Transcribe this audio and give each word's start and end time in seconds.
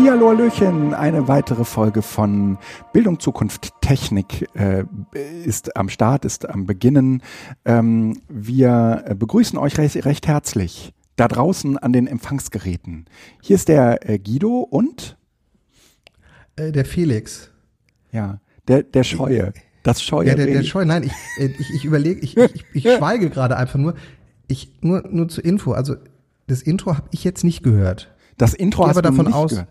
Hallihallo, 0.00 0.30
Hallöchen, 0.30 0.94
eine 0.94 1.28
weitere 1.28 1.62
Folge 1.62 2.00
von 2.00 2.56
Bildung, 2.94 3.20
Zukunft, 3.20 3.74
Technik 3.82 4.48
äh, 4.54 4.84
ist 5.44 5.76
am 5.76 5.90
Start, 5.90 6.24
ist 6.24 6.48
am 6.48 6.64
Beginnen. 6.64 7.22
Ähm, 7.66 8.22
wir 8.26 9.04
begrüßen 9.18 9.58
euch 9.58 9.76
recht, 9.76 10.06
recht, 10.06 10.26
herzlich 10.26 10.94
da 11.16 11.28
draußen 11.28 11.76
an 11.76 11.92
den 11.92 12.06
Empfangsgeräten. 12.06 13.04
Hier 13.42 13.56
ist 13.56 13.68
der 13.68 14.08
äh, 14.08 14.18
Guido 14.18 14.60
und 14.60 15.18
äh, 16.56 16.72
der 16.72 16.86
Felix. 16.86 17.50
Ja, 18.10 18.40
der, 18.68 18.84
der 18.84 19.04
Scheue. 19.04 19.52
Das 19.82 20.02
Scheue. 20.02 20.28
Ja, 20.28 20.34
der, 20.34 20.46
der 20.46 20.62
Scheue. 20.62 20.86
Nein, 20.86 21.02
ich, 21.02 21.12
äh, 21.36 21.52
ich, 21.58 21.74
ich 21.74 21.84
überlege, 21.84 22.20
ich, 22.20 22.38
ich, 22.38 22.64
ich 22.72 22.82
schweige 22.96 23.28
gerade 23.28 23.58
einfach 23.58 23.78
nur. 23.78 23.96
Ich, 24.48 24.72
nur, 24.80 25.06
nur 25.10 25.28
zur 25.28 25.44
Info, 25.44 25.72
also 25.72 25.96
das 26.46 26.62
Intro 26.62 26.96
habe 26.96 27.08
ich 27.10 27.22
jetzt 27.22 27.44
nicht 27.44 27.62
gehört. 27.62 28.10
Das 28.38 28.54
Intro 28.54 28.84
ich 28.84 28.88
hast 28.88 28.96
aber 28.96 29.02
davon 29.02 29.26
nicht 29.26 29.34
aus, 29.34 29.50
gehört 29.50 29.68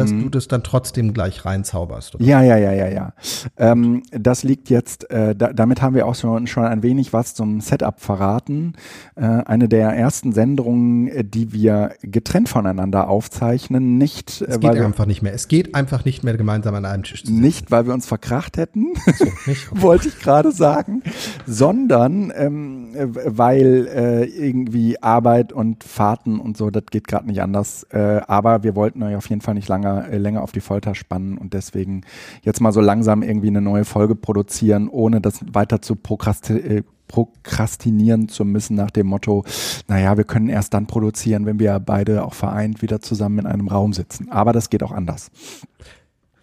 dass 0.00 0.10
Mhm. 0.10 0.22
du 0.24 0.28
das 0.30 0.48
dann 0.48 0.62
trotzdem 0.62 1.12
gleich 1.12 1.44
reinzauberst. 1.44 2.14
Oder? 2.16 2.24
Ja, 2.24 2.42
ja, 2.42 2.56
ja, 2.56 2.72
ja, 2.72 2.88
ja. 2.88 3.12
Ähm, 3.56 4.02
das 4.10 4.42
liegt 4.42 4.70
jetzt, 4.70 5.10
äh, 5.10 5.34
da, 5.36 5.52
damit 5.52 5.82
haben 5.82 5.94
wir 5.94 6.06
auch 6.06 6.14
schon, 6.14 6.46
schon 6.46 6.64
ein 6.64 6.82
wenig 6.82 7.12
was 7.12 7.34
zum 7.34 7.60
Setup 7.60 8.00
verraten. 8.00 8.72
Äh, 9.16 9.24
eine 9.24 9.68
der 9.68 9.90
ersten 9.90 10.32
Sendungen, 10.32 11.08
äh, 11.08 11.24
die 11.24 11.52
wir 11.52 11.92
getrennt 12.02 12.48
voneinander 12.48 13.08
aufzeichnen, 13.08 13.98
nicht, 13.98 14.40
äh, 14.42 14.46
Es 14.46 14.60
geht 14.60 14.74
wir, 14.74 14.84
einfach 14.84 15.06
nicht 15.06 15.22
mehr. 15.22 15.34
Es 15.34 15.48
geht 15.48 15.74
einfach 15.74 16.04
nicht 16.04 16.24
mehr 16.24 16.36
gemeinsam 16.36 16.74
an 16.74 16.84
einem 16.84 17.02
Tisch 17.02 17.22
zu 17.22 17.28
sitzen. 17.28 17.40
nicht, 17.40 17.70
weil 17.70 17.86
wir 17.86 17.94
uns 17.94 18.06
verkracht 18.06 18.56
hätten, 18.56 18.86
So, 19.18 19.26
wollte 19.82 20.08
ich 20.08 20.18
gerade 20.18 20.52
sagen, 20.52 21.02
sondern 21.46 22.32
ähm, 22.36 22.94
äh, 22.94 23.06
weil 23.26 23.86
äh, 23.94 24.24
irgendwie 24.24 25.02
Arbeit 25.02 25.52
und 25.52 25.84
Fahrten 25.84 26.40
und 26.40 26.56
so, 26.56 26.70
das 26.70 26.84
geht 26.90 27.06
gerade 27.08 27.26
nicht 27.26 27.42
anders. 27.42 27.84
Äh, 27.90 28.20
aber 28.26 28.62
wir 28.62 28.74
wollten 28.74 29.02
euch 29.02 29.16
auf 29.16 29.28
jeden 29.28 29.40
Fall 29.42 29.54
nicht 29.54 29.68
lange, 29.68 29.89
äh, 29.98 30.18
länger 30.18 30.42
auf 30.42 30.52
die 30.52 30.60
Folter 30.60 30.94
spannen 30.94 31.38
und 31.38 31.54
deswegen 31.54 32.02
jetzt 32.42 32.60
mal 32.60 32.72
so 32.72 32.80
langsam 32.80 33.22
irgendwie 33.22 33.48
eine 33.48 33.60
neue 33.60 33.84
Folge 33.84 34.14
produzieren, 34.14 34.88
ohne 34.88 35.20
das 35.20 35.40
weiter 35.52 35.82
zu 35.82 35.96
prokrasti 35.96 36.54
äh, 36.54 36.82
prokrastinieren 37.10 38.28
zu 38.28 38.44
müssen 38.44 38.76
nach 38.76 38.92
dem 38.92 39.08
Motto, 39.08 39.44
naja, 39.88 40.16
wir 40.16 40.22
können 40.22 40.48
erst 40.48 40.74
dann 40.74 40.86
produzieren, 40.86 41.44
wenn 41.44 41.58
wir 41.58 41.80
beide 41.80 42.24
auch 42.24 42.34
vereint 42.34 42.82
wieder 42.82 43.00
zusammen 43.00 43.40
in 43.40 43.46
einem 43.46 43.66
Raum 43.66 43.92
sitzen. 43.92 44.30
Aber 44.30 44.52
das 44.52 44.70
geht 44.70 44.84
auch 44.84 44.92
anders. 44.92 45.32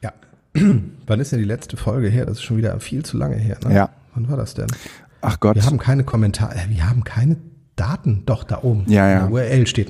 Ja. 0.02 0.12
Wann 1.08 1.20
ist 1.22 1.32
denn 1.32 1.40
die 1.40 1.46
letzte 1.46 1.78
Folge 1.78 2.10
her? 2.10 2.26
Das 2.26 2.40
ist 2.40 2.44
schon 2.44 2.58
wieder 2.58 2.78
viel 2.82 3.06
zu 3.06 3.16
lange 3.16 3.38
her. 3.38 3.58
Ne? 3.66 3.74
Ja. 3.74 3.90
Wann 4.14 4.28
war 4.28 4.36
das 4.36 4.56
denn? 4.56 4.68
Ach 5.22 5.40
Gott. 5.40 5.56
Wir 5.56 5.66
haben 5.66 5.78
keine 5.78 6.04
Kommentare, 6.04 6.56
äh, 6.56 6.70
wir 6.70 6.90
haben 6.90 7.06
keine 7.06 7.38
Daten. 7.78 8.24
Doch, 8.26 8.44
da 8.44 8.62
oben. 8.64 8.84
Ja, 8.88 9.10
ja. 9.10 9.26
In 9.26 9.34
der 9.34 9.50
URL 9.50 9.68
steht. 9.68 9.90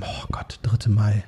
Oh 0.00 0.26
Gott, 0.32 0.58
3. 0.62 0.90
Mai. 0.90 1.24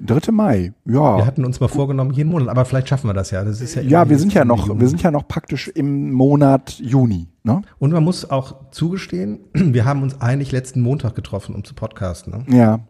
3. 0.00 0.32
Mai, 0.32 0.72
ja. 0.86 1.18
Wir 1.18 1.26
hatten 1.26 1.44
uns 1.44 1.60
mal 1.60 1.68
vorgenommen, 1.68 2.12
jeden 2.12 2.30
Monat, 2.30 2.48
aber 2.48 2.64
vielleicht 2.64 2.88
schaffen 2.88 3.08
wir 3.08 3.14
das 3.14 3.30
ja. 3.30 3.44
Das 3.44 3.60
ist 3.60 3.74
ja, 3.74 3.82
Ja, 3.82 4.08
wir 4.08 4.18
sind 4.18 4.32
ja 4.32 4.44
noch, 4.44 4.78
wir 4.78 4.88
sind 4.88 5.02
ja 5.02 5.10
noch 5.10 5.26
praktisch 5.28 5.68
im 5.68 6.12
Monat 6.12 6.78
Juni, 6.78 7.28
ne? 7.42 7.62
Und 7.78 7.92
man 7.92 8.02
muss 8.02 8.30
auch 8.30 8.70
zugestehen, 8.70 9.40
wir 9.54 9.84
haben 9.84 10.02
uns 10.02 10.20
eigentlich 10.20 10.52
letzten 10.52 10.80
Montag 10.80 11.14
getroffen, 11.14 11.54
um 11.54 11.64
zu 11.64 11.74
podcasten. 11.74 12.32
Ne? 12.32 12.56
Ja, 12.56 12.80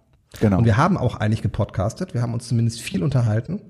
genau. 0.40 0.58
Und 0.58 0.64
wir 0.64 0.76
haben 0.76 0.96
auch 0.96 1.16
eigentlich 1.16 1.42
gepodcastet. 1.42 2.14
Wir 2.14 2.22
haben 2.22 2.34
uns 2.34 2.48
zumindest 2.48 2.80
viel 2.80 3.02
unterhalten. 3.02 3.60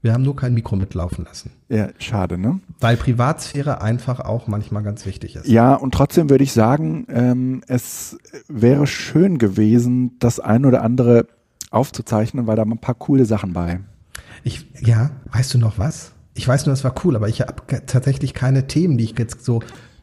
Wir 0.00 0.12
haben 0.12 0.22
nur 0.22 0.36
kein 0.36 0.54
Mikro 0.54 0.76
mitlaufen 0.76 1.24
lassen. 1.24 1.50
ja, 1.68 1.88
schade, 1.98 2.38
ne? 2.38 2.60
Weil 2.78 2.96
Privatsphäre 2.96 3.82
einfach 3.82 4.20
auch 4.20 4.46
manchmal 4.46 4.84
ganz 4.84 5.04
wichtig 5.06 5.34
ist. 5.34 5.48
Ja, 5.48 5.74
und 5.74 5.92
trotzdem 5.92 6.30
würde 6.30 6.44
ich 6.44 6.52
sagen, 6.52 7.06
ähm, 7.10 7.62
es 7.66 8.16
wäre 8.46 8.86
schön 8.86 9.38
gewesen, 9.38 10.16
das 10.20 10.38
ein 10.38 10.64
oder 10.64 10.82
andere 10.82 11.26
aufzuzeichnen, 11.70 12.46
weil 12.46 12.56
da 12.56 12.62
ein 12.62 12.78
paar 12.78 12.94
coole 12.94 13.24
Sachen 13.24 13.52
bei. 13.52 13.80
Ich, 14.44 14.66
ja, 14.80 15.10
weißt 15.32 15.54
du 15.54 15.58
noch 15.58 15.78
was? 15.78 16.12
Ich 16.34 16.46
weiß 16.46 16.66
nur, 16.66 16.72
es 16.72 16.84
war 16.84 16.94
cool, 17.04 17.16
aber 17.16 17.28
ich 17.28 17.40
habe 17.40 17.54
tatsächlich 17.86 18.32
keine 18.34 18.66
Themen, 18.66 18.96
die 18.98 19.04
ich 19.04 19.18
jetzt 19.18 19.44
so. 19.44 19.60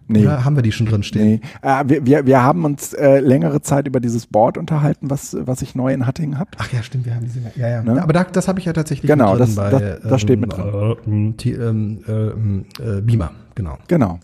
Nee. 0.07 0.21
Oder 0.21 0.45
haben 0.45 0.55
wir 0.55 0.61
die 0.61 0.71
schon 0.71 0.85
drin 0.85 1.01
stehen? 1.01 1.25
Nee, 1.25 1.41
äh, 1.63 1.83
wir, 1.87 2.05
wir, 2.05 2.25
wir 2.27 2.43
haben 2.43 2.63
uns 2.63 2.93
äh, 2.93 3.19
längere 3.21 3.61
Zeit 3.61 3.87
über 3.87 3.99
dieses 3.99 4.27
Board 4.27 4.55
unterhalten, 4.59 5.09
was, 5.09 5.35
was 5.39 5.63
ich 5.63 5.73
neu 5.73 5.91
in 5.93 6.05
Hattingen 6.05 6.37
habe. 6.37 6.51
Ach 6.59 6.71
ja, 6.71 6.83
stimmt, 6.83 7.05
wir 7.07 7.15
haben 7.15 7.25
diese. 7.25 7.39
Ja, 7.55 7.67
ja. 7.69 7.81
Ne? 7.81 7.99
Aber 8.03 8.13
da, 8.13 8.23
das 8.23 8.47
habe 8.47 8.59
ich 8.59 8.65
ja 8.65 8.73
tatsächlich 8.73 9.09
Genau, 9.09 9.31
mit 9.31 9.41
das- 9.41 9.55
drin 9.55 9.71
das- 9.71 10.01
das 10.03 10.21
steht 10.21 10.39
mit 10.39 10.53
drin. 10.55 11.35
Äh, 11.43 11.49
ähm, 11.49 12.03
äh, 12.07 12.97
äh, 12.97 13.01
Beamer, 13.01 13.31
genau. 13.55 13.79
Genau. 13.87 14.19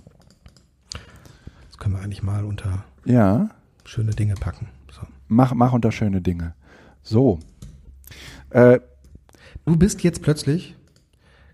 Das 1.69 1.78
können 1.80 1.96
wir 1.96 2.01
eigentlich 2.03 2.22
mal 2.22 2.44
unter 2.46 2.84
Ja, 3.06 3.50
schöne 3.84 4.12
Dinge 4.12 4.35
packen. 4.35 4.68
So. 4.91 5.01
mach, 5.30 5.56
mach 5.56 5.74
unter 5.74 5.91
schöne 5.91 6.22
Dinge. 6.22 6.53
So. 7.03 7.39
Äh, 8.50 8.79
Du 9.66 9.75
bist 9.78 10.01
jetzt 10.03 10.22
plötzlich 10.23 10.75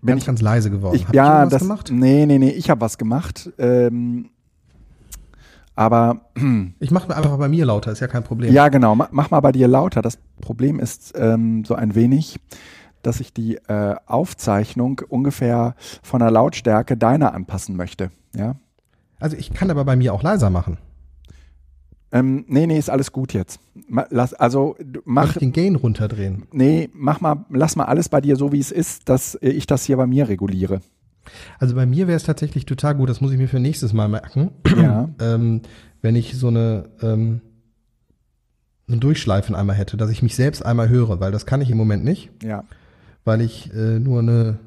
Bin 0.00 0.08
ganz, 0.08 0.22
ich- 0.22 0.26
ganz 0.26 0.40
leise 0.40 0.70
geworden. 0.70 0.96
ich, 0.96 1.06
Hab 1.06 1.14
ja, 1.14 1.44
ich 1.44 1.50
das, 1.50 1.60
gemacht? 1.62 1.90
nee, 1.92 2.24
nee, 2.26 2.38
nee, 2.38 2.50
ich 2.50 2.70
habe 2.70 2.80
was 2.80 2.96
gemacht. 2.98 3.50
Ähm, 3.58 4.30
aber 5.74 6.22
Ich 6.80 6.90
mache 6.90 7.14
einfach 7.14 7.36
bei 7.36 7.48
mir 7.48 7.66
lauter, 7.66 7.92
ist 7.92 8.00
ja 8.00 8.08
kein 8.08 8.24
Problem. 8.24 8.52
Ja, 8.52 8.68
genau. 8.68 8.94
Ma- 8.94 9.08
Mach 9.12 9.30
mal 9.30 9.40
bei 9.40 9.52
dir 9.52 9.68
lauter. 9.68 10.02
Das 10.02 10.18
Problem 10.40 10.80
ist 10.80 11.12
ähm, 11.16 11.64
so 11.64 11.74
ein 11.74 11.94
wenig, 11.94 12.40
dass 13.02 13.20
ich 13.20 13.32
die 13.32 13.56
äh, 13.68 13.94
Aufzeichnung 14.06 15.00
ungefähr 15.08 15.74
von 16.02 16.20
der 16.20 16.30
Lautstärke 16.30 16.96
deiner 16.96 17.34
anpassen 17.34 17.76
möchte. 17.76 18.10
Ja. 18.34 18.56
Also 19.20 19.36
ich 19.36 19.52
kann 19.52 19.70
aber 19.70 19.84
bei 19.84 19.96
mir 19.96 20.14
auch 20.14 20.22
leiser 20.22 20.48
machen. 20.50 20.78
Ähm, 22.10 22.44
nee, 22.48 22.66
nee, 22.66 22.78
ist 22.78 22.88
alles 22.90 23.12
gut 23.12 23.34
jetzt. 23.34 23.60
Lass, 24.10 24.32
also 24.34 24.76
Mach 25.04 25.34
den 25.36 25.52
Gain 25.52 25.74
runterdrehen. 25.76 26.44
nee, 26.52 26.88
mach 26.94 27.20
mal, 27.20 27.44
lass 27.50 27.76
mal 27.76 27.84
alles 27.84 28.08
bei 28.08 28.20
dir 28.22 28.36
so, 28.36 28.50
wie 28.52 28.60
es 28.60 28.70
ist, 28.72 29.08
dass 29.08 29.34
äh, 29.36 29.50
ich 29.50 29.66
das 29.66 29.84
hier 29.84 29.96
bei 29.98 30.06
mir 30.06 30.28
reguliere. 30.28 30.80
Also 31.58 31.74
bei 31.74 31.84
mir 31.84 32.06
wäre 32.06 32.16
es 32.16 32.22
tatsächlich 32.24 32.64
total 32.64 32.94
gut, 32.94 33.10
das 33.10 33.20
muss 33.20 33.32
ich 33.32 33.38
mir 33.38 33.48
für 33.48 33.60
nächstes 33.60 33.92
Mal 33.92 34.08
merken, 34.08 34.50
Ja. 34.80 35.10
ähm, 35.20 35.60
wenn 36.00 36.16
ich 36.16 36.34
so 36.36 36.48
eine 36.48 36.88
ähm, 37.02 37.42
so 38.86 38.94
ein 38.96 39.00
Durchschleifen 39.00 39.54
einmal 39.54 39.76
hätte, 39.76 39.98
dass 39.98 40.08
ich 40.08 40.22
mich 40.22 40.34
selbst 40.34 40.64
einmal 40.64 40.88
höre, 40.88 41.20
weil 41.20 41.30
das 41.30 41.44
kann 41.44 41.60
ich 41.60 41.70
im 41.70 41.76
Moment 41.76 42.04
nicht, 42.04 42.30
Ja. 42.42 42.64
weil 43.26 43.42
ich 43.42 43.70
äh, 43.74 43.98
nur 43.98 44.20
eine 44.20 44.58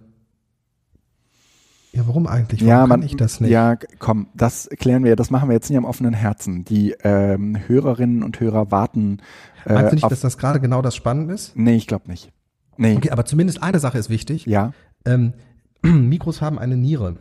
Ja, 1.94 2.04
warum 2.08 2.26
eigentlich? 2.28 2.62
Warum 2.62 2.70
ja, 2.70 2.80
kann 2.82 2.90
man, 2.90 3.04
ich 3.04 3.16
das 3.18 3.42
nicht? 3.42 3.50
Ja, 3.52 3.76
komm, 4.00 4.28
das 4.34 4.70
klären 4.80 5.04
wir. 5.04 5.16
Das 5.16 5.30
machen 5.30 5.50
wir 5.50 5.54
jetzt 5.54 5.70
nicht 5.70 5.78
am 5.78 5.86
offenen 5.86 6.14
Herzen. 6.14 6.64
Die 6.64 6.96
ähm, 7.04 7.58
Hörerinnen 7.68 8.24
und 8.24 8.40
Hörer 8.40 8.72
warten. 8.72 9.20
Äh, 9.66 9.74
Meinst 9.74 9.92
du 9.92 9.96
nicht, 9.96 10.12
dass 10.12 10.22
das 10.22 10.38
gerade 10.38 10.60
genau 10.62 10.82
das 10.82 10.96
Spannende 10.96 11.34
ist? 11.34 11.56
nee, 11.58 11.76
ich 11.76 11.88
glaube 11.88 12.10
nicht. 12.10 12.32
Nee. 12.78 12.96
Okay, 12.96 13.12
aber 13.12 13.26
zumindest 13.26 13.62
eine 13.62 13.80
Sache 13.80 13.98
ist 13.98 14.10
wichtig. 14.10 14.46
Ja. 14.46 14.72
Ähm, 15.06 15.34
Mikros 15.82 16.42
haben 16.42 16.58
eine 16.60 16.78
Niere. 16.78 17.18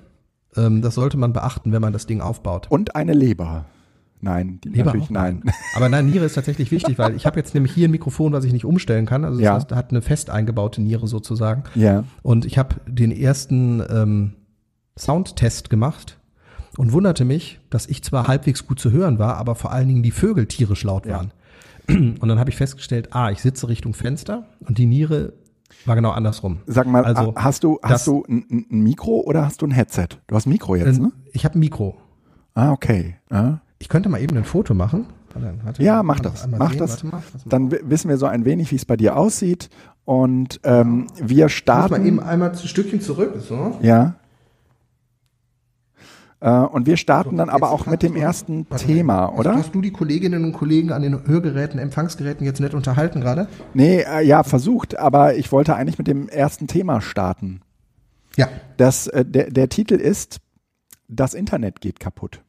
Ähm, 0.56 0.82
das 0.82 0.94
sollte 0.94 1.16
man 1.16 1.32
beachten, 1.32 1.72
wenn 1.72 1.82
man 1.82 1.92
das 1.92 2.06
Ding 2.06 2.20
aufbaut. 2.20 2.68
Und 2.70 2.94
eine 2.94 3.12
Leber. 3.12 3.64
Nein, 4.22 4.60
die 4.62 4.68
Leber 4.68 4.86
natürlich 4.86 5.06
auch? 5.06 5.10
nein. 5.10 5.42
Aber 5.74 5.88
nein, 5.88 6.06
Niere 6.06 6.26
ist 6.26 6.34
tatsächlich 6.34 6.70
wichtig, 6.70 6.98
weil 6.98 7.16
ich 7.16 7.26
habe 7.26 7.38
jetzt 7.40 7.54
nämlich 7.54 7.72
hier 7.72 7.88
ein 7.88 7.90
Mikrofon, 7.90 8.32
was 8.32 8.44
ich 8.44 8.52
nicht 8.52 8.64
umstellen 8.64 9.06
kann. 9.06 9.24
Also 9.24 9.38
das 9.38 9.44
Ja. 9.44 9.54
heißt, 9.54 9.72
hat 9.72 9.90
eine 9.90 10.02
fest 10.02 10.30
eingebaute 10.30 10.80
Niere 10.80 11.08
sozusagen. 11.08 11.64
ja. 11.74 12.04
Und 12.22 12.44
ich 12.44 12.56
habe 12.58 12.76
den 12.86 13.10
ersten 13.12 13.82
ähm, 13.90 14.34
Soundtest 15.00 15.70
gemacht 15.70 16.18
und 16.76 16.92
wunderte 16.92 17.24
mich, 17.24 17.58
dass 17.70 17.86
ich 17.86 18.02
zwar 18.04 18.28
halbwegs 18.28 18.66
gut 18.66 18.78
zu 18.78 18.90
hören 18.92 19.18
war, 19.18 19.36
aber 19.36 19.54
vor 19.54 19.72
allen 19.72 19.88
Dingen 19.88 20.02
die 20.02 20.10
Vögel 20.10 20.46
tierisch 20.46 20.84
laut 20.84 21.06
Ja. 21.06 21.16
waren. 21.16 21.32
Und 21.88 22.28
dann 22.28 22.38
habe 22.38 22.50
ich 22.50 22.56
festgestellt, 22.56 23.08
ah, 23.12 23.30
ich 23.30 23.40
sitze 23.40 23.68
Richtung 23.68 23.94
Fenster 23.94 24.44
und 24.66 24.78
die 24.78 24.86
Niere 24.86 25.32
war 25.86 25.96
genau 25.96 26.10
andersrum. 26.10 26.58
Sag 26.66 26.86
mal, 26.86 27.04
Also, 27.04 27.32
hast 27.36 27.64
du, 27.64 27.78
das- 27.82 27.90
hast 27.90 28.06
du 28.06 28.24
ein, 28.28 28.66
ein- 28.70 28.80
Mikro 28.82 29.20
oder 29.22 29.44
hast 29.44 29.62
du 29.62 29.66
ein 29.66 29.70
Headset? 29.72 30.08
Du 30.28 30.36
hast 30.36 30.46
ein 30.46 30.50
Mikro 30.50 30.76
jetzt, 30.76 30.98
Ähm, 30.98 31.04
ne? 31.04 31.12
Ich 31.32 31.44
habe 31.44 31.58
ein 31.58 31.60
Mikro. 31.60 31.96
Ah, 32.54 32.70
okay. 32.72 33.16
Ja, 33.30 33.60
Ich 33.78 33.88
könnte 33.88 34.08
mal 34.10 34.20
eben 34.20 34.36
ein 34.36 34.44
Foto 34.44 34.74
machen. 34.74 35.06
Warte, 35.64 35.82
ja 35.82 36.02
mach 36.02 36.20
das. 36.20 36.46
Mach 36.48 36.70
sehen? 36.70 36.78
das. 36.80 37.02
Mal. 37.04 37.22
Dann 37.46 37.70
wi- 37.72 37.80
wissen 37.84 38.08
wir 38.08 38.18
so 38.18 38.26
ein 38.26 38.44
wenig, 38.44 38.70
wie 38.72 38.76
es 38.76 38.84
bei 38.84 38.96
dir 38.96 39.16
aussieht. 39.16 39.70
Und 40.04 40.60
ähm, 40.64 41.06
wir 41.16 41.22
Ich 41.24 41.30
muss 41.30 41.38
mal 41.38 41.48
starten. 41.48 42.04
eben 42.04 42.20
einmal 42.20 42.50
ein 42.50 42.56
Stückchen 42.58 43.00
zurück. 43.00 43.34
So. 43.40 43.78
Ja. 43.80 44.16
Äh, 46.40 46.50
und 46.50 46.86
wir 46.86 46.96
starten 46.96 47.36
dann 47.36 47.50
aber 47.50 47.70
auch 47.70 47.86
mit 47.86 48.02
dem 48.02 48.14
du- 48.14 48.20
ersten 48.20 48.66
Warte, 48.70 48.86
Thema, 48.86 49.28
hast- 49.30 49.38
oder? 49.38 49.54
Hast 49.56 49.74
du 49.74 49.80
die 49.80 49.90
Kolleginnen 49.92 50.44
und 50.44 50.52
Kollegen 50.52 50.90
an 50.92 51.02
den 51.02 51.26
Hörgeräten, 51.26 51.78
Empfangsgeräten 51.78 52.46
jetzt 52.46 52.60
nicht 52.60 52.74
unterhalten 52.74 53.20
gerade? 53.20 53.46
Nee, 53.74 54.00
äh, 54.00 54.22
ja, 54.26 54.42
versucht, 54.42 54.98
aber 54.98 55.34
ich 55.36 55.52
wollte 55.52 55.74
eigentlich 55.76 55.98
mit 55.98 56.06
dem 56.06 56.28
ersten 56.28 56.66
Thema 56.66 57.00
starten. 57.02 57.60
Ja. 58.36 58.48
Das, 58.78 59.06
äh, 59.08 59.24
der, 59.24 59.50
der 59.50 59.68
Titel 59.68 59.94
ist 59.94 60.38
Das 61.08 61.34
Internet 61.34 61.80
geht 61.80 61.98
kaputt. 62.00 62.40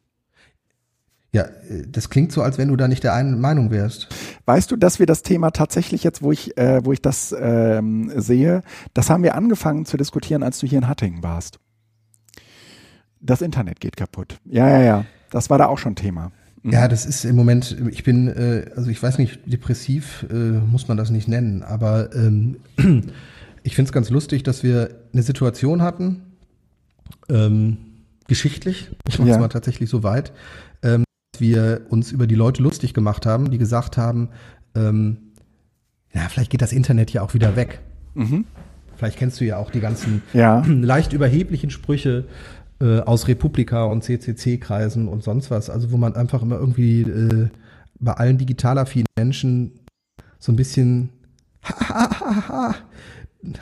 Ja, 1.34 1.44
äh, 1.44 1.88
das 1.88 2.10
klingt 2.10 2.32
so, 2.32 2.42
als 2.44 2.58
wenn 2.60 2.68
du 2.68 2.76
da 2.76 2.88
nicht 2.88 3.04
der 3.04 3.14
einen 3.16 3.42
Meinung 3.42 3.72
wärst. 3.72 4.08
Weißt 4.46 4.70
du, 4.72 4.76
dass 4.76 5.00
wir 5.00 5.06
das 5.08 5.24
Thema 5.24 5.52
tatsächlich 5.52 6.04
jetzt, 6.04 6.22
wo 6.22 6.32
ich, 6.32 6.56
äh, 6.58 6.86
wo 6.86 6.92
ich 6.94 7.02
das 7.02 7.36
ähm, 7.38 8.12
sehe, 8.16 8.62
das 8.94 9.10
haben 9.10 9.24
wir 9.24 9.34
angefangen 9.36 9.86
zu 9.86 9.98
diskutieren, 9.98 10.44
als 10.44 10.60
du 10.60 10.68
hier 10.68 10.78
in 10.78 10.88
Hattingen 10.88 11.24
warst. 11.24 11.60
Das 13.22 13.42
Internet 13.42 13.80
geht 13.80 13.96
kaputt. 13.98 14.38
Ja, 14.46 14.68
ja, 14.68 14.82
ja. 14.82 15.06
Das 15.30 15.50
war 15.50 15.58
da 15.58 15.68
auch 15.68 15.78
schon 15.78 15.96
Thema. 15.96 16.32
Ja, 16.64 16.88
das 16.88 17.06
ist 17.06 17.26
im 17.26 17.36
Moment, 17.36 17.76
ich 17.90 18.04
bin, 18.04 18.28
äh, 18.28 18.66
also 18.76 18.90
ich 18.92 19.02
weiß 19.02 19.18
nicht, 19.18 19.40
depressiv 19.52 20.26
äh, 20.32 20.36
muss 20.36 20.88
man 20.88 20.96
das 20.98 21.10
nicht 21.10 21.28
nennen, 21.28 21.64
aber 21.64 22.14
ähm, 22.16 22.58
ich 23.64 23.76
finde 23.76 23.90
es 23.90 23.92
ganz 23.94 24.10
lustig, 24.12 24.44
dass 24.44 24.62
wir 24.62 24.90
eine 25.12 25.24
Situation 25.24 25.82
hatten, 25.82 26.22
ähm, 27.30 27.78
geschichtlich, 28.28 28.92
ich 29.08 29.18
mache 29.20 29.30
es 29.30 29.36
Ja. 29.36 29.42
mal 29.42 29.48
tatsächlich 29.48 29.90
so 29.90 30.04
weit, 30.04 30.34
ähm, 30.84 31.04
dass 31.34 31.42
wir 31.42 31.82
uns 31.90 32.12
über 32.12 32.28
die 32.28 32.36
Leute 32.36 32.62
lustig 32.62 32.94
gemacht 32.94 33.26
haben, 33.26 33.50
die 33.50 33.58
gesagt 33.58 33.98
haben, 33.98 34.30
ähm, 34.76 35.18
ja, 36.14 36.22
vielleicht 36.30 36.52
geht 36.52 36.62
das 36.62 36.74
Internet 36.74 37.12
ja 37.12 37.24
auch 37.24 37.34
wieder 37.34 37.56
weg. 37.56 37.80
Mhm. 38.14 38.46
Vielleicht 38.98 39.18
kennst 39.18 39.40
du 39.42 39.46
ja 39.46 39.58
auch 39.58 39.72
die 39.72 39.80
ganzen 39.80 40.22
Ja. 40.34 40.62
leicht 40.68 41.14
überheblichen 41.14 41.72
Sprüche 41.72 42.26
äh, 42.82 43.00
aus 43.02 43.28
Republika 43.28 43.84
und 43.86 44.04
CCC-Kreisen 44.04 45.08
und 45.08 45.24
sonst 45.24 45.52
was. 45.52 45.70
Also 45.70 45.92
wo 45.92 45.98
man 45.98 46.16
einfach 46.16 46.42
immer 46.42 46.58
irgendwie 46.58 47.02
äh, 47.02 47.50
bei 48.00 48.14
allen 48.14 48.38
digital 48.38 48.78
affinen 48.78 49.06
Menschen 49.18 49.80
so 50.40 50.52
ein 50.52 50.56
bisschen 50.56 51.10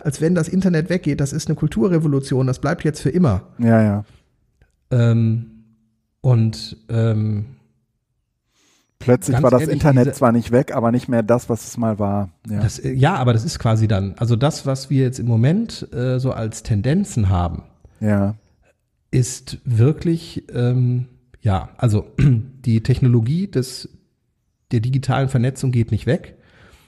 als 0.03 0.21
wenn 0.21 0.35
das 0.35 0.47
Internet 0.47 0.89
weggeht, 0.89 1.19
das 1.21 1.33
ist 1.33 1.47
eine 1.47 1.55
Kulturrevolution, 1.55 2.47
das 2.47 2.59
bleibt 2.59 2.83
jetzt 2.83 3.01
für 3.01 3.09
immer. 3.09 3.43
Ja, 3.59 3.81
ja. 3.81 4.03
Ähm, 4.91 5.51
und 6.21 6.77
ähm, 6.89 7.45
Plötzlich 8.99 9.41
war 9.41 9.49
das 9.49 9.61
ehrlich, 9.61 9.75
Internet 9.75 10.07
diese- 10.07 10.15
zwar 10.17 10.33
nicht 10.33 10.51
weg, 10.51 10.75
aber 10.75 10.91
nicht 10.91 11.07
mehr 11.07 11.23
das, 11.23 11.49
was 11.49 11.65
es 11.65 11.77
mal 11.77 11.99
war. 11.99 12.29
Ja. 12.49 12.59
Das, 12.59 12.79
äh, 12.79 12.91
ja, 12.91 13.15
aber 13.15 13.31
das 13.31 13.45
ist 13.45 13.57
quasi 13.57 13.87
dann, 13.87 14.15
also 14.17 14.35
das, 14.35 14.65
was 14.65 14.89
wir 14.89 15.03
jetzt 15.03 15.19
im 15.19 15.25
Moment 15.27 15.87
äh, 15.93 16.19
so 16.19 16.31
als 16.33 16.63
Tendenzen 16.63 17.29
haben, 17.29 17.63
ja. 18.01 18.35
Ist 19.11 19.57
wirklich, 19.65 20.43
ähm, 20.53 21.05
ja, 21.41 21.69
also 21.77 22.07
die 22.65 22.81
Technologie 22.83 23.47
des, 23.47 23.89
der 24.71 24.79
digitalen 24.81 25.29
Vernetzung 25.29 25.71
geht 25.71 25.91
nicht 25.91 26.05
weg, 26.05 26.35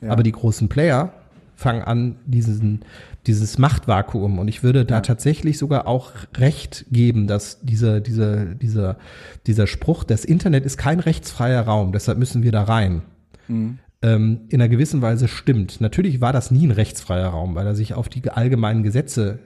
Ja. 0.02 0.12
aber 0.12 0.24
die 0.24 0.32
großen 0.32 0.70
Player 0.70 1.14
fangen 1.56 1.84
an, 1.84 2.16
diesen, 2.26 2.82
dieses 3.28 3.58
Machtvakuum. 3.60 4.40
Und 4.40 4.48
ich 4.48 4.64
würde 4.64 4.84
da 4.86 4.96
Ja. 4.96 5.02
tatsächlich 5.02 5.58
sogar 5.60 5.88
auch 5.88 6.12
recht 6.36 6.86
geben, 6.92 7.28
dass 7.28 7.60
dieser, 7.62 8.02
dieser, 8.02 8.46
dieser, 8.56 8.98
dieser 9.46 9.68
Spruch, 9.68 10.04
das 10.04 10.26
Internet 10.26 10.66
ist 10.66 10.78
kein 10.78 11.00
rechtsfreier 11.00 11.62
Raum, 11.62 11.92
deshalb 11.92 12.18
müssen 12.18 12.42
wir 12.44 12.52
da 12.52 12.64
rein. 12.64 13.04
Mhm. 13.48 13.80
ähm, 14.04 14.42
in 14.50 14.60
einer 14.62 14.70
gewissen 14.70 15.02
Weise 15.04 15.28
stimmt. 15.28 15.80
Natürlich 15.82 16.22
war 16.22 16.34
das 16.34 16.50
nie 16.52 16.66
ein 16.66 16.72
rechtsfreier 16.72 17.28
Raum, 17.30 17.54
weil 17.54 17.68
er 17.68 17.76
sich 17.76 17.94
auf 17.94 18.10
die 18.10 18.28
allgemeinen 18.30 18.82
Gesetze 18.82 19.38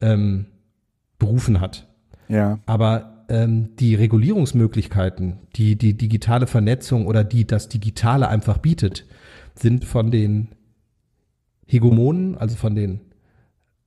ähm, 0.00 0.46
berufen 1.18 1.60
hat. 1.60 1.88
Ja. 2.28 2.58
Aber 2.66 3.24
ähm, 3.28 3.76
die 3.76 3.94
Regulierungsmöglichkeiten, 3.94 5.38
die 5.56 5.76
die 5.76 5.94
digitale 5.94 6.46
Vernetzung 6.46 7.06
oder 7.06 7.24
die 7.24 7.46
das 7.46 7.68
Digitale 7.68 8.28
einfach 8.28 8.58
bietet, 8.58 9.06
sind 9.54 9.84
von 9.84 10.10
den 10.10 10.48
Hegemonen, 11.66 12.38
also 12.38 12.56
von 12.56 12.74
den 12.74 13.00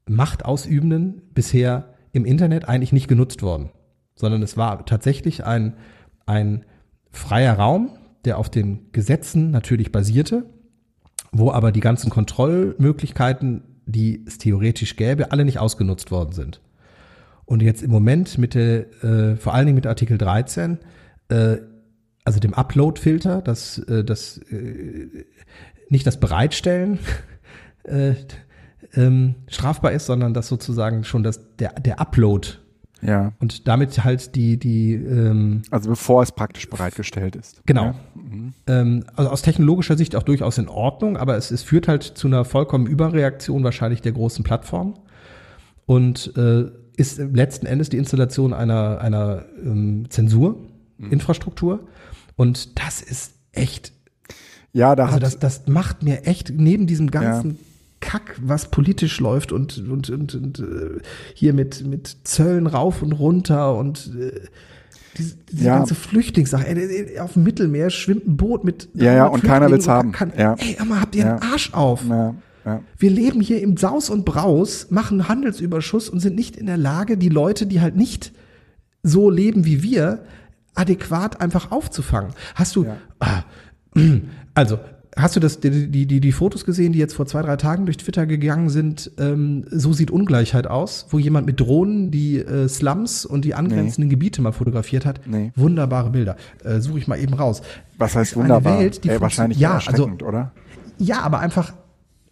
Machtausübenden 0.07 1.21
bisher 1.33 1.93
im 2.11 2.25
Internet 2.25 2.67
eigentlich 2.67 2.91
nicht 2.91 3.07
genutzt 3.07 3.41
worden, 3.43 3.69
sondern 4.15 4.41
es 4.41 4.57
war 4.57 4.85
tatsächlich 4.85 5.45
ein, 5.45 5.75
ein 6.25 6.65
freier 7.11 7.53
Raum, 7.53 7.91
der 8.25 8.37
auf 8.37 8.49
den 8.49 8.91
Gesetzen 8.91 9.51
natürlich 9.51 9.91
basierte, 9.91 10.45
wo 11.31 11.51
aber 11.51 11.71
die 11.71 11.79
ganzen 11.79 12.09
Kontrollmöglichkeiten, 12.09 13.63
die 13.85 14.23
es 14.25 14.39
theoretisch 14.39 14.95
gäbe, 14.95 15.31
alle 15.31 15.45
nicht 15.45 15.59
ausgenutzt 15.59 16.11
worden 16.11 16.33
sind. 16.33 16.61
Und 17.49 17.63
jetzt 17.63 17.81
im 17.81 17.89
Moment 17.89 18.37
mit 18.37 18.53
der, 18.53 18.85
äh, 19.03 19.35
vor 19.35 19.55
allen 19.55 19.65
Dingen 19.65 19.75
mit 19.75 19.87
Artikel 19.87 20.19
13, 20.19 20.77
äh, 21.29 21.57
also 22.23 22.39
dem 22.39 22.53
Upload-Filter, 22.53 23.41
das, 23.41 23.79
äh, 23.79 24.03
das 24.03 24.37
äh, 24.51 25.25
nicht 25.89 26.05
das 26.05 26.19
Bereitstellen 26.19 26.99
äh, 27.85 28.13
ähm, 28.93 29.33
strafbar 29.47 29.93
ist, 29.93 30.05
sondern 30.05 30.35
dass 30.35 30.47
sozusagen 30.47 31.03
schon 31.03 31.23
das, 31.23 31.39
der, 31.57 31.73
der 31.73 31.99
Upload 31.99 32.49
Ja. 33.01 33.33
und 33.39 33.67
damit 33.67 34.03
halt 34.03 34.35
die, 34.35 34.57
die 34.59 34.93
ähm, 34.93 35.63
Also 35.71 35.89
bevor 35.89 36.21
es 36.21 36.31
praktisch 36.31 36.69
bereitgestellt 36.69 37.35
ist. 37.35 37.63
Genau. 37.65 37.85
Ja. 37.85 37.95
ähm, 38.67 39.05
also 39.15 39.31
aus 39.31 39.41
technologischer 39.41 39.97
Sicht 39.97 40.15
auch 40.15 40.21
durchaus 40.23 40.59
in 40.59 40.69
Ordnung, 40.69 41.17
aber 41.17 41.35
es, 41.35 41.49
es 41.49 41.63
führt 41.63 41.87
halt 41.87 42.03
zu 42.03 42.27
einer 42.27 42.45
vollkommen 42.45 42.85
Überreaktion 42.85 43.63
wahrscheinlich 43.63 44.03
der 44.03 44.11
großen 44.11 44.43
Plattform 44.43 44.99
und 45.87 46.31
äh, 46.37 46.65
ist 46.99 47.17
letzten 47.17 47.65
Endes 47.65 47.89
die 47.89 47.97
Installation 47.97 48.53
einer, 48.53 48.99
einer 49.01 49.45
ähm, 49.63 50.05
Zensurinfrastruktur. 50.09 51.87
Und 52.35 52.79
das 52.83 53.01
ist 53.01 53.33
echt, 53.51 53.91
Ja, 54.73 54.95
da 54.95 55.03
also 55.05 55.15
hat 55.15 55.23
das, 55.23 55.39
das 55.39 55.67
macht 55.67 56.03
mir 56.03 56.25
echt 56.25 56.51
neben 56.55 56.87
diesem 56.87 57.11
ganzen 57.11 57.59
Kack, 58.01 58.37
was 58.41 58.71
politisch 58.71 59.19
läuft 59.19 59.51
und, 59.51 59.77
und, 59.89 60.09
und, 60.09 60.33
und 60.35 60.59
äh, 60.59 60.99
hier 61.33 61.53
mit, 61.53 61.85
mit 61.85 62.17
Zöllen 62.23 62.65
rauf 62.67 63.01
und 63.01 63.11
runter 63.11 63.75
und 63.75 64.11
äh, 64.17 64.39
diese, 65.17 65.35
diese 65.51 65.65
Ja. 65.65 65.77
ganze 65.77 65.95
Flüchtlingssache. 65.95 66.65
Ey, 66.65 67.19
auf 67.19 67.33
dem 67.33 67.43
Mittelmeer 67.43 67.89
schwimmt 67.89 68.25
ein 68.25 68.37
Boot 68.37 68.63
mit 68.63 68.87
Ja, 68.93 69.13
ja, 69.13 69.27
300 69.27 69.33
und 69.33 69.43
keiner 69.43 69.69
will's 69.71 69.83
Flüchtlingen 69.85 69.97
haben. 69.97 70.11
Kann, 70.13 70.31
Ja. 70.37 70.55
Ey, 70.57 70.77
mal, 70.85 71.01
habt 71.01 71.15
ihr 71.15 71.25
einen 71.29 71.41
Ja. 71.41 71.51
Arsch 71.51 71.73
auf? 71.73 72.03
ja, 72.07 72.35
ja. 72.65 72.81
Wir 72.97 73.09
leben 73.09 73.41
hier 73.41 73.61
im 73.61 73.77
Saus 73.77 74.09
und 74.09 74.25
Braus, 74.25 74.87
machen 74.89 75.27
Handelsüberschuss 75.27 76.09
und 76.09 76.19
sind 76.19 76.35
nicht 76.35 76.55
in 76.55 76.65
der 76.65 76.77
Lage, 76.77 77.17
die 77.17 77.29
Leute, 77.29 77.65
die 77.65 77.81
halt 77.81 77.95
nicht 77.95 78.33
so 79.03 79.29
leben 79.29 79.65
wie 79.65 79.81
wir, 79.83 80.23
adäquat 80.75 81.41
einfach 81.41 81.71
aufzufangen. 81.71 82.31
Hast 82.55 82.75
du, 82.75 82.85
Ja. 82.85 82.97
ah, 83.19 83.43
also, 84.53 84.79
hast 85.15 85.35
du 85.35 85.39
das, 85.39 85.59
die, 85.59 85.87
die, 85.87 86.19
die, 86.19 86.31
Fotos 86.31 86.65
gesehen, 86.65 86.93
die 86.93 86.99
jetzt 86.99 87.13
vor 87.13 87.25
zwei, 87.25 87.41
drei 87.41 87.55
Tagen 87.57 87.85
durch 87.85 87.97
Twitter 87.97 88.25
gegangen 88.25 88.69
sind? 88.69 89.11
Ähm, 89.17 89.65
so 89.69 89.93
sieht 89.93 90.11
Ungleichheit 90.11 90.67
aus, 90.67 91.07
wo 91.09 91.19
jemand 91.19 91.45
mit 91.45 91.59
Drohnen 91.59 92.11
die 92.11 92.37
äh, 92.37 92.67
Slums 92.67 93.25
und 93.25 93.45
die 93.45 93.55
angrenzenden 93.55 94.09
Gebiete 94.09 94.41
mal 94.41 94.51
fotografiert 94.51 95.05
hat. 95.05 95.21
Nee. 95.25 95.51
Wunderbare 95.55 96.09
Bilder. 96.11 96.35
Äh, 96.63 96.79
Suche 96.79 96.99
ich 96.99 97.07
mal 97.07 97.19
eben 97.19 97.33
raus. 97.33 97.61
Was 97.97 98.15
heißt 98.15 98.35
Eine 98.35 98.43
wunderbar? 98.43 98.79
Welt, 98.79 99.03
die 99.03 99.09
Ey, 99.09 99.21
wahrscheinlich 99.21 99.59
ja, 99.59 99.79
also, 99.85 100.09
oder? 100.23 100.51
ja, 100.97 101.21
aber 101.21 101.39
einfach 101.39 101.73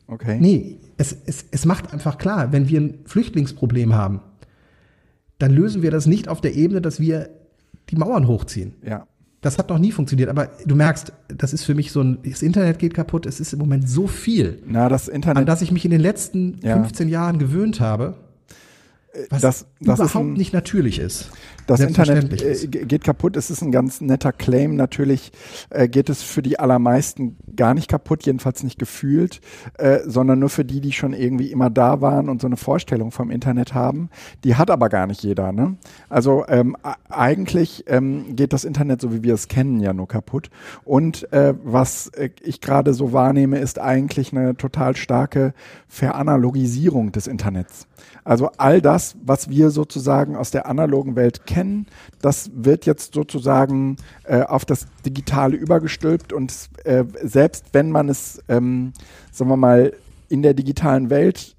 Okay. 0.07 0.37
Nee, 0.39 0.79
es, 0.97 1.15
es, 1.25 1.45
es 1.51 1.65
macht 1.65 1.93
einfach 1.93 2.17
klar, 2.17 2.51
wenn 2.51 2.69
wir 2.69 2.79
ein 2.79 2.99
Flüchtlingsproblem 3.05 3.93
haben, 3.93 4.21
dann 5.37 5.51
lösen 5.51 5.81
wir 5.81 5.91
das 5.91 6.05
nicht 6.05 6.29
auf 6.29 6.41
der 6.41 6.55
Ebene, 6.55 6.81
dass 6.81 6.99
wir 6.99 7.29
die 7.89 7.95
Mauern 7.95 8.27
hochziehen. 8.27 8.73
Ja. 8.85 9.05
Das 9.41 9.57
hat 9.59 9.69
noch 9.69 9.77
nie 9.77 9.91
funktioniert, 9.91 10.29
aber 10.29 10.49
du 10.65 10.75
merkst, 10.75 11.13
das 11.27 11.53
ist 11.53 11.63
für 11.63 11.75
mich 11.75 11.91
so 11.91 12.01
ein, 12.01 12.17
das 12.23 12.41
Internet 12.41 12.79
geht 12.79 12.93
kaputt, 12.95 13.25
es 13.25 13.39
ist 13.39 13.53
im 13.53 13.59
Moment 13.59 13.87
so 13.87 14.07
viel, 14.07 14.59
Na, 14.65 14.89
das 14.89 15.09
an 15.09 15.15
Internet, 15.15 15.47
das 15.47 15.61
ich 15.61 15.71
mich 15.71 15.85
in 15.85 15.91
den 15.91 16.01
letzten 16.01 16.57
Ja. 16.63 16.73
15 16.75 17.07
Jahren 17.07 17.37
gewöhnt 17.37 17.79
habe, 17.79 18.15
was 19.29 19.41
das, 19.41 19.65
das 19.79 19.99
überhaupt 19.99 20.15
ein, 20.15 20.33
nicht 20.33 20.53
natürlich 20.53 20.99
ist. 20.99 21.31
Das 21.65 21.81
Internet 21.81 22.41
äh, 22.41 22.51
ist. 22.51 22.71
ge- 22.71 22.85
geht 22.85 23.03
kaputt. 23.03 23.35
Es 23.35 23.49
ist 23.49 23.61
ein 23.61 23.71
ganz 23.71 23.99
netter 23.99 24.31
Claim. 24.31 24.75
Natürlich 24.75 25.31
äh, 25.69 25.89
geht 25.89 26.09
es 26.09 26.23
für 26.23 26.41
die 26.41 26.59
allermeisten 26.59 27.35
gar 27.55 27.73
nicht 27.73 27.89
kaputt, 27.89 28.25
jedenfalls 28.25 28.63
nicht 28.63 28.79
gefühlt, 28.79 29.41
äh, 29.77 29.99
sondern 30.05 30.39
nur 30.39 30.49
für 30.49 30.63
die, 30.63 30.79
die 30.79 30.93
schon 30.93 31.11
irgendwie 31.13 31.51
immer 31.51 31.69
da 31.69 31.99
waren 31.99 32.29
und 32.29 32.39
so 32.39 32.47
eine 32.47 32.55
Vorstellung 32.55 33.11
vom 33.11 33.29
Internet 33.31 33.73
haben. 33.73 34.09
Die 34.45 34.55
hat 34.55 34.71
aber 34.71 34.87
gar 34.87 35.07
nicht 35.07 35.23
jeder. 35.23 35.51
Ne? 35.51 35.75
Also 36.09 36.45
ähm, 36.47 36.77
eigentlich 37.09 37.83
ähm, 37.87 38.35
geht 38.35 38.53
das 38.53 38.63
Internet, 38.63 39.01
so 39.01 39.13
wie 39.13 39.23
wir 39.23 39.33
es 39.33 39.49
kennen, 39.49 39.81
ja 39.81 39.93
nur 39.93 40.07
kaputt. 40.07 40.49
Und 40.85 41.31
äh, 41.33 41.53
was 41.63 42.07
äh, 42.09 42.29
ich 42.41 42.61
gerade 42.61 42.93
so 42.93 43.11
wahrnehme, 43.11 43.59
ist 43.59 43.79
eigentlich 43.79 44.31
eine 44.31 44.55
total 44.55 44.95
starke 44.95 45.53
Veranalogisierung 45.89 47.11
des 47.11 47.27
Internets. 47.27 47.87
Also 48.23 48.51
all 48.57 48.81
das, 48.81 49.06
was 49.23 49.49
wir 49.49 49.69
sozusagen 49.69 50.35
aus 50.35 50.51
der 50.51 50.67
analogen 50.67 51.15
Welt 51.15 51.45
kennen, 51.45 51.87
das 52.21 52.51
wird 52.53 52.85
jetzt 52.85 53.13
sozusagen 53.13 53.97
äh, 54.23 54.41
auf 54.41 54.65
das 54.65 54.87
Digitale 55.05 55.55
übergestülpt 55.55 56.33
und 56.33 56.53
äh, 56.83 57.05
selbst 57.23 57.67
wenn 57.73 57.91
man 57.91 58.09
es, 58.09 58.41
ähm, 58.49 58.93
sagen 59.31 59.49
wir 59.49 59.57
mal, 59.57 59.93
in 60.29 60.41
der 60.41 60.53
digitalen 60.53 61.09
Welt 61.09 61.55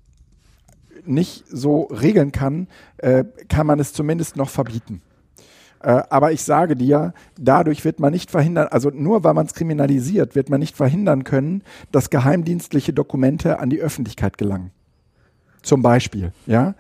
nicht 1.05 1.45
so 1.49 1.85
regeln 1.85 2.33
kann, 2.33 2.69
äh, 2.99 3.25
kann 3.49 3.67
man 3.67 3.81
es 3.81 3.93
zumindest 3.93 4.37
noch 4.37 4.50
verbieten. 4.50 5.00
Äh, 5.81 6.02
aber 6.11 6.33
ich 6.33 6.43
sage 6.43 6.76
dir, 6.76 7.14
dadurch 7.38 7.85
wird 7.85 8.00
man 8.00 8.12
nicht 8.12 8.31
verhindern, 8.31 8.69
also 8.71 8.90
nur 8.90 9.25
weil 9.25 9.35
man 9.35 9.47
es 9.47 9.55
kriminalisiert, 9.55 10.35
wird 10.35 10.50
man 10.50 10.61
nicht 10.61 10.76
verhindern 10.76 11.25
können, 11.25 11.62
dass 11.93 12.11
geheimdienstliche 12.11 12.93
Dokumente 12.93 13.59
an 13.61 13.71
die 13.71 13.81
Öffentlichkeit 13.81 14.38
gelangen. 14.38 14.73
Zum 15.68 15.82
Beispiel, 15.82 16.32
ja. 16.46 16.75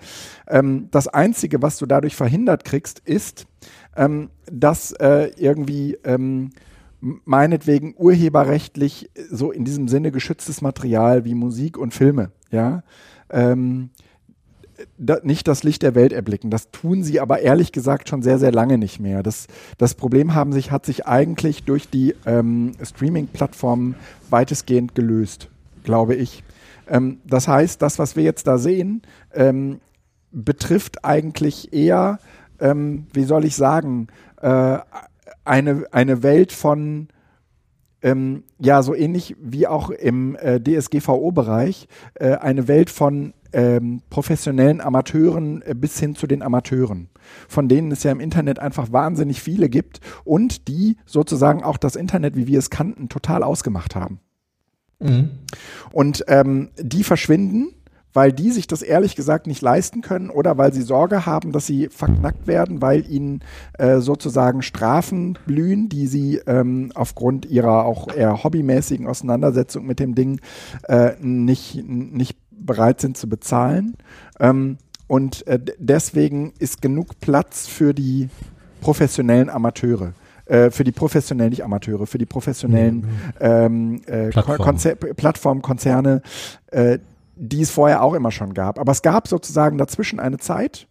Ähm, 0.46 0.88
das 0.90 1.08
Einzige, 1.08 1.60
was 1.60 1.76
du 1.76 1.84
dadurch 1.84 2.16
verhindert 2.16 2.64
kriegst, 2.64 3.00
ist, 3.00 3.46
ähm, 3.98 4.30
dass 4.50 4.92
äh, 4.92 5.30
irgendwie 5.36 5.98
ähm, 6.04 6.52
meinetwegen 7.02 7.94
urheberrechtlich 7.98 9.10
so 9.30 9.52
in 9.52 9.66
diesem 9.66 9.88
Sinne 9.88 10.10
geschütztes 10.10 10.62
Material 10.62 11.26
wie 11.26 11.34
Musik 11.34 11.76
und 11.76 11.92
Filme, 11.92 12.30
ja, 12.50 12.82
ähm, 13.28 13.90
da, 14.96 15.18
nicht 15.22 15.48
das 15.48 15.64
Licht 15.64 15.82
der 15.82 15.94
Welt 15.94 16.14
erblicken. 16.14 16.48
Das 16.48 16.70
tun 16.70 17.02
sie 17.02 17.20
aber 17.20 17.40
ehrlich 17.40 17.72
gesagt 17.72 18.08
schon 18.08 18.22
sehr, 18.22 18.38
sehr 18.38 18.52
lange 18.52 18.78
nicht 18.78 19.00
mehr. 19.00 19.22
Das, 19.22 19.48
das 19.76 19.96
Problem 19.96 20.34
haben 20.34 20.54
sich, 20.54 20.70
hat 20.70 20.86
sich 20.86 21.06
eigentlich 21.06 21.64
durch 21.64 21.90
die 21.90 22.14
ähm, 22.24 22.72
Streaming-Plattformen 22.82 23.96
weitestgehend 24.30 24.94
gelöst, 24.94 25.50
glaube 25.84 26.14
ich. 26.14 26.42
Ähm, 26.88 27.20
das 27.24 27.48
heißt, 27.48 27.80
das, 27.82 27.98
was 27.98 28.16
wir 28.16 28.24
jetzt 28.24 28.46
da 28.46 28.58
sehen, 28.58 29.02
ähm, 29.32 29.80
betrifft 30.30 31.04
eigentlich 31.04 31.72
eher, 31.72 32.18
ähm, 32.60 33.06
wie 33.12 33.24
soll 33.24 33.44
ich 33.44 33.56
sagen, 33.56 34.08
äh, 34.40 34.78
eine, 35.44 35.86
eine 35.92 36.22
Welt 36.22 36.52
von 36.52 37.08
ähm, 38.00 38.44
ja, 38.58 38.82
so 38.82 38.94
ähnlich 38.94 39.34
wie 39.40 39.66
auch 39.66 39.90
im 39.90 40.36
äh, 40.36 40.60
DSGVO-Bereich, 40.60 41.88
äh, 42.14 42.36
eine 42.36 42.68
Welt 42.68 42.90
von 42.90 43.34
ähm, 43.52 44.02
professionellen 44.10 44.80
Amateuren 44.80 45.62
äh, 45.62 45.74
bis 45.74 45.98
hin 45.98 46.14
zu 46.14 46.26
den 46.26 46.42
Amateuren, 46.42 47.08
von 47.48 47.68
denen 47.68 47.90
es 47.90 48.02
ja 48.02 48.12
im 48.12 48.20
Internet 48.20 48.58
einfach 48.58 48.92
wahnsinnig 48.92 49.42
viele 49.42 49.68
gibt 49.68 50.00
und 50.24 50.68
die 50.68 50.96
sozusagen 51.06 51.64
auch 51.64 51.78
das 51.78 51.96
Internet, 51.96 52.36
wie 52.36 52.46
wir 52.46 52.58
es 52.58 52.70
kannten, 52.70 53.08
total 53.08 53.42
ausgemacht 53.42 53.96
haben. 53.96 54.20
Mhm. 55.00 55.30
Und 55.92 56.24
ähm, 56.28 56.70
die 56.76 57.04
verschwinden 57.04 57.74
weil 58.18 58.32
die 58.32 58.50
sich 58.50 58.66
das 58.66 58.82
ehrlich 58.82 59.14
gesagt 59.14 59.46
nicht 59.46 59.62
leisten 59.62 60.00
können 60.00 60.30
oder 60.30 60.58
weil 60.58 60.72
sie 60.72 60.82
Sorge 60.82 61.26
haben, 61.26 61.52
dass 61.52 61.66
sie 61.66 61.88
verknackt 61.88 62.46
werden, 62.46 62.82
weil 62.82 63.08
ihnen 63.08 63.44
äh, 63.74 63.98
sozusagen 63.98 64.62
Strafen 64.62 65.38
blühen, 65.46 65.88
die 65.88 66.06
sie 66.06 66.40
ähm, 66.46 66.90
aufgrund 66.94 67.46
ihrer 67.46 67.84
auch 67.84 68.12
eher 68.12 68.42
hobbymäßigen 68.42 69.06
Auseinandersetzung 69.06 69.86
mit 69.86 70.00
dem 70.00 70.14
Ding 70.14 70.40
äh, 70.88 71.12
nicht, 71.20 71.86
nicht 71.86 72.36
bereit 72.50 73.00
sind 73.00 73.16
zu 73.16 73.28
bezahlen. 73.28 73.94
Ähm, 74.40 74.78
und 75.06 75.46
äh, 75.46 75.60
deswegen 75.78 76.54
ist 76.58 76.82
genug 76.82 77.20
Platz 77.20 77.66
für 77.68 77.94
die 77.94 78.30
professionellen 78.80 79.48
Amateure 79.48 80.12
äh, 80.48 80.70
für 80.70 80.84
die 80.84 80.92
professionellen, 80.92 81.50
nicht 81.50 81.64
Amateure, 81.64 82.06
für 82.06 82.18
die 82.18 82.26
professionellen 82.26 82.96
mhm. 82.96 83.06
ähm, 83.40 84.00
äh, 84.06 84.28
Plattform. 84.30 84.58
Konzer 84.58 84.94
Plattformkonzerne, 84.94 86.22
äh, 86.68 86.98
die 87.36 87.62
es 87.62 87.70
vorher 87.70 88.02
auch 88.02 88.14
immer 88.14 88.30
schon 88.30 88.54
gab. 88.54 88.78
Aber 88.78 88.92
es 88.92 89.02
gab 89.02 89.28
sozusagen 89.28 89.78
dazwischen 89.78 90.20
eine 90.20 90.38
Zeit, 90.38 90.88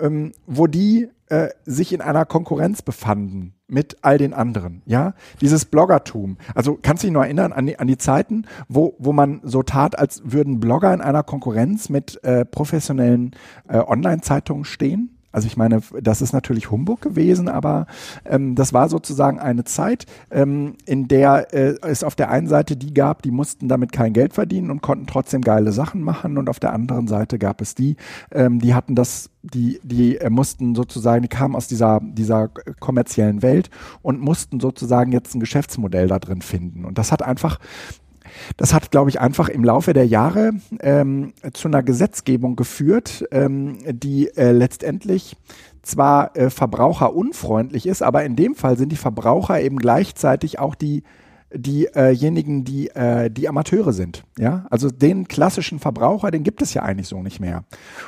ähm, 0.00 0.32
wo 0.46 0.66
die 0.66 1.08
äh, 1.28 1.48
sich 1.64 1.92
in 1.92 2.00
einer 2.00 2.24
Konkurrenz 2.24 2.82
befanden 2.82 3.54
mit 3.66 3.98
all 4.00 4.16
den 4.16 4.32
anderen, 4.32 4.82
ja, 4.86 5.12
dieses 5.40 5.66
Bloggertum. 5.66 6.38
Also 6.54 6.78
kannst 6.80 7.02
du 7.02 7.08
dich 7.08 7.12
noch 7.12 7.22
erinnern 7.22 7.52
an 7.52 7.66
die, 7.66 7.78
an 7.78 7.86
die 7.86 7.98
Zeiten, 7.98 8.46
wo, 8.68 8.94
wo 8.98 9.12
man 9.12 9.40
so 9.42 9.62
tat, 9.62 9.98
als 9.98 10.22
würden 10.24 10.60
Blogger 10.60 10.94
in 10.94 11.02
einer 11.02 11.22
Konkurrenz 11.22 11.90
mit 11.90 12.22
äh, 12.24 12.46
professionellen 12.46 13.32
äh, 13.68 13.78
Online-Zeitungen 13.78 14.64
stehen? 14.64 15.17
Also 15.38 15.46
ich 15.46 15.56
meine, 15.56 15.82
das 16.02 16.20
ist 16.20 16.32
natürlich 16.32 16.72
Humbug 16.72 17.00
gewesen, 17.00 17.48
aber 17.48 17.86
ähm, 18.24 18.56
das 18.56 18.72
war 18.72 18.88
sozusagen 18.88 19.38
eine 19.38 19.62
Zeit, 19.62 20.04
ähm, 20.32 20.74
in 20.84 21.06
der 21.06 21.54
äh, 21.54 21.76
es 21.82 22.02
auf 22.02 22.16
der 22.16 22.28
einen 22.30 22.48
Seite 22.48 22.76
die 22.76 22.92
gab, 22.92 23.22
die 23.22 23.30
mussten 23.30 23.68
damit 23.68 23.92
kein 23.92 24.14
Geld 24.14 24.32
verdienen 24.32 24.68
und 24.72 24.82
konnten 24.82 25.06
trotzdem 25.06 25.42
geile 25.42 25.70
Sachen 25.70 26.02
machen 26.02 26.38
und 26.38 26.48
auf 26.48 26.58
der 26.58 26.72
anderen 26.72 27.06
Seite 27.06 27.38
gab 27.38 27.60
es 27.60 27.76
die, 27.76 27.94
ähm, 28.32 28.58
die 28.58 28.74
hatten 28.74 28.96
das, 28.96 29.30
die, 29.44 29.78
die 29.84 30.16
äh, 30.16 30.28
mussten 30.28 30.74
sozusagen, 30.74 31.22
die 31.22 31.28
kamen 31.28 31.54
aus 31.54 31.68
dieser, 31.68 32.00
dieser 32.02 32.48
kommerziellen 32.80 33.40
Welt 33.40 33.70
und 34.02 34.20
mussten 34.20 34.58
sozusagen 34.58 35.12
jetzt 35.12 35.36
ein 35.36 35.40
Geschäftsmodell 35.40 36.08
da 36.08 36.18
drin 36.18 36.42
finden. 36.42 36.84
Und 36.84 36.98
das 36.98 37.12
hat 37.12 37.22
einfach 37.22 37.60
das 38.56 38.74
hat, 38.74 38.90
glaube 38.90 39.10
ich, 39.10 39.20
einfach 39.20 39.48
im 39.48 39.64
Laufe 39.64 39.92
der 39.92 40.06
Jahre 40.06 40.52
ähm, 40.80 41.32
zu 41.52 41.68
einer 41.68 41.82
Gesetzgebung 41.82 42.56
geführt, 42.56 43.24
ähm, 43.30 43.78
die 43.88 44.28
äh, 44.36 44.52
letztendlich 44.52 45.36
zwar 45.82 46.36
äh, 46.36 46.50
verbraucherunfreundlich 46.50 47.86
ist, 47.86 48.02
aber 48.02 48.24
in 48.24 48.36
dem 48.36 48.54
Fall 48.54 48.76
sind 48.76 48.90
die 48.90 48.96
Verbraucher 48.96 49.60
eben 49.60 49.78
gleichzeitig 49.78 50.58
auch 50.58 50.74
die 50.74 51.02
diejenigen, 51.52 52.64
die, 52.64 52.88
äh, 52.90 53.30
die 53.30 53.48
Amateure 53.48 53.92
sind. 53.92 54.24
Ja, 54.38 54.66
also 54.70 54.90
den 54.90 55.28
klassischen 55.28 55.78
Verbraucher, 55.78 56.30
den 56.30 56.42
gibt 56.42 56.60
es 56.60 56.74
ja 56.74 56.82
eigentlich 56.82 57.08
so 57.08 57.22
nicht 57.22 57.40
mehr. 57.40 57.64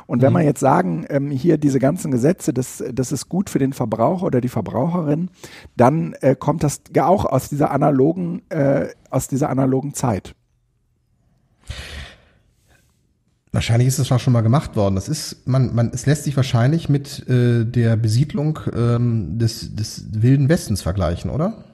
Und 0.07 0.21
wenn 0.21 0.29
mhm. 0.29 0.35
man 0.35 0.45
jetzt 0.45 0.61
sagen, 0.61 1.07
ähm, 1.09 1.31
hier 1.31 1.57
diese 1.57 1.79
ganzen 1.79 2.11
Gesetze, 2.11 2.53
das, 2.53 2.85
das 2.93 3.13
ist 3.13 3.29
gut 3.29 3.49
für 3.49 3.59
den 3.59 3.73
Verbraucher 3.73 4.27
oder 4.27 4.41
die 4.41 4.49
Verbraucherin, 4.49 5.31
dann 5.77 6.15
äh, 6.21 6.37
kommt 6.37 6.63
das 6.63 6.83
ja 6.95 7.07
auch 7.07 7.25
aus 7.25 7.49
dieser 7.49 7.71
analogen, 7.71 8.43
äh, 8.51 8.89
aus 9.09 9.29
dieser 9.29 9.49
analogen 9.49 9.95
Zeit. 9.95 10.35
Wahrscheinlich 13.53 13.89
ist 13.89 13.99
das 13.99 14.13
auch 14.13 14.21
schon 14.21 14.33
mal 14.33 14.43
gemacht 14.43 14.77
worden. 14.77 14.95
Das 14.95 15.09
ist, 15.09 15.49
man, 15.49 15.75
man, 15.75 15.91
es 15.93 16.07
lässt 16.07 16.25
sich 16.25 16.37
wahrscheinlich 16.37 16.89
mit 16.89 17.29
äh, 17.29 17.65
der 17.65 17.97
Besiedlung 17.97 18.61
ähm, 18.73 19.39
des, 19.39 19.75
des 19.75 20.23
Wilden 20.23 20.49
Westens 20.49 20.83
vergleichen, 20.83 21.31
oder? 21.31 21.65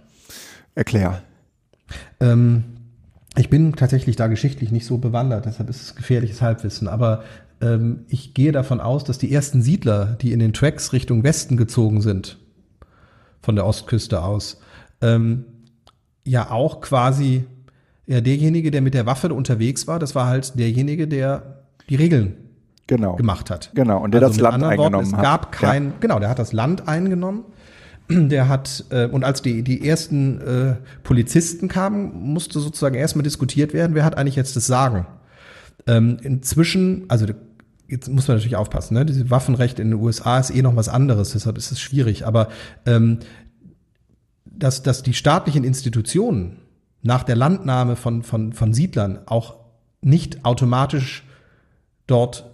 Erklär. 0.74 1.22
Ähm, 2.20 2.64
ich 3.36 3.50
bin 3.50 3.74
tatsächlich 3.74 4.16
da 4.16 4.28
geschichtlich 4.28 4.72
nicht 4.72 4.86
so 4.86 4.98
bewandert, 4.98 5.46
deshalb 5.46 5.68
ist 5.68 5.82
es 5.82 5.94
gefährliches 5.94 6.40
Halbwissen. 6.40 6.88
Aber 6.88 7.22
ähm, 7.60 8.04
ich 8.08 8.34
gehe 8.34 8.52
davon 8.52 8.80
aus, 8.80 9.04
dass 9.04 9.18
die 9.18 9.32
ersten 9.32 9.62
Siedler, 9.62 10.16
die 10.20 10.32
in 10.32 10.38
den 10.38 10.52
Tracks 10.52 10.92
Richtung 10.92 11.22
Westen 11.22 11.56
gezogen 11.56 12.00
sind, 12.00 12.38
von 13.42 13.54
der 13.54 13.66
Ostküste 13.66 14.22
aus, 14.22 14.60
ähm, 15.00 15.44
ja 16.24 16.50
auch 16.50 16.80
quasi 16.80 17.44
ja, 18.06 18.20
derjenige, 18.20 18.70
der 18.70 18.82
mit 18.82 18.94
der 18.94 19.06
Waffe 19.06 19.32
unterwegs 19.32 19.86
war, 19.86 19.98
das 19.98 20.14
war 20.14 20.26
halt 20.26 20.58
derjenige, 20.58 21.06
der 21.06 21.64
die 21.88 21.96
Regeln 21.96 22.36
genau. 22.86 23.16
gemacht 23.16 23.50
hat. 23.50 23.70
Genau, 23.74 24.02
und 24.02 24.12
der 24.12 24.22
also 24.22 24.32
das 24.32 24.40
Land 24.40 24.64
eingenommen 24.64 24.94
Worten, 24.94 25.16
es 25.16 25.22
gab 25.22 25.52
kein, 25.52 25.84
ja. 25.86 25.92
genau, 26.00 26.18
der 26.18 26.28
hat 26.28 26.38
das 26.38 26.52
Land 26.52 26.88
eingenommen 26.88 27.44
der 28.08 28.48
hat, 28.48 28.84
äh, 28.90 29.06
und 29.06 29.24
als 29.24 29.42
die, 29.42 29.62
die 29.62 29.86
ersten 29.86 30.40
äh, 30.40 30.76
Polizisten 31.02 31.68
kamen, 31.68 32.12
musste 32.14 32.60
sozusagen 32.60 32.94
erstmal 32.94 33.22
diskutiert 33.22 33.72
werden, 33.74 33.94
wer 33.94 34.04
hat 34.04 34.16
eigentlich 34.16 34.36
jetzt 34.36 34.56
das 34.56 34.66
Sagen. 34.66 35.06
Ähm, 35.86 36.18
inzwischen, 36.22 37.04
also 37.08 37.26
jetzt 37.88 38.08
muss 38.08 38.28
man 38.28 38.36
natürlich 38.36 38.56
aufpassen, 38.56 38.94
ne? 38.94 39.06
Diese 39.06 39.30
Waffenrecht 39.30 39.78
in 39.78 39.90
den 39.90 40.00
USA 40.00 40.38
ist 40.38 40.50
eh 40.50 40.62
noch 40.62 40.76
was 40.76 40.88
anderes, 40.88 41.30
deshalb 41.30 41.58
ist 41.58 41.70
es 41.70 41.80
schwierig. 41.80 42.26
Aber 42.26 42.48
ähm, 42.84 43.20
dass, 44.44 44.82
dass 44.82 45.02
die 45.02 45.14
staatlichen 45.14 45.64
Institutionen 45.64 46.58
nach 47.02 47.22
der 47.22 47.36
Landnahme 47.36 47.96
von, 47.96 48.22
von, 48.22 48.52
von 48.52 48.74
Siedlern 48.74 49.20
auch 49.26 49.56
nicht 50.00 50.44
automatisch 50.44 51.24
dort 52.06 52.50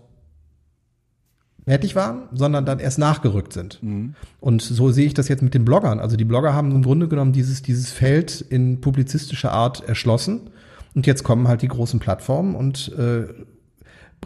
fertig 1.64 1.94
waren, 1.94 2.22
sondern 2.32 2.66
dann 2.66 2.78
erst 2.78 2.98
nachgerückt 2.98 3.52
sind. 3.52 3.82
Mhm. 3.82 4.14
Und 4.40 4.62
so 4.62 4.90
sehe 4.90 5.06
ich 5.06 5.14
das 5.14 5.28
jetzt 5.28 5.42
mit 5.42 5.54
den 5.54 5.64
Bloggern. 5.64 6.00
Also 6.00 6.16
die 6.16 6.24
Blogger 6.24 6.54
haben 6.54 6.72
im 6.72 6.82
Grunde 6.82 7.08
genommen 7.08 7.32
dieses, 7.32 7.62
dieses 7.62 7.90
Feld 7.90 8.40
in 8.40 8.80
publizistischer 8.80 9.52
Art 9.52 9.86
erschlossen. 9.88 10.50
Und 10.94 11.06
jetzt 11.06 11.22
kommen 11.22 11.48
halt 11.48 11.62
die 11.62 11.68
großen 11.68 12.00
Plattformen 12.00 12.54
und 12.54 12.92
äh, 12.98 13.28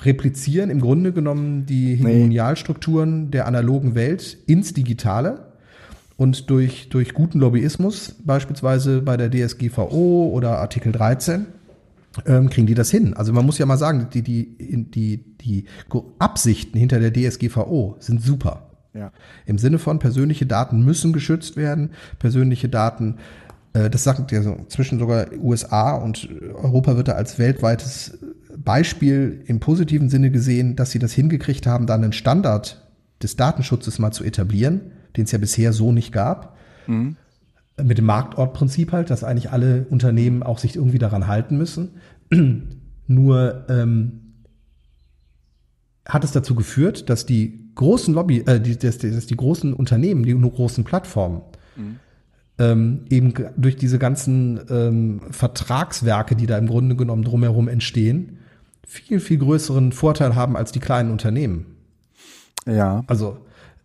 replizieren 0.02 0.70
im 0.70 0.80
Grunde 0.80 1.12
genommen 1.12 1.66
die 1.66 1.96
Hegemonialstrukturen 1.96 3.30
der 3.30 3.46
analogen 3.46 3.94
Welt 3.94 4.36
ins 4.46 4.72
Digitale. 4.74 5.52
Und 6.16 6.48
durch, 6.48 6.88
durch 6.88 7.12
guten 7.12 7.40
Lobbyismus, 7.40 8.16
beispielsweise 8.24 9.02
bei 9.02 9.18
der 9.18 9.30
DSGVO 9.30 10.30
oder 10.32 10.58
Artikel 10.58 10.90
13, 10.90 11.46
ähm, 12.24 12.48
kriegen 12.50 12.66
die 12.66 12.74
das 12.74 12.90
hin. 12.90 13.14
Also 13.14 13.32
man 13.32 13.44
muss 13.44 13.58
ja 13.58 13.66
mal 13.66 13.76
sagen, 13.76 14.08
die, 14.12 14.22
die, 14.22 14.56
die, 14.58 15.18
die 15.40 15.64
Absichten 16.18 16.78
hinter 16.78 17.00
der 17.00 17.12
DSGVO 17.12 17.96
sind 17.98 18.22
super. 18.22 18.70
Ja. 18.94 19.12
Im 19.44 19.58
Sinne 19.58 19.78
von 19.78 19.98
persönliche 19.98 20.46
Daten 20.46 20.82
müssen 20.82 21.12
geschützt 21.12 21.56
werden, 21.56 21.90
persönliche 22.18 22.68
Daten, 22.68 23.16
äh, 23.74 23.90
das 23.90 24.04
sagt 24.04 24.32
ja 24.32 24.42
so, 24.42 24.64
zwischen 24.68 24.98
sogar 24.98 25.26
USA 25.38 25.92
und 25.96 26.28
Europa 26.54 26.96
wird 26.96 27.08
da 27.08 27.12
als 27.12 27.38
weltweites 27.38 28.18
Beispiel 28.56 29.42
im 29.46 29.60
positiven 29.60 30.08
Sinne 30.08 30.30
gesehen, 30.30 30.76
dass 30.76 30.92
sie 30.92 30.98
das 30.98 31.12
hingekriegt 31.12 31.66
haben, 31.66 31.86
dann 31.86 32.02
einen 32.02 32.14
Standard 32.14 32.82
des 33.22 33.36
Datenschutzes 33.36 33.98
mal 33.98 34.12
zu 34.12 34.24
etablieren, 34.24 34.92
den 35.16 35.24
es 35.24 35.32
ja 35.32 35.38
bisher 35.38 35.74
so 35.74 35.92
nicht 35.92 36.12
gab. 36.12 36.56
Mhm 36.86 37.16
mit 37.82 37.98
dem 37.98 38.06
Marktortprinzip 38.06 38.92
halt, 38.92 39.10
dass 39.10 39.24
eigentlich 39.24 39.50
alle 39.50 39.86
Unternehmen 39.90 40.42
auch 40.42 40.58
sich 40.58 40.76
irgendwie 40.76 40.98
daran 40.98 41.26
halten 41.26 41.58
müssen. 41.58 41.90
Nur 43.06 43.66
ähm, 43.68 44.22
hat 46.06 46.24
es 46.24 46.32
dazu 46.32 46.54
geführt, 46.54 47.10
dass 47.10 47.26
die 47.26 47.70
großen 47.74 48.14
Lobby, 48.14 48.40
äh, 48.46 48.60
die, 48.60 48.78
dass, 48.78 48.98
dass 48.98 49.26
die 49.26 49.36
großen 49.36 49.74
Unternehmen, 49.74 50.24
die 50.24 50.34
nur 50.34 50.52
großen 50.52 50.84
Plattformen, 50.84 51.42
mhm. 51.76 51.96
ähm, 52.58 53.04
eben 53.10 53.34
durch 53.56 53.76
diese 53.76 53.98
ganzen 53.98 54.60
ähm, 54.70 55.20
Vertragswerke, 55.30 56.34
die 56.34 56.46
da 56.46 56.58
im 56.58 56.66
Grunde 56.66 56.96
genommen 56.96 57.22
drumherum 57.22 57.68
entstehen, 57.68 58.38
viel, 58.86 59.20
viel 59.20 59.38
größeren 59.38 59.92
Vorteil 59.92 60.34
haben 60.34 60.56
als 60.56 60.72
die 60.72 60.80
kleinen 60.80 61.10
Unternehmen. 61.10 61.66
Ja. 62.66 63.04
Also 63.06 63.38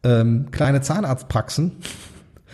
ähm, 0.04 0.48
kleine 0.52 0.82
Zahnarztpraxen. 0.82 1.74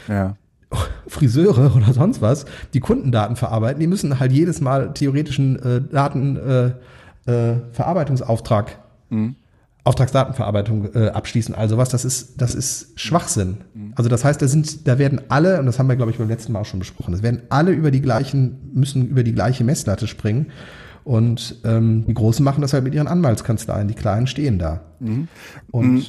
Ja 0.08 0.36
Friseure 1.08 1.76
oder 1.76 1.94
sonst 1.94 2.22
was, 2.22 2.46
die 2.74 2.80
Kundendaten 2.80 3.36
verarbeiten, 3.36 3.80
die 3.80 3.86
müssen 3.88 4.20
halt 4.20 4.32
jedes 4.32 4.62
Mal 4.62 4.94
theoretischen 4.94 5.62
äh, 5.62 5.82
Datenverarbeitungsauftrag 5.82 8.80
äh, 9.12 9.16
mhm. 9.16 9.36
Auftragsdatenverarbeitung 9.84 10.96
äh, 10.96 11.10
abschließen, 11.10 11.54
also 11.56 11.78
was, 11.78 11.88
das 11.88 12.04
ist, 12.04 12.42
das 12.42 12.56
ist 12.56 13.00
Schwachsinn. 13.00 13.60
Also 13.96 14.10
das 14.10 14.26
heißt, 14.26 14.42
da 14.42 14.48
sind, 14.50 14.86
da 14.86 15.00
werden 15.00 15.22
alle, 15.30 15.60
und 15.60 15.66
das 15.66 15.80
haben 15.80 15.88
wir, 15.88 15.96
glaube 15.96 16.12
ich, 16.12 16.18
beim 16.18 16.28
letzten 16.28 16.52
Mal 16.52 16.60
auch 16.60 16.66
schon 16.66 16.80
besprochen, 16.80 17.14
es 17.14 17.24
werden 17.24 17.44
alle 17.48 17.72
über 17.72 17.90
die 17.90 18.02
gleichen, 18.02 18.70
müssen 18.74 19.08
über 19.08 19.24
die 19.24 19.34
gleiche 19.34 19.64
Messlatte 19.64 20.08
springen. 20.08 20.48
Und 21.06 21.62
ähm, 21.64 22.04
die 22.06 22.14
Großen 22.14 22.44
machen 22.44 22.60
das 22.60 22.74
halt 22.74 22.84
mit 22.84 22.94
ihren 22.94 23.08
Anwaltskanzleien, 23.08 23.88
die 23.88 23.94
Kleinen 23.94 24.28
stehen 24.28 24.60
da. 24.60 24.82
Mhm. 25.00 25.30
Und 25.72 25.94
mhm. 25.94 26.04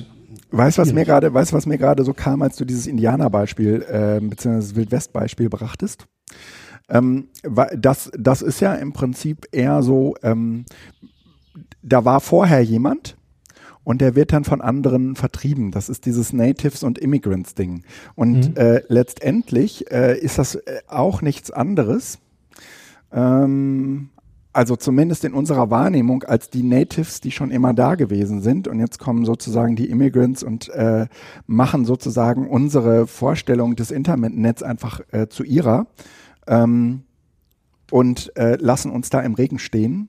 Weißt 0.51 0.79
was 0.79 0.93
mir 0.93 1.05
gerade, 1.05 1.33
weißt 1.33 1.53
was 1.53 1.67
mir 1.67 1.79
gerade 1.79 2.05
so 2.05 2.15
kam, 2.15 2.43
als 2.43 2.57
du 2.57 2.65
dieses 2.65 2.87
Indianerbeispiel 2.87 3.83
äh, 3.83 4.21
beziehungsweise 4.21 4.77
Wildwest-Beispiel 4.77 5.49
brachtest? 5.49 6.07
Ähm, 6.89 7.29
das, 7.77 8.11
das 8.19 8.41
ist 8.41 8.61
ja 8.61 8.75
im 8.75 8.93
Prinzip 8.93 9.47
eher 9.53 9.83
so, 9.83 10.15
ähm, 10.23 10.65
da 11.83 12.05
war 12.05 12.21
vorher 12.21 12.63
jemand, 12.63 13.19
und 13.89 14.03
der 14.03 14.15
wird 14.15 14.35
dann 14.35 14.45
von 14.45 14.61
anderen 14.61 15.17
vertrieben. 15.17 15.71
Das 15.71 15.89
ist 15.89 16.05
dieses 16.05 16.35
Natives 16.35 16.83
und 16.83 16.99
Immigrants 16.99 17.55
Ding. 17.55 17.85
Und 18.15 18.51
mhm. 18.51 18.57
äh, 18.57 18.83
letztendlich 18.89 19.91
äh, 19.91 20.19
ist 20.19 20.37
das 20.37 20.57
äh, 20.57 20.81
auch 20.89 21.23
nichts 21.23 21.51
anderes. 21.51 22.19
Ähm, 23.11 24.11
also 24.53 24.77
zumindest 24.77 25.25
in 25.25 25.35
unserer 25.35 25.71
Wahrnehmung 25.71 26.25
als 26.25 26.51
die 26.51 26.63
Natives, 26.63 27.21
die 27.21 27.31
schon 27.31 27.51
immer 27.51 27.75
da 27.75 27.95
gewesen 27.95 28.41
sind. 28.41 28.67
Und 28.67 28.81
jetzt 28.81 28.99
kommen 28.99 29.25
sozusagen 29.25 29.77
die 29.77 29.91
Immigrants 29.91 30.43
und 30.43 30.69
äh, 30.71 31.07
machen 31.47 31.85
sozusagen 31.85 32.49
unsere 32.49 33.07
Vorstellung 33.07 33.77
des 33.77 33.91
Internetnetz 33.91 34.63
einfach 34.63 35.01
äh, 35.13 35.29
zu 35.29 35.45
ihrer 35.45 35.87
ähm, 36.47 37.03
und 37.91 38.37
äh, 38.37 38.57
lassen 38.57 38.91
uns 38.91 39.11
da 39.11 39.21
im 39.21 39.35
Regen 39.35 39.59
stehen. 39.59 40.09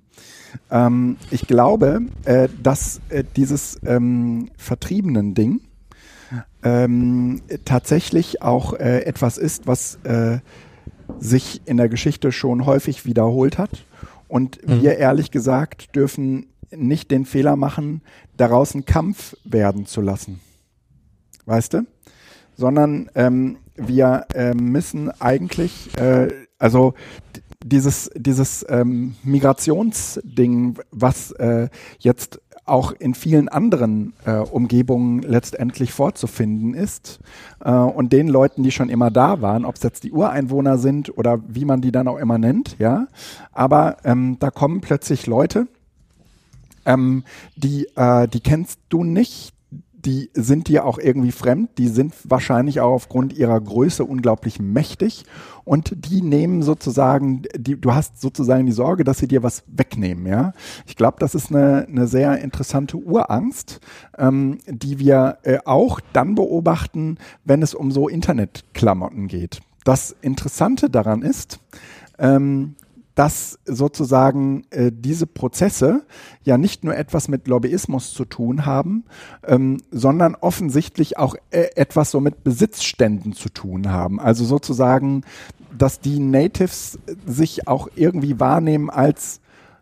Ähm, 0.72 1.17
ich 1.31 1.48
glaube, 1.48 2.01
äh, 2.25 2.50
dass 2.62 3.01
äh, 3.10 3.24
dieses 3.36 3.79
ähm, 3.86 4.50
vertriebenen 4.58 5.34
Ding 5.34 5.62
ähm, 6.63 7.41
tatsächlich 7.65 8.41
auch 8.41 8.74
äh, 8.74 9.03
etwas 9.03 9.38
ist, 9.38 9.67
was 9.67 9.98
sich 11.17 11.62
in 11.65 11.77
der 11.77 11.89
Geschichte 11.89 12.31
schon 12.31 12.67
häufig 12.67 13.05
wiederholt 13.05 13.58
hat. 13.58 13.84
Und 14.29 14.65
mhm. 14.65 14.81
wir 14.81 14.98
ehrlich 14.98 15.31
gesagt 15.31 15.95
dürfen 15.95 16.45
nicht 16.71 17.12
den 17.12 17.25
Fehler 17.25 17.57
machen, 17.57 18.01
daraus 18.38 18.74
einen 18.74 18.86
Kampf 18.86 19.36
werden 19.43 19.86
zu 19.86 20.00
lassen. 20.00 20.39
Weißt 21.45 21.74
du? 21.74 21.86
Sondern 22.55 23.09
ähm, 23.15 23.57
wir 23.75 24.27
äh, 24.33 24.53
müssen 24.53 25.09
eigentlich, 25.19 25.98
äh, 25.98 26.27
also 26.59 26.93
dieses, 27.65 28.12
dieses 28.15 28.65
ähm, 28.69 29.15
Migrationsding, 29.24 30.77
was 30.91 31.31
äh, 31.31 31.69
jetzt 31.98 32.39
auch 32.69 32.91
in 32.91 33.13
vielen 33.13 33.49
anderen 33.49 34.13
äh, 34.25 34.38
Umgebungen 34.38 35.21
letztendlich 35.21 35.91
vorzufinden 35.91 36.73
ist. 36.73 37.19
Äh, 37.63 37.71
und 37.71 38.13
den 38.13 38.27
Leuten, 38.27 38.63
die 38.63 38.71
schon 38.71 38.89
immer 38.89 39.11
da 39.11 39.41
waren, 39.41 39.65
ob 39.65 39.75
es 39.75 39.83
jetzt 39.83 40.03
die 40.03 40.11
Ureinwohner 40.11 40.77
sind 40.77 41.17
oder 41.17 41.39
wie 41.47 41.65
man 41.65 41.81
die 41.81 41.91
dann 41.91 42.07
auch 42.07 42.17
immer 42.17 42.38
nennt, 42.38 42.77
ja. 42.79 43.07
Aber 43.51 43.97
ähm, 44.03 44.38
da 44.39 44.51
kommen 44.51 44.81
plötzlich 44.81 45.27
Leute, 45.27 45.67
ähm, 46.85 47.23
die, 47.55 47.88
äh, 47.95 48.27
die 48.27 48.39
kennst 48.39 48.79
du 48.89 49.03
nicht, 49.03 49.53
die 50.06 50.29
sind 50.34 50.68
dir 50.68 50.86
auch 50.86 50.98
irgendwie 50.98 51.32
fremd, 51.32 51.77
die 51.77 51.88
sind 51.88 52.13
wahrscheinlich 52.24 52.79
auch 52.79 52.94
aufgrund 52.94 53.34
ihrer 53.34 53.60
Größe 53.60 54.06
unglaublich 54.06 54.60
mächtig 54.60 55.25
und 55.65 55.94
die 55.94 56.22
nehmen 56.22 56.62
sozusagen, 56.62 57.44
die, 57.56 57.79
du 57.79 57.94
hast 57.94 58.22
sozusagen 58.22 58.65
die 58.65 58.72
Sorge, 58.72 59.03
dass 59.03 59.18
sie 59.18 59.27
dir 59.27 59.44
was 59.44 59.63
wegnehmen, 59.68 60.25
ja. 60.25 60.53
Ich 60.88 60.96
glaube, 60.96 61.18
das 61.20 61.36
ist 61.36 61.51
eine, 61.51 61.86
eine 61.88 62.08
sehr 62.08 62.39
interessante 62.39 62.98
Urangst, 62.98 63.81
ähm, 64.18 64.59
die 64.68 65.00
wir 65.00 65.40
äh, 65.44 65.59
auch 65.66 66.00
dann 66.14 66.35
beobachten, 66.35 67.18
wenn 67.44 67.62
es 67.62 67.74
um 67.74 67.92
so 67.92 68.07
Internetklamotten 68.07 69.27
geht. 69.27 69.59
Das 69.83 70.16
Interessante 70.22 70.90
daran 70.90 71.22
ist, 71.22 71.59
ähm, 72.18 72.75
dass 73.20 73.60
sozusagen 73.66 74.64
äh, 74.70 74.94
diese 74.96 75.27
Prozesse 75.27 76.05
ja 76.44 76.58
nicht 76.58 76.86
nur 76.86 76.96
etwas 76.96 77.27
mit 77.27 77.50
Lobbyismus 77.50 78.14
zu 78.14 78.24
tun 78.24 78.66
haben, 78.66 79.03
ähm, 79.46 79.82
sondern 79.92 80.36
offensichtlich 80.36 81.18
auch 81.18 81.36
äh, 81.51 81.68
etwas 81.75 82.12
so 82.12 82.22
mit 82.22 82.46
Besitzständen 82.46 83.34
zu 83.34 83.50
tun 83.50 83.92
haben. 83.92 84.22
Also 84.22 84.46
sozusagen, 84.46 85.24
dass 85.77 86.00
die 86.00 86.18
Natives 86.18 86.98
sich 87.25 87.68
auch 87.68 87.90
irgendwie 87.94 88.40
wahrnehmen 88.40 88.90
als 88.90 89.42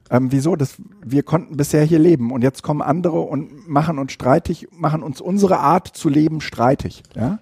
ähm, 0.10 0.32
wieso? 0.32 0.56
Das, 0.56 0.82
wir 1.06 1.22
konnten 1.22 1.58
bisher 1.58 1.84
hier 1.84 2.00
leben 2.00 2.32
und 2.32 2.42
jetzt 2.42 2.64
kommen 2.64 2.82
andere 2.82 3.20
und 3.20 3.70
machen 3.70 4.00
uns 4.00 4.14
streitig, 4.14 4.68
machen 4.72 5.04
uns 5.04 5.22
unsere 5.22 5.60
Art 5.60 5.88
zu 5.90 6.10
leben 6.10 6.42
streitig, 6.42 7.04
ja? 7.14 7.38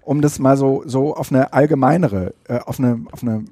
Um 0.00 0.22
das 0.22 0.38
mal 0.38 0.56
so, 0.56 0.82
so 0.86 1.14
auf 1.14 1.30
eine 1.30 1.52
allgemeinere, 1.52 2.32
äh, 2.48 2.60
auf 2.60 2.78
eine, 2.78 3.04
auf 3.12 3.22
eine 3.22 3.44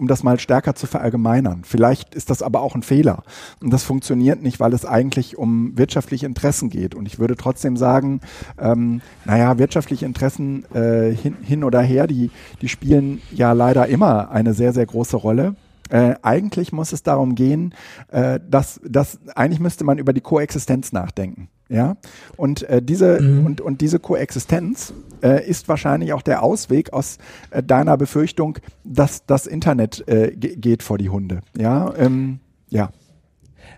um 0.00 0.06
das 0.06 0.22
mal 0.22 0.40
stärker 0.40 0.74
zu 0.74 0.86
verallgemeinern. 0.86 1.60
Vielleicht 1.62 2.14
ist 2.14 2.30
das 2.30 2.42
aber 2.42 2.62
auch 2.62 2.74
ein 2.74 2.82
Fehler. 2.82 3.22
Und 3.60 3.70
das 3.70 3.84
funktioniert 3.84 4.42
nicht, 4.42 4.58
weil 4.58 4.72
es 4.72 4.86
eigentlich 4.86 5.36
um 5.36 5.76
wirtschaftliche 5.76 6.24
Interessen 6.24 6.70
geht. 6.70 6.94
Und 6.94 7.04
ich 7.06 7.18
würde 7.18 7.36
trotzdem 7.36 7.76
sagen, 7.76 8.22
ähm, 8.58 9.02
naja, 9.26 9.58
wirtschaftliche 9.58 10.06
Interessen 10.06 10.64
äh, 10.74 11.14
hin, 11.14 11.36
hin 11.42 11.64
oder 11.64 11.82
her, 11.82 12.06
die, 12.06 12.30
die 12.62 12.68
spielen 12.68 13.20
ja 13.30 13.52
leider 13.52 13.88
immer 13.88 14.30
eine 14.30 14.54
sehr, 14.54 14.72
sehr 14.72 14.86
große 14.86 15.18
Rolle. 15.18 15.54
Äh, 15.90 16.14
eigentlich 16.22 16.72
muss 16.72 16.94
es 16.94 17.02
darum 17.02 17.34
gehen, 17.34 17.74
äh, 18.08 18.40
dass, 18.48 18.80
dass 18.82 19.18
eigentlich 19.34 19.60
müsste 19.60 19.84
man 19.84 19.98
über 19.98 20.14
die 20.14 20.22
Koexistenz 20.22 20.92
nachdenken. 20.92 21.50
Ja, 21.70 21.96
und 22.36 22.64
äh, 22.64 22.82
diese 22.82 23.20
mhm. 23.22 23.46
und, 23.46 23.60
und 23.60 23.80
diese 23.80 24.00
Koexistenz 24.00 24.92
äh, 25.22 25.48
ist 25.48 25.68
wahrscheinlich 25.68 26.12
auch 26.12 26.22
der 26.22 26.42
Ausweg 26.42 26.92
aus 26.92 27.18
äh, 27.52 27.62
deiner 27.62 27.96
Befürchtung, 27.96 28.58
dass 28.82 29.24
das 29.24 29.46
Internet 29.46 30.06
äh, 30.08 30.32
geht 30.34 30.82
vor 30.82 30.98
die 30.98 31.10
Hunde. 31.10 31.42
Ja, 31.56 31.94
ähm, 31.96 32.40
ja. 32.70 32.90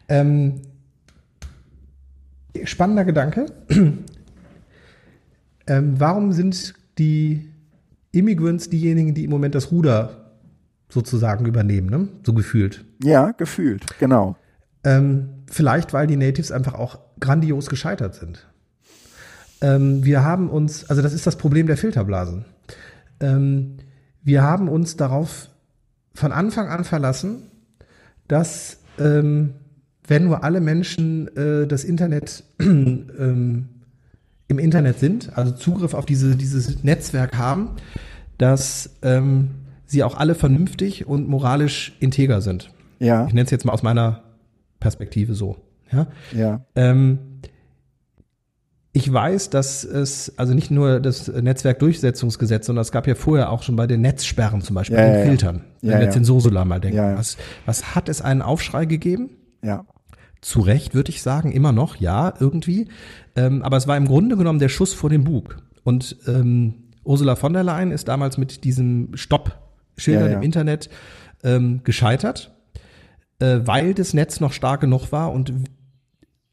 Ähm, 0.09 0.63
spannender 2.65 3.05
Gedanke. 3.05 3.45
ähm, 5.67 5.95
warum 5.99 6.33
sind 6.33 6.73
die 6.97 7.51
Immigrants 8.13 8.71
diejenigen, 8.71 9.13
die 9.13 9.25
im 9.25 9.31
Moment 9.31 9.55
das 9.55 9.71
Ruder 9.71 10.33
sozusagen 10.89 11.45
übernehmen, 11.45 11.91
ne? 11.91 12.09
so 12.25 12.33
gefühlt? 12.33 12.87
Ja, 13.03 13.33
gefühlt, 13.33 13.85
genau. 13.99 14.37
Ähm, 14.83 15.29
vielleicht, 15.47 15.93
weil 15.93 16.07
die 16.07 16.17
Natives 16.17 16.51
einfach 16.53 16.75
auch 16.75 16.99
grandios 17.23 17.71
gescheitert 17.71 18.15
sind. 18.15 18.47
Ähm, 19.63 20.05
wir 20.05 20.23
haben 20.23 20.51
uns, 20.51 20.91
also 20.91 21.01
das 21.01 21.15
ist 21.15 21.27
das 21.27 21.37
Problem 21.37 21.67
der 21.67 21.79
Filterblasen. 21.79 22.45
Ähm, 23.21 23.79
wir 24.23 24.43
haben 24.43 24.69
uns 24.69 24.97
darauf 24.97 25.49
von 26.15 26.33
Anfang 26.33 26.69
an 26.69 26.85
verlassen, 26.85 27.45
dass 28.29 28.79
ähm, 28.99 29.55
wenn 30.07 30.25
nur 30.25 30.45
alle 30.45 30.61
Menschen 30.61 31.35
äh, 31.37 31.67
das 31.67 31.85
Internet 31.85 32.45
ähm, 32.61 33.69
im 34.49 34.59
Internet 34.59 34.99
sind, 34.99 35.37
also 35.39 35.53
Zugriff 35.53 35.95
auf 35.95 36.05
diese, 36.05 36.37
dieses 36.37 36.83
Netzwerk 36.85 37.39
haben, 37.39 37.71
dass 38.37 38.91
ähm, 39.03 39.51
sie 39.87 40.03
auch 40.03 40.17
alle 40.17 40.35
vernünftig 40.35 41.07
und 41.07 41.29
moralisch 41.29 41.97
integer 42.01 42.41
sind. 42.41 42.71
Ja. 42.99 43.27
Ich 43.27 43.33
nenne 43.33 43.45
es 43.45 43.51
jetzt 43.51 43.65
mal 43.65 43.73
aus 43.73 43.83
meiner 43.83 44.23
Perspektive 44.81 45.35
so. 45.35 45.57
Ja. 45.93 46.07
ja. 46.33 46.65
Ähm, 46.75 47.19
ich 48.95 49.11
weiß, 49.11 49.49
dass 49.49 49.85
es, 49.85 50.39
also 50.39 50.53
nicht 50.53 50.71
nur 50.71 51.01
das 51.01 51.29
Netzwerkdurchsetzungsgesetz, 51.29 52.67
sondern 52.67 52.83
es 52.83 52.93
gab 52.93 53.07
ja 53.07 53.15
vorher 53.15 53.51
auch 53.51 53.63
schon 53.63 53.75
bei 53.75 53.87
den 53.87 54.03
Netzsperren 54.03 54.61
zum 54.61 54.75
Beispiel, 54.75 54.99
ja, 54.99 55.03
bei 55.03 55.11
den 55.13 55.19
ja, 55.21 55.27
Filtern, 55.27 55.65
wenn 55.81 55.99
wir 55.99 56.05
jetzt 56.05 56.17
in 56.17 56.25
Sosula 56.25 56.65
mal 56.67 56.79
denken. 56.79 57.17
Was, 57.17 57.39
was 57.65 57.95
hat 57.95 58.11
es 58.11 58.21
einen 58.21 58.43
Aufschrei 58.43 58.85
gegeben? 58.85 59.31
Ja. 59.63 59.87
Zu 60.43 60.61
Recht 60.61 60.95
würde 60.95 61.11
ich 61.11 61.23
sagen, 61.23 61.53
immer 61.53 61.73
noch, 61.73 61.97
ja, 61.97 62.35
irgendwie. 62.39 62.89
Ähm, 63.35 63.63
aber 63.63 63.79
es 63.79 63.87
war 63.87 63.97
im 63.97 64.07
Grunde 64.07 64.37
genommen 64.37 64.59
der 64.59 64.69
Schuss 64.69 64.93
vor 64.93 65.09
dem 65.09 65.25
Bug. 65.25 65.57
Und 65.85 66.17
ähm, 66.27 66.75
Ursula 67.05 67.35
von 67.37 67.55
der 67.55 67.63
Leyen 67.63 67.93
ist 67.93 68.09
damals 68.09 68.37
mit 68.37 68.65
diesem 68.65 69.11
Stopp-Schildern 69.15 70.33
im 70.33 70.43
Internet 70.43 70.91
ähm, 71.43 71.81
gescheitert, 71.83 72.53
äh, 73.39 73.61
weil 73.65 73.95
das 73.95 74.13
Netz 74.13 74.41
noch 74.41 74.53
stark 74.53 74.83
genug 74.83 75.13
war 75.13 75.33
und 75.33 75.53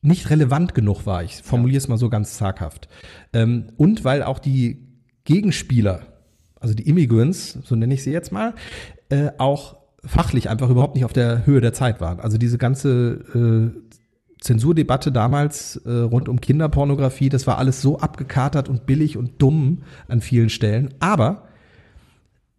nicht 0.02 0.30
relevant 0.30 0.74
genug 0.74 1.06
war. 1.06 1.24
Ich 1.24 1.42
formuliere 1.44 1.78
es 1.78 1.88
mal 1.88 1.98
so 1.98 2.10
ganz 2.10 2.38
zaghaft. 2.38 2.88
Ähm, 3.34 3.68
und 3.78 4.04
weil 4.04 4.24
auch 4.24 4.40
die 4.40 4.88
Gegenspieler, 5.26 6.02
also 6.60 6.74
die 6.74 6.88
Immigrants, 6.88 7.60
so 7.64 7.76
nenne 7.76 7.94
ich 7.94 8.04
sie 8.04 8.12
jetzt 8.12 8.32
mal, 8.32 8.56
äh, 9.10 9.32
auch 9.38 9.78
fachlich 10.06 10.50
einfach 10.50 10.70
überhaupt 10.70 10.96
nicht 10.96 11.06
auf 11.06 11.14
der 11.14 11.46
Höhe 11.46 11.62
der 11.62 11.74
Zeit 11.74 12.00
waren. 12.00 12.20
Also 12.20 12.38
diese 12.38 12.58
ganze 12.58 13.74
äh, 13.76 14.00
Zensurdebatte 14.40 15.12
damals 15.12 15.76
äh, 15.86 15.92
rund 15.92 16.30
um 16.30 16.40
Kinderpornografie, 16.40 17.30
das 17.30 17.46
war 17.46 17.58
alles 17.58 17.82
so 17.82 18.00
abgekatert 18.00 18.70
und 18.70 18.86
billig 18.86 19.18
und 19.18 19.42
dumm 19.42 19.80
an 20.08 20.22
vielen 20.22 20.50
Stellen. 20.50 20.94
Aber 21.00 21.50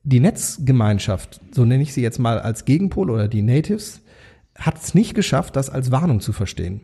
die 0.03 0.21
Netzgemeinschaft, 0.21 1.41
so 1.53 1.65
nenne 1.65 1.83
ich 1.83 1.95
sie 1.95 2.03
jetzt 2.03 2.19
mal 2.19 2.39
als 2.39 2.67
Gegenpol 2.67 3.11
oder 3.11 3.29
die 3.29 3.43
Natives, 3.43 4.03
hat 4.55 4.79
es 4.79 4.95
nicht 4.95 5.15
geschafft, 5.15 5.57
das 5.57 5.71
als 5.71 5.91
Warnung 5.91 6.21
zu 6.21 6.33
verstehen. 6.33 6.83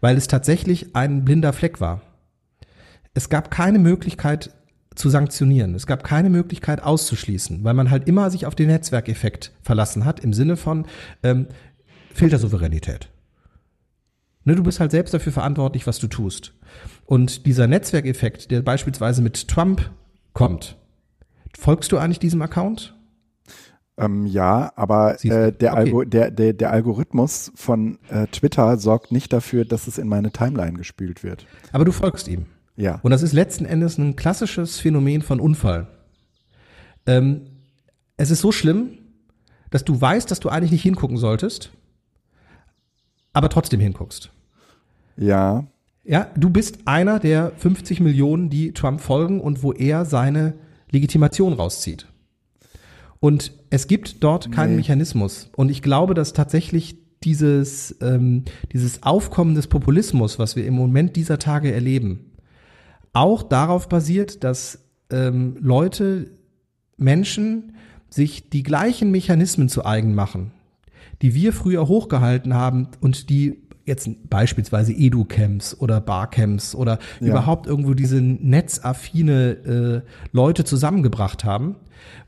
Weil 0.00 0.16
es 0.16 0.26
tatsächlich 0.26 0.94
ein 0.94 1.24
blinder 1.24 1.52
Fleck 1.52 1.80
war. 1.80 2.02
Es 3.14 3.28
gab 3.28 3.50
keine 3.50 3.78
Möglichkeit 3.78 4.50
zu 4.94 5.08
sanktionieren. 5.08 5.74
Es 5.74 5.86
gab 5.86 6.04
keine 6.04 6.30
Möglichkeit 6.30 6.82
auszuschließen, 6.82 7.64
weil 7.64 7.74
man 7.74 7.90
halt 7.90 8.08
immer 8.08 8.30
sich 8.30 8.46
auf 8.46 8.54
den 8.54 8.68
Netzwerkeffekt 8.68 9.52
verlassen 9.62 10.04
hat 10.04 10.20
im 10.20 10.32
Sinne 10.32 10.56
von 10.56 10.86
ähm, 11.22 11.46
Filtersouveränität. 12.14 13.08
Ne, 14.44 14.56
du 14.56 14.62
bist 14.62 14.80
halt 14.80 14.90
selbst 14.90 15.14
dafür 15.14 15.32
verantwortlich, 15.32 15.86
was 15.86 15.98
du 15.98 16.08
tust. 16.08 16.52
Und 17.06 17.46
dieser 17.46 17.66
Netzwerkeffekt, 17.66 18.50
der 18.50 18.62
beispielsweise 18.62 19.22
mit 19.22 19.48
Trump 19.48 19.90
kommt, 20.32 20.76
folgst 21.56 21.92
du 21.92 21.98
eigentlich 21.98 22.18
diesem 22.18 22.42
Account? 22.42 22.96
Ähm, 23.98 24.26
ja, 24.26 24.72
aber 24.74 25.22
äh, 25.24 25.52
der, 25.52 25.72
okay. 25.72 25.80
Algo, 25.80 26.04
der, 26.04 26.30
der, 26.30 26.52
der 26.54 26.70
Algorithmus 26.70 27.52
von 27.54 27.98
äh, 28.08 28.26
Twitter 28.28 28.78
sorgt 28.78 29.12
nicht 29.12 29.32
dafür, 29.32 29.64
dass 29.64 29.86
es 29.86 29.98
in 29.98 30.08
meine 30.08 30.32
Timeline 30.32 30.78
gespült 30.78 31.22
wird. 31.22 31.46
Aber 31.72 31.84
du 31.84 31.92
folgst 31.92 32.26
ihm. 32.28 32.46
Ja. 32.76 33.00
Und 33.02 33.10
das 33.10 33.22
ist 33.22 33.32
letzten 33.32 33.66
Endes 33.66 33.98
ein 33.98 34.16
klassisches 34.16 34.80
Phänomen 34.80 35.20
von 35.20 35.40
Unfall. 35.40 35.88
Ähm, 37.06 37.42
es 38.16 38.30
ist 38.30 38.40
so 38.40 38.50
schlimm, 38.50 38.98
dass 39.70 39.84
du 39.84 40.00
weißt, 40.00 40.30
dass 40.30 40.40
du 40.40 40.48
eigentlich 40.48 40.70
nicht 40.70 40.82
hingucken 40.82 41.18
solltest, 41.18 41.70
aber 43.32 43.48
trotzdem 43.48 43.80
hinguckst. 43.80 44.30
Ja. 45.16 45.66
Ja, 46.04 46.28
du 46.36 46.50
bist 46.50 46.80
einer 46.86 47.20
der 47.20 47.52
50 47.58 48.00
Millionen, 48.00 48.50
die 48.50 48.72
Trump 48.72 49.00
folgen 49.00 49.40
und 49.40 49.62
wo 49.62 49.72
er 49.72 50.04
seine 50.04 50.54
Legitimation 50.90 51.52
rauszieht. 51.52 52.06
Und 53.22 53.52
es 53.70 53.86
gibt 53.86 54.24
dort 54.24 54.50
keinen 54.50 54.70
nee. 54.70 54.78
Mechanismus. 54.78 55.48
Und 55.54 55.70
ich 55.70 55.80
glaube, 55.80 56.12
dass 56.12 56.32
tatsächlich 56.32 56.96
dieses, 57.22 57.96
ähm, 58.00 58.42
dieses 58.72 59.04
Aufkommen 59.04 59.54
des 59.54 59.68
Populismus, 59.68 60.40
was 60.40 60.56
wir 60.56 60.66
im 60.66 60.74
Moment 60.74 61.14
dieser 61.14 61.38
Tage 61.38 61.72
erleben, 61.72 62.32
auch 63.12 63.44
darauf 63.44 63.88
basiert, 63.88 64.42
dass 64.42 64.88
ähm, 65.10 65.56
Leute, 65.60 66.32
Menschen 66.96 67.76
sich 68.10 68.50
die 68.50 68.64
gleichen 68.64 69.12
Mechanismen 69.12 69.68
zu 69.68 69.86
eigen 69.86 70.16
machen, 70.16 70.50
die 71.22 71.32
wir 71.32 71.52
früher 71.52 71.86
hochgehalten 71.86 72.54
haben 72.54 72.88
und 73.00 73.30
die 73.30 73.61
jetzt 73.84 74.08
beispielsweise 74.28 74.92
Edu-Camps 74.92 75.78
oder 75.78 76.00
Barcamps 76.00 76.74
oder 76.74 76.98
ja. 77.20 77.28
überhaupt 77.28 77.66
irgendwo 77.66 77.94
diese 77.94 78.20
netzaffine 78.20 80.04
äh, 80.04 80.08
Leute 80.32 80.64
zusammengebracht 80.64 81.44
haben, 81.44 81.76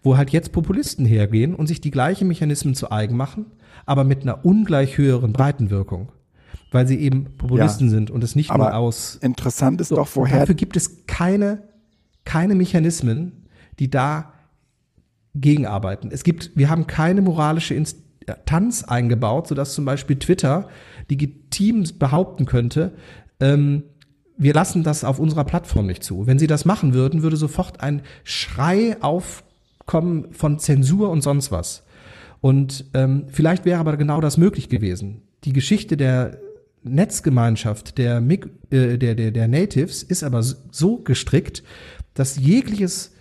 wo 0.02 0.16
halt 0.16 0.30
jetzt 0.30 0.52
Populisten 0.52 1.06
hergehen 1.06 1.54
und 1.54 1.66
sich 1.66 1.80
die 1.80 1.90
gleichen 1.90 2.28
Mechanismen 2.28 2.74
zu 2.74 2.90
eigen 2.90 3.16
machen, 3.16 3.46
aber 3.86 4.04
mit 4.04 4.22
einer 4.22 4.44
ungleich 4.44 4.98
höheren 4.98 5.32
Breitenwirkung. 5.32 6.10
Weil 6.70 6.88
sie 6.88 6.98
eben 6.98 7.36
Populisten 7.36 7.86
ja. 7.86 7.90
sind 7.90 8.10
und 8.10 8.24
es 8.24 8.34
nicht 8.34 8.50
aber 8.50 8.64
nur 8.64 8.74
aus. 8.74 9.16
Interessant 9.16 9.80
ist 9.80 9.88
so, 9.88 9.96
doch, 9.96 10.08
woher. 10.14 10.40
Dafür 10.40 10.56
gibt 10.56 10.76
es 10.76 11.06
keine, 11.06 11.62
keine 12.24 12.56
Mechanismen, 12.56 13.46
die 13.78 13.88
da 13.88 14.32
gegenarbeiten. 15.36 16.10
Es 16.12 16.24
gibt, 16.24 16.50
wir 16.56 16.70
haben 16.70 16.88
keine 16.88 17.22
moralische 17.22 17.74
Instanz 18.26 18.84
eingebaut, 18.84 19.48
sodass 19.48 19.74
zum 19.74 19.84
Beispiel 19.84 20.16
Twitter 20.16 20.68
legitim 21.08 21.84
behaupten 21.98 22.46
könnte, 22.46 22.92
ähm, 23.40 23.84
wir 24.36 24.52
lassen 24.52 24.82
das 24.82 25.04
auf 25.04 25.18
unserer 25.18 25.44
Plattform 25.44 25.86
nicht 25.86 26.02
zu. 26.02 26.26
Wenn 26.26 26.38
sie 26.38 26.46
das 26.46 26.64
machen 26.64 26.92
würden, 26.92 27.22
würde 27.22 27.36
sofort 27.36 27.80
ein 27.80 28.02
Schrei 28.24 28.96
aufkommen 29.00 30.32
von 30.32 30.58
Zensur 30.58 31.10
und 31.10 31.22
sonst 31.22 31.52
was. 31.52 31.84
Und 32.40 32.86
ähm, 32.94 33.26
vielleicht 33.28 33.64
wäre 33.64 33.78
aber 33.78 33.96
genau 33.96 34.20
das 34.20 34.36
möglich 34.36 34.68
gewesen. 34.68 35.22
Die 35.44 35.52
Geschichte 35.52 35.96
der 35.96 36.38
Netzgemeinschaft 36.82 37.96
der, 37.96 38.18
äh, 38.70 38.98
der, 38.98 39.14
der, 39.14 39.30
der 39.30 39.48
Natives 39.48 40.02
ist 40.02 40.24
aber 40.24 40.42
so 40.42 40.98
gestrickt, 40.98 41.62
dass 42.14 42.36
jegliches 42.36 43.12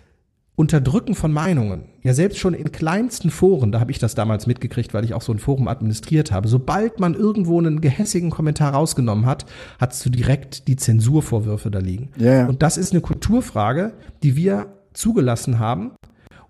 Unterdrücken 0.56 1.16
von 1.16 1.32
Meinungen, 1.32 1.86
ja 2.04 2.14
selbst 2.14 2.38
schon 2.40 2.54
in 2.54 2.72
kleinsten 2.72 3.32
Foren, 3.32 3.72
da 3.72 3.80
habe 3.80 3.92
ich 3.92 4.00
das 4.00 4.14
damals 4.14 4.46
mitgekriegt, 4.46 4.94
weil 4.94 5.06
ich 5.06 5.14
auch 5.14 5.22
so 5.22 5.32
ein 5.32 5.40
Forum 5.40 5.68
administriert 5.68 6.32
habe, 6.32 6.48
sobald 6.48 7.00
man 7.00 7.16
irgendwo 7.16 7.58
einen 7.58 7.82
gehässigen 7.82 8.30
Kommentar 8.30 8.74
rausgenommen 8.74 9.26
hat, 9.26 9.46
hast 9.80 10.06
du 10.06 10.10
direkt 10.10 10.68
die 10.68 10.76
Zensurvorwürfe 10.76 11.72
da 11.72 11.80
liegen. 11.80 12.10
Yeah. 12.20 12.48
Und 12.48 12.62
das 12.62 12.78
ist 12.78 12.92
eine 12.92 13.02
Kulturfrage, 13.02 13.94
die 14.22 14.36
wir 14.36 14.68
zugelassen 14.94 15.60
haben 15.60 15.92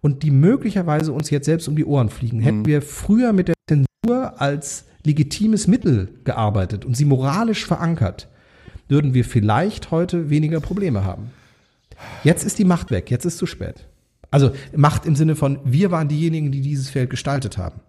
und 0.02 0.24
die 0.24 0.32
möglicherweise 0.32 1.14
uns 1.14 1.30
jetzt 1.30 1.46
selbst 1.46 1.68
um 1.68 1.76
die 1.76 1.86
Ohren 1.86 2.10
fliegen. 2.10 2.40
Mhm. 2.40 2.44
Hätten 2.44 2.66
wir 2.66 2.82
früher 2.82 3.32
mit 3.32 3.48
der 3.48 3.56
Zensur 3.70 4.42
als 4.42 4.86
legitimes 5.06 5.68
Mittel 5.68 6.10
gearbeitet 6.24 6.86
und 6.86 6.98
sie 6.98 7.06
moralisch 7.06 7.66
verankert, 7.66 8.28
würden 8.88 9.14
wir 9.14 9.26
vielleicht 9.26 9.92
heute 9.92 10.30
weniger 10.30 10.60
Probleme 10.60 11.04
haben. 11.04 11.32
Jetzt 12.24 12.44
ist 12.44 12.60
die 12.60 12.66
Macht 12.66 12.92
weg, 12.92 13.12
jetzt 13.12 13.26
ist 13.26 13.38
zu 13.38 13.46
spät. 13.46 13.86
Also 14.34 14.52
Macht 14.76 15.06
im 15.06 15.16
Sinne 15.16 15.36
von, 15.36 15.60
wir 15.64 15.92
waren 15.92 16.08
diejenigen, 16.08 16.52
die 16.52 16.62
dieses 16.62 16.90
Feld 16.90 17.12
gestaltet 17.12 17.60
haben. 17.60 17.82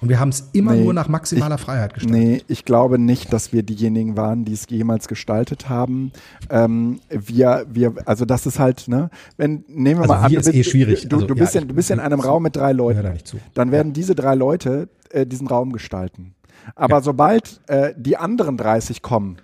Und 0.00 0.08
wir 0.08 0.20
haben 0.20 0.28
es 0.28 0.50
immer 0.52 0.74
nee, 0.74 0.82
nur 0.84 0.94
nach 0.94 1.08
maximaler 1.08 1.56
ich, 1.56 1.60
Freiheit 1.60 1.94
gestaltet. 1.94 2.20
Nee, 2.20 2.42
ich 2.48 2.64
glaube 2.64 2.98
nicht, 2.98 3.32
dass 3.32 3.52
wir 3.52 3.62
diejenigen 3.62 4.16
waren, 4.16 4.44
die 4.44 4.52
es 4.52 4.66
jemals 4.68 5.08
gestaltet 5.08 5.68
haben. 5.68 6.12
Ähm, 6.50 7.00
wir, 7.10 7.66
wir, 7.70 7.94
also 8.04 8.24
das 8.24 8.46
ist 8.46 8.58
halt, 8.58 8.86
ne, 8.88 9.10
wenn, 9.36 9.64
nehmen 9.68 10.00
wir 10.00 10.02
also 10.02 10.14
mal 10.14 10.20
an, 10.24 10.32
du 10.32 10.36
bist, 10.36 10.54
eh 10.54 10.64
schwierig. 10.64 11.08
Du, 11.08 11.16
also, 11.16 11.26
du, 11.26 11.34
bist 11.34 11.54
ja, 11.54 11.62
in, 11.62 11.68
du 11.68 11.74
bist 11.74 11.90
in 11.90 12.00
einem 12.00 12.20
Raum 12.20 12.44
mit 12.44 12.54
drei 12.56 12.72
Leuten. 12.72 13.02
Da 13.02 13.12
dann 13.54 13.72
werden 13.72 13.88
ja. 13.88 13.92
diese 13.94 14.14
drei 14.14 14.34
Leute 14.34 14.88
äh, 15.10 15.26
diesen 15.26 15.46
Raum 15.46 15.72
gestalten. 15.72 16.34
Aber 16.76 16.96
ja. 16.96 17.02
sobald 17.02 17.60
äh, 17.66 17.94
die 17.96 18.16
anderen 18.16 18.56
30 18.56 19.02
kommen, 19.02 19.38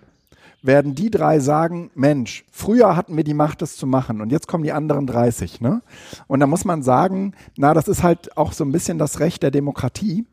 werden 0.65 0.95
die 0.95 1.11
drei 1.11 1.41
sagen, 1.41 1.91
Mensch, 1.95 2.45
früher 2.51 2.97
hatten 2.97 3.17
wir 3.17 3.25
die 3.25 3.35
Macht, 3.35 3.61
das 3.61 3.77
zu 3.77 3.87
machen 3.87 4.21
und 4.21 4.33
jetzt 4.33 4.49
kommen 4.49 4.65
die 4.65 4.73
anderen 4.73 5.07
30. 5.07 5.61
Ne? 5.61 5.83
Und 6.27 6.41
da 6.41 6.47
muss 6.47 6.65
man 6.65 6.83
sagen, 6.83 7.35
na, 7.57 7.75
das 7.75 7.87
ist 7.87 8.03
halt 8.03 8.37
auch 8.37 8.53
so 8.53 8.65
ein 8.65 8.73
bisschen 8.73 8.99
das 8.99 9.21
Recht 9.21 9.43
der 9.43 9.51
Demokratie, 9.51 10.27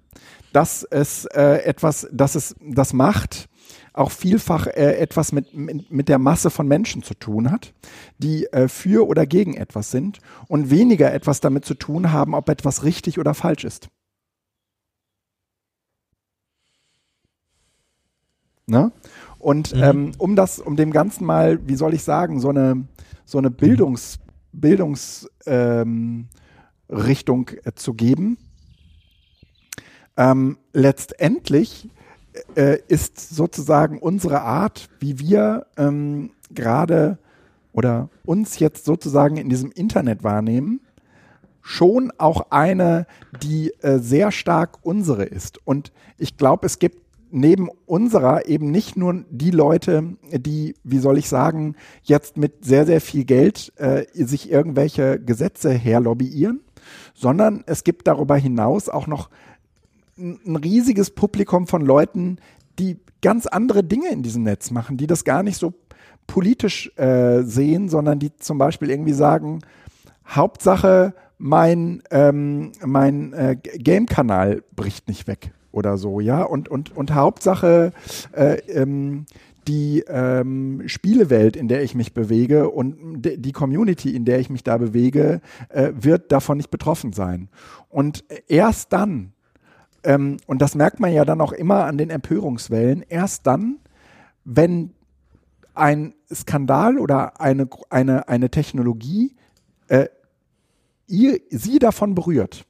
dass 0.54 0.84
es 0.84 1.26
äh, 1.26 1.64
etwas, 1.66 2.08
dass 2.12 2.36
es 2.36 2.56
das 2.62 2.94
Macht 2.94 3.50
auch 3.94 4.12
vielfach 4.12 4.68
äh, 4.68 4.96
etwas 4.98 5.34
mit, 5.34 5.54
mit, 5.54 5.92
mit 5.92 6.08
der 6.08 6.18
Masse 6.18 6.50
von 6.50 6.66
Menschen 6.66 7.04
zu 7.04 7.14
tun 7.14 7.52
hat, 7.52 7.74
die 8.18 8.46
äh, 8.54 8.70
für 8.70 9.06
oder 9.06 9.26
gegen 9.26 9.56
etwas 9.56 9.92
sind 9.92 10.20
und 10.48 10.70
weniger 10.70 11.14
etwas 11.14 11.42
damit 11.42 11.66
zu 11.66 11.74
tun 11.74 12.14
haben, 12.14 12.34
ob 12.36 12.48
etwas 12.48 12.84
richtig 12.84 13.20
oder 13.20 13.34
falsch 13.34 13.66
ist. 13.66 13.90
Ne? 18.66 18.94
Und 19.42 19.76
mhm. 19.76 19.84
ähm, 19.84 20.12
um 20.18 20.36
das, 20.36 20.60
um 20.60 20.76
dem 20.76 20.92
Ganzen 20.92 21.26
mal, 21.26 21.60
wie 21.68 21.76
soll 21.76 21.94
ich 21.94 22.04
sagen, 22.04 22.40
so 22.40 22.50
eine, 22.50 22.86
so 23.26 23.38
eine 23.40 23.50
Bildungs, 23.50 24.20
Bildungsrichtung 24.52 25.30
ähm, 25.46 26.28
äh, 26.90 27.72
zu 27.74 27.94
geben, 27.94 28.38
ähm, 30.18 30.58
letztendlich 30.74 31.90
äh, 32.56 32.78
ist 32.88 33.20
sozusagen 33.36 33.98
unsere 34.00 34.42
Art, 34.42 34.90
wie 35.00 35.20
wir 35.20 35.66
ähm, 35.78 36.32
gerade 36.52 37.18
oder 37.74 38.10
uns 38.26 38.60
jetzt 38.60 38.86
sozusagen 38.86 39.38
in 39.38 39.50
diesem 39.50 39.72
Internet 39.72 40.24
wahrnehmen, 40.24 40.82
schon 41.62 42.12
auch 42.18 42.48
eine, 42.52 43.08
die 43.42 43.74
äh, 43.82 44.00
sehr 44.00 44.32
stark 44.32 44.80
unsere 44.82 45.24
ist. 45.24 45.66
Und 45.66 45.92
ich 46.18 46.38
glaube, 46.38 46.66
es 46.66 46.80
gibt 46.80 47.01
neben 47.32 47.70
unserer 47.86 48.48
eben 48.48 48.72
nicht 48.72 48.98
nur 48.98 49.24
die 49.30 49.52
Leute, 49.52 50.18
die, 50.32 50.76
wie 50.84 51.00
soll 51.00 51.18
ich 51.18 51.30
sagen, 51.30 51.76
jetzt 52.04 52.38
mit 52.38 52.66
sehr, 52.66 52.86
sehr 52.86 53.02
viel 53.02 53.26
Geld 53.26 53.72
äh, 53.78 54.06
sich 54.14 54.52
irgendwelche 54.52 55.20
Gesetze 55.20 55.72
herlobbyieren, 55.72 56.62
sondern 57.14 57.64
es 57.66 57.84
gibt 57.84 58.08
darüber 58.08 58.36
hinaus 58.36 58.90
auch 58.90 59.08
noch 59.08 59.30
ein 60.18 60.56
riesiges 60.56 61.12
Publikum 61.12 61.68
von 61.68 61.82
Leuten, 61.82 62.38
die 62.78 62.98
ganz 63.22 63.48
andere 63.48 63.84
Dinge 63.84 64.10
in 64.12 64.24
diesem 64.24 64.44
Netz 64.44 64.72
machen, 64.72 64.98
die 64.98 65.08
das 65.08 65.24
gar 65.24 65.44
nicht 65.44 65.58
so 65.58 65.74
politisch 66.28 66.92
äh, 66.98 67.42
sehen, 67.44 67.90
sondern 67.90 68.20
die 68.20 68.36
zum 68.36 68.58
Beispiel 68.58 68.90
irgendwie 68.90 69.14
sagen, 69.14 69.62
Hauptsache 70.28 71.14
mein, 71.38 72.04
ähm, 72.12 72.72
mein 72.86 73.34
äh, 73.34 73.56
Game-Kanal 73.56 74.64
bricht 74.76 75.08
nicht 75.08 75.28
weg 75.28 75.52
oder 75.72 75.98
so, 75.98 76.20
ja. 76.20 76.44
Und, 76.44 76.70
und, 76.70 76.96
und 76.96 77.14
Hauptsache 77.14 77.94
äh, 78.34 78.58
ähm, 78.68 79.26
die 79.68 80.04
ähm, 80.08 80.84
Spielewelt, 80.88 81.56
in 81.56 81.68
der 81.68 81.84
ich 81.84 81.94
mich 81.94 82.14
bewege 82.14 82.70
und 82.70 83.22
die 83.22 83.52
Community, 83.52 84.16
in 84.16 84.26
der 84.26 84.40
ich 84.40 84.50
mich 84.50 84.64
da 84.64 84.78
bewege, 84.78 85.42
äh, 85.70 85.92
wird 85.96 86.32
davon 86.32 86.58
nicht 86.58 86.72
betroffen 86.72 87.14
sein. 87.14 87.50
Und 87.90 88.24
erst 88.48 88.92
dann, 88.92 89.34
ähm, 90.04 90.38
und 90.48 90.62
das 90.62 90.76
merkt 90.76 91.00
man 91.00 91.14
ja 91.14 91.26
dann 91.26 91.42
auch 91.42 91.52
immer 91.52 91.86
an 91.86 91.98
den 91.98 92.10
Empörungswellen, 92.10 93.04
erst 93.08 93.46
dann, 93.46 93.78
wenn 94.44 94.94
ein 95.74 96.14
Skandal 96.34 96.98
oder 96.98 97.40
eine, 97.40 97.70
eine, 97.90 98.28
eine 98.28 98.50
Technologie 98.50 99.36
äh, 99.88 100.08
ihr, 101.08 101.40
sie 101.50 101.80
davon 101.80 102.16
berührt 102.16 102.66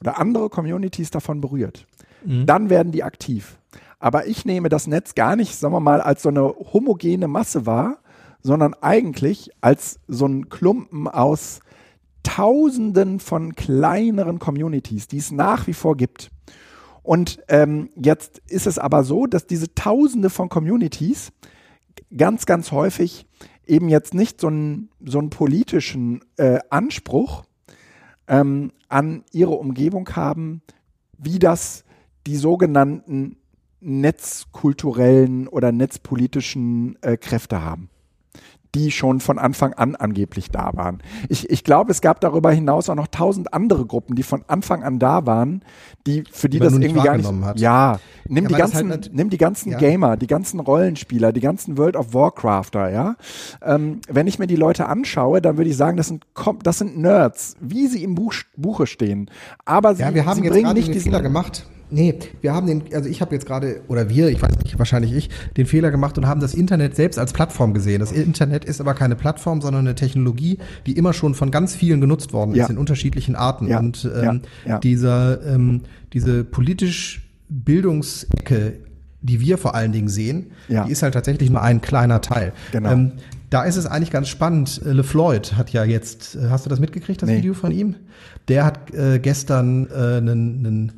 oder 0.00 0.18
andere 0.18 0.48
Communities 0.48 1.10
davon 1.10 1.40
berührt, 1.40 1.86
mhm. 2.24 2.46
dann 2.46 2.70
werden 2.70 2.92
die 2.92 3.02
aktiv. 3.02 3.58
Aber 3.98 4.26
ich 4.26 4.44
nehme 4.44 4.68
das 4.68 4.86
Netz 4.86 5.14
gar 5.14 5.36
nicht, 5.36 5.54
sagen 5.56 5.74
wir 5.74 5.80
mal, 5.80 6.00
als 6.00 6.22
so 6.22 6.30
eine 6.30 6.42
homogene 6.72 7.28
Masse 7.28 7.66
wahr, 7.66 7.98
sondern 8.42 8.74
eigentlich 8.80 9.50
als 9.60 10.00
so 10.08 10.26
ein 10.26 10.48
Klumpen 10.48 11.06
aus 11.06 11.60
Tausenden 12.22 13.20
von 13.20 13.54
kleineren 13.54 14.38
Communities, 14.38 15.08
die 15.08 15.18
es 15.18 15.30
nach 15.30 15.66
wie 15.66 15.74
vor 15.74 15.96
gibt. 15.96 16.30
Und 17.02 17.42
ähm, 17.48 17.90
jetzt 17.96 18.42
ist 18.46 18.66
es 18.66 18.78
aber 18.78 19.04
so, 19.04 19.26
dass 19.26 19.46
diese 19.46 19.74
Tausende 19.74 20.30
von 20.30 20.48
Communities 20.48 21.32
ganz, 22.16 22.46
ganz 22.46 22.72
häufig 22.72 23.26
eben 23.66 23.88
jetzt 23.88 24.14
nicht 24.14 24.40
so 24.40 24.48
einen, 24.48 24.90
so 25.04 25.18
einen 25.18 25.30
politischen 25.30 26.22
äh, 26.36 26.58
Anspruch 26.70 27.44
ähm, 28.28 28.72
an 28.88 29.24
ihre 29.32 29.52
Umgebung 29.52 30.08
haben, 30.14 30.62
wie 31.16 31.38
das 31.38 31.84
die 32.26 32.36
sogenannten 32.36 33.36
netzkulturellen 33.80 35.48
oder 35.48 35.72
netzpolitischen 35.72 36.98
äh, 37.02 37.16
Kräfte 37.16 37.62
haben 37.62 37.90
die 38.74 38.90
schon 38.90 39.20
von 39.20 39.38
Anfang 39.38 39.72
an 39.74 39.96
angeblich 39.96 40.50
da 40.50 40.70
waren. 40.74 41.02
Ich, 41.28 41.50
ich 41.50 41.64
glaube, 41.64 41.90
es 41.90 42.00
gab 42.00 42.20
darüber 42.20 42.52
hinaus 42.52 42.88
auch 42.88 42.94
noch 42.94 43.08
tausend 43.08 43.52
andere 43.52 43.84
Gruppen, 43.86 44.14
die 44.14 44.22
von 44.22 44.44
Anfang 44.46 44.84
an 44.84 44.98
da 44.98 45.26
waren, 45.26 45.62
die 46.06 46.24
für 46.30 46.48
die, 46.48 46.58
die 46.58 46.64
das 46.64 46.74
irgendwie 46.74 47.02
gar 47.02 47.16
nicht. 47.16 47.30
Hat. 47.44 47.58
Ja, 47.58 47.98
nimm 48.28 48.44
ja, 48.44 48.48
die 48.48 48.54
ganzen, 48.54 48.90
halt 48.90 49.10
nimm 49.12 49.30
die 49.30 49.38
ganzen 49.38 49.72
ja. 49.72 49.78
Gamer, 49.78 50.16
die 50.16 50.26
ganzen 50.26 50.60
Rollenspieler, 50.60 51.32
die 51.32 51.40
ganzen 51.40 51.78
World 51.78 51.96
of 51.96 52.14
Warcrafter, 52.14 52.90
ja. 52.90 53.16
Ähm, 53.62 54.00
wenn 54.08 54.26
ich 54.26 54.38
mir 54.38 54.46
die 54.46 54.56
Leute 54.56 54.86
anschaue, 54.86 55.42
dann 55.42 55.56
würde 55.56 55.70
ich 55.70 55.76
sagen, 55.76 55.96
das 55.96 56.08
sind 56.08 56.26
das 56.62 56.78
sind 56.78 56.98
Nerds, 56.98 57.56
wie 57.60 57.88
sie 57.88 58.04
im 58.04 58.14
Buch, 58.14 58.34
Buche 58.56 58.86
stehen. 58.86 59.30
Aber 59.64 59.94
sie, 59.94 60.02
ja, 60.02 60.14
wir 60.14 60.26
haben 60.26 60.36
sie 60.36 60.44
jetzt 60.44 60.52
bringen 60.52 60.74
nicht 60.74 60.88
diesen 60.88 61.10
Fehler 61.10 61.22
gemacht 61.22 61.66
Nee, 61.90 62.18
wir 62.40 62.54
haben 62.54 62.66
den, 62.66 62.84
also 62.94 63.08
ich 63.08 63.20
habe 63.20 63.34
jetzt 63.34 63.46
gerade, 63.46 63.80
oder 63.88 64.08
wir, 64.08 64.28
ich 64.28 64.40
weiß 64.40 64.58
nicht, 64.62 64.78
wahrscheinlich 64.78 65.12
ich, 65.12 65.30
den 65.56 65.66
Fehler 65.66 65.90
gemacht 65.90 66.16
und 66.18 66.26
haben 66.26 66.40
das 66.40 66.54
Internet 66.54 66.96
selbst 66.96 67.18
als 67.18 67.32
Plattform 67.32 67.74
gesehen. 67.74 68.00
Das 68.00 68.12
Internet 68.12 68.64
ist 68.64 68.80
aber 68.80 68.94
keine 68.94 69.16
Plattform, 69.16 69.60
sondern 69.60 69.86
eine 69.86 69.94
Technologie, 69.94 70.58
die 70.86 70.92
immer 70.92 71.12
schon 71.12 71.34
von 71.34 71.50
ganz 71.50 71.74
vielen 71.74 72.00
genutzt 72.00 72.32
worden 72.32 72.54
ja. 72.54 72.64
ist, 72.64 72.70
in 72.70 72.78
unterschiedlichen 72.78 73.34
Arten. 73.34 73.68
Ja. 73.68 73.78
Und 73.78 74.08
ähm, 74.14 74.42
ja. 74.64 74.78
dieser, 74.78 75.44
ähm, 75.46 75.82
diese 76.12 76.44
politisch 76.44 77.28
Bildungsecke, 77.48 78.74
die 79.22 79.40
wir 79.40 79.58
vor 79.58 79.74
allen 79.74 79.92
Dingen 79.92 80.08
sehen, 80.08 80.52
die 80.68 80.90
ist 80.90 81.02
halt 81.02 81.14
tatsächlich 81.14 81.50
nur 81.50 81.62
ein 81.62 81.80
kleiner 81.80 82.20
Teil. 82.20 82.52
Genau. 82.72 82.90
Ähm, 82.90 83.12
da 83.50 83.64
ist 83.64 83.76
es 83.76 83.86
eigentlich 83.86 84.12
ganz 84.12 84.28
spannend. 84.28 84.80
Äh, 84.84 84.92
LeFloid 84.92 85.56
hat 85.56 85.70
ja 85.70 85.84
jetzt, 85.84 86.36
äh, 86.36 86.48
hast 86.48 86.64
du 86.64 86.70
das 86.70 86.78
mitgekriegt, 86.78 87.20
das 87.20 87.28
nee. 87.28 87.38
Video 87.38 87.52
von 87.52 87.72
ihm? 87.72 87.96
Der 88.48 88.64
hat 88.64 88.94
äh, 88.94 89.18
gestern 89.18 89.88
äh, 89.90 90.16
einen 90.18 90.92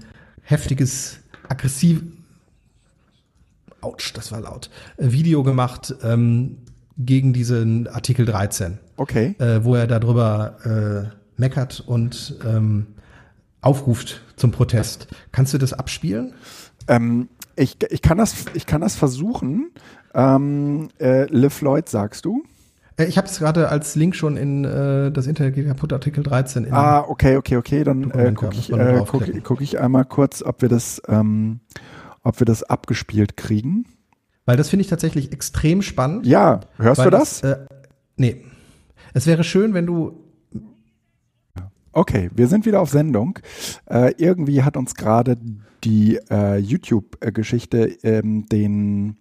heftiges, 0.53 1.19
aggressiv, 1.49 2.03
ouch, 3.81 4.13
das 4.15 4.31
war 4.31 4.41
laut, 4.41 4.71
äh, 4.99 5.11
Video 5.11 5.43
gemacht 5.43 5.95
ähm, 6.05 6.59
gegen 6.97 7.33
diesen 7.33 7.89
Artikel 7.89 8.27
13. 8.27 8.79
Okay. 8.97 9.35
Äh, 9.39 9.65
wo 9.65 9.75
er 9.75 9.87
darüber 9.87 11.11
äh, 11.11 11.41
meckert 11.41 11.81
und 11.81 12.37
ähm, 12.47 12.87
aufruft 13.63 14.21
zum 14.37 14.53
Protest. 14.53 15.09
Kannst 15.33 15.55
du 15.55 15.59
das 15.59 15.73
abspielen? 15.73 16.35
Ähm, 16.87 17.29
ich, 17.57 17.79
ich, 17.91 18.03
kann 18.03 18.19
das, 18.19 18.45
ich 18.55 18.67
kann 18.67 18.83
das 18.83 18.95
versuchen. 18.95 19.71
Ähm, 20.15 20.91
äh, 21.01 21.25
Le 21.25 21.51
Floyd, 21.51 21.89
sagst 21.89 22.27
du? 22.27 22.45
Äh, 22.97 23.05
ich 23.05 23.17
habe 23.19 23.27
es 23.27 23.39
gerade 23.39 23.69
als 23.69 23.95
Link 23.95 24.15
schon 24.15 24.37
in 24.37 24.65
äh, 24.65 25.11
das 25.11 25.27
Internet 25.27 25.55
geht 25.55 25.67
kaputt, 25.67 25.93
Artikel 25.93 26.23
13. 26.23 26.73
ah, 26.73 27.01
okay, 27.01 27.37
okay, 27.37 27.57
okay. 27.57 27.85
Dann 27.85 28.11
äh, 28.11 28.33
gucke 28.33 28.55
ich, 28.55 28.73
äh, 28.73 29.05
guck, 29.07 29.25
guck 29.43 29.61
ich 29.61 29.81
einmal 29.81 30.05
kurz, 30.05 30.43
ob 30.43 30.63
wir 30.63 30.69
das, 30.69 31.01
ähm, 31.09 31.61
ob 32.23 32.41
wir 32.41 32.45
das 32.45 32.63
abgespielt 32.63 33.37
kriegen. 33.37 33.87
Weil 34.45 34.57
das 34.57 34.71
finde 34.71 34.83
ich 34.83 34.89
tatsächlich 34.89 35.33
extrem 35.33 35.83
spannend. 35.83 36.27
Ja, 36.27 36.61
hörst 36.77 37.05
du 37.05 37.11
das? 37.11 37.41
das 37.41 37.53
äh, 37.53 37.67
nee. 38.17 38.45
Es 39.15 39.27
wäre 39.27 39.45
schön, 39.45 39.75
wenn 39.75 39.87
du 39.87 40.19
Okay, 41.95 42.31
wir 42.35 42.49
sind 42.49 42.65
wieder 42.65 42.81
auf 42.81 42.89
Sendung. 42.89 43.39
Äh, 43.85 44.15
irgendwie 44.17 44.63
hat 44.63 44.79
uns 44.79 44.95
gerade 44.95 45.37
die 45.85 46.19
äh, 46.31 46.57
YouTube-Geschichte 46.57 47.85
ähm, 48.03 48.47
den 48.47 49.19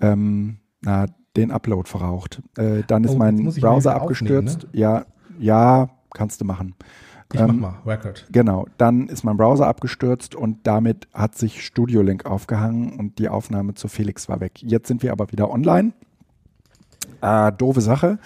ähm, 0.00 0.56
na, 0.80 1.06
den 1.36 1.50
Upload 1.50 1.88
verraucht. 1.88 2.42
Äh, 2.56 2.82
dann 2.86 3.04
ist 3.04 3.12
oh, 3.12 3.18
mein 3.18 3.52
Browser 3.52 3.94
abgestürzt. 3.94 4.64
Ne? 4.64 4.68
Ja, 4.72 5.04
ja, 5.38 5.88
kannst 6.12 6.40
du 6.40 6.44
machen. 6.44 6.74
Ich 7.32 7.40
ähm, 7.40 7.58
mach 7.60 7.84
mal, 7.84 7.92
Record. 7.92 8.26
Genau, 8.30 8.66
dann 8.78 9.08
ist 9.08 9.24
mein 9.24 9.36
Browser 9.36 9.66
abgestürzt 9.66 10.34
und 10.34 10.66
damit 10.66 11.08
hat 11.12 11.36
sich 11.36 11.64
Studio 11.64 12.02
Link 12.02 12.26
aufgehangen 12.26 12.98
und 12.98 13.18
die 13.18 13.28
Aufnahme 13.28 13.74
zu 13.74 13.88
Felix 13.88 14.28
war 14.28 14.40
weg. 14.40 14.62
Jetzt 14.62 14.88
sind 14.88 15.02
wir 15.02 15.12
aber 15.12 15.32
wieder 15.32 15.50
online. 15.50 15.92
Äh, 17.20 17.52
doofe 17.52 17.80
Sache. 17.80 18.18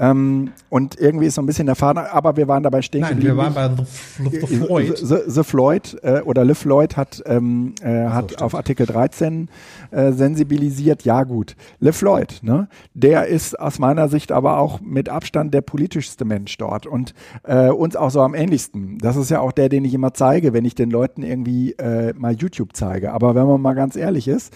Ähm, 0.00 0.52
und 0.70 0.98
irgendwie 0.98 1.26
ist 1.26 1.34
so 1.34 1.42
ein 1.42 1.46
bisschen 1.46 1.66
der 1.66 1.74
Faden, 1.74 1.98
aber 1.98 2.38
wir 2.38 2.48
waren 2.48 2.62
dabei 2.62 2.80
stehen 2.80 3.02
Nein, 3.02 3.20
wir 3.20 3.36
waren 3.36 3.52
bei 3.52 3.68
The, 3.68 4.46
the 4.46 4.56
Floyd. 4.56 4.96
The, 4.96 5.16
the 5.26 5.42
Floyd 5.42 5.98
äh, 6.02 6.22
oder 6.22 6.42
Le 6.42 6.54
Floyd 6.54 6.96
hat, 6.96 7.22
ähm, 7.26 7.74
äh, 7.82 8.06
hat 8.06 8.30
so, 8.30 8.36
auf 8.38 8.54
Artikel 8.54 8.86
13 8.86 9.50
äh, 9.90 10.12
sensibilisiert. 10.12 11.02
Ja 11.02 11.24
gut, 11.24 11.54
Le 11.80 11.92
Floyd, 11.92 12.38
ne? 12.40 12.68
der 12.94 13.26
ist 13.26 13.60
aus 13.60 13.78
meiner 13.78 14.08
Sicht 14.08 14.32
aber 14.32 14.56
auch 14.58 14.80
mit 14.80 15.10
Abstand 15.10 15.52
der 15.52 15.60
politischste 15.60 16.24
Mensch 16.24 16.56
dort 16.56 16.86
und 16.86 17.12
äh, 17.42 17.68
uns 17.68 17.94
auch 17.94 18.10
so 18.10 18.22
am 18.22 18.34
ähnlichsten. 18.34 18.96
Das 18.98 19.16
ist 19.16 19.30
ja 19.30 19.40
auch 19.40 19.52
der, 19.52 19.68
den 19.68 19.84
ich 19.84 19.92
immer 19.92 20.14
zeige, 20.14 20.54
wenn 20.54 20.64
ich 20.64 20.74
den 20.74 20.90
Leuten 20.90 21.22
irgendwie 21.22 21.72
äh, 21.72 22.14
mal 22.16 22.32
YouTube 22.32 22.70
zeige. 22.72 23.12
Aber 23.12 23.34
wenn 23.34 23.46
man 23.46 23.60
mal 23.60 23.74
ganz 23.74 23.96
ehrlich 23.96 24.28
ist, 24.28 24.54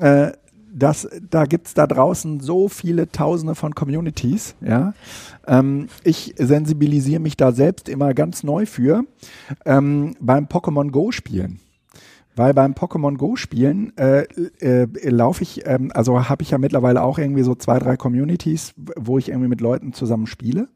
äh, 0.00 0.30
das, 0.72 1.08
da 1.30 1.44
gibt's 1.44 1.74
da 1.74 1.86
draußen 1.86 2.40
so 2.40 2.68
viele 2.68 3.10
Tausende 3.10 3.54
von 3.54 3.74
Communities. 3.74 4.54
Ja, 4.60 4.94
ähm, 5.46 5.88
ich 6.04 6.34
sensibilisiere 6.38 7.20
mich 7.20 7.36
da 7.36 7.52
selbst 7.52 7.88
immer 7.88 8.14
ganz 8.14 8.42
neu 8.42 8.66
für 8.66 9.04
ähm, 9.64 10.14
beim 10.20 10.46
Pokémon 10.46 10.90
Go 10.90 11.12
Spielen. 11.12 11.60
Weil 12.36 12.54
beim 12.54 12.74
Pokémon 12.74 13.16
Go 13.16 13.34
Spielen 13.34 13.96
äh, 13.96 14.22
äh, 14.60 14.86
laufe 15.08 15.42
ich, 15.42 15.66
ähm, 15.66 15.90
also 15.92 16.28
habe 16.28 16.44
ich 16.44 16.50
ja 16.50 16.58
mittlerweile 16.58 17.02
auch 17.02 17.18
irgendwie 17.18 17.42
so 17.42 17.56
zwei, 17.56 17.80
drei 17.80 17.96
Communities, 17.96 18.74
wo 18.76 19.18
ich 19.18 19.28
irgendwie 19.28 19.48
mit 19.48 19.60
Leuten 19.60 19.92
zusammen 19.92 20.28
spiele. 20.28 20.68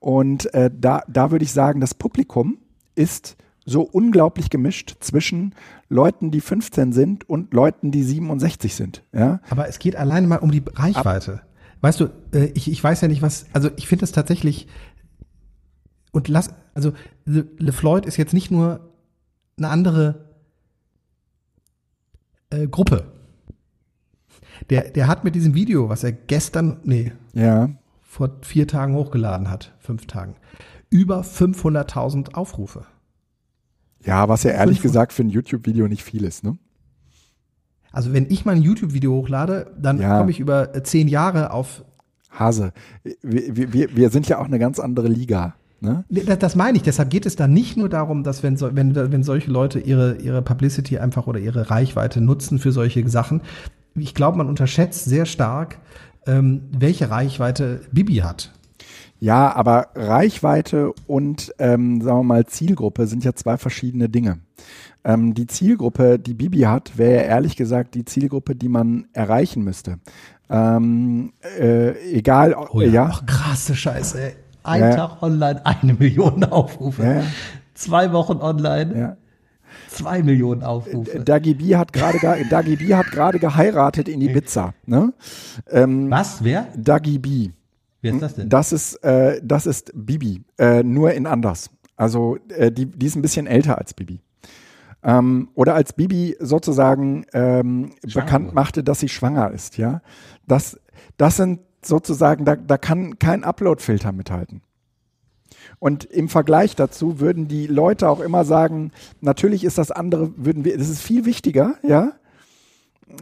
Und 0.00 0.52
äh, 0.52 0.68
da, 0.76 1.02
da 1.06 1.30
würde 1.30 1.44
ich 1.44 1.52
sagen, 1.52 1.80
das 1.80 1.94
Publikum 1.94 2.58
ist 2.96 3.36
so 3.66 3.82
unglaublich 3.82 4.48
gemischt 4.48 4.96
zwischen 5.00 5.54
Leuten, 5.90 6.30
die 6.30 6.40
15 6.40 6.92
sind 6.92 7.28
und 7.28 7.52
Leuten, 7.52 7.90
die 7.90 8.02
67 8.02 8.74
sind. 8.74 9.02
Ja? 9.12 9.40
Aber 9.50 9.68
es 9.68 9.78
geht 9.78 9.96
alleine 9.96 10.26
mal 10.26 10.38
um 10.38 10.50
die 10.50 10.62
Reichweite. 10.64 11.34
Ab 11.34 11.46
weißt 11.80 12.00
du, 12.00 12.06
äh, 12.32 12.46
ich, 12.54 12.70
ich 12.70 12.82
weiß 12.82 13.00
ja 13.02 13.08
nicht, 13.08 13.22
was, 13.22 13.46
also 13.52 13.70
ich 13.76 13.86
finde 13.86 14.04
es 14.04 14.12
tatsächlich, 14.12 14.66
und 16.12 16.28
lass, 16.28 16.50
also 16.74 16.92
Le, 17.24 17.46
Le 17.58 17.72
Floyd 17.72 18.06
ist 18.06 18.16
jetzt 18.16 18.32
nicht 18.34 18.50
nur 18.50 18.92
eine 19.58 19.68
andere 19.68 20.26
äh, 22.50 22.66
Gruppe. 22.66 23.12
Der, 24.70 24.90
der 24.90 25.06
hat 25.06 25.24
mit 25.24 25.34
diesem 25.34 25.54
Video, 25.54 25.88
was 25.88 26.02
er 26.02 26.12
gestern, 26.12 26.80
nee, 26.84 27.12
ja. 27.34 27.70
vor 28.00 28.38
vier 28.42 28.66
Tagen 28.66 28.94
hochgeladen 28.94 29.50
hat, 29.50 29.74
fünf 29.78 30.06
Tagen, 30.06 30.36
über 30.88 31.20
500.000 31.20 32.34
Aufrufe. 32.34 32.86
Ja, 34.06 34.28
was 34.28 34.44
ja 34.44 34.52
ehrlich 34.52 34.80
gesagt 34.80 35.12
für 35.12 35.22
ein 35.22 35.30
YouTube-Video 35.30 35.88
nicht 35.88 36.04
viel 36.04 36.24
ist, 36.24 36.44
ne? 36.44 36.56
Also 37.92 38.12
wenn 38.12 38.30
ich 38.30 38.44
mal 38.44 38.54
ein 38.54 38.62
YouTube-Video 38.62 39.12
hochlade, 39.12 39.72
dann 39.78 39.98
ja. 39.98 40.18
komme 40.18 40.30
ich 40.30 40.38
über 40.38 40.74
äh, 40.74 40.82
zehn 40.82 41.08
Jahre 41.08 41.50
auf. 41.50 41.84
Hase, 42.30 42.72
wir, 43.22 43.72
wir, 43.72 43.96
wir 43.96 44.10
sind 44.10 44.28
ja 44.28 44.38
auch 44.38 44.44
eine 44.44 44.58
ganz 44.58 44.78
andere 44.78 45.08
Liga. 45.08 45.54
Ne? 45.80 46.04
Das, 46.10 46.38
das 46.38 46.56
meine 46.56 46.76
ich. 46.76 46.82
Deshalb 46.82 47.08
geht 47.08 47.24
es 47.24 47.36
da 47.36 47.48
nicht 47.48 47.76
nur 47.76 47.88
darum, 47.88 48.22
dass 48.22 48.42
wenn, 48.42 48.56
so, 48.56 48.74
wenn, 48.76 48.94
wenn 48.94 49.22
solche 49.22 49.50
Leute 49.50 49.78
ihre, 49.78 50.16
ihre 50.16 50.42
Publicity 50.42 50.98
einfach 50.98 51.26
oder 51.26 51.38
ihre 51.40 51.70
Reichweite 51.70 52.20
nutzen 52.20 52.58
für 52.58 52.72
solche 52.72 53.08
Sachen. 53.08 53.40
Ich 53.94 54.14
glaube, 54.14 54.36
man 54.36 54.48
unterschätzt 54.48 55.06
sehr 55.06 55.24
stark, 55.24 55.78
ähm, 56.26 56.64
welche 56.76 57.10
Reichweite 57.10 57.80
Bibi 57.92 58.16
hat. 58.16 58.52
Ja, 59.18 59.54
aber 59.54 59.88
Reichweite 59.94 60.92
und, 61.06 61.54
ähm, 61.58 62.02
sagen 62.02 62.18
wir 62.18 62.22
mal, 62.24 62.46
Zielgruppe 62.46 63.06
sind 63.06 63.24
ja 63.24 63.34
zwei 63.34 63.56
verschiedene 63.56 64.08
Dinge. 64.08 64.38
Ähm, 65.04 65.34
die 65.34 65.46
Zielgruppe, 65.46 66.18
die 66.18 66.34
Bibi 66.34 66.60
hat, 66.60 66.98
wäre 66.98 67.16
ja 67.16 67.22
ehrlich 67.22 67.56
gesagt 67.56 67.94
die 67.94 68.04
Zielgruppe, 68.04 68.54
die 68.54 68.68
man 68.68 69.06
erreichen 69.12 69.64
müsste. 69.64 69.98
Ähm, 70.50 71.32
äh, 71.58 71.92
egal, 72.12 72.54
oh 72.54 72.80
ja, 72.80 72.88
ja. 72.88 73.10
Ach, 73.12 73.26
krasse 73.26 73.74
Scheiße. 73.74 74.20
Ey. 74.20 74.32
Ein 74.62 74.80
ja. 74.80 74.96
Tag 74.96 75.22
online, 75.22 75.64
eine 75.64 75.94
Million 75.94 76.42
Aufrufe. 76.44 77.04
Ja. 77.04 77.22
Zwei 77.74 78.12
Wochen 78.12 78.38
online. 78.38 78.98
Ja. 78.98 79.16
Zwei 79.88 80.22
Millionen 80.22 80.62
Aufrufe. 80.62 81.20
Dagi 81.20 81.54
B 81.54 81.76
hat 81.76 81.92
gerade 81.92 82.18
Dagi 82.50 82.76
B 82.76 82.94
hat 82.94 83.06
gerade 83.06 83.38
geheiratet 83.38 84.08
in 84.08 84.20
Ibiza. 84.20 84.74
Ne? 84.86 85.12
Ähm, 85.70 86.10
Was? 86.10 86.42
Wer? 86.42 86.66
Dagi 86.76 87.18
B. 87.18 87.50
Wer 88.06 88.14
ist 88.14 88.22
das 88.22 88.34
denn? 88.34 88.48
Das 88.48 88.72
ist, 88.72 88.94
äh, 89.04 89.40
das 89.42 89.66
ist 89.66 89.92
Bibi, 89.94 90.42
äh, 90.58 90.82
nur 90.82 91.12
in 91.12 91.26
anders. 91.26 91.70
Also 91.96 92.38
äh, 92.48 92.70
die, 92.70 92.86
die 92.86 93.06
ist 93.06 93.16
ein 93.16 93.22
bisschen 93.22 93.46
älter 93.46 93.78
als 93.78 93.94
Bibi. 93.94 94.20
Ähm, 95.02 95.50
oder 95.54 95.74
als 95.74 95.92
Bibi 95.92 96.36
sozusagen 96.40 97.26
ähm, 97.32 97.92
bekannt 98.02 98.54
machte, 98.54 98.82
dass 98.82 99.00
sie 99.00 99.08
schwanger 99.08 99.50
ist, 99.50 99.78
ja. 99.78 100.02
Das, 100.46 100.80
das 101.16 101.36
sind 101.36 101.60
sozusagen, 101.82 102.44
da, 102.44 102.56
da 102.56 102.78
kann 102.78 103.18
kein 103.18 103.44
Upload-Filter 103.44 104.12
mithalten. 104.12 104.62
Und 105.78 106.04
im 106.04 106.28
Vergleich 106.28 106.74
dazu 106.74 107.20
würden 107.20 107.48
die 107.48 107.66
Leute 107.66 108.08
auch 108.08 108.20
immer 108.20 108.44
sagen, 108.44 108.92
natürlich 109.20 109.64
ist 109.64 109.78
das 109.78 109.90
andere, 109.90 110.32
würden 110.36 110.64
wir, 110.64 110.76
das 110.76 110.88
ist 110.88 111.02
viel 111.02 111.24
wichtiger, 111.24 111.74
ja. 111.82 112.12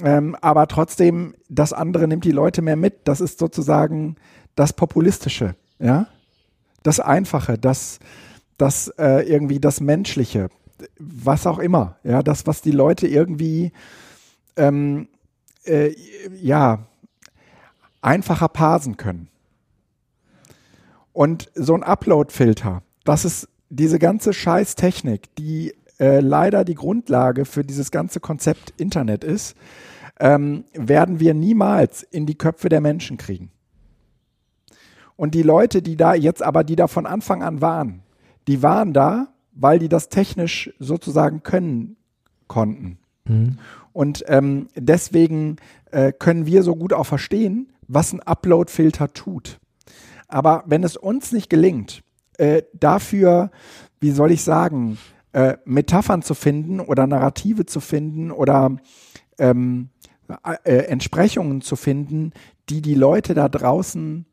Ähm, 0.02 0.36
aber 0.40 0.66
trotzdem, 0.66 1.34
das 1.48 1.72
andere 1.72 2.08
nimmt 2.08 2.24
die 2.24 2.32
Leute 2.32 2.62
mehr 2.62 2.76
mit. 2.76 3.06
Das 3.06 3.20
ist 3.20 3.38
sozusagen 3.38 4.16
das 4.54 4.72
Populistische, 4.72 5.56
ja. 5.78 6.06
Das 6.82 7.00
Einfache, 7.00 7.56
das, 7.58 7.98
das 8.58 8.88
äh, 8.98 9.26
irgendwie 9.26 9.58
das 9.58 9.80
Menschliche, 9.80 10.50
was 10.98 11.46
auch 11.46 11.58
immer, 11.58 11.96
ja, 12.04 12.22
das, 12.22 12.46
was 12.46 12.60
die 12.60 12.72
Leute 12.72 13.06
irgendwie, 13.06 13.72
ähm, 14.56 15.08
äh, 15.64 15.94
ja, 16.34 16.86
einfacher 18.02 18.48
parsen 18.48 18.96
können. 18.96 19.28
Und 21.12 21.50
so 21.54 21.74
ein 21.74 21.82
Upload-Filter, 21.82 22.82
das 23.04 23.24
ist 23.24 23.48
diese 23.70 23.98
ganze 23.98 24.32
Scheißtechnik, 24.32 25.34
die 25.36 25.74
äh, 25.98 26.20
leider 26.20 26.64
die 26.64 26.74
Grundlage 26.74 27.44
für 27.44 27.64
dieses 27.64 27.90
ganze 27.90 28.20
Konzept 28.20 28.74
Internet 28.76 29.24
ist, 29.24 29.56
ähm, 30.20 30.64
werden 30.72 31.20
wir 31.20 31.34
niemals 31.34 32.02
in 32.02 32.26
die 32.26 32.36
Köpfe 32.36 32.68
der 32.68 32.80
Menschen 32.80 33.16
kriegen. 33.16 33.50
Und 35.16 35.34
die 35.34 35.42
Leute, 35.42 35.82
die 35.82 35.96
da 35.96 36.14
jetzt 36.14 36.42
aber, 36.42 36.64
die 36.64 36.76
da 36.76 36.86
von 36.86 37.06
Anfang 37.06 37.42
an 37.42 37.60
waren, 37.60 38.02
die 38.48 38.62
waren 38.62 38.92
da, 38.92 39.28
weil 39.52 39.78
die 39.78 39.88
das 39.88 40.08
technisch 40.08 40.72
sozusagen 40.78 41.42
können 41.42 41.96
konnten. 42.48 42.98
Mhm. 43.24 43.58
Und 43.92 44.24
ähm, 44.26 44.68
deswegen 44.74 45.56
äh, 45.92 46.12
können 46.12 46.46
wir 46.46 46.62
so 46.62 46.74
gut 46.74 46.92
auch 46.92 47.06
verstehen, 47.06 47.72
was 47.86 48.12
ein 48.12 48.20
Upload-Filter 48.20 49.12
tut. 49.12 49.60
Aber 50.26 50.64
wenn 50.66 50.82
es 50.82 50.96
uns 50.96 51.32
nicht 51.32 51.48
gelingt, 51.48 52.02
äh, 52.38 52.62
dafür, 52.72 53.50
wie 54.00 54.10
soll 54.10 54.32
ich 54.32 54.42
sagen, 54.42 54.98
äh, 55.32 55.56
Metaphern 55.64 56.22
zu 56.22 56.34
finden 56.34 56.80
oder 56.80 57.06
Narrative 57.06 57.66
zu 57.66 57.80
finden 57.80 58.30
oder 58.30 58.76
ähm, 59.38 59.90
äh, 60.64 60.76
Entsprechungen 60.86 61.60
zu 61.60 61.76
finden, 61.76 62.32
die 62.68 62.82
die 62.82 62.94
Leute 62.94 63.34
da 63.34 63.48
draußen 63.48 64.26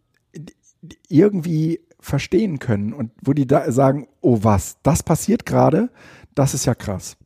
irgendwie 1.11 1.81
verstehen 1.99 2.59
können 2.59 2.93
und 2.93 3.11
wo 3.23 3.33
die 3.33 3.47
da 3.47 3.71
sagen, 3.71 4.07
oh 4.21 4.39
was, 4.41 4.77
das 4.83 5.03
passiert 5.03 5.45
gerade, 5.45 5.89
das 6.33 6.53
ist 6.53 6.65
ja 6.65 6.75
krass. 6.75 7.17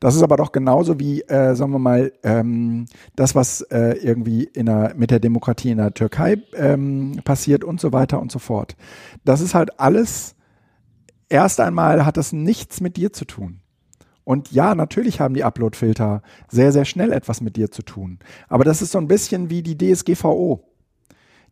Das 0.00 0.14
ist 0.14 0.22
aber 0.22 0.36
doch 0.36 0.52
genauso 0.52 1.00
wie, 1.00 1.22
äh, 1.22 1.54
sagen 1.54 1.72
wir 1.72 1.78
mal, 1.78 2.12
ähm, 2.22 2.86
das, 3.16 3.34
was 3.34 3.62
äh, 3.62 3.96
irgendwie 4.02 4.50
der, 4.54 4.94
mit 4.96 5.10
der 5.10 5.20
Demokratie 5.20 5.70
in 5.70 5.78
der 5.78 5.94
Türkei 5.94 6.38
ähm, 6.54 7.20
passiert 7.24 7.64
und 7.64 7.80
so 7.80 7.92
weiter 7.92 8.20
und 8.20 8.30
so 8.30 8.38
fort. 8.38 8.76
Das 9.24 9.40
ist 9.40 9.54
halt 9.54 9.80
alles, 9.80 10.34
erst 11.28 11.60
einmal 11.60 12.04
hat 12.04 12.16
das 12.16 12.32
nichts 12.32 12.80
mit 12.80 12.96
dir 12.96 13.12
zu 13.12 13.24
tun. 13.24 13.60
Und 14.24 14.52
ja, 14.52 14.74
natürlich 14.74 15.20
haben 15.20 15.34
die 15.34 15.44
Upload-Filter 15.44 16.22
sehr, 16.48 16.70
sehr 16.70 16.84
schnell 16.84 17.12
etwas 17.12 17.40
mit 17.40 17.56
dir 17.56 17.70
zu 17.70 17.82
tun. 17.82 18.18
Aber 18.48 18.64
das 18.64 18.80
ist 18.80 18.92
so 18.92 18.98
ein 18.98 19.08
bisschen 19.08 19.50
wie 19.50 19.62
die 19.62 19.76
DSGVO 19.76 20.62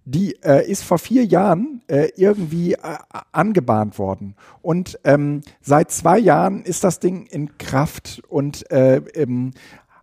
die 0.04 0.36
äh, 0.42 0.68
ist 0.68 0.82
vor 0.82 0.98
vier 0.98 1.24
Jahren 1.24 1.82
äh, 1.86 2.08
irgendwie 2.16 2.74
äh, 2.74 2.78
angebahnt 3.32 3.98
worden. 3.98 4.34
Und 4.62 4.98
ähm, 5.04 5.42
seit 5.60 5.90
zwei 5.90 6.18
Jahren 6.18 6.62
ist 6.62 6.84
das 6.84 7.00
Ding 7.00 7.26
in 7.26 7.58
Kraft 7.58 8.22
und 8.28 8.70
äh, 8.70 8.96
ähm, 9.14 9.52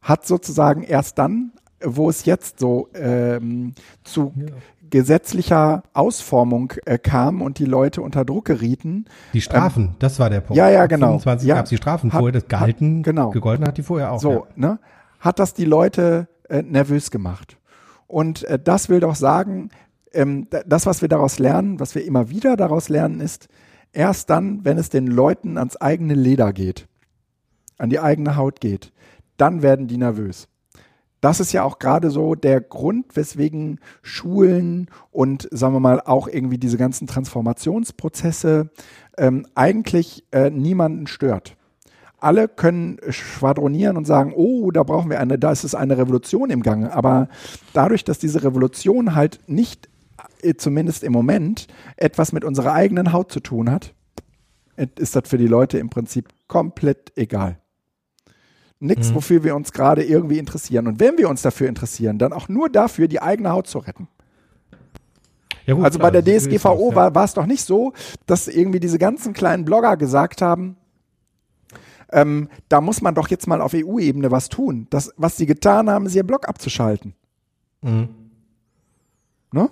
hat 0.01 0.25
sozusagen 0.25 0.83
erst 0.83 1.17
dann, 1.17 1.51
wo 1.83 2.09
es 2.09 2.25
jetzt 2.25 2.59
so 2.59 2.89
ähm, 2.93 3.73
zu 4.03 4.33
ja. 4.35 4.45
gesetzlicher 4.89 5.83
Ausformung 5.93 6.73
äh, 6.85 6.97
kam 6.97 7.41
und 7.41 7.59
die 7.59 7.65
Leute 7.65 8.01
unter 8.01 8.23
Druck 8.23 8.45
gerieten. 8.45 9.05
Die 9.33 9.41
Strafen, 9.41 9.83
ähm, 9.83 9.95
das 9.99 10.19
war 10.19 10.29
der 10.29 10.41
Punkt. 10.41 10.57
Ja, 10.57 10.69
ja, 10.69 10.85
genau. 10.85 11.19
25 11.19 11.47
ja, 11.47 11.55
gab 11.55 11.65
es 11.65 11.69
die 11.69 11.77
Strafen 11.77 12.11
vorher, 12.11 12.31
das 12.31 12.47
gehalten, 12.47 12.99
hat, 12.99 13.03
genau. 13.03 13.29
gegolten 13.31 13.67
hat 13.67 13.77
die 13.77 13.83
vorher 13.83 14.11
auch. 14.11 14.19
So, 14.19 14.31
ja. 14.31 14.45
ne? 14.55 14.79
Hat 15.19 15.39
das 15.39 15.53
die 15.53 15.65
Leute 15.65 16.27
äh, 16.49 16.61
nervös 16.61 17.11
gemacht. 17.11 17.57
Und 18.07 18.43
äh, 18.45 18.57
das 18.57 18.87
will 18.89 19.01
doch 19.01 19.15
sagen, 19.15 19.69
ähm, 20.13 20.47
das, 20.65 20.85
was 20.85 21.01
wir 21.01 21.09
daraus 21.09 21.39
lernen, 21.39 21.79
was 21.79 21.95
wir 21.95 22.05
immer 22.05 22.29
wieder 22.29 22.55
daraus 22.55 22.89
lernen, 22.89 23.21
ist, 23.21 23.47
erst 23.93 24.29
dann, 24.29 24.63
wenn 24.63 24.77
es 24.77 24.89
den 24.89 25.07
Leuten 25.07 25.57
ans 25.57 25.75
eigene 25.77 26.13
Leder 26.13 26.53
geht, 26.53 26.87
an 27.77 27.89
die 27.89 27.99
eigene 27.99 28.35
Haut 28.35 28.59
geht, 28.59 28.91
dann 29.37 29.61
werden 29.61 29.87
die 29.87 29.97
nervös. 29.97 30.47
Das 31.21 31.39
ist 31.39 31.51
ja 31.51 31.63
auch 31.63 31.79
gerade 31.79 32.11
so 32.11 32.35
der 32.35 32.61
Grund, 32.61 33.15
weswegen 33.15 33.79
Schulen 34.03 34.87
und 35.11 35.47
sagen 35.51 35.73
wir 35.73 35.79
mal 35.79 35.99
auch 36.01 36.27
irgendwie 36.27 36.59
diese 36.59 36.77
ganzen 36.77 37.07
Transformationsprozesse 37.07 38.69
ähm, 39.17 39.47
eigentlich 39.55 40.25
äh, 40.31 40.51
niemanden 40.51 41.07
stört. 41.07 41.55
Alle 42.19 42.47
können 42.47 42.99
schwadronieren 43.09 43.97
und 43.97 44.05
sagen, 44.05 44.33
oh, 44.35 44.71
da 44.71 44.83
brauchen 44.83 45.09
wir 45.09 45.19
eine, 45.19 45.37
da 45.37 45.51
ist 45.51 45.63
es 45.63 45.75
eine 45.75 45.97
Revolution 45.97 46.49
im 46.49 46.63
Gange. 46.63 46.93
Aber 46.93 47.29
dadurch, 47.73 48.03
dass 48.03 48.19
diese 48.19 48.43
Revolution 48.43 49.15
halt 49.15 49.39
nicht 49.47 49.89
zumindest 50.55 51.03
im 51.03 51.11
Moment, 51.11 51.67
etwas 51.97 52.31
mit 52.31 52.43
unserer 52.45 52.73
eigenen 52.73 53.11
Haut 53.11 53.31
zu 53.31 53.39
tun 53.39 53.69
hat, 53.71 53.93
ist 54.97 55.15
das 55.15 55.27
für 55.27 55.37
die 55.37 55.47
Leute 55.47 55.79
im 55.79 55.89
Prinzip 55.89 56.29
komplett 56.47 57.11
egal. 57.15 57.57
Nichts, 58.79 59.09
mhm. 59.09 59.15
wofür 59.15 59.43
wir 59.43 59.55
uns 59.55 59.71
gerade 59.71 60.03
irgendwie 60.03 60.37
interessieren. 60.37 60.87
Und 60.87 60.99
wenn 60.99 61.17
wir 61.17 61.29
uns 61.29 61.41
dafür 61.41 61.67
interessieren, 61.67 62.19
dann 62.19 62.31
auch 62.31 62.47
nur 62.47 62.69
dafür, 62.69 63.07
die 63.07 63.21
eigene 63.21 63.51
Haut 63.51 63.67
zu 63.67 63.79
retten. 63.79 64.07
Ja 65.65 65.73
gut, 65.73 65.83
also 65.83 65.99
klar, 65.99 66.11
bei 66.11 66.21
der 66.21 66.39
DSGVO 66.39 66.95
war, 66.95 67.13
war 67.15 67.25
es 67.25 67.33
doch 67.33 67.47
nicht 67.47 67.63
so, 67.63 67.93
dass 68.27 68.47
irgendwie 68.47 68.79
diese 68.79 68.99
ganzen 68.99 69.33
kleinen 69.33 69.65
Blogger 69.65 69.97
gesagt 69.97 70.41
haben, 70.41 70.77
ähm, 72.11 72.49
da 72.69 72.79
muss 72.79 73.01
man 73.01 73.15
doch 73.15 73.27
jetzt 73.27 73.47
mal 73.47 73.61
auf 73.61 73.73
EU-Ebene 73.73 74.31
was 74.31 74.47
tun. 74.47 74.87
Das, 74.91 75.11
was 75.17 75.35
sie 75.35 75.45
getan 75.45 75.89
haben, 75.89 76.05
ist 76.05 76.15
ihr 76.15 76.23
Blog 76.23 76.47
abzuschalten. 76.47 77.15
Mhm. 77.81 78.09
Ne? 79.51 79.69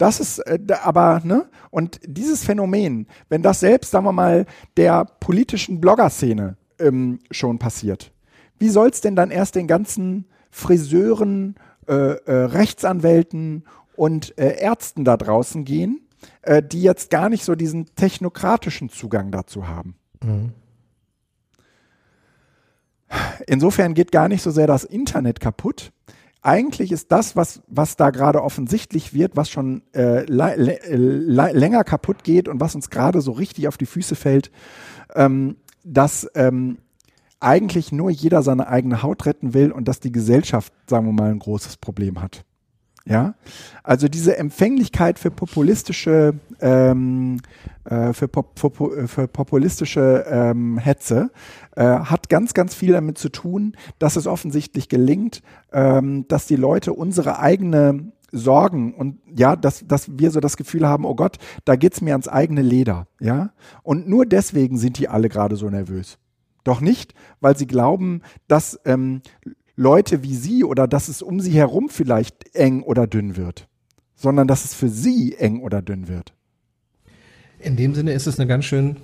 Das 0.00 0.18
ist 0.18 0.38
äh, 0.38 0.58
aber, 0.82 1.20
ne? 1.24 1.50
Und 1.70 2.00
dieses 2.06 2.42
Phänomen, 2.42 3.06
wenn 3.28 3.42
das 3.42 3.60
selbst, 3.60 3.90
sagen 3.90 4.06
wir 4.06 4.12
mal, 4.12 4.46
der 4.78 5.04
politischen 5.04 5.78
Blogger-Szene 5.78 6.56
ähm, 6.78 7.18
schon 7.30 7.58
passiert, 7.58 8.10
wie 8.58 8.70
soll 8.70 8.88
es 8.88 9.02
denn 9.02 9.14
dann 9.14 9.30
erst 9.30 9.56
den 9.56 9.66
ganzen 9.66 10.24
Friseuren, 10.50 11.56
äh, 11.86 11.92
äh, 11.92 12.32
Rechtsanwälten 12.44 13.64
und 13.94 14.38
äh, 14.38 14.58
Ärzten 14.58 15.04
da 15.04 15.18
draußen 15.18 15.66
gehen, 15.66 16.00
äh, 16.42 16.62
die 16.62 16.80
jetzt 16.80 17.10
gar 17.10 17.28
nicht 17.28 17.44
so 17.44 17.54
diesen 17.54 17.94
technokratischen 17.94 18.88
Zugang 18.88 19.30
dazu 19.30 19.68
haben? 19.68 19.96
Mhm. 20.24 20.54
Insofern 23.46 23.92
geht 23.92 24.12
gar 24.12 24.28
nicht 24.28 24.40
so 24.40 24.50
sehr 24.50 24.66
das 24.66 24.84
Internet 24.84 25.40
kaputt, 25.40 25.92
eigentlich 26.42 26.92
ist 26.92 27.12
das, 27.12 27.36
was, 27.36 27.62
was 27.66 27.96
da 27.96 28.10
gerade 28.10 28.42
offensichtlich 28.42 29.12
wird, 29.12 29.36
was 29.36 29.50
schon 29.50 29.82
äh, 29.92 30.24
länger 30.24 31.84
kaputt 31.84 32.24
geht 32.24 32.48
und 32.48 32.60
was 32.60 32.74
uns 32.74 32.90
gerade 32.90 33.20
so 33.20 33.32
richtig 33.32 33.68
auf 33.68 33.76
die 33.76 33.86
Füße 33.86 34.14
fällt, 34.14 34.50
ähm, 35.14 35.56
dass 35.84 36.30
ähm, 36.34 36.78
eigentlich 37.40 37.92
nur 37.92 38.10
jeder 38.10 38.42
seine 38.42 38.68
eigene 38.68 39.02
Haut 39.02 39.26
retten 39.26 39.54
will 39.54 39.72
und 39.72 39.88
dass 39.88 40.00
die 40.00 40.12
Gesellschaft, 40.12 40.72
sagen 40.88 41.06
wir 41.06 41.12
mal, 41.12 41.30
ein 41.30 41.38
großes 41.38 41.76
Problem 41.76 42.20
hat. 42.20 42.44
Ja, 43.06 43.34
also 43.82 44.08
diese 44.08 44.36
Empfänglichkeit 44.36 45.18
für 45.18 45.30
populistische, 45.30 46.34
ähm, 46.60 47.40
äh, 47.84 48.12
für, 48.12 48.28
pop, 48.28 48.58
für, 48.58 49.08
für, 49.08 49.26
populistische 49.26 50.26
ähm, 50.28 50.76
Hetze 50.76 51.30
äh, 51.76 51.82
hat 51.82 52.28
ganz, 52.28 52.52
ganz 52.52 52.74
viel 52.74 52.92
damit 52.92 53.16
zu 53.16 53.30
tun, 53.30 53.74
dass 53.98 54.16
es 54.16 54.26
offensichtlich 54.26 54.90
gelingt, 54.90 55.42
ähm, 55.72 56.28
dass 56.28 56.46
die 56.46 56.56
Leute 56.56 56.92
unsere 56.92 57.38
eigene 57.38 58.12
Sorgen 58.32 58.94
und 58.94 59.18
ja, 59.34 59.56
dass, 59.56 59.86
dass 59.86 60.18
wir 60.18 60.30
so 60.30 60.40
das 60.40 60.56
Gefühl 60.56 60.86
haben, 60.86 61.04
oh 61.04 61.14
Gott, 61.14 61.38
da 61.64 61.76
geht's 61.76 62.00
mir 62.00 62.12
ans 62.12 62.28
eigene 62.28 62.62
Leder, 62.62 63.06
ja. 63.18 63.50
Und 63.82 64.08
nur 64.08 64.26
deswegen 64.26 64.76
sind 64.76 64.98
die 64.98 65.08
alle 65.08 65.28
gerade 65.28 65.56
so 65.56 65.68
nervös. 65.68 66.18
Doch 66.64 66.80
nicht, 66.80 67.14
weil 67.40 67.56
sie 67.56 67.66
glauben, 67.66 68.20
dass 68.46 68.78
ähm, 68.84 69.22
Leute 69.80 70.22
wie 70.22 70.34
sie 70.34 70.62
oder 70.62 70.86
dass 70.86 71.08
es 71.08 71.22
um 71.22 71.40
sie 71.40 71.52
herum 71.52 71.88
vielleicht 71.88 72.54
eng 72.54 72.82
oder 72.82 73.06
dünn 73.06 73.38
wird, 73.38 73.66
sondern 74.14 74.46
dass 74.46 74.66
es 74.66 74.74
für 74.74 74.90
sie 74.90 75.36
eng 75.38 75.62
oder 75.62 75.80
dünn 75.80 76.06
wird. 76.06 76.34
In 77.58 77.76
dem 77.76 77.94
Sinne 77.94 78.12
ist 78.12 78.26
es 78.26 78.38
eine 78.38 78.46
ganz 78.46 78.66
schön 78.66 78.96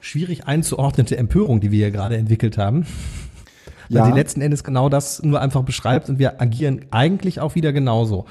schwierig 0.00 0.48
einzuordnende 0.48 1.16
Empörung, 1.16 1.60
die 1.60 1.70
wir 1.70 1.78
hier 1.78 1.92
gerade 1.92 2.16
entwickelt 2.16 2.58
haben. 2.58 2.84
Weil 3.88 3.98
ja. 3.98 4.06
sie 4.06 4.12
letzten 4.12 4.40
Endes 4.40 4.64
genau 4.64 4.88
das 4.88 5.22
nur 5.22 5.40
einfach 5.40 5.62
beschreibt 5.62 6.08
und 6.08 6.18
wir 6.18 6.40
agieren 6.40 6.86
eigentlich 6.90 7.38
auch 7.38 7.54
wieder 7.54 7.72
genauso. 7.72 8.24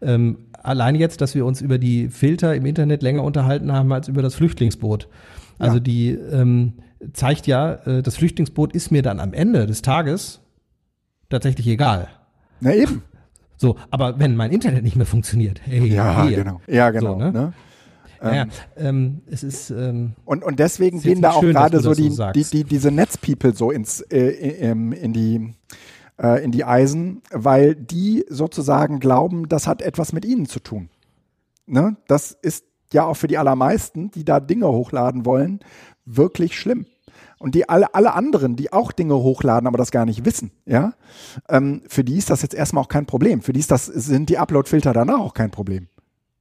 Ähm, 0.00 0.38
allein 0.54 0.94
jetzt, 0.94 1.20
dass 1.20 1.34
wir 1.34 1.44
uns 1.44 1.60
über 1.60 1.76
die 1.76 2.08
Filter 2.08 2.54
im 2.54 2.64
Internet 2.64 3.02
länger 3.02 3.24
unterhalten 3.24 3.72
haben 3.72 3.92
als 3.92 4.08
über 4.08 4.22
das 4.22 4.34
Flüchtlingsboot 4.36 5.08
Also 5.58 5.76
ja. 5.76 5.80
die 5.80 6.10
ähm, 6.12 6.72
zeigt 7.12 7.46
ja, 7.46 7.74
äh, 7.86 8.02
das 8.02 8.16
Flüchtlingsboot 8.16 8.72
ist 8.72 8.90
mir 8.90 9.02
dann 9.02 9.20
am 9.20 9.32
Ende 9.32 9.66
des 9.66 9.82
Tages 9.82 10.40
tatsächlich 11.28 11.66
egal. 11.66 12.08
Na 12.60 12.74
eben. 12.74 13.02
So, 13.56 13.76
aber 13.90 14.18
wenn 14.18 14.36
mein 14.36 14.52
Internet 14.52 14.84
nicht 14.84 14.96
mehr 14.96 15.06
funktioniert, 15.06 15.60
hey, 15.64 15.86
ja, 15.86 16.24
hey. 16.24 16.36
genau. 16.36 16.60
Ja, 16.66 16.90
genau. 16.90 17.12
So, 17.12 17.18
ne? 17.18 17.32
Ne? 17.32 17.52
Ja, 18.22 18.42
ähm, 18.42 18.50
ähm, 18.76 19.20
es 19.30 19.42
ist 19.42 19.70
ähm, 19.70 20.12
und 20.24 20.44
und 20.44 20.58
deswegen 20.58 21.00
gehen 21.00 21.22
da 21.22 21.32
auch 21.32 21.40
gerade 21.40 21.80
so 21.80 21.94
die, 21.94 22.10
so 22.10 22.30
die, 22.32 22.44
die 22.44 22.64
diese 22.64 22.90
Netzpeople 22.90 23.54
so 23.54 23.70
ins 23.70 24.02
äh, 24.02 24.28
in, 24.28 24.92
in 24.92 25.12
die 25.14 25.54
äh, 26.22 26.44
in 26.44 26.52
die 26.52 26.64
Eisen, 26.64 27.22
weil 27.30 27.74
die 27.74 28.26
sozusagen 28.28 29.00
glauben, 29.00 29.48
das 29.48 29.66
hat 29.66 29.80
etwas 29.80 30.12
mit 30.12 30.24
ihnen 30.26 30.46
zu 30.46 30.60
tun. 30.60 30.90
Ne? 31.66 31.96
Das 32.08 32.32
ist 32.32 32.66
ja 32.92 33.04
auch 33.04 33.16
für 33.16 33.28
die 33.28 33.38
allermeisten, 33.38 34.10
die 34.10 34.24
da 34.24 34.40
Dinge 34.40 34.68
hochladen 34.68 35.24
wollen, 35.24 35.60
wirklich 36.16 36.58
schlimm. 36.58 36.86
Und 37.38 37.54
die 37.54 37.68
alle, 37.68 37.94
alle 37.94 38.12
anderen, 38.12 38.54
die 38.56 38.72
auch 38.72 38.92
Dinge 38.92 39.14
hochladen, 39.14 39.66
aber 39.66 39.78
das 39.78 39.90
gar 39.90 40.04
nicht 40.04 40.26
wissen, 40.26 40.50
ja, 40.66 40.92
ähm, 41.48 41.80
für 41.88 42.04
die 42.04 42.18
ist 42.18 42.28
das 42.28 42.42
jetzt 42.42 42.54
erstmal 42.54 42.84
auch 42.84 42.88
kein 42.88 43.06
Problem. 43.06 43.40
Für 43.40 43.54
die 43.54 43.60
ist 43.60 43.70
das, 43.70 43.86
sind 43.86 44.28
die 44.28 44.36
Upload-Filter 44.36 44.92
danach 44.92 45.20
auch 45.20 45.32
kein 45.32 45.50
Problem. 45.50 45.88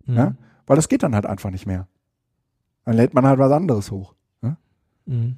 Mhm. 0.05 0.17
Ja? 0.17 0.35
Weil 0.67 0.75
das 0.75 0.89
geht 0.89 1.03
dann 1.03 1.15
halt 1.15 1.25
einfach 1.25 1.51
nicht 1.51 1.65
mehr. 1.65 1.87
Dann 2.83 2.95
lädt 2.95 3.13
man 3.13 3.25
halt 3.25 3.39
was 3.39 3.51
anderes 3.51 3.91
hoch. 3.91 4.13
Ja? 4.41 4.57
Mhm. 5.05 5.37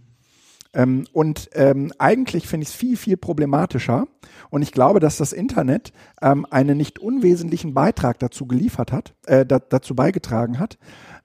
Ähm, 0.73 1.05
und 1.11 1.49
ähm, 1.53 1.91
eigentlich 1.99 2.47
finde 2.47 2.63
ich 2.63 2.69
es 2.69 2.75
viel, 2.75 2.97
viel 2.97 3.17
problematischer. 3.17 4.07
Und 4.49 4.61
ich 4.61 4.71
glaube, 4.71 4.99
dass 4.99 5.17
das 5.17 5.33
Internet 5.33 5.91
ähm, 6.21 6.45
einen 6.49 6.77
nicht 6.77 6.99
unwesentlichen 6.99 7.73
Beitrag 7.73 8.19
dazu 8.19 8.47
geliefert 8.47 8.91
hat, 8.91 9.13
äh, 9.25 9.45
da, 9.45 9.59
dazu 9.59 9.95
beigetragen 9.95 10.59
hat, 10.59 10.77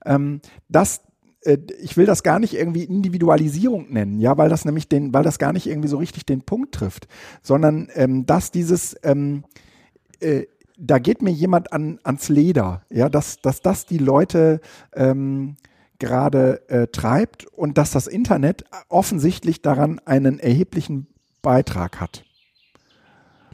ähm, 0.05 0.41
dass 0.69 1.01
ich 1.79 1.95
will 1.97 2.05
das 2.05 2.23
gar 2.23 2.39
nicht 2.39 2.55
irgendwie 2.55 2.83
Individualisierung 2.83 3.91
nennen, 3.91 4.19
ja, 4.19 4.37
weil 4.37 4.49
das 4.49 4.65
nämlich 4.65 4.89
den, 4.89 5.13
weil 5.13 5.23
das 5.23 5.39
gar 5.39 5.53
nicht 5.53 5.67
irgendwie 5.67 5.87
so 5.87 5.97
richtig 5.97 6.25
den 6.25 6.41
Punkt 6.41 6.73
trifft, 6.73 7.07
sondern 7.41 7.89
ähm, 7.93 8.25
dass 8.25 8.51
dieses 8.51 8.95
ähm, 9.03 9.43
äh, 10.19 10.45
da 10.77 10.99
geht 10.99 11.21
mir 11.21 11.31
jemand 11.31 11.73
an, 11.73 11.99
ans 12.03 12.29
Leder, 12.29 12.83
ja, 12.89 13.09
dass, 13.09 13.41
dass 13.41 13.61
das 13.61 13.85
die 13.85 13.97
Leute 13.97 14.61
ähm, 14.93 15.57
gerade 15.99 16.69
äh, 16.69 16.87
treibt 16.87 17.45
und 17.45 17.77
dass 17.77 17.91
das 17.91 18.05
Internet 18.05 18.63
offensichtlich 18.87 19.61
daran 19.63 19.99
einen 20.05 20.39
erheblichen 20.39 21.07
Beitrag 21.41 21.99
hat. 21.99 22.23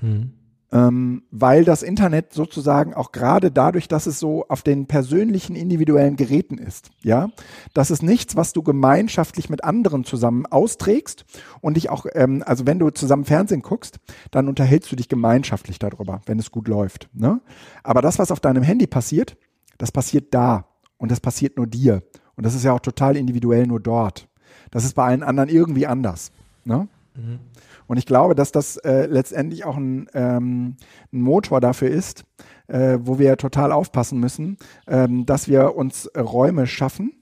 Mhm. 0.02 0.34
Ähm, 0.74 1.22
weil 1.30 1.66
das 1.66 1.84
Internet 1.84 2.34
sozusagen 2.34 2.96
auch 2.96 3.12
gerade 3.12 3.52
dadurch, 3.52 3.88
dass 3.88 4.08
es 4.08 4.20
so 4.20 4.48
auf 4.48 4.64
den 4.64 4.88
persönlichen 4.88 5.56
individuellen 5.56 6.16
Geräten 6.16 6.58
ist, 6.58 6.90
ja, 7.04 7.30
das 7.76 7.92
ist 7.92 8.02
nichts, 8.02 8.36
was 8.36 8.54
du 8.54 8.64
gemeinschaftlich 8.64 9.52
mit 9.52 9.64
anderen 9.64 10.04
zusammen 10.04 10.48
austrägst 10.48 11.26
und 11.62 11.78
dich 11.78 11.92
auch, 11.92 12.08
ähm, 12.14 12.44
also 12.44 12.66
wenn 12.66 12.80
du 12.80 12.90
zusammen 12.90 13.26
Fernsehen 13.26 13.62
guckst, 13.62 14.00
dann 14.32 14.48
unterhältst 14.48 14.92
du 14.92 14.96
dich 14.96 15.10
gemeinschaftlich 15.10 15.78
darüber, 15.78 16.22
wenn 16.26 16.40
es 16.40 16.50
gut 16.50 16.68
läuft. 16.68 17.08
Ne? 17.14 17.40
Aber 17.84 18.02
das, 18.02 18.18
was 18.18 18.32
auf 18.32 18.40
deinem 18.40 18.64
Handy 18.64 18.88
passiert, 18.88 19.38
das 19.78 19.92
passiert 19.92 20.34
da 20.34 20.66
und 20.98 21.12
das 21.12 21.20
passiert 21.20 21.56
nur 21.56 21.68
dir. 21.68 22.02
Und 22.36 22.48
das 22.48 22.56
ist 22.56 22.64
ja 22.64 22.74
auch 22.74 22.80
total 22.80 23.16
individuell 23.16 23.68
nur 23.68 23.80
dort. 23.80 24.28
Das 24.72 24.86
ist 24.86 24.96
bei 24.96 25.06
allen 25.06 25.22
anderen 25.22 25.50
irgendwie 25.50 25.86
anders. 25.86 26.32
Ne? 26.66 26.88
Mhm. 27.16 27.40
Und 27.88 27.98
ich 27.98 28.06
glaube, 28.06 28.36
dass 28.36 28.52
das 28.52 28.78
äh, 28.78 29.06
letztendlich 29.06 29.66
auch 29.66 29.78
ein, 29.78 30.08
ähm, 30.14 30.76
ein, 31.12 31.22
Motor 31.22 31.62
dafür 31.62 31.90
ist, 31.90 32.24
äh, 32.68 32.98
wo 33.02 33.20
wir 33.20 33.38
total 33.38 33.72
aufpassen 33.72 34.20
müssen, 34.20 34.58
ähm, 34.88 35.26
dass 35.26 35.48
wir 35.48 35.76
uns 35.76 36.10
Räume 36.18 36.68
schaffen, 36.68 37.14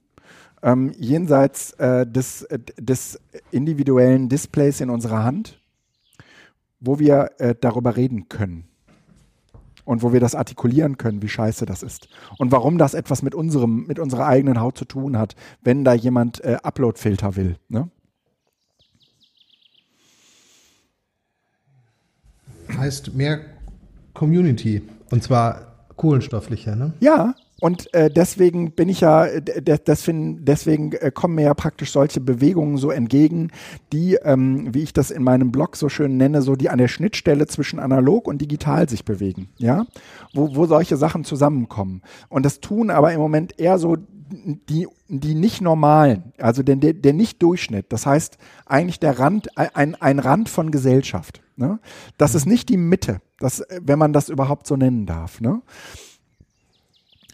ähm, 0.64 0.91
jenseits 0.97 1.72
äh, 1.74 2.05
des, 2.05 2.47
des 2.78 3.20
individuellen 3.51 4.30
Displays 4.30 4.82
in 4.82 4.89
unserer 4.89 5.24
Hand, 5.24 5.62
wo 6.80 6.99
wir 6.99 7.32
äh, 7.39 7.55
darüber 7.59 7.95
reden 7.95 8.30
können 8.30 8.66
und 9.86 10.03
wo 10.03 10.14
wir 10.14 10.20
das 10.20 10.36
artikulieren 10.36 10.97
können, 10.97 11.22
wie 11.22 11.30
scheiße 11.30 11.66
das 11.66 11.84
ist 11.84 12.07
und 12.38 12.51
warum 12.51 12.78
das 12.78 12.93
etwas 12.93 13.22
mit 13.22 13.36
unserem, 13.36 13.86
mit 13.88 13.99
unserer 13.99 14.28
eigenen 14.28 14.59
Haut 14.59 14.78
zu 14.78 14.86
tun 14.86 15.18
hat, 15.18 15.36
wenn 15.62 15.84
da 15.84 15.93
jemand 15.93 16.43
äh, 16.43 16.57
Upload-Filter 16.62 17.36
will. 17.36 17.57
Ne? 17.70 17.89
Heißt 22.78 23.13
mehr 23.15 23.39
Community 24.13 24.82
und 25.09 25.24
zwar 25.24 25.88
kohlenstofflicher, 25.95 26.76
ne? 26.76 26.93
Ja, 26.99 27.36
und 27.61 27.93
äh, 27.93 28.09
deswegen 28.09 28.72
bin 28.72 28.89
ich 28.89 29.01
ja, 29.01 29.28
deswegen, 29.39 30.43
deswegen 30.43 30.93
äh, 30.93 31.11
kommen 31.13 31.36
mir 31.36 31.43
ja 31.43 31.53
praktisch 31.53 31.91
solche 31.91 32.19
Bewegungen 32.19 32.78
so 32.78 32.89
entgegen, 32.89 33.51
die, 33.93 34.15
ähm, 34.15 34.74
wie 34.74 34.82
ich 34.82 34.93
das 34.93 35.11
in 35.11 35.22
meinem 35.22 35.51
Blog 35.51 35.76
so 35.76 35.88
schön 35.88 36.17
nenne, 36.17 36.41
so 36.41 36.55
die 36.55 36.69
an 36.69 36.80
der 36.80 36.88
Schnittstelle 36.88 37.45
zwischen 37.45 37.78
analog 37.78 38.28
und 38.28 38.41
digital 38.41 38.89
sich 38.89 39.05
bewegen, 39.05 39.49
ja, 39.59 39.86
wo, 40.34 40.55
wo 40.55 40.65
solche 40.65 40.97
Sachen 40.97 41.24
zusammenkommen. 41.24 42.01
Und 42.30 42.47
das 42.47 42.61
tun 42.61 42.89
aber 42.89 43.13
im 43.13 43.19
Moment 43.19 43.59
eher 43.59 43.78
so 43.78 43.95
die, 44.32 44.88
die 45.07 45.36
nicht 45.36 45.61
normalen, 45.61 46.34
also 46.39 46.63
der, 46.63 46.78
der 46.78 47.13
Nicht-Durchschnitt, 47.13 47.86
das 47.89 48.07
heißt 48.07 48.39
eigentlich 48.65 48.99
der 48.99 49.19
Rand, 49.19 49.55
ein, 49.55 49.93
ein 50.01 50.17
Rand 50.17 50.49
von 50.49 50.72
Gesellschaft. 50.72 51.41
Ne? 51.62 51.80
Das 52.18 52.36
ist 52.36 52.45
nicht 52.45 52.68
die 52.70 52.78
Mitte, 52.78 53.22
das, 53.39 53.64
wenn 53.70 53.99
man 53.99 54.12
das 54.12 54.30
überhaupt 54.30 54.68
so 54.68 54.76
nennen 54.76 55.05
darf. 55.05 55.39
Ne? 55.39 55.62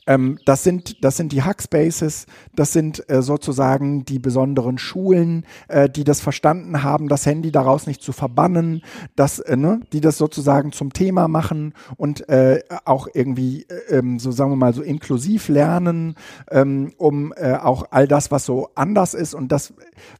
Ähm, 0.07 0.39
das, 0.45 0.63
sind, 0.63 1.03
das 1.03 1.17
sind 1.17 1.31
die 1.31 1.43
Hackspaces, 1.43 2.25
das 2.55 2.73
sind 2.73 3.07
äh, 3.09 3.21
sozusagen 3.21 4.05
die 4.05 4.19
besonderen 4.19 4.77
Schulen, 4.77 5.45
äh, 5.67 5.89
die 5.89 6.03
das 6.03 6.21
verstanden 6.21 6.81
haben, 6.83 7.09
das 7.09 7.25
Handy 7.25 7.51
daraus 7.51 7.85
nicht 7.85 8.01
zu 8.01 8.13
verbannen, 8.13 8.81
das, 9.15 9.39
äh, 9.39 9.57
ne, 9.57 9.81
die 9.93 10.01
das 10.01 10.17
sozusagen 10.17 10.71
zum 10.71 10.93
Thema 10.93 11.27
machen 11.27 11.73
und 11.97 12.27
äh, 12.29 12.61
auch 12.85 13.07
irgendwie, 13.13 13.63
äh, 13.63 13.97
ähm, 13.97 14.19
so 14.19 14.31
sagen 14.31 14.51
wir 14.51 14.55
mal, 14.55 14.73
so 14.73 14.81
inklusiv 14.81 15.49
lernen, 15.49 16.15
ähm, 16.49 16.93
um 16.97 17.33
äh, 17.35 17.53
auch 17.53 17.87
all 17.91 18.07
das, 18.07 18.31
was 18.31 18.45
so 18.45 18.69
anders 18.75 19.13
ist 19.13 19.33
und 19.33 19.51
das, 19.51 19.73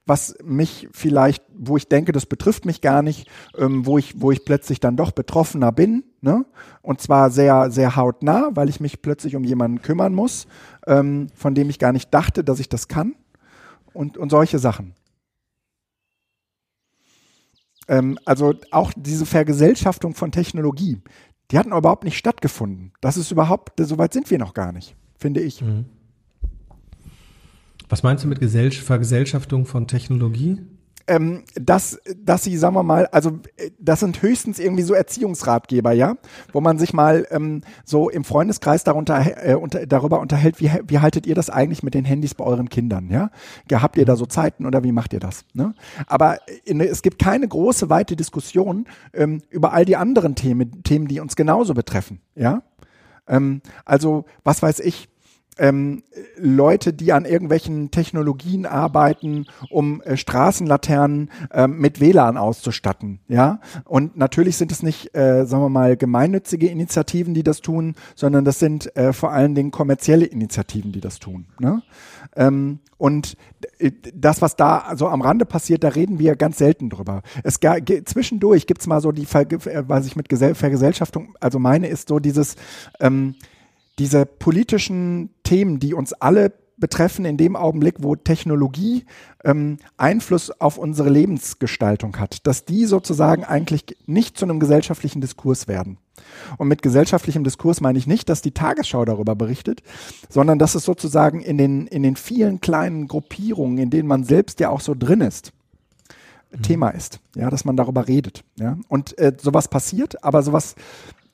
was 0.06 0.36
mich 0.44 0.90
vielleicht, 0.92 1.44
wo 1.58 1.78
ich 1.78 1.88
denke, 1.88 2.12
das 2.12 2.26
betrifft 2.26 2.66
mich 2.66 2.82
gar 2.82 3.02
nicht, 3.02 3.30
ähm, 3.58 3.86
wo 3.86 3.98
ich, 3.98 4.22
wo 4.22 4.32
ich 4.32 4.44
plötzlich 4.46 4.80
dann 4.80 4.98
doch 4.98 5.12
betroffener 5.12 5.72
bin, 5.72 6.04
Ne? 6.28 6.46
Und 6.82 7.00
zwar 7.00 7.32
sehr, 7.32 7.72
sehr 7.72 7.96
hautnah, 7.96 8.50
weil 8.52 8.68
ich 8.68 8.82
mich 8.82 9.02
plötzlich 9.02 9.38
um 9.38 9.46
jemanden 9.46 9.82
kümmern 9.82 10.14
muss, 10.14 10.46
ähm, 10.86 11.28
von 11.34 11.56
dem 11.56 11.70
ich 11.70 11.80
gar 11.80 11.94
nicht 11.94 12.14
dachte, 12.14 12.44
dass 12.44 12.60
ich 12.60 12.68
das 12.68 12.90
kann. 12.90 13.16
Und, 13.94 14.18
und 14.18 14.30
solche 14.30 14.60
Sachen. 14.60 14.94
Ähm, 17.88 18.20
also 18.26 18.56
auch 18.72 18.92
diese 18.98 19.26
Vergesellschaftung 19.26 20.16
von 20.16 20.34
Technologie, 20.34 21.02
die 21.50 21.58
hatten 21.58 21.72
überhaupt 21.72 22.04
nicht 22.04 22.18
stattgefunden. 22.18 22.92
Das 23.00 23.16
ist 23.16 23.32
überhaupt, 23.32 23.80
so 23.80 23.98
weit 23.98 24.12
sind 24.12 24.30
wir 24.30 24.38
noch 24.38 24.54
gar 24.54 24.74
nicht, 24.74 24.98
finde 25.18 25.40
ich. 25.40 25.62
Mhm. 25.62 25.86
Was 27.88 28.04
meinst 28.04 28.26
du 28.26 28.28
mit 28.28 28.42
Gesell 28.42 28.72
Vergesellschaftung 28.72 29.66
von 29.66 29.88
Technologie? 29.88 30.60
Ähm, 31.08 31.44
dass, 31.56 32.00
dass 32.18 32.44
sie, 32.44 32.58
sagen 32.58 32.76
wir 32.76 32.84
mal, 32.84 33.08
also 33.08 33.40
äh, 33.56 33.72
das 33.80 34.02
sind 34.02 34.22
höchstens 34.22 34.60
irgendwie 34.60 34.84
so 34.84 34.94
Erziehungsratgeber, 34.94 35.92
ja, 35.94 36.16
wo 36.52 36.62
man 36.62 36.78
sich 36.78 36.94
mal 36.94 37.26
ähm, 37.32 37.62
so 37.86 38.10
im 38.10 38.24
Freundeskreis 38.24 38.84
darunter, 38.84 39.46
äh, 39.46 39.56
unter, 39.56 39.86
darüber 39.86 40.20
unterhält, 40.20 40.60
wie, 40.60 40.72
wie 40.86 41.00
haltet 41.00 41.26
ihr 41.26 41.36
das 41.36 41.50
eigentlich 41.50 41.84
mit 41.84 41.94
den 41.94 42.06
Handys 42.06 42.36
bei 42.36 42.44
euren 42.44 42.70
Kindern, 42.70 43.10
ja? 43.10 43.30
Habt 43.72 43.98
ihr 43.98 44.06
da 44.06 44.16
so 44.16 44.26
Zeiten 44.26 44.66
oder 44.66 44.84
wie 44.84 44.92
macht 44.92 45.14
ihr 45.14 45.20
das? 45.20 45.46
Ne? 45.54 45.74
Aber 46.08 46.40
in, 46.66 46.82
es 46.82 47.02
gibt 47.02 47.20
keine 47.20 47.48
große, 47.48 47.90
weite 47.90 48.16
Diskussion 48.16 48.88
ähm, 49.14 49.42
über 49.50 49.74
all 49.74 49.86
die 49.86 49.96
anderen 49.96 50.36
Themen, 50.36 50.84
Themen, 50.84 51.08
die 51.08 51.20
uns 51.20 51.36
genauso 51.36 51.74
betreffen, 51.74 52.20
ja? 52.36 52.64
Ähm, 53.28 53.62
also, 53.86 54.26
was 54.44 54.62
weiß 54.62 54.80
ich, 54.80 55.10
ähm, 55.58 56.04
Leute, 56.38 56.94
die 56.94 57.14
an 57.14 57.26
irgendwelchen 57.26 57.92
Technologien 57.92 58.66
arbeiten, 58.66 59.46
um 59.70 60.02
äh, 60.02 60.18
Straßenlaternen 60.18 61.30
äh, 61.52 61.68
mit 61.68 62.00
WLAN 62.00 62.38
auszustatten. 62.38 63.20
Ja, 63.28 63.60
und 63.86 64.18
natürlich 64.18 64.58
sind 64.58 64.72
es 64.72 64.84
nicht, 64.84 65.16
äh, 65.16 65.46
sagen 65.46 65.64
wir 65.64 65.70
mal, 65.70 65.98
gemeinnützige 65.98 66.68
Initiativen, 66.68 67.34
die 67.34 67.44
das 67.44 67.62
tun, 67.62 67.96
sondern 68.16 68.46
das 68.46 68.60
sind 68.60 68.96
äh, 68.96 69.14
vor 69.14 69.32
allen 69.32 69.56
Dingen 69.56 69.72
kommerzielle 69.72 70.26
Initiativen, 70.26 70.92
die 70.92 71.02
das 71.02 71.20
tun. 71.20 71.46
Ne? 71.60 71.82
Ähm, 72.36 72.80
und 72.98 73.38
äh, 73.80 73.92
das, 74.14 74.42
was 74.42 74.56
da 74.56 74.94
so 74.96 75.08
am 75.08 75.22
Rande 75.22 75.46
passiert, 75.46 75.84
da 75.84 75.90
reden 75.90 76.20
wir 76.20 76.36
ganz 76.36 76.58
selten 76.58 76.90
drüber. 76.90 77.22
Es 77.44 77.60
zwischendurch 77.60 78.68
gibt's 78.68 78.88
mal 78.88 79.02
so 79.02 79.12
die, 79.12 79.24
äh, 79.24 79.84
was 79.88 80.06
ich 80.06 80.16
mit 80.16 80.30
Gesell 80.30 80.56
Vergesellschaftung, 80.56 81.36
also 81.40 81.60
meine, 81.60 81.88
ist 81.88 82.10
so 82.10 82.20
dieses 82.20 82.56
ähm, 83.00 83.36
diese 84.00 84.28
politischen 84.28 85.32
Themen, 85.48 85.80
die 85.80 85.94
uns 85.94 86.12
alle 86.14 86.52
betreffen 86.78 87.26
in 87.26 87.38
dem 87.38 87.56
Augenblick, 87.56 87.96
wo 88.00 88.16
Technologie 88.16 89.06
ähm, 89.44 89.78
Einfluss 89.96 90.52
auf 90.52 90.78
unsere 90.78 91.10
Lebensgestaltung 91.10 92.20
hat, 92.20 92.46
dass 92.46 92.66
die 92.66 92.86
sozusagen 92.86 93.44
eigentlich 93.44 93.86
nicht 94.06 94.38
zu 94.38 94.46
einem 94.46 94.60
gesellschaftlichen 94.60 95.22
Diskurs 95.22 95.68
werden. 95.68 95.98
Und 96.58 96.68
mit 96.68 96.82
gesellschaftlichem 96.82 97.44
Diskurs 97.44 97.82
meine 97.82 97.98
ich 97.98 98.08
nicht, 98.08 98.30
dass 98.30 98.42
die 98.42 98.52
Tagesschau 98.52 99.06
darüber 99.06 99.36
berichtet, 99.36 99.82
sondern 100.30 100.60
dass 100.60 100.76
es 100.76 100.84
sozusagen 100.84 101.42
in 101.42 101.58
den, 101.58 101.88
in 101.88 102.04
den 102.04 102.16
vielen 102.16 102.62
kleinen 102.62 103.08
Gruppierungen, 103.08 103.78
in 103.78 103.90
denen 103.90 104.08
man 104.08 104.24
selbst 104.24 104.60
ja 104.60 104.70
auch 104.70 104.82
so 104.82 104.94
drin 104.94 105.22
ist, 105.22 105.54
mhm. 106.52 106.62
Thema 106.62 106.90
ist, 106.90 107.20
ja, 107.36 107.50
dass 107.50 107.66
man 107.66 107.78
darüber 107.78 108.08
redet, 108.08 108.44
ja. 108.60 108.78
Und 108.88 109.18
äh, 109.18 109.34
sowas 109.40 109.68
passiert, 109.68 110.24
aber 110.24 110.44
sowas 110.44 110.76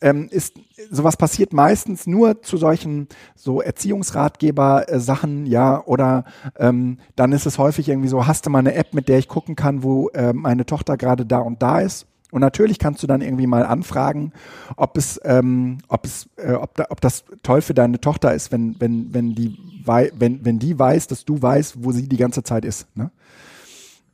ähm, 0.04 0.28
ist, 0.30 0.60
sowas 0.92 1.16
passiert 1.16 1.54
meistens 1.54 2.06
nur 2.06 2.42
zu 2.42 2.58
solchen 2.58 3.08
so 3.36 3.62
Erziehungsratgeber-Sachen, 3.62 5.46
ja, 5.46 5.82
oder 5.86 6.26
ähm, 6.58 7.00
dann 7.16 7.32
ist 7.32 7.46
es 7.46 7.58
häufig 7.58 7.88
irgendwie 7.88 8.10
so, 8.10 8.28
hast 8.28 8.46
du 8.46 8.50
mal 8.50 8.60
eine 8.60 8.76
App, 8.76 8.94
mit 8.94 9.08
der 9.08 9.18
ich 9.18 9.30
gucken 9.30 9.56
kann, 9.56 9.82
wo 9.82 10.10
äh, 10.10 10.34
meine 10.34 10.66
Tochter 10.66 10.98
gerade 10.98 11.26
da 11.26 11.40
und 11.40 11.64
da 11.64 11.80
ist? 11.80 12.06
Und 12.32 12.42
natürlich 12.42 12.80
kannst 12.80 13.02
du 13.02 13.08
dann 13.08 13.22
irgendwie 13.22 13.48
mal 13.48 13.66
anfragen, 13.66 14.34
ob 14.76 14.98
es, 14.98 15.22
ähm, 15.24 15.78
ob 15.88 16.06
es, 16.06 16.28
äh, 16.36 16.54
ob, 16.54 16.76
da, 16.76 16.88
ob 16.90 17.00
das 17.00 17.24
toll 17.42 17.62
für 17.62 17.74
deine 17.74 18.02
Tochter 18.02 18.34
ist, 18.34 18.52
wenn, 18.52 18.76
wenn, 18.80 19.14
wenn 19.14 19.36
die, 19.36 19.58
wenn, 19.86 20.44
wenn 20.44 20.60
die 20.60 20.78
weiß, 20.78 21.08
dass 21.08 21.24
du 21.24 21.42
weißt, 21.42 21.82
wo 21.82 21.94
sie 21.94 22.10
die 22.10 22.18
ganze 22.18 22.44
Zeit 22.44 22.66
ist. 22.66 22.88
Ne? 22.98 23.10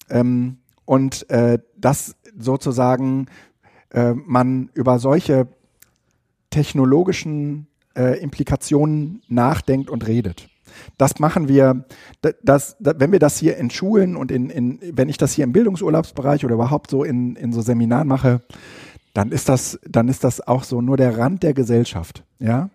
Ähm, 0.10 0.58
und 0.86 1.28
äh, 1.32 1.60
das 1.78 2.16
sozusagen 2.38 3.28
äh, 3.92 4.14
man 4.14 4.70
über 4.74 5.00
solche 5.00 5.48
technologischen 6.50 7.68
äh, 7.96 8.20
Implikationen 8.20 9.22
nachdenkt 9.28 9.90
und 9.90 10.08
redet. 10.08 10.48
Das 10.98 11.20
machen 11.20 11.48
wir, 11.48 11.86
das, 12.22 12.36
das, 12.44 12.78
wenn 12.80 13.12
wir 13.12 13.20
das 13.20 13.38
hier 13.38 13.58
in 13.58 13.70
Schulen 13.70 14.16
und 14.16 14.32
in, 14.32 14.50
in, 14.50 14.80
wenn 14.94 15.10
ich 15.10 15.18
das 15.18 15.34
hier 15.34 15.44
im 15.44 15.52
Bildungsurlaubsbereich 15.52 16.46
oder 16.46 16.56
überhaupt 16.56 16.92
so 16.92 17.04
in, 17.04 17.36
in 17.36 17.52
so 17.52 17.62
Seminaren 17.62 18.08
mache, 18.08 18.42
dann 19.14 19.32
ist 19.32 19.50
das, 19.50 19.80
dann 19.88 20.08
ist 20.08 20.24
das 20.24 20.46
auch 20.48 20.64
so 20.64 20.82
nur 20.82 20.98
der 20.98 21.18
Rand 21.18 21.44
der 21.44 21.54
Gesellschaft, 21.54 22.24
ja. 22.40 22.70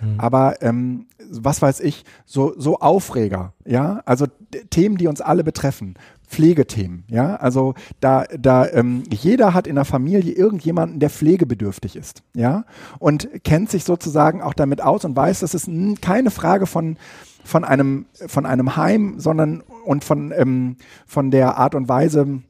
Hm. 0.00 0.18
Aber 0.18 0.62
ähm, 0.62 1.06
was 1.30 1.60
weiß 1.60 1.80
ich, 1.80 2.04
so, 2.24 2.54
so 2.56 2.78
Aufreger, 2.78 3.52
ja, 3.64 4.02
also 4.06 4.26
Themen, 4.70 4.96
die 4.96 5.06
uns 5.06 5.20
alle 5.20 5.44
betreffen, 5.44 5.94
Pflegethemen, 6.26 7.04
ja, 7.08 7.36
also 7.36 7.74
da, 8.00 8.24
da 8.38 8.66
ähm, 8.68 9.04
jeder 9.10 9.54
hat 9.54 9.66
in 9.66 9.74
der 9.76 9.84
Familie 9.84 10.32
irgendjemanden, 10.32 11.00
der 11.00 11.10
pflegebedürftig 11.10 11.96
ist, 11.96 12.22
ja, 12.34 12.64
und 12.98 13.28
kennt 13.44 13.70
sich 13.70 13.84
sozusagen 13.84 14.42
auch 14.42 14.54
damit 14.54 14.82
aus 14.82 15.04
und 15.04 15.16
weiß, 15.16 15.40
dass 15.40 15.54
es 15.54 15.68
keine 16.00 16.30
Frage 16.30 16.66
von 16.66 16.96
von 17.44 17.64
einem 17.64 18.04
von 18.26 18.44
einem 18.44 18.76
Heim, 18.76 19.14
sondern 19.18 19.62
und 19.86 20.04
von 20.04 20.32
ähm, 20.36 20.76
von 21.06 21.30
der 21.30 21.56
Art 21.56 21.74
und 21.74 21.88
Weise 21.88 22.42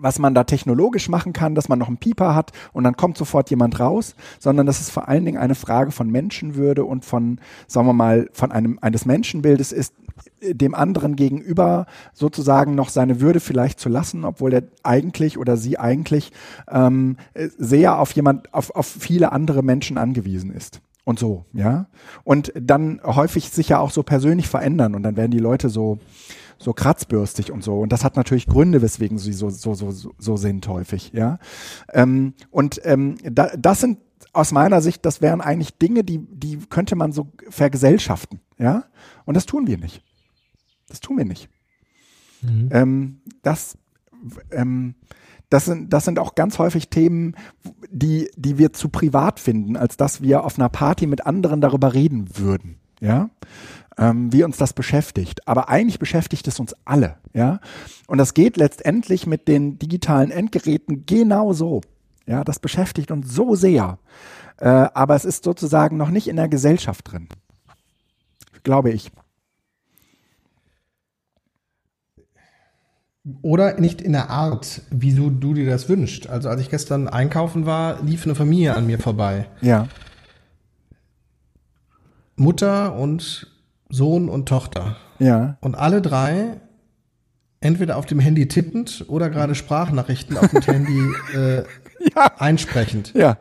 was 0.00 0.18
man 0.18 0.34
da 0.34 0.44
technologisch 0.44 1.08
machen 1.08 1.32
kann, 1.32 1.54
dass 1.54 1.68
man 1.68 1.78
noch 1.78 1.88
einen 1.88 1.98
Pieper 1.98 2.34
hat 2.34 2.52
und 2.72 2.84
dann 2.84 2.96
kommt 2.96 3.16
sofort 3.16 3.50
jemand 3.50 3.78
raus, 3.80 4.14
sondern 4.38 4.66
dass 4.66 4.80
es 4.80 4.90
vor 4.90 5.08
allen 5.08 5.24
Dingen 5.24 5.38
eine 5.38 5.54
Frage 5.54 5.90
von 5.90 6.10
Menschenwürde 6.10 6.84
und 6.84 7.04
von, 7.04 7.40
sagen 7.66 7.86
wir 7.86 7.92
mal, 7.92 8.28
von 8.32 8.52
einem 8.52 8.78
eines 8.80 9.04
Menschenbildes 9.04 9.72
ist, 9.72 9.94
dem 10.42 10.74
anderen 10.74 11.16
gegenüber 11.16 11.86
sozusagen 12.12 12.74
noch 12.74 12.88
seine 12.88 13.20
Würde 13.20 13.40
vielleicht 13.40 13.78
zu 13.80 13.88
lassen, 13.88 14.24
obwohl 14.24 14.52
er 14.52 14.62
eigentlich 14.82 15.38
oder 15.38 15.56
sie 15.56 15.78
eigentlich 15.78 16.32
ähm, 16.70 17.16
sehr 17.58 17.98
auf 17.98 18.12
jemand, 18.12 18.52
auf, 18.52 18.74
auf 18.74 18.86
viele 18.86 19.32
andere 19.32 19.62
Menschen 19.62 19.98
angewiesen 19.98 20.52
ist 20.52 20.80
und 21.04 21.18
so, 21.18 21.44
ja. 21.52 21.86
Und 22.24 22.52
dann 22.54 23.00
häufig 23.04 23.50
sich 23.50 23.68
ja 23.68 23.78
auch 23.78 23.90
so 23.90 24.02
persönlich 24.02 24.48
verändern 24.48 24.94
und 24.94 25.02
dann 25.02 25.16
werden 25.16 25.30
die 25.30 25.38
Leute 25.38 25.68
so 25.68 25.98
so 26.60 26.74
kratzbürstig 26.74 27.50
und 27.50 27.64
so. 27.64 27.80
Und 27.80 27.90
das 27.90 28.04
hat 28.04 28.16
natürlich 28.16 28.46
Gründe, 28.46 28.82
weswegen 28.82 29.18
sie 29.18 29.32
so, 29.32 29.48
so, 29.48 29.74
so, 29.74 29.90
so 29.90 30.36
sind 30.36 30.68
häufig, 30.68 31.10
ja. 31.14 31.38
Ähm, 31.92 32.34
und 32.50 32.80
ähm, 32.84 33.16
da, 33.22 33.50
das 33.56 33.80
sind 33.80 33.98
aus 34.32 34.52
meiner 34.52 34.82
Sicht, 34.82 35.04
das 35.06 35.22
wären 35.22 35.40
eigentlich 35.40 35.78
Dinge, 35.78 36.04
die, 36.04 36.18
die 36.18 36.58
könnte 36.68 36.96
man 36.96 37.12
so 37.12 37.32
vergesellschaften, 37.48 38.40
ja. 38.58 38.84
Und 39.24 39.36
das 39.36 39.46
tun 39.46 39.66
wir 39.66 39.78
nicht. 39.78 40.02
Das 40.88 41.00
tun 41.00 41.16
wir 41.16 41.24
nicht. 41.24 41.48
Mhm. 42.42 42.68
Ähm, 42.72 43.20
das, 43.42 43.78
ähm, 44.50 44.94
das 45.48 45.64
sind, 45.64 45.90
das 45.92 46.04
sind 46.04 46.18
auch 46.18 46.34
ganz 46.34 46.58
häufig 46.58 46.90
Themen, 46.90 47.36
die, 47.90 48.30
die 48.36 48.58
wir 48.58 48.74
zu 48.74 48.90
privat 48.90 49.40
finden, 49.40 49.76
als 49.76 49.96
dass 49.96 50.20
wir 50.20 50.44
auf 50.44 50.58
einer 50.58 50.68
Party 50.68 51.06
mit 51.06 51.26
anderen 51.26 51.62
darüber 51.62 51.94
reden 51.94 52.36
würden. 52.36 52.76
Ja, 53.00 53.30
ähm, 53.98 54.32
wie 54.32 54.44
uns 54.44 54.56
das 54.56 54.72
beschäftigt. 54.72 55.46
Aber 55.46 55.68
eigentlich 55.68 55.98
beschäftigt 55.98 56.46
es 56.48 56.60
uns 56.60 56.74
alle, 56.84 57.16
ja. 57.32 57.60
Und 58.06 58.18
das 58.18 58.34
geht 58.34 58.56
letztendlich 58.56 59.26
mit 59.26 59.48
den 59.48 59.78
digitalen 59.78 60.30
Endgeräten 60.30 61.06
genauso. 61.06 61.80
Ja, 62.26 62.44
das 62.44 62.58
beschäftigt 62.58 63.10
uns 63.10 63.34
so 63.34 63.54
sehr. 63.54 63.98
Äh, 64.58 64.68
aber 64.68 65.14
es 65.14 65.24
ist 65.24 65.44
sozusagen 65.44 65.96
noch 65.96 66.10
nicht 66.10 66.28
in 66.28 66.36
der 66.36 66.48
Gesellschaft 66.48 67.10
drin. 67.10 67.28
Glaube 68.62 68.90
ich. 68.90 69.10
Oder 73.42 73.78
nicht 73.78 74.00
in 74.00 74.12
der 74.12 74.30
Art, 74.30 74.82
wie 74.90 75.14
du, 75.14 75.30
du 75.30 75.54
dir 75.54 75.68
das 75.68 75.88
wünschst. 75.88 76.28
Also 76.28 76.48
als 76.48 76.60
ich 76.60 76.70
gestern 76.70 77.06
einkaufen 77.08 77.66
war, 77.66 78.02
lief 78.02 78.24
eine 78.24 78.34
Familie 78.34 78.76
an 78.76 78.86
mir 78.86 78.98
vorbei. 78.98 79.46
Ja. 79.60 79.88
Mutter 82.36 82.94
und 82.96 83.49
Sohn 83.90 84.28
und 84.28 84.48
Tochter. 84.48 84.96
Ja. 85.18 85.56
Und 85.60 85.74
alle 85.74 86.00
drei 86.00 86.60
entweder 87.60 87.96
auf 87.96 88.06
dem 88.06 88.20
Handy 88.20 88.48
tippend 88.48 89.04
oder 89.08 89.28
gerade 89.28 89.54
Sprachnachrichten 89.54 90.36
auf 90.36 90.48
dem 90.48 90.62
Handy 90.62 91.12
äh, 91.34 91.58
ja. 92.14 92.32
einsprechend. 92.38 93.12
Ja. 93.14 93.36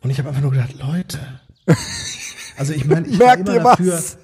Und 0.00 0.10
ich 0.10 0.18
habe 0.18 0.28
einfach 0.28 0.42
nur 0.42 0.50
gedacht, 0.50 0.74
Leute. 0.80 1.18
Also 2.58 2.72
ich 2.72 2.84
meine, 2.86 3.06
ich 3.06 3.18
Merkt 3.18 3.46
war 3.46 3.54
immer 3.54 3.64
dafür. 3.70 3.94
Was? 3.94 4.18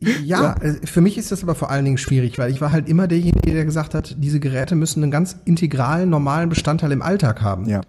Ja, 0.00 0.20
ja, 0.22 0.52
äh, 0.60 0.86
für 0.86 1.00
mich 1.00 1.16
ist 1.16 1.32
das 1.32 1.42
aber 1.42 1.54
vor 1.54 1.70
allen 1.70 1.86
Dingen 1.86 1.98
schwierig, 1.98 2.38
weil 2.38 2.50
ich 2.50 2.60
war 2.60 2.70
halt 2.70 2.88
immer 2.88 3.08
derjenige, 3.08 3.50
der 3.50 3.64
gesagt 3.64 3.94
hat, 3.94 4.14
diese 4.18 4.38
Geräte 4.38 4.76
müssen 4.76 5.02
einen 5.02 5.10
ganz 5.10 5.36
integralen, 5.46 6.10
normalen 6.10 6.50
Bestandteil 6.50 6.92
im 6.92 7.00
Alltag 7.02 7.40
haben. 7.40 7.66
Ja. 7.66 7.80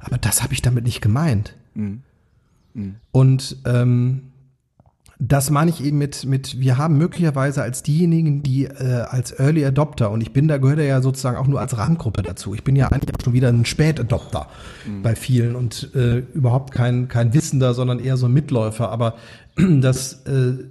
Aber 0.00 0.16
das 0.16 0.42
habe 0.42 0.54
ich 0.54 0.62
damit 0.62 0.84
nicht 0.84 1.02
gemeint. 1.02 1.54
Mhm. 1.74 2.02
Mhm. 2.72 2.96
Und 3.12 3.58
ähm, 3.66 4.32
das 5.28 5.50
meine 5.50 5.70
ich 5.70 5.82
eben 5.82 5.96
mit, 5.96 6.24
mit, 6.26 6.60
wir 6.60 6.76
haben 6.76 6.98
möglicherweise 6.98 7.62
als 7.62 7.82
diejenigen, 7.82 8.42
die 8.42 8.64
äh, 8.64 9.04
als 9.08 9.32
Early 9.32 9.64
Adopter, 9.64 10.10
und 10.10 10.20
ich 10.20 10.32
bin 10.32 10.48
da, 10.48 10.58
gehört 10.58 10.80
ja 10.80 11.00
sozusagen 11.00 11.36
auch 11.36 11.46
nur 11.46 11.60
als 11.60 11.78
Randgruppe 11.78 12.22
dazu. 12.22 12.54
Ich 12.54 12.62
bin 12.62 12.76
ja 12.76 12.88
eigentlich 12.88 13.14
auch 13.14 13.24
schon 13.24 13.32
wieder 13.32 13.48
ein 13.48 13.64
Spätadopter 13.64 14.48
mhm. 14.86 15.02
bei 15.02 15.16
vielen 15.16 15.56
und 15.56 15.94
äh, 15.94 16.18
überhaupt 16.18 16.72
kein, 16.72 17.08
kein 17.08 17.32
Wissender, 17.32 17.72
sondern 17.72 18.00
eher 18.00 18.16
so 18.16 18.26
ein 18.26 18.32
Mitläufer. 18.32 18.90
Aber 18.90 19.14
das, 19.56 20.24
äh, 20.26 20.64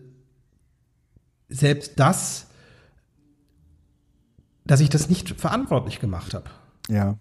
selbst 1.50 1.94
das, 2.00 2.48
dass 4.66 4.82
ich 4.82 4.90
das 4.90 5.10
nicht 5.10 5.30
verantwortlich 5.40 6.00
gemacht 6.00 6.34
habe. 6.34 6.46
Ja. 6.90 7.18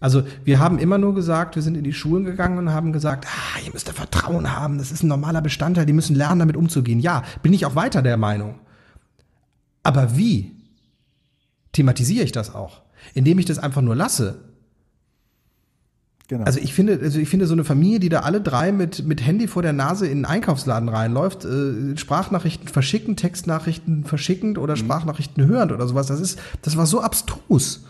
Also 0.00 0.24
wir 0.44 0.58
haben 0.58 0.78
immer 0.78 0.98
nur 0.98 1.14
gesagt, 1.14 1.56
wir 1.56 1.62
sind 1.62 1.76
in 1.76 1.84
die 1.84 1.92
Schulen 1.92 2.24
gegangen 2.24 2.58
und 2.58 2.70
haben 2.70 2.92
gesagt, 2.92 3.26
ah, 3.26 3.60
ihr 3.64 3.72
müsst 3.72 3.88
da 3.88 3.92
Vertrauen 3.92 4.54
haben, 4.54 4.78
das 4.78 4.92
ist 4.92 5.02
ein 5.02 5.08
normaler 5.08 5.40
Bestandteil, 5.40 5.86
die 5.86 5.92
müssen 5.92 6.16
lernen, 6.16 6.40
damit 6.40 6.56
umzugehen. 6.56 7.00
Ja, 7.00 7.22
bin 7.42 7.52
ich 7.52 7.64
auch 7.66 7.74
weiter 7.74 8.02
der 8.02 8.16
Meinung. 8.16 8.56
Aber 9.82 10.16
wie 10.16 10.52
thematisiere 11.72 12.24
ich 12.24 12.32
das 12.32 12.54
auch? 12.54 12.82
Indem 13.14 13.38
ich 13.38 13.46
das 13.46 13.58
einfach 13.58 13.82
nur 13.82 13.94
lasse. 13.94 14.36
Genau. 16.28 16.44
Also 16.44 16.58
ich 16.58 16.74
finde, 16.74 16.98
also 17.00 17.20
ich 17.20 17.28
finde 17.28 17.46
so 17.46 17.52
eine 17.52 17.62
Familie, 17.62 18.00
die 18.00 18.08
da 18.08 18.20
alle 18.20 18.40
drei 18.40 18.72
mit, 18.72 19.06
mit 19.06 19.24
Handy 19.24 19.46
vor 19.46 19.62
der 19.62 19.72
Nase 19.72 20.08
in 20.08 20.18
den 20.18 20.24
Einkaufsladen 20.24 20.88
reinläuft, 20.88 21.44
äh, 21.44 21.96
Sprachnachrichten 21.96 22.66
verschicken, 22.66 23.14
Textnachrichten 23.14 24.04
verschickend 24.04 24.58
oder 24.58 24.74
mhm. 24.74 24.78
Sprachnachrichten 24.78 25.46
hörend 25.46 25.70
oder 25.70 25.86
sowas, 25.86 26.08
das 26.08 26.20
ist, 26.20 26.40
das 26.62 26.76
war 26.76 26.86
so 26.86 27.00
abstrus. 27.00 27.84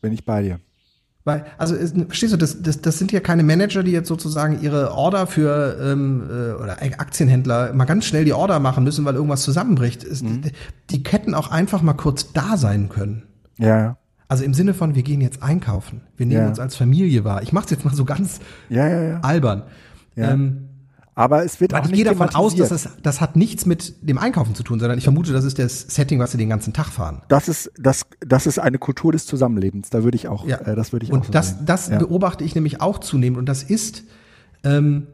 Bin 0.00 0.12
ich 0.12 0.24
bei 0.24 0.42
dir. 0.42 0.60
Weil, 1.24 1.44
also 1.58 1.76
verstehst 1.76 2.32
du, 2.32 2.38
das, 2.38 2.62
das, 2.62 2.80
das 2.80 2.98
sind 2.98 3.12
ja 3.12 3.20
keine 3.20 3.42
Manager, 3.42 3.82
die 3.82 3.90
jetzt 3.90 4.08
sozusagen 4.08 4.62
ihre 4.62 4.92
Order 4.92 5.26
für 5.26 5.76
ähm, 5.82 6.22
äh, 6.30 6.52
oder 6.52 6.78
Aktienhändler 6.80 7.74
mal 7.74 7.84
ganz 7.84 8.06
schnell 8.06 8.24
die 8.24 8.32
Order 8.32 8.58
machen 8.58 8.84
müssen, 8.84 9.04
weil 9.04 9.14
irgendwas 9.14 9.42
zusammenbricht. 9.42 10.06
Mhm. 10.22 10.42
Die 10.88 11.02
Ketten 11.02 11.34
auch 11.34 11.50
einfach 11.50 11.82
mal 11.82 11.92
kurz 11.92 12.32
da 12.32 12.56
sein 12.56 12.88
können. 12.88 13.24
Ja. 13.58 13.98
Also 14.28 14.44
im 14.44 14.54
Sinne 14.54 14.72
von, 14.72 14.94
wir 14.94 15.02
gehen 15.02 15.20
jetzt 15.20 15.42
einkaufen. 15.42 16.02
Wir 16.16 16.24
nehmen 16.24 16.42
ja. 16.42 16.48
uns 16.48 16.58
als 16.58 16.76
Familie 16.76 17.24
wahr. 17.24 17.42
Ich 17.42 17.52
mach's 17.52 17.70
jetzt 17.70 17.84
mal 17.84 17.94
so 17.94 18.04
ganz 18.04 18.38
ja, 18.70 18.88
ja, 18.88 19.20
albern. 19.20 19.64
Ja. 20.14 20.30
Ähm, 20.30 20.69
aber 21.20 21.44
es 21.44 21.60
wird 21.60 21.74
auch 21.74 21.82
nicht 21.82 21.90
Ich 21.90 21.96
gehe 21.96 22.04
davon 22.04 22.30
aus, 22.30 22.56
dass 22.56 22.70
das, 22.70 22.88
das 23.02 23.20
hat 23.20 23.36
nichts 23.36 23.66
mit 23.66 24.08
dem 24.08 24.16
Einkaufen 24.16 24.54
zu 24.54 24.62
tun, 24.62 24.80
sondern 24.80 24.96
ich 24.96 25.04
vermute, 25.04 25.34
das 25.34 25.44
ist 25.44 25.58
das 25.58 25.82
Setting, 25.82 26.18
was 26.18 26.32
sie 26.32 26.38
den 26.38 26.48
ganzen 26.48 26.72
Tag 26.72 26.86
fahren. 26.86 27.20
Das 27.28 27.46
ist, 27.46 27.70
das, 27.78 28.06
das 28.20 28.46
ist 28.46 28.58
eine 28.58 28.78
Kultur 28.78 29.12
des 29.12 29.26
Zusammenlebens. 29.26 29.90
Da 29.90 30.02
würde 30.02 30.16
ich 30.16 30.28
auch, 30.28 30.46
ja. 30.46 30.56
äh, 30.58 30.74
das 30.74 30.92
würde 30.92 31.04
ich 31.04 31.12
und 31.12 31.20
auch 31.20 31.24
so 31.26 31.32
das, 31.32 31.50
sehen. 31.50 31.66
das 31.66 31.88
ja. 31.88 31.98
beobachte 31.98 32.42
ich 32.42 32.54
nämlich 32.54 32.80
auch 32.80 32.98
zunehmend 32.98 33.38
und 33.38 33.46
das 33.46 33.62
ist, 33.62 34.04
ähm, 34.64 35.08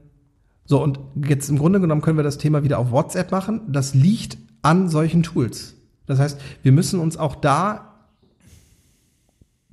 so 0.64 0.80
und 0.80 1.00
jetzt 1.28 1.48
im 1.48 1.58
Grunde 1.58 1.80
genommen 1.80 2.02
können 2.02 2.16
wir 2.16 2.24
das 2.24 2.38
Thema 2.38 2.62
wieder 2.62 2.78
auf 2.78 2.92
WhatsApp 2.92 3.32
machen. 3.32 3.62
Das 3.68 3.94
liegt 3.94 4.38
an 4.62 4.88
solchen 4.88 5.24
Tools. 5.24 5.74
Das 6.06 6.20
heißt, 6.20 6.40
wir 6.62 6.70
müssen 6.70 7.00
uns 7.00 7.16
auch 7.16 7.34
da 7.34 7.95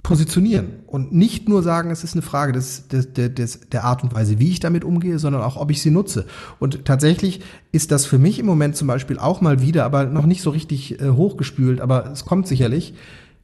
positionieren 0.04 0.82
und 0.86 1.14
nicht 1.14 1.48
nur 1.48 1.64
sagen, 1.64 1.90
es 1.90 2.04
ist 2.04 2.14
eine 2.14 2.22
Frage 2.22 2.52
des, 2.52 2.90
des, 2.90 3.14
des, 3.14 3.62
der 3.72 3.86
Art 3.86 4.04
und 4.04 4.14
Weise, 4.14 4.38
wie 4.38 4.50
ich 4.50 4.60
damit 4.60 4.84
umgehe, 4.84 5.18
sondern 5.18 5.42
auch, 5.42 5.56
ob 5.56 5.72
ich 5.72 5.82
sie 5.82 5.92
nutze. 5.92 6.26
Und 6.60 6.84
tatsächlich 6.84 7.40
ist 7.72 7.90
das 7.92 8.06
für 8.06 8.20
mich 8.20 8.38
im 8.38 8.46
Moment 8.46 8.76
zum 8.76 8.88
Beispiel 8.88 9.18
auch 9.18 9.40
mal 9.40 9.62
wieder, 9.62 9.86
aber 9.86 10.06
noch 10.06 10.26
nicht 10.26 10.42
so 10.42 10.50
richtig 10.50 11.00
äh, 11.00 11.10
hochgespült, 11.10 11.80
aber 11.80 12.12
es 12.12 12.26
kommt 12.26 12.48
sicherlich, 12.48 12.94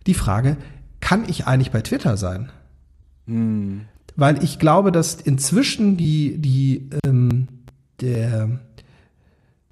die 0.06 0.14
Frage, 0.14 0.58
kann 1.00 1.24
ich 1.30 1.48
eigentlich 1.48 1.72
bei 1.72 1.82
Twitter 1.82 2.18
sein? 2.18 2.52
Hm. 3.26 3.82
Weil 4.18 4.44
ich 4.44 4.60
glaube, 4.60 4.92
dass 4.92 5.16
inzwischen 5.16 5.96
die, 5.96 6.40
die, 6.40 6.90
ähm, 7.06 7.48
der, 8.02 8.60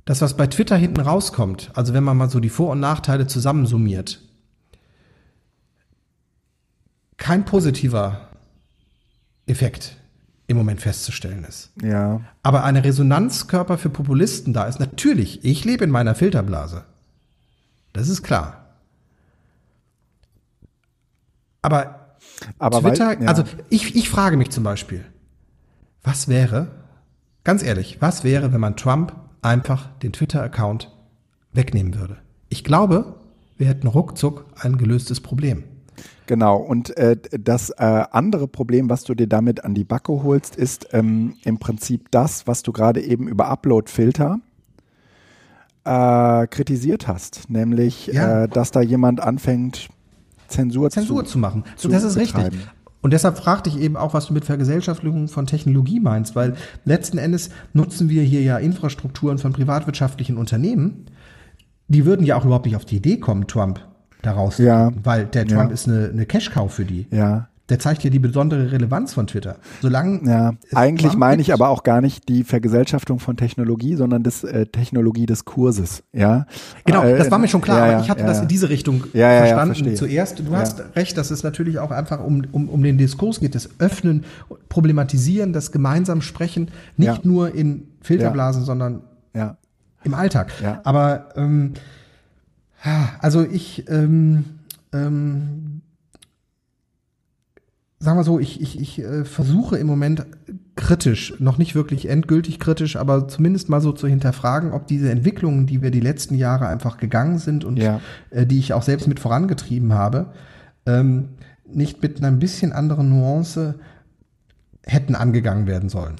das, 0.05 0.21
was 0.21 0.37
bei 0.37 0.47
Twitter 0.47 0.77
hinten 0.77 1.01
rauskommt, 1.01 1.69
also 1.73 1.93
wenn 1.93 2.05
man 2.05 2.15
mal 2.15 2.29
so 2.29 2.39
die 2.39 2.47
Vor- 2.47 2.71
und 2.71 2.79
Nachteile 2.79 3.27
zusammensummiert, 3.27 4.21
kein 7.17 7.45
positiver 7.45 8.29
Effekt 9.47 9.97
im 10.47 10.55
Moment 10.55 10.81
festzustellen 10.81 11.43
ist. 11.43 11.71
Ja. 11.81 12.21
Aber 12.41 12.63
eine 12.63 12.83
Resonanzkörper 12.83 13.77
für 13.77 13.89
Populisten 13.89 14.53
da 14.53 14.63
ist 14.65 14.79
natürlich, 14.79 15.43
ich 15.43 15.65
lebe 15.65 15.83
in 15.83 15.89
meiner 15.89 16.15
Filterblase. 16.15 16.85
Das 17.93 18.07
ist 18.07 18.23
klar. 18.23 18.75
Aber, 21.61 22.15
Aber 22.59 22.81
Twitter, 22.81 23.07
weil, 23.07 23.23
ja. 23.23 23.27
also 23.27 23.43
ich, 23.69 23.95
ich 23.95 24.09
frage 24.09 24.37
mich 24.37 24.51
zum 24.51 24.63
Beispiel, 24.63 25.03
was 26.03 26.29
wäre, 26.29 26.67
ganz 27.43 27.63
ehrlich, 27.63 27.97
was 27.99 28.23
wäre, 28.23 28.53
wenn 28.53 28.61
man 28.61 28.77
Trump 28.77 29.13
einfach 29.41 29.89
den 29.99 30.13
Twitter-Account 30.13 30.91
wegnehmen 31.51 31.95
würde? 31.95 32.17
Ich 32.47 32.63
glaube, 32.63 33.15
wir 33.57 33.67
hätten 33.67 33.87
ruckzuck 33.87 34.45
ein 34.55 34.77
gelöstes 34.77 35.19
Problem. 35.19 35.63
Genau, 36.27 36.57
und 36.57 36.95
äh, 36.97 37.17
das 37.31 37.69
äh, 37.71 38.03
andere 38.11 38.47
Problem, 38.47 38.89
was 38.89 39.03
du 39.05 39.15
dir 39.15 39.27
damit 39.27 39.63
an 39.63 39.73
die 39.73 39.85
Backe 39.85 40.23
holst, 40.23 40.55
ist 40.57 40.89
ähm, 40.91 41.35
im 41.43 41.57
Prinzip 41.57 42.11
das, 42.11 42.45
was 42.45 42.63
du 42.63 42.71
gerade 42.73 43.01
eben 43.01 43.27
über 43.27 43.47
Upload-Filter 43.47 44.39
äh, 45.85 46.47
kritisiert 46.47 47.07
hast, 47.07 47.49
nämlich, 47.49 48.07
Ja. 48.07 48.43
äh, 48.43 48.47
dass 48.49 48.71
da 48.71 48.81
jemand 48.81 49.21
anfängt, 49.21 49.87
Zensur, 50.49 50.89
Zensur 50.89 51.23
zu, 51.25 51.31
zu 51.31 51.37
machen. 51.39 51.63
zu 51.77 51.87
das 51.87 52.03
ist 52.03 52.15
betreiben. 52.15 52.55
richtig. 52.55 52.69
Und 53.01 53.11
deshalb 53.13 53.37
fragte 53.37 53.69
ich 53.69 53.79
eben 53.79 53.95
auch, 53.95 54.13
was 54.13 54.25
du 54.27 54.33
mit 54.33 54.43
Vergesellschaftung 54.43 55.29
von 55.29 55.45
Technologie 55.45 55.99
meinst, 56.01 56.35
weil 56.35 56.55
letzten 56.83 57.17
Endes 57.17 57.51
nutzen 57.71 58.09
wir 58.09 58.23
hier 58.23 58.41
ja 58.41 58.57
Infrastrukturen 58.57 59.37
von 59.37 59.53
privatwirtschaftlichen 59.53 60.35
Unternehmen. 60.35 61.05
Die 61.87 62.05
würden 62.05 62.25
ja 62.25 62.35
auch 62.35 62.43
überhaupt 62.43 62.65
nicht 62.65 62.75
auf 62.75 62.83
die 62.85 62.97
Idee 62.97 63.17
kommen, 63.17 63.47
Trump 63.47 63.79
daraus, 64.21 64.57
Ja. 64.57 64.91
weil 65.03 65.25
der 65.25 65.45
Trump 65.45 65.69
Ja. 65.69 65.73
ist 65.73 65.87
eine, 65.87 66.09
eine 66.11 66.25
Cash-Cow 66.25 66.71
für 66.71 66.85
die. 66.85 67.07
Ja, 67.11 67.47
Der 67.69 67.79
zeigt 67.79 68.01
ja 68.05 68.09
die 68.09 68.19
besondere 68.19 68.71
Relevanz 68.71 69.13
von 69.13 69.27
Twitter. 69.27 69.57
Solange 69.81 70.21
ja. 70.25 70.53
Eigentlich 70.73 71.11
Trump 71.11 71.19
meine 71.19 71.41
ich 71.41 71.51
aber 71.51 71.67
auch 71.67 71.83
gar 71.83 71.99
nicht 71.99 72.29
die 72.29 72.45
Vergesellschaftung 72.45 73.19
von 73.19 73.35
Technologie, 73.35 73.95
sondern 73.95 74.23
des 74.23 74.45
äh, 74.45 74.67
Technologiediskurses. 74.67 76.03
Ja. 76.13 76.45
Genau, 76.85 77.03
Äh, 77.03 77.17
das 77.17 77.29
war 77.29 77.39
mir 77.39 77.49
schon 77.49 77.59
klar, 77.59 77.91
ja, 77.91 77.99
ich 78.01 78.09
hatte 78.09 78.21
ja, 78.21 78.27
das 78.27 78.39
in 78.41 78.47
diese 78.47 78.69
Richtung 78.69 79.03
verstanden 79.11 79.95
zuerst. 79.97 80.39
Du 80.39 80.55
hast 80.55 80.81
recht, 80.95 81.17
dass 81.17 81.29
es 81.29 81.43
natürlich 81.43 81.79
auch 81.79 81.91
einfach 81.91 82.23
um, 82.23 82.43
um, 82.53 82.69
um 82.69 82.81
den 82.83 82.97
Diskurs 82.97 83.41
geht, 83.41 83.53
das 83.53 83.69
Öffnen, 83.79 84.23
Problematisieren, 84.69 85.51
das 85.51 85.71
gemeinsam 85.73 86.21
Sprechen, 86.21 86.71
nicht 86.95 87.25
nur 87.25 87.53
in 87.53 87.87
Filterblasen, 88.01 88.63
sondern 88.63 89.01
im 90.03 90.13
Alltag. 90.13 90.51
Aber 90.85 91.29
ähm, 91.35 91.73
also 93.21 93.43
ich 93.43 93.89
ähm, 93.89 94.45
ähm, 94.93 95.81
sagen 97.99 98.19
wir 98.19 98.23
so, 98.23 98.39
ich, 98.39 98.61
ich, 98.61 98.79
ich 98.79 98.99
äh, 98.99 99.25
versuche 99.25 99.77
im 99.77 99.87
Moment 99.87 100.25
kritisch, 100.75 101.33
noch 101.39 101.57
nicht 101.57 101.73
wirklich 101.73 102.07
endgültig 102.07 102.59
kritisch, 102.59 102.95
aber 102.95 103.27
zumindest 103.27 103.69
mal 103.69 103.81
so 103.81 103.91
zu 103.91 104.07
hinterfragen, 104.07 104.71
ob 104.71 104.85
diese 104.87 105.09
Entwicklungen, 105.09 105.65
die 105.65 105.81
wir 105.81 105.89
die 105.89 105.99
letzten 105.99 106.35
Jahre 106.35 106.67
einfach 106.67 106.97
gegangen 106.97 107.39
sind 107.39 107.65
und 107.65 107.77
Ja. 107.77 107.99
äh, 108.29 108.45
die 108.45 108.59
ich 108.59 108.73
auch 108.73 108.83
selbst 108.83 109.07
mit 109.07 109.19
vorangetrieben 109.19 109.93
habe, 109.93 110.27
ähm, 110.85 111.29
nicht 111.67 112.01
mit 112.01 112.19
einer 112.19 112.27
ein 112.27 112.39
bisschen 112.39 112.71
anderen 112.71 113.09
Nuance 113.09 113.79
hätten 114.83 115.15
angegangen 115.15 115.67
werden 115.67 115.89
sollen. 115.89 116.15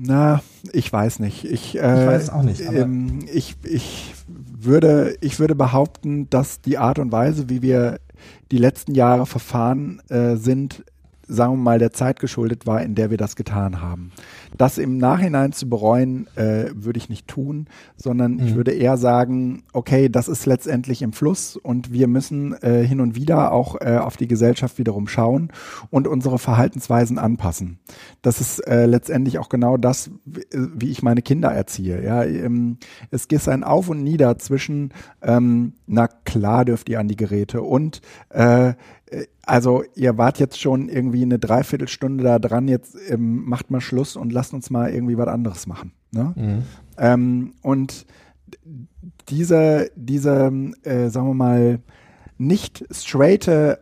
Na, 0.00 0.42
ich 0.72 0.92
weiß 0.92 1.18
nicht. 1.18 1.44
Ich, 1.44 1.76
äh, 1.76 2.06
weiß 2.06 2.22
es 2.22 2.30
auch 2.30 2.44
nicht, 2.44 2.60
Ähm, 2.60 3.26
ich, 3.32 3.56
ich, 3.64 4.14
würde, 4.28 5.16
ich 5.20 5.40
würde 5.40 5.56
behaupten, 5.56 6.30
dass 6.30 6.60
die 6.60 6.78
Art 6.78 7.00
und 7.00 7.10
Weise, 7.10 7.48
wie 7.48 7.62
wir 7.62 7.98
die 8.52 8.58
letzten 8.58 8.94
Jahre 8.94 9.26
verfahren 9.26 10.00
äh, 10.08 10.36
sind, 10.36 10.84
sagen 11.28 11.52
wir 11.52 11.56
mal, 11.62 11.78
der 11.78 11.92
Zeit 11.92 12.20
geschuldet 12.20 12.66
war, 12.66 12.82
in 12.82 12.94
der 12.94 13.10
wir 13.10 13.16
das 13.18 13.36
getan 13.36 13.80
haben. 13.80 14.10
Das 14.56 14.78
im 14.78 14.96
Nachhinein 14.98 15.52
zu 15.52 15.68
bereuen, 15.68 16.26
äh, 16.36 16.70
würde 16.74 16.98
ich 16.98 17.08
nicht 17.08 17.28
tun, 17.28 17.66
sondern 17.96 18.38
ich 18.38 18.54
würde 18.54 18.72
eher 18.72 18.96
sagen, 18.96 19.62
okay, 19.72 20.08
das 20.08 20.26
ist 20.26 20.46
letztendlich 20.46 21.02
im 21.02 21.12
Fluss 21.12 21.56
und 21.56 21.92
wir 21.92 22.08
müssen 22.08 22.54
äh, 22.62 22.82
hin 22.84 23.00
und 23.00 23.14
wieder 23.14 23.52
auch 23.52 23.76
äh, 23.80 23.98
auf 23.98 24.16
die 24.16 24.26
Gesellschaft 24.26 24.78
wiederum 24.78 25.06
schauen 25.06 25.50
und 25.90 26.08
unsere 26.08 26.38
Verhaltensweisen 26.38 27.18
anpassen. 27.18 27.78
Das 28.22 28.40
ist 28.40 28.60
äh, 28.66 28.86
letztendlich 28.86 29.38
auch 29.38 29.48
genau 29.50 29.76
das, 29.76 30.10
wie- 30.24 30.44
wie 30.52 30.90
ich 30.90 31.02
meine 31.02 31.22
Kinder 31.22 31.48
erziehe. 31.50 32.02
Ja, 32.02 32.24
ähm, 32.24 32.78
es 33.10 33.28
gibt 33.28 33.46
ein 33.48 33.62
Auf 33.64 33.88
und 33.88 34.02
Nieder 34.02 34.38
zwischen, 34.38 34.92
ähm, 35.22 35.74
na 35.86 36.08
klar 36.08 36.64
dürft 36.64 36.88
ihr 36.88 36.98
an 37.00 37.08
die 37.08 37.16
Geräte 37.16 37.62
und 37.62 38.00
äh, 38.30 38.48
äh, 38.68 38.74
also 39.42 39.84
ihr 39.94 40.18
wart 40.18 40.38
jetzt 40.38 40.60
schon 40.60 40.88
irgendwie 40.88 41.22
eine 41.22 41.38
Dreiviertelstunde 41.38 42.24
da 42.24 42.38
dran, 42.38 42.68
jetzt 42.68 42.96
ähm, 43.08 43.44
macht 43.44 43.70
mal 43.70 43.80
Schluss 43.80 44.16
und 44.16 44.32
lasst 44.32 44.54
uns 44.54 44.70
mal 44.70 44.90
irgendwie 44.90 45.16
was 45.16 45.28
anderes 45.28 45.66
machen. 45.66 45.92
Ne? 46.10 46.32
Ähm, 46.98 47.54
und 47.62 48.06
diese, 49.28 49.90
diese 49.96 50.52
äh, 50.82 51.08
sagen 51.08 51.28
wir 51.28 51.34
mal, 51.34 51.80
nicht 52.38 52.84
straighte 52.90 53.80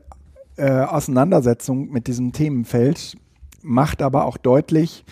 äh, 0.56 0.70
Auseinandersetzung 0.70 1.90
mit 1.90 2.06
diesem 2.06 2.32
Themenfeld 2.32 3.16
macht 3.62 4.02
aber 4.02 4.24
auch 4.24 4.36
deutlich, 4.36 5.04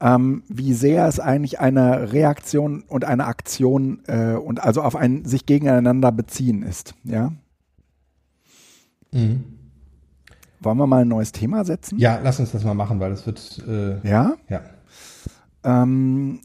ähm, 0.00 0.42
wie 0.48 0.74
sehr 0.74 1.06
es 1.06 1.18
eigentlich 1.20 1.60
eine 1.60 2.12
Reaktion 2.12 2.84
und 2.88 3.04
eine 3.04 3.26
Aktion 3.26 4.02
äh, 4.06 4.34
und 4.34 4.62
also 4.62 4.82
auf 4.82 4.96
ein 4.96 5.24
sich 5.24 5.46
gegeneinander 5.46 6.12
beziehen 6.12 6.62
ist. 6.62 6.94
Ja? 7.04 7.32
Wollen 10.62 10.78
wir 10.78 10.86
mal 10.86 11.02
ein 11.02 11.08
neues 11.08 11.32
Thema 11.32 11.64
setzen? 11.64 11.98
Ja, 11.98 12.20
lass 12.22 12.40
uns 12.40 12.52
das 12.52 12.64
mal 12.64 12.74
machen, 12.74 13.00
weil 13.00 13.10
das 13.10 13.26
wird 13.26 13.62
äh, 13.68 14.08
Ja? 14.08 14.34
ja. 14.48 14.60
Ähm, 15.64 16.40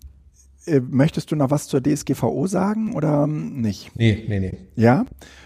äh, 0.65 0.79
möchtest 0.79 1.31
du 1.31 1.35
noch 1.35 1.49
was 1.49 1.67
zur 1.67 1.81
DSGVO 1.81 2.47
sagen 2.47 2.93
oder 2.93 3.23
ähm, 3.23 3.61
nicht? 3.61 3.91
Nee, 3.95 4.25
nee, 4.27 4.39
nee. 4.39 4.57
Ja? 4.75 5.05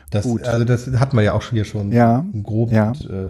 Das, 0.10 0.26
Gut. 0.26 0.44
Also 0.48 0.66
das 0.66 0.88
hatten 1.00 1.16
wir 1.16 1.24
ja 1.24 1.34
auch 1.34 1.44
hier 1.44 1.66
schon 1.66 1.92
Ja, 1.92 2.26
grob. 2.44 2.72
ja. 2.72 2.90
Und, 2.90 3.10
äh, 3.10 3.30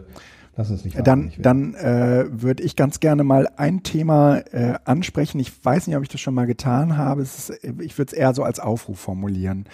lass 0.56 0.72
uns 0.72 0.84
nicht 0.84 0.98
Dann, 1.06 1.32
dann 1.38 1.76
äh, 1.76 2.26
würde 2.32 2.64
ich 2.64 2.76
ganz 2.76 3.00
gerne 3.00 3.24
mal 3.24 3.48
ein 3.58 3.84
Thema 3.84 4.38
äh, 4.52 4.76
ansprechen. 4.86 5.40
Ich 5.40 5.64
weiß 5.64 5.88
nicht, 5.88 5.96
ob 5.96 6.04
ich 6.04 6.10
das 6.10 6.22
schon 6.22 6.34
mal 6.34 6.48
getan 6.48 6.98
habe. 6.98 7.22
Ist, 7.22 7.52
ich 7.80 7.98
würde 7.98 8.12
es 8.12 8.18
eher 8.18 8.34
so 8.34 8.44
als 8.44 8.60
Aufruf 8.60 9.00
formulieren. 9.00 9.66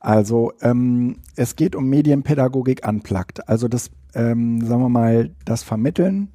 Also 0.00 0.52
ähm, 0.62 1.18
es 1.36 1.56
geht 1.56 1.76
um 1.76 1.88
Medienpädagogik 1.88 2.86
unplugged. 2.88 3.48
Also 3.48 3.68
das, 3.68 3.90
ähm, 4.14 4.64
sagen 4.64 4.82
wir 4.82 4.88
mal, 4.88 5.30
das 5.44 5.62
Vermitteln 5.62 6.28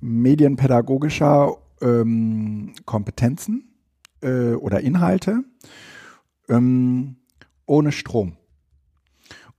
medienpädagogischer 0.00 1.56
ähm, 1.80 2.72
Kompetenzen 2.84 3.72
äh, 4.20 4.52
oder 4.54 4.80
Inhalte 4.80 5.44
ähm, 6.48 7.16
ohne 7.66 7.92
Strom. 7.92 8.36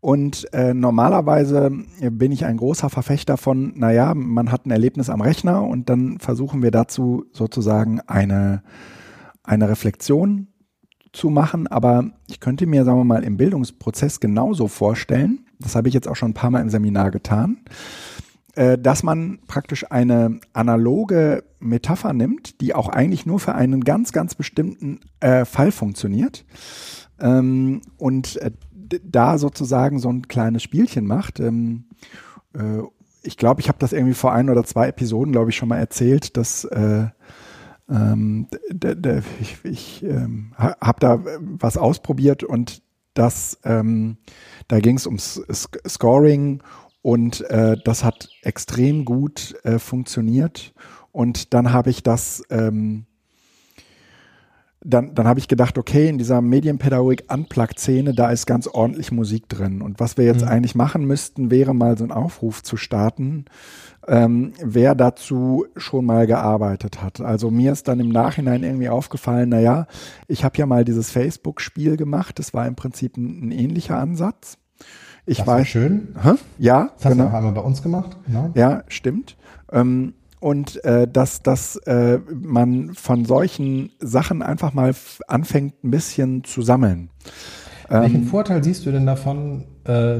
Und 0.03 0.53
äh, 0.53 0.74
normalerweise 0.74 1.72
bin 2.11 2.34
ich 2.34 2.43
ein 2.43 2.57
großer 2.57 2.89
Verfechter 2.89 3.38
von, 3.38 3.72
naja, 3.78 4.14
man 4.14 4.51
hat 4.51 4.66
ein 4.66 4.72
Erlebnis 4.72 5.09
am 5.09 5.22
Rechner 5.22 5.64
und 5.64 5.88
dann 5.88 6.20
versuchen 6.20 6.61
wir 6.61 6.72
dazu 6.72 7.24
sozusagen 7.32 8.01
eine, 8.01 8.64
eine 9.43 9.70
Reflexion 9.70 10.47
zu 11.14 11.30
machen. 11.30 11.68
Aber 11.68 12.11
ich 12.28 12.41
könnte 12.41 12.66
mir, 12.66 12.84
sagen 12.84 12.99
wir 12.99 13.05
mal, 13.05 13.24
im 13.24 13.38
Bildungsprozess 13.38 14.20
genauso 14.20 14.68
vorstellen, 14.68 15.45
das 15.64 15.76
habe 15.76 15.88
ich 15.88 15.93
jetzt 15.93 16.07
auch 16.07 16.16
schon 16.16 16.32
ein 16.32 16.36
paar 16.36 16.51
Mal 16.51 16.61
im 16.61 16.70
Seminar 16.70 17.11
getan, 17.11 17.57
äh, 18.55 18.78
dass 18.78 19.03
man 19.03 19.39
praktisch 19.47 19.91
eine 19.91 20.39
analoge 20.53 21.43
Metapher 21.59 22.14
nimmt, 22.14 22.61
die 22.61 22.76
auch 22.76 22.89
eigentlich 22.89 23.26
nur 23.26 23.39
für 23.39 23.55
einen 23.55 23.84
ganz, 23.84 24.11
ganz 24.11 24.36
bestimmten 24.36 24.99
äh, 25.20 25.45
Fall 25.45 25.72
funktioniert. 25.72 26.45
Ähm, 27.20 27.82
und 27.97 28.38
äh, 28.38 28.51
da 29.03 29.38
sozusagen 29.38 29.99
so 29.99 30.09
ein 30.09 30.28
kleines 30.28 30.61
Spielchen 30.61 31.05
macht. 31.07 31.39
Ähm, 31.39 31.86
äh, 32.53 32.82
ich 33.24 33.38
glaube, 33.38 33.61
ich 33.61 33.70
habe 33.70 33.80
das 33.80 33.93
irgendwie 33.93 34.14
vor 34.14 34.34
ein 34.34 34.49
oder 34.49 34.64
zwei 34.66 34.88
Episoden, 34.88 35.32
glaube 35.32 35.49
ich, 35.49 35.55
schon 35.55 35.70
mal 35.70 35.78
erzählt, 35.80 36.36
dass 36.38 36.66
äh, 36.66 37.07
ähm, 37.89 38.47
ich, 39.39 39.57
ich 39.64 40.03
ähm, 40.03 40.53
ha- 40.57 40.76
habe 40.82 40.99
da 40.99 41.20
was 41.39 41.78
ausprobiert 41.78 42.43
und 42.43 42.82
das, 43.14 43.59
ähm, 43.64 44.18
da 44.68 44.80
ging 44.80 44.97
es 44.97 45.05
ums 45.05 45.41
Scoring 45.88 46.61
Und 47.01 47.41
äh, 47.49 47.76
das 47.84 48.03
hat 48.03 48.30
extrem 48.43 49.03
gut 49.05 49.55
äh, 49.64 49.78
funktioniert. 49.78 50.74
Und 51.11 51.53
dann 51.53 51.74
habe 51.74 51.89
ich 51.89 52.01
das, 52.01 52.43
ähm, 52.49 53.05
dann, 54.82 55.14
dann 55.14 55.28
habe 55.28 55.39
ich 55.39 55.47
gedacht, 55.47 55.78
okay, 55.78 56.07
in 56.09 56.18
dieser 56.18 56.41
Medienpädagogik 56.41 57.32
Unplugged-Szene, 57.32 58.14
da 58.14 58.32
ist 58.32 58.47
ganz 58.47 58.68
ordentlich 58.68 59.11
Musik 59.11 59.47
drin. 59.49 59.82
Und 59.82 59.99
was 59.99 60.18
wir 60.18 60.26
jetzt 60.26 60.43
mhm. 60.43 60.47
eigentlich 60.47 60.76
machen 60.76 61.05
müssten, 61.05 61.51
wäre 61.51 61.76
mal 61.76 61.97
so 61.97 62.05
einen 62.05 62.11
Aufruf 62.14 62.64
zu 62.64 62.78
starten, 62.78 63.45
ähm, 64.08 64.54
wer 64.64 64.95
dazu 64.95 65.66
schon 65.76 66.06
mal 66.06 66.28
gearbeitet 66.28 67.01
hat. 67.01 67.22
Also 67.22 67.51
mir 67.51 67.72
ist 67.72 67.88
dann 67.88 67.99
im 67.99 68.10
Nachhinein 68.10 68.64
irgendwie 68.64 68.89
aufgefallen, 68.89 69.49
na 69.49 69.60
ja, 69.60 69.88
ich 70.28 70.43
habe 70.43 70.58
ja 70.58 70.66
mal 70.66 70.86
dieses 70.86 71.12
Facebook-Spiel 71.12 71.97
gemacht. 71.97 72.39
Das 72.39 72.54
war 72.54 72.68
im 72.68 72.76
Prinzip 72.76 73.18
ein, 73.18 73.47
ein 73.47 73.51
ähnlicher 73.51 73.97
Ansatz. 73.97 74.58
Ich 75.26 75.38
das 75.38 75.47
weiß. 75.47 75.68
schön. 75.68 76.16
Hä? 76.22 76.34
Ja. 76.58 76.91
Das 76.95 77.06
hast 77.06 77.12
genau. 77.14 77.26
du 77.26 77.30
auch 77.30 77.34
einmal 77.34 77.54
bei 77.54 77.62
uns 77.62 77.82
gemacht. 77.82 78.18
Genau. 78.28 78.51
Ja, 78.56 78.84
stimmt. 78.88 79.38
Ähm, 79.72 80.14
und 80.39 80.84
äh, 80.84 81.08
dass, 81.08 81.41
dass 81.41 81.78
äh, 81.78 82.20
man 82.34 82.93
von 82.95 83.24
solchen 83.24 83.91
Sachen 83.99 84.41
einfach 84.41 84.74
mal 84.74 84.93
anfängt, 85.28 85.82
ein 85.86 85.91
bisschen 85.91 86.43
zu 86.43 86.62
sammeln. 86.62 87.10
Welchen 87.88 88.24
ähm, 88.24 88.28
Vorteil 88.28 88.62
siehst 88.62 88.86
du 88.86 88.91
denn 88.91 89.06
davon, 89.06 89.64
äh, 89.86 90.20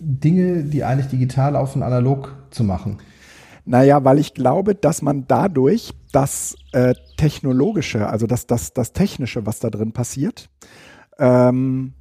Dinge, 0.00 0.64
die 0.64 0.82
eigentlich 0.82 1.08
digital 1.08 1.52
laufen, 1.52 1.84
analog 1.84 2.34
zu 2.50 2.64
machen? 2.64 2.98
Naja, 3.64 4.04
weil 4.04 4.18
ich 4.18 4.34
glaube, 4.34 4.74
dass 4.74 5.02
man 5.02 5.26
dadurch 5.26 5.92
das 6.12 6.56
äh, 6.72 6.94
Technologische, 7.16 8.08
also 8.08 8.26
das, 8.26 8.46
das, 8.46 8.72
das 8.72 8.92
Technische, 8.92 9.46
was 9.46 9.60
da 9.60 9.70
drin 9.70 9.92
passiert, 9.92 10.48
ähm, 11.18 11.94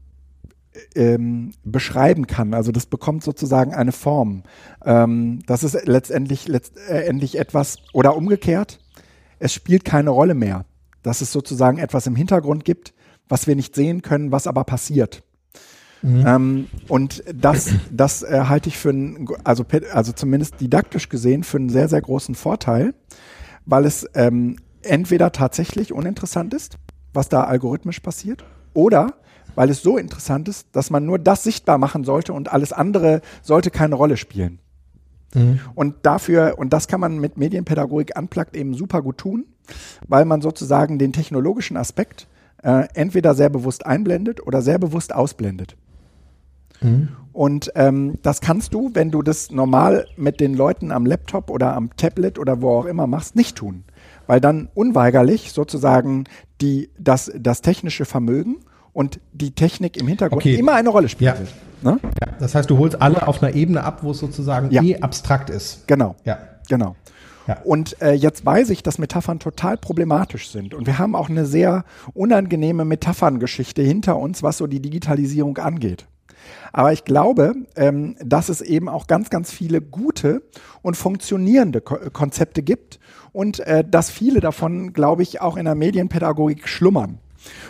ähm, 0.95 1.51
beschreiben 1.63 2.27
kann. 2.27 2.53
Also 2.53 2.71
das 2.71 2.85
bekommt 2.85 3.23
sozusagen 3.23 3.73
eine 3.73 3.91
Form. 3.91 4.43
Ähm, 4.85 5.39
das 5.45 5.63
ist 5.63 5.85
letztendlich, 5.85 6.47
letztendlich 6.47 7.37
etwas, 7.37 7.77
oder 7.93 8.15
umgekehrt, 8.15 8.79
es 9.39 9.53
spielt 9.53 9.85
keine 9.85 10.09
Rolle 10.09 10.35
mehr, 10.35 10.65
dass 11.03 11.21
es 11.21 11.31
sozusagen 11.31 11.77
etwas 11.77 12.07
im 12.07 12.15
Hintergrund 12.15 12.65
gibt, 12.65 12.93
was 13.27 13.47
wir 13.47 13.55
nicht 13.55 13.75
sehen 13.75 14.01
können, 14.01 14.31
was 14.31 14.47
aber 14.47 14.63
passiert. 14.63 15.23
Mhm. 16.01 16.23
Ähm, 16.25 16.67
und 16.87 17.23
das, 17.33 17.71
das 17.91 18.23
äh, 18.23 18.43
halte 18.47 18.69
ich 18.69 18.77
für 18.77 18.89
einen, 18.89 19.27
also, 19.43 19.65
also 19.91 20.11
zumindest 20.11 20.61
didaktisch 20.61 21.09
gesehen, 21.09 21.43
für 21.43 21.57
einen 21.57 21.69
sehr, 21.69 21.89
sehr 21.89 22.01
großen 22.01 22.35
Vorteil, 22.35 22.93
weil 23.65 23.85
es 23.85 24.07
ähm, 24.13 24.57
entweder 24.81 25.31
tatsächlich 25.31 25.93
uninteressant 25.93 26.53
ist, 26.53 26.77
was 27.13 27.29
da 27.29 27.43
algorithmisch 27.43 27.99
passiert, 27.99 28.45
oder 28.73 29.15
weil 29.55 29.69
es 29.69 29.81
so 29.81 29.97
interessant 29.97 30.47
ist, 30.47 30.67
dass 30.73 30.89
man 30.89 31.05
nur 31.05 31.19
das 31.19 31.43
sichtbar 31.43 31.77
machen 31.77 32.03
sollte 32.03 32.33
und 32.33 32.51
alles 32.51 32.71
andere 32.71 33.21
sollte 33.41 33.71
keine 33.71 33.95
Rolle 33.95 34.15
spielen. 34.15 34.59
Mhm. 35.33 35.59
Und 35.75 35.95
dafür, 36.03 36.55
und 36.57 36.71
das 36.71 36.87
kann 36.87 36.99
man 36.99 37.19
mit 37.19 37.37
Medienpädagogik 37.37 38.17
unplugged 38.17 38.55
eben 38.55 38.73
super 38.73 39.01
gut 39.01 39.17
tun, 39.17 39.45
weil 40.07 40.25
man 40.25 40.41
sozusagen 40.41 40.97
den 40.97 41.13
technologischen 41.13 41.77
Aspekt 41.77 42.27
äh, 42.63 42.87
entweder 42.93 43.35
sehr 43.35 43.49
bewusst 43.49 43.85
einblendet 43.85 44.45
oder 44.45 44.61
sehr 44.61 44.79
bewusst 44.79 45.13
ausblendet. 45.13 45.75
Mhm. 46.81 47.09
Und 47.31 47.71
ähm, 47.75 48.15
das 48.21 48.41
kannst 48.41 48.73
du, 48.73 48.91
wenn 48.93 49.11
du 49.11 49.21
das 49.21 49.51
normal 49.51 50.07
mit 50.17 50.39
den 50.39 50.53
Leuten 50.55 50.91
am 50.91 51.05
Laptop 51.05 51.49
oder 51.49 51.75
am 51.75 51.95
Tablet 51.95 52.39
oder 52.39 52.61
wo 52.61 52.71
auch 52.71 52.85
immer 52.85 53.07
machst, 53.07 53.35
nicht 53.35 53.55
tun. 53.55 53.83
Weil 54.27 54.41
dann 54.41 54.67
unweigerlich 54.73 55.51
sozusagen 55.53 56.25
die, 56.61 56.89
das, 56.99 57.31
das 57.37 57.61
technische 57.61 58.05
Vermögen 58.05 58.57
und 58.93 59.19
die 59.31 59.51
Technik 59.51 59.95
im 59.97 60.07
Hintergrund 60.07 60.41
okay. 60.41 60.55
immer 60.55 60.73
eine 60.73 60.89
Rolle 60.89 61.07
spielt. 61.07 61.35
Ja. 61.81 61.91
Ne? 61.91 61.99
ja. 62.21 62.33
Das 62.39 62.55
heißt, 62.55 62.69
du 62.69 62.77
holst 62.77 63.01
alle 63.01 63.25
auf 63.27 63.41
einer 63.41 63.55
Ebene 63.55 63.83
ab, 63.83 63.99
wo 64.03 64.11
es 64.11 64.19
sozusagen 64.19 64.71
ja. 64.71 64.83
eh 64.83 64.99
abstrakt 64.99 65.49
ist. 65.49 65.87
Genau. 65.87 66.15
Ja. 66.25 66.39
Genau. 66.67 66.95
Ja. 67.47 67.57
Und 67.63 67.99
äh, 68.01 68.13
jetzt 68.13 68.45
weiß 68.45 68.69
ich, 68.69 68.83
dass 68.83 68.99
Metaphern 68.99 69.39
total 69.39 69.77
problematisch 69.77 70.49
sind. 70.51 70.73
Und 70.73 70.85
wir 70.85 70.99
haben 70.99 71.15
auch 71.15 71.29
eine 71.29 71.45
sehr 71.45 71.83
unangenehme 72.13 72.85
Metapherngeschichte 72.85 73.81
hinter 73.81 74.17
uns, 74.17 74.43
was 74.43 74.57
so 74.57 74.67
die 74.67 74.81
Digitalisierung 74.81 75.57
angeht. 75.57 76.05
Aber 76.73 76.93
ich 76.93 77.05
glaube, 77.05 77.53
ähm, 77.75 78.15
dass 78.23 78.49
es 78.49 78.61
eben 78.61 78.89
auch 78.89 79.07
ganz, 79.07 79.29
ganz 79.29 79.51
viele 79.51 79.81
gute 79.81 80.41
und 80.81 80.97
funktionierende 80.97 81.81
Ko 81.81 81.97
Konzepte 82.11 82.63
gibt 82.63 82.99
und 83.31 83.59
äh, 83.61 83.83
dass 83.87 84.09
viele 84.09 84.39
davon, 84.39 84.93
glaube 84.93 85.23
ich, 85.23 85.41
auch 85.41 85.57
in 85.57 85.65
der 85.65 85.75
Medienpädagogik 85.75 86.67
schlummern. 86.67 87.19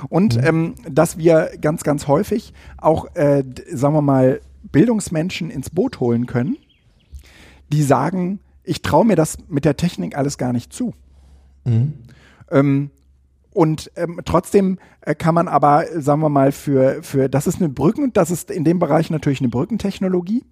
Und 0.09 0.37
mhm. 0.37 0.43
ähm, 0.43 0.75
dass 0.89 1.17
wir 1.17 1.51
ganz, 1.61 1.83
ganz 1.83 2.07
häufig 2.07 2.53
auch, 2.77 3.15
äh, 3.15 3.43
sagen 3.71 3.93
wir 3.93 4.01
mal, 4.01 4.41
Bildungsmenschen 4.71 5.49
ins 5.49 5.69
Boot 5.69 5.99
holen 5.99 6.25
können, 6.25 6.57
die 7.71 7.83
sagen, 7.83 8.39
ich 8.63 8.81
traue 8.81 9.05
mir 9.05 9.15
das 9.15 9.37
mit 9.47 9.65
der 9.65 9.77
Technik 9.77 10.17
alles 10.17 10.37
gar 10.37 10.53
nicht 10.53 10.73
zu. 10.73 10.93
Mhm. 11.65 11.93
Ähm, 12.51 12.91
und 13.51 13.91
ähm, 13.95 14.21
trotzdem 14.25 14.77
äh, 15.01 15.15
kann 15.15 15.33
man 15.33 15.47
aber, 15.47 15.85
sagen 15.95 16.21
wir 16.21 16.29
mal, 16.29 16.51
für, 16.51 17.01
für, 17.01 17.29
das 17.29 17.47
ist 17.47 17.59
eine 17.59 17.69
Brücken, 17.69 18.13
das 18.13 18.29
ist 18.29 18.51
in 18.51 18.63
dem 18.63 18.79
Bereich 18.79 19.09
natürlich 19.09 19.39
eine 19.41 19.49
Brückentechnologie, 19.49 20.43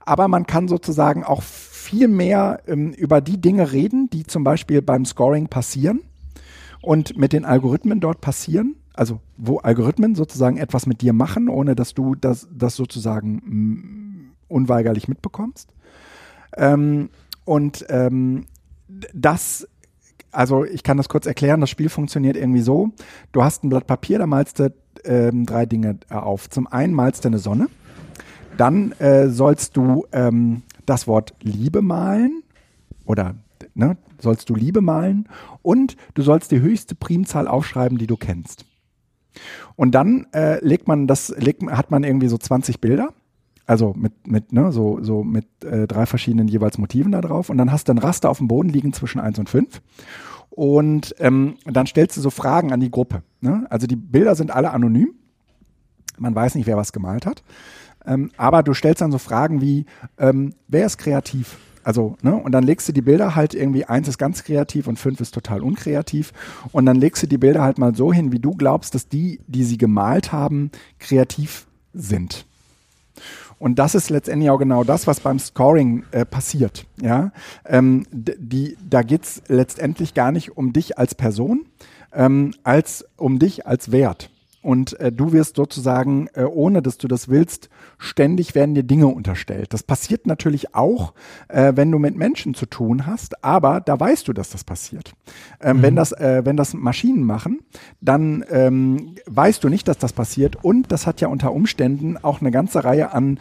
aber 0.00 0.28
man 0.28 0.46
kann 0.46 0.68
sozusagen 0.68 1.24
auch 1.24 1.42
viel 1.42 2.08
mehr 2.08 2.62
ähm, 2.66 2.92
über 2.92 3.20
die 3.20 3.40
Dinge 3.40 3.72
reden, 3.72 4.08
die 4.10 4.24
zum 4.24 4.44
Beispiel 4.44 4.82
beim 4.82 5.04
Scoring 5.04 5.48
passieren 5.48 6.02
und 6.80 7.16
mit 7.16 7.32
den 7.32 7.44
Algorithmen 7.44 8.00
dort 8.00 8.20
passieren, 8.20 8.76
also 8.94 9.20
wo 9.36 9.58
Algorithmen 9.58 10.14
sozusagen 10.14 10.56
etwas 10.56 10.86
mit 10.86 11.00
dir 11.02 11.12
machen, 11.12 11.48
ohne 11.48 11.74
dass 11.74 11.94
du 11.94 12.14
das, 12.14 12.48
das 12.52 12.76
sozusagen 12.76 13.42
mm, 13.44 14.32
unweigerlich 14.48 15.08
mitbekommst. 15.08 15.70
Ähm, 16.56 17.10
und 17.44 17.84
ähm, 17.88 18.46
das, 19.12 19.66
also 20.34 20.64
ich 20.64 20.82
kann 20.82 20.96
das 20.96 21.08
kurz 21.08 21.26
erklären, 21.26 21.60
das 21.60 21.70
Spiel 21.70 21.88
funktioniert 21.88 22.36
irgendwie 22.36 22.60
so. 22.60 22.90
Du 23.32 23.42
hast 23.42 23.64
ein 23.64 23.68
Blatt 23.68 23.86
Papier, 23.86 24.18
da 24.18 24.26
malst 24.26 24.58
du 24.58 24.72
ähm, 25.04 25.46
drei 25.46 25.66
Dinge 25.66 25.98
äh, 26.10 26.14
auf. 26.14 26.50
Zum 26.50 26.66
einen 26.66 26.94
malst 26.94 27.24
du 27.24 27.28
eine 27.28 27.38
Sonne, 27.38 27.68
dann 28.56 28.92
äh, 28.92 29.28
sollst 29.28 29.76
du 29.76 30.06
ähm, 30.12 30.62
das 30.86 31.06
Wort 31.06 31.34
Liebe 31.40 31.82
malen 31.82 32.42
oder 33.04 33.34
ne, 33.74 33.96
sollst 34.18 34.48
du 34.50 34.54
Liebe 34.54 34.80
malen 34.80 35.28
und 35.62 35.96
du 36.14 36.22
sollst 36.22 36.50
die 36.50 36.60
höchste 36.60 36.94
Primzahl 36.94 37.48
aufschreiben, 37.48 37.98
die 37.98 38.06
du 38.06 38.16
kennst. 38.16 38.64
Und 39.76 39.94
dann 39.94 40.26
äh, 40.32 40.64
legt 40.64 40.86
man 40.86 41.06
das, 41.06 41.34
legt, 41.36 41.62
hat 41.68 41.90
man 41.90 42.04
irgendwie 42.04 42.28
so 42.28 42.38
20 42.38 42.80
Bilder, 42.80 43.12
also 43.66 43.94
mit, 43.96 44.26
mit, 44.26 44.52
ne, 44.52 44.72
so, 44.72 45.02
so 45.02 45.24
mit 45.24 45.46
äh, 45.64 45.86
drei 45.86 46.06
verschiedenen 46.06 46.48
jeweils 46.48 46.78
Motiven 46.78 47.12
da 47.12 47.20
drauf. 47.20 47.50
Und 47.50 47.58
dann 47.58 47.72
hast 47.72 47.88
du 47.88 47.92
ein 47.92 47.98
Raster 47.98 48.30
auf 48.30 48.38
dem 48.38 48.48
Boden 48.48 48.68
liegen 48.68 48.92
zwischen 48.92 49.20
1 49.20 49.38
und 49.38 49.48
5. 49.48 49.80
Und 50.50 51.14
ähm, 51.18 51.56
dann 51.64 51.86
stellst 51.86 52.16
du 52.16 52.20
so 52.20 52.30
Fragen 52.30 52.72
an 52.72 52.80
die 52.80 52.90
Gruppe. 52.90 53.22
Ne? 53.40 53.66
Also 53.70 53.86
die 53.86 53.96
Bilder 53.96 54.34
sind 54.34 54.50
alle 54.50 54.70
anonym. 54.70 55.14
Man 56.18 56.34
weiß 56.34 56.54
nicht, 56.54 56.66
wer 56.66 56.76
was 56.76 56.92
gemalt 56.92 57.26
hat. 57.26 57.42
Ähm, 58.06 58.30
aber 58.36 58.62
du 58.62 58.74
stellst 58.74 59.00
dann 59.00 59.10
so 59.10 59.18
Fragen 59.18 59.60
wie, 59.60 59.86
ähm, 60.18 60.54
wer 60.68 60.86
ist 60.86 60.98
kreativ? 60.98 61.56
Also, 61.82 62.16
ne, 62.22 62.34
und 62.34 62.52
dann 62.52 62.64
legst 62.64 62.88
du 62.88 62.92
die 62.92 63.02
Bilder 63.02 63.34
halt 63.34 63.52
irgendwie, 63.54 63.84
eins 63.84 64.08
ist 64.08 64.16
ganz 64.16 64.42
kreativ 64.42 64.86
und 64.86 64.98
fünf 64.98 65.20
ist 65.20 65.34
total 65.34 65.62
unkreativ. 65.62 66.32
Und 66.72 66.86
dann 66.86 66.96
legst 66.96 67.22
du 67.22 67.26
die 67.26 67.36
Bilder 67.36 67.62
halt 67.62 67.78
mal 67.78 67.94
so 67.94 68.12
hin, 68.12 68.32
wie 68.32 68.38
du 68.38 68.52
glaubst, 68.52 68.94
dass 68.94 69.08
die, 69.08 69.40
die 69.46 69.64
sie 69.64 69.76
gemalt 69.76 70.32
haben, 70.32 70.70
kreativ 70.98 71.66
sind. 71.92 72.46
Und 73.58 73.78
das 73.78 73.94
ist 73.94 74.10
letztendlich 74.10 74.50
auch 74.50 74.58
genau 74.58 74.84
das, 74.84 75.06
was 75.06 75.20
beim 75.20 75.38
Scoring 75.38 76.04
äh, 76.10 76.24
passiert. 76.24 76.86
Ja? 77.00 77.32
Ähm, 77.66 78.06
die, 78.10 78.76
da 78.88 79.02
geht's 79.02 79.42
letztendlich 79.48 80.14
gar 80.14 80.32
nicht 80.32 80.56
um 80.56 80.72
dich 80.72 80.98
als 80.98 81.14
Person, 81.14 81.66
ähm, 82.12 82.52
als 82.62 83.04
um 83.16 83.38
dich 83.38 83.66
als 83.66 83.92
Wert 83.92 84.30
und 84.64 84.98
äh, 84.98 85.12
du 85.12 85.32
wirst 85.32 85.56
sozusagen, 85.56 86.28
äh, 86.32 86.44
ohne 86.44 86.80
dass 86.80 86.96
du 86.96 87.06
das 87.06 87.28
willst, 87.28 87.68
ständig 87.98 88.54
werden 88.54 88.74
dir 88.74 88.82
Dinge 88.82 89.08
unterstellt. 89.08 89.74
Das 89.74 89.82
passiert 89.82 90.26
natürlich 90.26 90.74
auch, 90.74 91.12
äh, 91.48 91.72
wenn 91.76 91.90
du 91.90 91.98
mit 91.98 92.16
Menschen 92.16 92.54
zu 92.54 92.64
tun 92.64 93.06
hast, 93.06 93.44
aber 93.44 93.80
da 93.80 94.00
weißt 94.00 94.26
du, 94.26 94.32
dass 94.32 94.50
das 94.50 94.64
passiert. 94.64 95.12
Ähm, 95.60 95.76
mhm. 95.76 95.82
Wenn 95.82 95.96
das, 95.96 96.12
äh, 96.12 96.42
wenn 96.44 96.56
das 96.56 96.72
Maschinen 96.72 97.24
machen, 97.24 97.60
dann 98.00 98.42
ähm, 98.50 99.16
weißt 99.26 99.62
du 99.62 99.68
nicht, 99.68 99.86
dass 99.86 99.98
das 99.98 100.14
passiert 100.14 100.56
und 100.64 100.90
das 100.90 101.06
hat 101.06 101.20
ja 101.20 101.28
unter 101.28 101.52
Umständen 101.52 102.16
auch 102.16 102.40
eine 102.40 102.50
ganze 102.50 102.84
Reihe 102.84 103.12
an 103.12 103.38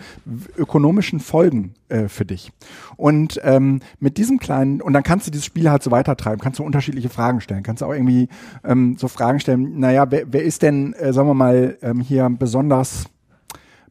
ökonomischen 0.57 1.21
Folgen 1.21 1.73
äh, 1.93 2.09
für 2.09 2.25
dich. 2.25 2.51
Und 2.97 3.39
ähm, 3.43 3.79
mit 3.99 4.17
diesem 4.17 4.39
kleinen, 4.39 4.81
und 4.81 4.93
dann 4.93 5.03
kannst 5.03 5.27
du 5.27 5.31
dieses 5.31 5.45
Spiel 5.45 5.69
halt 5.69 5.83
so 5.83 5.91
weitertreiben, 5.91 6.41
kannst 6.41 6.59
du 6.59 6.63
unterschiedliche 6.63 7.09
Fragen 7.09 7.39
stellen, 7.39 7.63
kannst 7.63 7.81
du 7.81 7.85
auch 7.85 7.93
irgendwie 7.93 8.29
ähm, 8.63 8.97
so 8.97 9.07
Fragen 9.07 9.39
stellen, 9.39 9.79
naja, 9.79 10.09
wer, 10.09 10.23
wer 10.33 10.43
ist 10.43 10.63
denn, 10.63 10.93
äh, 10.93 11.12
sagen 11.13 11.27
wir 11.27 11.33
mal, 11.33 11.77
ähm, 11.81 12.01
hier 12.01 12.29
besonders, 12.29 13.05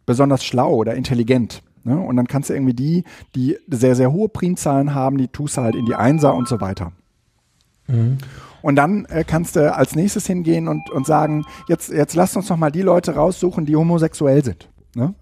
besonders 0.07 0.45
schlau 0.45 0.75
oder 0.75 0.95
intelligent? 0.95 1.63
Ne? 1.85 1.99
Und 1.99 2.17
dann 2.17 2.29
kannst 2.29 2.51
du 2.51 2.55
irgendwie 2.55 2.75
die, 2.75 3.05
die 3.35 3.57
sehr, 3.69 3.97
sehr 3.97 4.13
hohe 4.13 4.29
Primzahlen 4.29 4.95
haben, 4.95 5.19
die 5.19 5.29
tust 5.29 5.57
du 5.57 5.63
halt 5.63 5.75
in 5.75 5.87
die 5.87 5.95
Einser 5.95 6.35
und 6.35 6.49
so 6.49 6.61
weiter. 6.61 6.93
Mhm. 7.89 8.19
Und 8.63 8.77
dann 8.77 9.05
äh, 9.07 9.25
kannst 9.27 9.57
du 9.57 9.75
als 9.75 9.97
nächstes 9.97 10.27
hingehen 10.27 10.69
und, 10.69 10.89
und 10.91 11.07
sagen, 11.07 11.45
jetzt, 11.69 11.91
jetzt 11.91 12.15
lasst 12.15 12.37
uns 12.37 12.47
doch 12.47 12.57
mal 12.57 12.71
die 12.71 12.83
Leute 12.83 13.15
raussuchen, 13.15 13.67
die 13.67 13.75
homosexuell 13.75 14.45
sind. 14.45 14.69
Ne? 14.95 15.15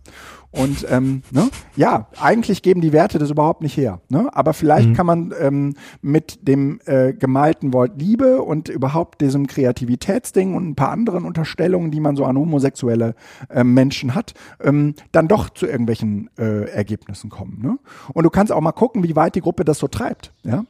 Und 0.52 0.84
ähm, 0.90 1.22
ne? 1.30 1.48
ja, 1.76 2.08
eigentlich 2.20 2.62
geben 2.62 2.80
die 2.80 2.92
Werte 2.92 3.18
das 3.18 3.30
überhaupt 3.30 3.62
nicht 3.62 3.76
her. 3.76 4.00
Ne? 4.08 4.28
Aber 4.32 4.52
vielleicht 4.52 4.88
mhm. 4.88 4.94
kann 4.94 5.06
man 5.06 5.34
ähm, 5.38 5.74
mit 6.02 6.46
dem 6.48 6.80
äh, 6.86 7.12
gemalten 7.12 7.72
Wort 7.72 7.92
Liebe 8.00 8.42
und 8.42 8.68
überhaupt 8.68 9.20
diesem 9.20 9.46
Kreativitätsding 9.46 10.54
und 10.54 10.68
ein 10.68 10.74
paar 10.74 10.90
anderen 10.90 11.24
Unterstellungen, 11.24 11.92
die 11.92 12.00
man 12.00 12.16
so 12.16 12.24
an 12.24 12.36
homosexuelle 12.36 13.14
äh, 13.48 13.62
Menschen 13.62 14.14
hat, 14.14 14.34
ähm, 14.60 14.94
dann 15.12 15.28
doch 15.28 15.50
zu 15.50 15.66
irgendwelchen 15.66 16.30
äh, 16.36 16.68
Ergebnissen 16.70 17.30
kommen. 17.30 17.60
Ne? 17.62 17.78
Und 18.12 18.24
du 18.24 18.30
kannst 18.30 18.52
auch 18.52 18.60
mal 18.60 18.72
gucken, 18.72 19.04
wie 19.04 19.14
weit 19.14 19.36
die 19.36 19.40
Gruppe 19.40 19.64
das 19.64 19.78
so 19.78 19.86
treibt. 19.86 20.32
Ja? 20.42 20.64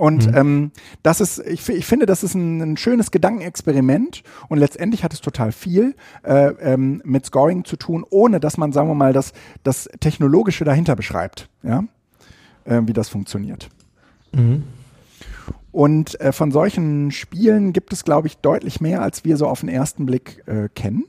Und 0.00 0.28
mhm. 0.28 0.34
ähm, 0.34 0.70
das 1.02 1.20
ist, 1.20 1.40
ich, 1.46 1.68
ich, 1.68 1.84
finde, 1.84 2.06
das 2.06 2.22
ist 2.22 2.32
ein, 2.32 2.62
ein, 2.62 2.76
schönes 2.78 3.10
Gedankenexperiment 3.10 4.22
und 4.48 4.56
letztendlich 4.56 5.04
hat 5.04 5.12
es 5.12 5.20
total 5.20 5.52
viel 5.52 5.94
äh, 6.22 6.54
ähm, 6.62 7.02
mit 7.04 7.26
Scoring 7.26 7.66
zu 7.66 7.76
tun, 7.76 8.06
ohne 8.08 8.40
dass 8.40 8.56
man, 8.56 8.72
sagen 8.72 8.88
wir 8.88 8.94
mal, 8.94 9.12
das, 9.12 9.34
das 9.62 9.90
Technologische 10.00 10.64
dahinter 10.64 10.96
beschreibt, 10.96 11.50
ja, 11.62 11.84
äh, 12.64 12.80
wie 12.86 12.94
das 12.94 13.10
funktioniert. 13.10 13.68
Mhm. 14.32 14.62
Und 15.70 16.18
äh, 16.18 16.32
von 16.32 16.50
solchen 16.50 17.10
Spielen 17.10 17.74
gibt 17.74 17.92
es, 17.92 18.02
glaube 18.02 18.26
ich, 18.26 18.38
deutlich 18.38 18.80
mehr, 18.80 19.02
als 19.02 19.26
wir 19.26 19.36
so 19.36 19.46
auf 19.48 19.60
den 19.60 19.68
ersten 19.68 20.06
Blick 20.06 20.42
äh, 20.46 20.70
kennen. 20.74 21.04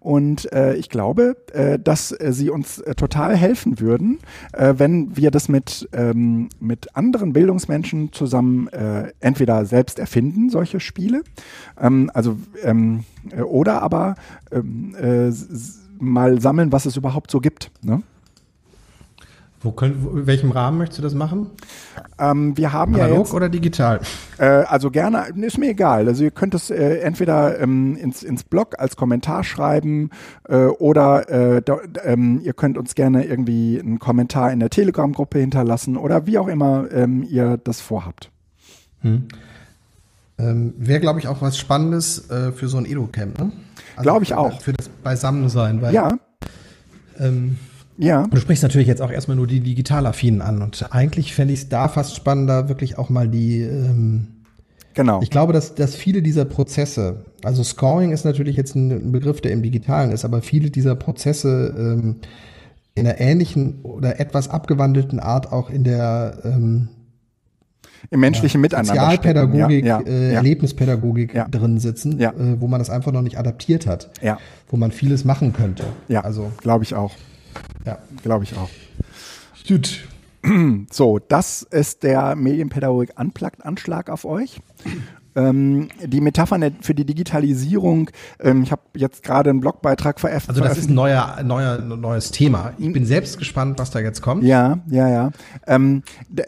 Und 0.00 0.50
äh, 0.52 0.74
ich 0.74 0.88
glaube, 0.88 1.36
äh, 1.52 1.78
dass 1.78 2.10
äh, 2.10 2.32
sie 2.32 2.48
uns 2.48 2.78
äh, 2.78 2.94
total 2.94 3.36
helfen 3.36 3.80
würden, 3.80 4.18
äh, 4.54 4.74
wenn 4.78 5.16
wir 5.16 5.30
das 5.30 5.48
mit, 5.48 5.88
ähm, 5.92 6.48
mit 6.58 6.96
anderen 6.96 7.34
Bildungsmenschen 7.34 8.10
zusammen 8.12 8.68
äh, 8.68 9.12
entweder 9.20 9.66
selbst 9.66 9.98
erfinden, 9.98 10.48
solche 10.48 10.80
Spiele, 10.80 11.22
ähm, 11.78 12.10
also 12.14 12.38
ähm, 12.62 13.04
äh, 13.30 13.42
oder 13.42 13.82
aber 13.82 14.14
ähm, 14.50 14.94
äh, 14.98 15.30
mal 15.98 16.40
sammeln, 16.40 16.72
was 16.72 16.86
es 16.86 16.96
überhaupt 16.96 17.30
so 17.30 17.40
gibt. 17.40 17.70
Ne? 17.82 18.02
Wo 19.62 19.72
können, 19.72 20.08
in 20.14 20.26
welchem 20.26 20.52
Rahmen 20.52 20.78
möchtest 20.78 21.00
du 21.00 21.02
das 21.02 21.12
machen? 21.12 21.50
Ähm, 22.18 22.56
wir 22.56 22.72
haben 22.72 22.94
Analog 22.94 23.12
ja 23.12 23.18
jetzt, 23.18 23.34
oder 23.34 23.48
digital? 23.50 24.00
Äh, 24.38 24.46
also 24.46 24.90
gerne, 24.90 25.26
ist 25.36 25.58
mir 25.58 25.70
egal. 25.70 26.08
Also 26.08 26.24
ihr 26.24 26.30
könnt 26.30 26.54
es 26.54 26.70
äh, 26.70 27.00
entweder 27.00 27.60
ähm, 27.60 27.94
ins, 27.96 28.22
ins 28.22 28.42
Blog 28.42 28.76
als 28.78 28.96
Kommentar 28.96 29.44
schreiben 29.44 30.10
äh, 30.48 30.64
oder 30.64 31.28
äh, 31.28 31.62
da, 31.62 31.78
ähm, 32.04 32.40
ihr 32.42 32.54
könnt 32.54 32.78
uns 32.78 32.94
gerne 32.94 33.26
irgendwie 33.26 33.78
einen 33.78 33.98
Kommentar 33.98 34.50
in 34.50 34.60
der 34.60 34.70
Telegram-Gruppe 34.70 35.38
hinterlassen 35.38 35.98
oder 35.98 36.26
wie 36.26 36.38
auch 36.38 36.48
immer 36.48 36.90
ähm, 36.90 37.22
ihr 37.28 37.58
das 37.58 37.82
vorhabt. 37.82 38.30
Hm. 39.02 39.28
Ähm, 40.38 40.72
Wäre, 40.78 41.00
glaube 41.00 41.18
ich, 41.18 41.28
auch 41.28 41.42
was 41.42 41.58
Spannendes 41.58 42.30
äh, 42.30 42.52
für 42.52 42.68
so 42.68 42.78
ein 42.78 42.86
Edo-Camp, 42.86 43.38
ne? 43.38 43.52
Also 43.96 44.02
glaube 44.08 44.24
ich 44.24 44.32
auch. 44.32 44.62
Für 44.62 44.72
das 44.72 44.88
Beisammensein, 44.88 45.82
weil 45.82 45.92
ja. 45.92 46.16
Ja. 48.00 48.26
Du 48.28 48.38
sprichst 48.38 48.62
natürlich 48.62 48.88
jetzt 48.88 49.02
auch 49.02 49.10
erstmal 49.10 49.36
nur 49.36 49.46
die 49.46 49.60
Digitalaffinen 49.60 50.40
an 50.40 50.62
und 50.62 50.86
eigentlich 50.90 51.34
fände 51.34 51.52
ich 51.52 51.60
es 51.60 51.68
da 51.68 51.86
fast 51.86 52.16
spannender, 52.16 52.68
wirklich 52.68 52.96
auch 52.96 53.10
mal 53.10 53.28
die. 53.28 53.60
Ähm, 53.60 54.28
genau. 54.94 55.20
Ich 55.22 55.28
glaube, 55.28 55.52
dass, 55.52 55.74
dass 55.74 55.94
viele 55.94 56.22
dieser 56.22 56.46
Prozesse, 56.46 57.26
also 57.44 57.62
Scoring 57.62 58.12
ist 58.12 58.24
natürlich 58.24 58.56
jetzt 58.56 58.74
ein 58.74 59.12
Begriff, 59.12 59.42
der 59.42 59.52
im 59.52 59.62
Digitalen 59.62 60.12
ist, 60.12 60.24
aber 60.24 60.40
viele 60.40 60.70
dieser 60.70 60.94
Prozesse 60.94 61.74
ähm, 61.76 62.16
in 62.94 63.06
einer 63.06 63.20
ähnlichen 63.20 63.82
oder 63.82 64.18
etwas 64.18 64.48
abgewandelten 64.48 65.20
Art 65.20 65.52
auch 65.52 65.68
in 65.68 65.84
der 65.84 66.38
ähm, 66.44 66.88
im 68.10 68.20
menschlichen 68.20 68.60
ja, 68.60 68.62
Miteinander. 68.62 68.94
Sozialpädagogik, 68.94 69.84
ja, 69.84 70.00
ja, 70.00 70.06
äh, 70.06 70.32
Erlebnispädagogik 70.32 71.38
drin 71.50 71.78
sitzen, 71.78 72.18
äh, 72.18 72.32
wo 72.58 72.66
man 72.66 72.78
das 72.78 72.88
einfach 72.88 73.12
noch 73.12 73.20
nicht 73.20 73.38
adaptiert 73.38 73.86
hat. 73.86 74.10
Ja. 74.22 74.38
Wo 74.68 74.78
man 74.78 74.90
vieles 74.90 75.26
machen 75.26 75.52
könnte. 75.52 75.84
Ja, 76.08 76.22
also 76.22 76.50
glaube 76.62 76.84
ich 76.84 76.94
auch. 76.94 77.12
Ja, 77.84 77.98
glaube 78.22 78.44
ich 78.44 78.56
auch. 78.56 78.70
Gut. 79.66 80.06
So, 80.90 81.18
das 81.18 81.62
ist 81.62 82.02
der 82.02 82.34
Medienpädagogik 82.34 83.18
Unplugged 83.20 83.62
Anschlag 83.64 84.08
auf 84.08 84.24
euch. 84.24 84.60
Ähm, 85.36 85.88
die 86.04 86.20
Metaphern 86.20 86.76
für 86.80 86.94
die 86.94 87.04
Digitalisierung, 87.04 88.10
ähm, 88.40 88.62
ich 88.62 88.72
habe 88.72 88.82
jetzt 88.96 89.22
gerade 89.22 89.50
einen 89.50 89.60
Blogbeitrag 89.60 90.20
veröffentlicht. 90.20 90.62
Also 90.62 90.74
das 90.74 90.78
ist 90.78 90.90
ein 90.90 90.94
neuer, 90.94 91.42
neuer, 91.44 91.78
neues 91.78 92.30
Thema. 92.30 92.72
Ich 92.78 92.92
bin 92.92 93.06
selbst 93.06 93.38
gespannt, 93.38 93.78
was 93.78 93.90
da 93.90 94.00
jetzt 94.00 94.22
kommt. 94.22 94.42
Ja, 94.42 94.78
ja, 94.88 95.08
ja. 95.08 95.30
Ähm, 95.66 96.02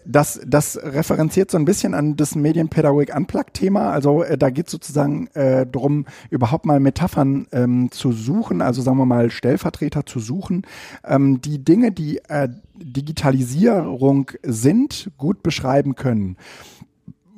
das, 0.05 0.41
das 0.47 0.79
referenziert 0.83 1.51
so 1.51 1.59
ein 1.59 1.65
bisschen 1.65 1.95
an 1.95 2.17
das 2.17 2.35
Medienpädagogik 2.35 3.15
Unplugged-Thema. 3.15 3.91
Also 3.93 4.23
äh, 4.23 4.37
da 4.37 4.51
geht 4.51 4.67
es 4.67 4.73
sozusagen 4.73 5.29
äh, 5.29 5.67
darum, 5.67 6.07
überhaupt 6.31 6.67
mal 6.67 6.81
Metaphern 6.81 7.47
ähm, 7.53 7.91
zu 7.91 8.13
suchen, 8.13 8.63
also 8.63 8.83
sagen 8.83 8.99
wir 8.99 9.07
mal 9.07 9.31
Stellvertreter 9.31 10.07
zu 10.07 10.21
suchen, 10.21 10.63
ähm, 11.05 11.41
die 11.41 11.65
Dinge, 11.65 11.93
die 11.93 12.19
äh, 12.29 12.49
Digitalisierung 12.75 14.31
sind, 14.43 15.11
gut 15.19 15.43
beschreiben 15.43 15.95
können 15.95 16.37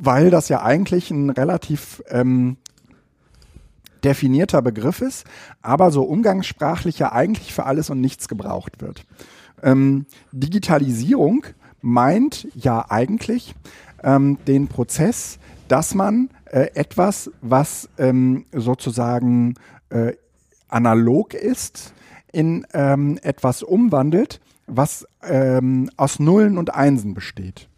weil 0.04 0.30
das 0.30 0.48
ja 0.48 0.62
eigentlich 0.62 1.10
ein 1.10 1.30
relativ 1.30 2.02
ähm, 2.08 2.56
definierter 4.04 4.62
Begriff 4.62 5.00
ist, 5.00 5.24
aber 5.62 5.90
so 5.90 6.02
umgangssprachlich 6.02 6.98
ja 6.98 7.12
eigentlich 7.12 7.54
für 7.54 7.64
alles 7.64 7.90
und 7.90 8.00
nichts 8.00 8.28
gebraucht 8.28 8.80
wird. 8.80 9.04
Ähm, 9.62 10.06
Digitalisierung 10.32 11.46
meint 11.80 12.46
ja 12.54 12.86
eigentlich 12.90 13.54
ähm, 14.02 14.38
den 14.46 14.68
Prozess, 14.68 15.38
dass 15.68 15.94
man 15.94 16.28
äh, 16.46 16.68
etwas, 16.74 17.30
was 17.40 17.88
ähm, 17.98 18.44
sozusagen 18.52 19.54
äh, 19.88 20.12
analog 20.68 21.34
ist, 21.34 21.94
in 22.32 22.66
ähm, 22.74 23.18
etwas 23.22 23.62
umwandelt, 23.62 24.40
was 24.66 25.06
ähm, 25.22 25.90
aus 25.96 26.18
Nullen 26.18 26.58
und 26.58 26.74
Einsen 26.74 27.14
besteht. 27.14 27.68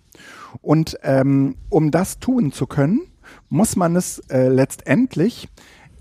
Und 0.62 0.98
ähm, 1.02 1.56
um 1.68 1.90
das 1.90 2.18
tun 2.18 2.52
zu 2.52 2.66
können, 2.66 3.00
muss 3.48 3.76
man 3.76 3.96
es 3.96 4.18
äh, 4.30 4.48
letztendlich 4.48 5.48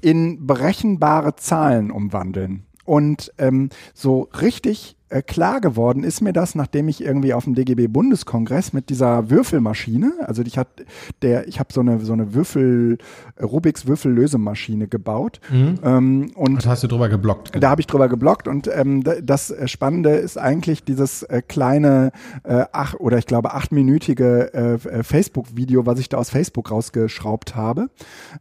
in 0.01 0.45
berechenbare 0.45 1.35
Zahlen 1.35 1.91
umwandeln. 1.91 2.65
Und 2.83 3.31
ähm, 3.39 3.69
so 3.93 4.29
richtig 4.39 4.94
äh, 5.09 5.21
klar 5.21 5.61
geworden 5.61 6.03
ist 6.03 6.21
mir 6.21 6.33
das, 6.33 6.55
nachdem 6.55 6.87
ich 6.87 7.03
irgendwie 7.03 7.33
auf 7.33 7.43
dem 7.43 7.53
DGB-Bundeskongress 7.53 8.73
mit 8.73 8.89
dieser 8.89 9.29
Würfelmaschine, 9.29 10.13
also 10.25 10.41
ich 10.41 10.57
hat 10.57 10.67
der, 11.21 11.47
ich 11.47 11.59
habe 11.59 11.71
so 11.71 11.81
eine 11.81 11.99
so 11.99 12.13
eine 12.13 12.33
Würfel 12.33 12.97
Rubiks 13.39 13.85
Würfellösemaschine 13.85 14.87
gebaut 14.87 15.39
mhm. 15.51 15.79
ähm, 15.83 16.31
und 16.35 16.65
da 16.65 16.71
hast 16.71 16.83
du 16.83 16.87
drüber 16.87 17.07
geblockt. 17.07 17.53
Genau. 17.53 17.61
Da 17.61 17.69
habe 17.69 17.81
ich 17.81 17.87
drüber 17.87 18.09
geblockt 18.09 18.47
und 18.47 18.67
ähm, 18.67 19.03
das 19.03 19.53
Spannende 19.65 20.11
ist 20.11 20.37
eigentlich 20.37 20.83
dieses 20.83 21.21
äh, 21.23 21.43
kleine 21.47 22.11
äh, 22.43 22.65
ach 22.71 22.95
oder 22.95 23.19
ich 23.19 23.27
glaube 23.27 23.53
achtminütige 23.53 24.53
äh, 24.53 24.73
äh, 24.73 25.03
Facebook-Video, 25.03 25.85
was 25.85 25.99
ich 25.99 26.09
da 26.09 26.17
aus 26.17 26.31
Facebook 26.31 26.71
rausgeschraubt 26.71 27.55
habe, 27.55 27.89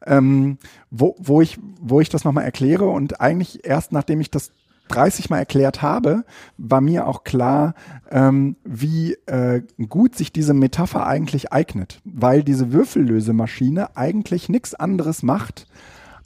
ähm, 0.07 0.57
wo 0.91 1.15
wo 1.19 1.43
ich 1.43 1.59
wo 1.81 2.01
ich 2.01 2.09
das 2.09 2.25
nochmal 2.25 2.45
erkläre 2.45 2.87
und 2.87 3.21
eigentlich 3.21 3.67
erst 3.67 3.93
nachdem 3.93 4.23
ich 4.23 4.31
das 4.31 4.51
30 4.89 5.31
Mal 5.31 5.39
erklärt 5.39 5.83
habe, 5.83 6.25
war 6.59 6.81
mir 6.81 7.07
auch 7.07 7.25
klar, 7.25 7.75
ähm, 8.11 8.57
wie 8.65 9.15
äh, 9.27 9.63
gut 9.89 10.17
sich 10.17 10.33
diese 10.33 10.55
Metapher 10.55 11.07
eigentlich 11.07 11.53
eignet, 11.53 12.01
weil 12.05 12.43
diese 12.43 12.73
Würfellösemaschine 12.73 13.97
eigentlich 13.97 14.49
nichts 14.49 14.75
anderes 14.75 15.23
macht, 15.23 15.67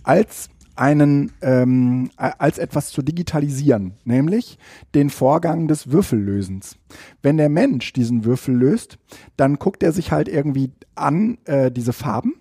als 0.02 0.48
einen 0.78 1.32
ähm, 1.42 2.11
als 2.16 2.59
etwas 2.59 2.90
zu 2.90 3.02
digitalisieren, 3.02 3.94
nämlich 4.04 4.59
den 4.94 5.11
Vorgang 5.11 5.66
des 5.66 5.90
Würfellösens. 5.90 6.76
Wenn 7.20 7.36
der 7.36 7.48
Mensch 7.48 7.92
diesen 7.92 8.24
Würfel 8.24 8.54
löst, 8.54 8.98
dann 9.36 9.56
guckt 9.56 9.82
er 9.82 9.92
sich 9.92 10.12
halt 10.12 10.28
irgendwie 10.28 10.70
an 10.94 11.38
äh, 11.46 11.72
diese 11.72 11.92
Farben 11.92 12.34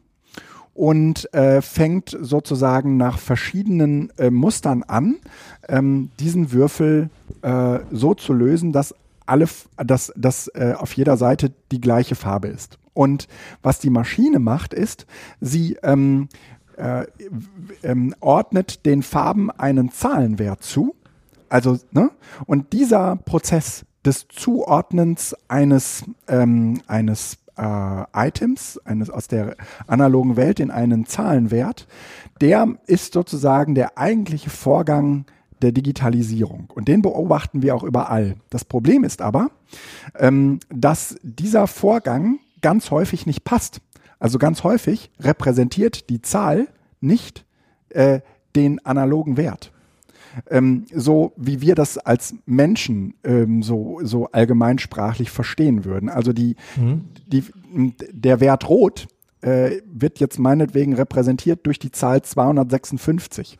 und 0.78 1.34
äh, 1.34 1.64
fängt 1.64 2.16
sozusagen 2.22 2.98
nach 2.98 3.18
verschiedenen 3.18 4.14
äh, 4.20 4.30
Mustern 4.30 4.84
an, 4.84 5.16
ähm, 5.68 6.12
diesen 6.20 6.52
Würfel 6.52 7.10
äh, 7.42 7.80
so 7.92 8.14
zu 8.14 8.32
lösen, 8.32 8.72
dass 8.74 8.94
alle, 9.26 9.48
dass, 9.84 10.14
dass 10.16 10.50
äh, 10.50 10.76
auf 10.78 10.94
jeder 10.94 11.18
Seite 11.18 11.52
die 11.72 11.82
gleiche 11.82 12.14
Farbe 12.14 12.50
ist. 12.50 12.78
Und 12.94 13.28
was 13.64 13.80
die 13.80 13.90
Maschine 13.90 14.38
macht, 14.38 14.76
ist, 14.76 15.08
sie 15.42 15.78
ähm, 15.82 16.30
äh, 16.78 17.08
ähm, 17.82 18.14
ordnet 18.20 18.86
den 18.86 19.02
Farben 19.02 19.50
einen 19.50 19.92
Zahlenwert 19.92 20.62
zu. 20.62 20.96
Also, 21.50 21.80
ne? 21.92 22.12
Und 22.46 22.72
dieser 22.74 23.16
Prozess 23.16 23.84
des 24.06 24.28
Zuordnens 24.28 25.36
eines, 25.48 26.04
ähm, 26.28 26.82
eines 26.86 27.40
äh, 27.58 28.28
Items 28.28 28.80
eines 28.86 29.10
aus 29.10 29.28
der 29.28 29.56
analogen 29.88 30.36
Welt 30.36 30.60
in 30.60 30.72
einen 30.72 31.06
Zahlenwert, 31.06 31.88
der 32.42 32.68
ist 32.86 33.14
sozusagen 33.14 33.76
der 33.76 33.98
eigentliche 33.98 34.50
Vorgang 34.50 35.26
der 35.62 35.72
Digitalisierung. 35.72 36.70
Und 36.74 36.88
den 36.88 37.02
beobachten 37.02 37.62
wir 37.62 37.76
auch 37.76 37.84
überall. 37.84 38.36
Das 38.50 38.64
Problem 38.64 39.04
ist 39.04 39.22
aber, 39.22 39.50
ähm, 40.18 40.60
dass 40.70 41.18
dieser 41.24 41.68
Vorgang 41.68 42.40
ganz 42.62 42.92
häufig 42.92 43.26
nicht 43.26 43.44
passt. 43.44 43.82
Also 44.20 44.40
ganz 44.40 44.64
häufig 44.64 45.12
repräsentiert 45.20 46.10
die 46.10 46.22
Zahl 46.22 46.68
nicht 47.02 47.46
äh, 47.90 48.22
den 48.56 48.84
analogen 48.86 49.38
Wert. 49.38 49.72
Ähm, 50.50 50.86
so 50.94 51.34
wie 51.38 51.62
wir 51.62 51.76
das 51.76 51.98
als 51.98 52.36
Menschen 52.46 53.16
ähm, 53.24 53.62
so, 53.64 54.00
so 54.04 54.28
allgemeinsprachlich 54.32 55.30
verstehen 55.30 55.86
würden. 55.86 56.10
Also 56.10 56.34
die, 56.34 56.56
mhm. 56.76 57.06
die, 57.28 57.44
der 58.12 58.40
Wert 58.40 58.70
Rot 58.70 59.08
äh, 59.42 59.82
wird 59.86 60.20
jetzt 60.20 60.40
meinetwegen 60.40 60.94
repräsentiert 60.94 61.66
durch 61.66 61.80
die 61.80 61.92
Zahl 61.92 62.22
256 62.22 63.58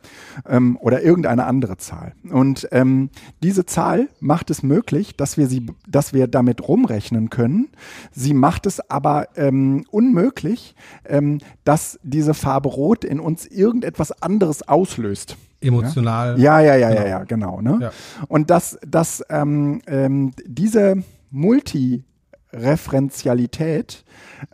ähm, 0.48 0.76
oder 0.80 1.02
irgendeine 1.02 1.44
andere 1.46 1.76
Zahl. 1.76 2.14
Und 2.30 2.68
ähm, 2.72 3.10
diese 3.42 3.66
Zahl 3.66 4.08
macht 4.20 4.50
es 4.50 4.62
möglich, 4.62 5.16
dass 5.16 5.36
wir 5.36 5.46
sie, 5.46 5.66
dass 5.86 6.12
wir 6.12 6.26
damit 6.26 6.66
rumrechnen 6.66 7.30
können. 7.30 7.68
Sie 8.12 8.34
macht 8.34 8.66
es 8.66 8.80
aber 8.90 9.28
ähm, 9.36 9.84
unmöglich, 9.90 10.74
ähm, 11.04 11.38
dass 11.64 11.98
diese 12.02 12.34
Farbe 12.34 12.68
Rot 12.68 13.04
in 13.04 13.20
uns 13.20 13.46
irgendetwas 13.46 14.10
anderes 14.22 14.66
auslöst. 14.66 15.36
Emotional. 15.60 16.38
Ja, 16.38 16.60
ja, 16.60 16.76
ja, 16.76 16.90
ja, 16.90 17.06
ja, 17.06 17.24
genau. 17.24 17.60
Ne? 17.60 17.90
Und 18.28 18.50
dass, 18.50 18.78
dass 18.86 19.24
ähm, 19.28 19.80
ähm, 19.86 20.32
diese 20.46 21.02
Multi 21.30 22.04
Referenzialität, 22.52 24.04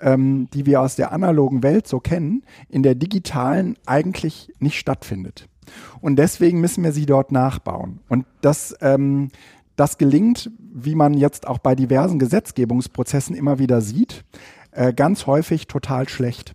ähm, 0.01 0.49
die 0.53 0.67
wir 0.67 0.81
aus 0.81 0.97
der 0.97 1.13
analogen 1.13 1.63
Welt 1.63 1.87
so 1.87 2.01
kennen, 2.01 2.43
in 2.69 2.83
der 2.83 2.95
digitalen 2.95 3.77
eigentlich 3.87 4.53
nicht 4.59 4.79
stattfindet. 4.79 5.49
Und 6.01 6.17
deswegen 6.17 6.61
müssen 6.61 6.85
wir 6.85 6.93
sie 6.93 7.07
dort 7.07 7.33
nachbauen. 7.33 8.01
Und 8.09 8.27
das, 8.41 8.77
ähm, 8.81 9.31
das 9.77 9.99
gelingt, 9.99 10.51
wie 10.59 10.95
man 10.95 11.15
jetzt 11.15 11.47
auch 11.47 11.59
bei 11.59 11.75
diversen 11.75 12.19
Gesetzgebungsprozessen 12.19 13.35
immer 13.35 13.59
wieder 13.59 13.81
sieht, 13.81 14.25
äh, 14.73 14.93
ganz 14.93 15.27
häufig 15.27 15.67
total 15.67 16.09
schlecht. 16.09 16.55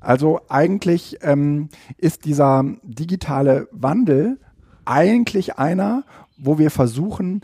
Also 0.00 0.40
eigentlich 0.48 1.18
ähm, 1.22 1.70
ist 1.96 2.26
dieser 2.26 2.64
digitale 2.82 3.68
Wandel 3.72 4.38
eigentlich 4.84 5.58
einer, 5.58 6.04
wo 6.36 6.58
wir 6.58 6.70
versuchen, 6.70 7.40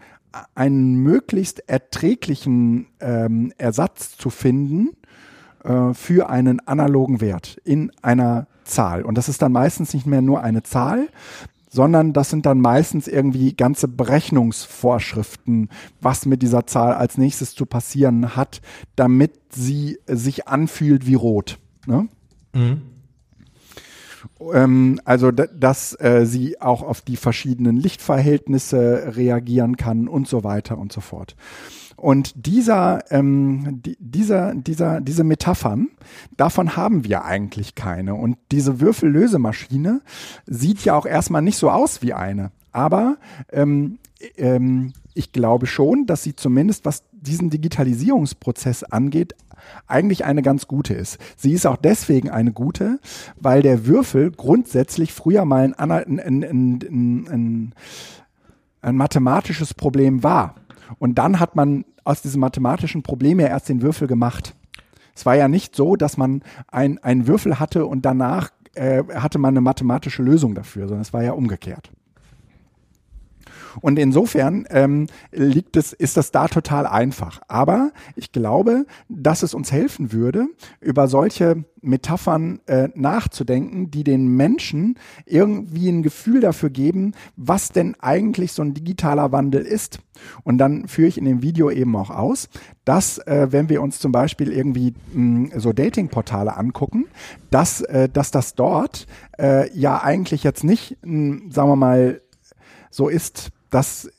einen 0.55 0.97
möglichst 0.97 1.69
erträglichen 1.69 2.87
ähm, 3.01 3.53
Ersatz 3.59 4.17
zu 4.17 4.31
finden 4.31 4.91
äh, 5.65 5.95
für 5.95 6.31
einen 6.31 6.61
analogen 6.67 7.21
Wert 7.21 7.61
in 7.65 7.91
einer 8.03 8.47
Zahl. 8.65 9.03
Und 9.03 9.17
das 9.19 9.29
ist 9.29 9.43
dann 9.43 9.53
meistens 9.53 9.95
nicht 9.95 10.07
mehr 10.07 10.23
nur 10.23 10.43
eine 10.43 10.63
Zahl, 10.63 11.09
sondern 11.71 12.13
das 12.13 12.31
sind 12.31 12.47
dann 12.47 12.61
meistens 12.61 13.07
irgendwie 13.07 13.55
ganze 13.55 13.89
Berechnungsvorschriften, 13.89 15.69
was 16.01 16.27
mit 16.27 16.43
dieser 16.43 16.67
Zahl 16.67 16.95
als 16.95 17.17
nächstes 17.17 17.55
zu 17.55 17.65
passieren 17.65 18.37
hat, 18.37 18.61
damit 18.97 19.33
sie 19.51 19.99
sich 20.07 20.49
anfühlt 20.49 21.07
wie 21.07 21.15
rot. 21.15 21.59
Ne? 21.87 22.09
Mhm. 22.53 22.83
Ähm, 24.53 25.01
also, 25.05 25.31
dass 25.31 25.99
äh, 26.01 26.25
sie 26.27 26.61
auch 26.61 26.83
auf 26.83 27.01
die 27.01 27.17
verschiedenen 27.17 27.77
Lichtverhältnisse 27.77 29.17
reagieren 29.17 29.77
kann 29.77 30.09
und 30.09 30.29
so 30.29 30.45
weiter 30.45 30.79
und 30.79 30.93
so 30.93 31.01
fort. 31.01 31.37
Und 31.97 32.47
dieser, 32.47 33.11
ähm, 33.11 33.83
die, 33.85 33.97
dieser, 34.01 34.55
dieser, 34.55 35.03
diese 35.03 35.23
Metaphern, 35.23 35.89
davon 36.37 36.75
haben 36.77 37.05
wir 37.05 37.25
eigentlich 37.25 37.75
keine. 37.75 38.15
Und 38.15 38.39
diese 38.51 38.81
Würfellösemaschine 38.81 40.01
sieht 40.47 40.83
ja 40.85 40.95
auch 40.95 41.05
erstmal 41.05 41.43
nicht 41.43 41.59
so 41.59 41.71
aus 41.71 42.01
wie 42.01 42.15
eine. 42.15 42.53
Aber 42.73 43.19
ähm, 43.53 43.99
ähm, 44.37 44.95
ich 45.13 45.33
glaube 45.33 45.67
schon, 45.67 46.07
dass 46.07 46.23
sie 46.23 46.35
zumindest, 46.35 46.87
was 46.87 47.05
diesen 47.13 47.51
Digitalisierungsprozess 47.51 48.85
angeht, 48.85 49.35
eigentlich 49.87 50.25
eine 50.25 50.43
ganz 50.43 50.67
gute 50.67 50.95
ist. 50.95 51.19
Sie 51.37 51.53
ist 51.53 51.67
auch 51.67 51.77
deswegen 51.77 52.31
eine 52.31 52.53
gute, 52.53 52.99
weil 53.37 53.63
der 53.63 53.87
Würfel 53.87 54.31
grundsätzlich 54.31 55.13
früher 55.13 55.45
mal 55.45 55.75
ein, 55.77 55.91
ein, 55.91 56.21
ein, 56.21 57.75
ein, 58.83 58.97
mathematisches 58.97 59.75
Problem 59.75 60.23
war. 60.23 60.55
Und 60.99 61.17
dann 61.17 61.41
hat 61.41 61.57
man 61.57 61.85
aus 62.05 62.23
diesem 62.23 62.41
mathematischen 62.41 63.03
Problem 63.03 63.41
ja 63.41 63.47
erst 63.47 63.69
den 63.69 63.83
Würfel 63.83 64.09
gemacht. 64.09 64.55
Es 65.15 65.27
war 65.27 65.37
ja 65.37 65.49
nicht 65.49 65.77
so, 65.77 65.97
dass 65.97 66.17
man 66.17 66.43
ein, 66.69 66.99
einen 66.99 67.27
Würfel 67.27 67.61
hatte 67.61 67.87
und 67.87 68.05
danach 68.05 68.51
äh, 68.75 69.03
hatte 69.15 69.39
man 69.39 69.51
eine 69.51 69.61
mathematische 69.61 70.23
Lösung 70.23 70.55
dafür, 70.55 70.89
sondern 70.89 71.03
es 71.03 71.13
war 71.13 71.23
ja 71.23 71.33
umgekehrt. 71.33 71.91
Und 73.81 73.99
insofern 73.99 74.67
ähm, 74.71 75.07
liegt 75.33 75.77
es, 75.77 75.93
ist 75.93 76.17
das 76.17 76.31
da 76.31 76.49
total 76.49 76.87
einfach. 76.87 77.41
Aber 77.49 77.93
ich 78.17 78.33
glaube, 78.33 78.87
dass 79.09 79.43
es 79.43 79.55
uns 79.55 79.73
helfen 79.73 80.13
würde, 80.13 80.47
über 80.81 81.09
solche 81.09 81.65
Metaphern 81.83 82.61
äh, 82.67 82.89
nachzudenken, 82.95 83.91
die 83.91 84.05
den 84.05 84.29
Menschen 84.29 84.99
irgendwie 85.25 85.89
ein 85.89 86.03
Gefühl 86.03 86.41
dafür 86.41 86.71
geben, 86.71 87.13
was 87.37 87.71
denn 87.71 87.97
eigentlich 88.01 88.53
so 88.53 88.63
ein 88.63 88.75
digitaler 88.75 89.33
Wandel 89.33 89.63
ist. 89.63 90.01
Und 90.43 90.59
dann 90.59 90.89
führe 90.89 91.09
ich 91.09 91.19
in 91.19 91.25
dem 91.25 91.43
Video 91.43 91.71
eben 91.71 91.97
auch 91.97 92.11
aus, 92.11 92.49
dass 92.85 93.19
äh, 93.19 93.49
wenn 93.51 93.69
wir 93.69 93.83
uns 93.83 93.99
zum 93.99 94.13
Beispiel 94.13 94.53
irgendwie 94.53 94.95
mh, 95.13 95.59
so 95.59 95.73
Datingportale 95.73 96.57
angucken, 96.57 97.07
dass, 97.51 97.81
äh, 97.83 98.09
dass 98.09 98.31
das 98.31 98.55
dort 98.55 99.07
äh, 99.39 99.71
ja 99.77 100.03
eigentlich 100.03 100.45
jetzt 100.45 100.65
nicht, 100.65 100.99
mh, 101.03 101.51
sagen 101.51 101.69
wir 101.69 101.77
mal, 101.77 102.21
so 102.91 103.09
ist, 103.09 103.51
dass 103.71 104.11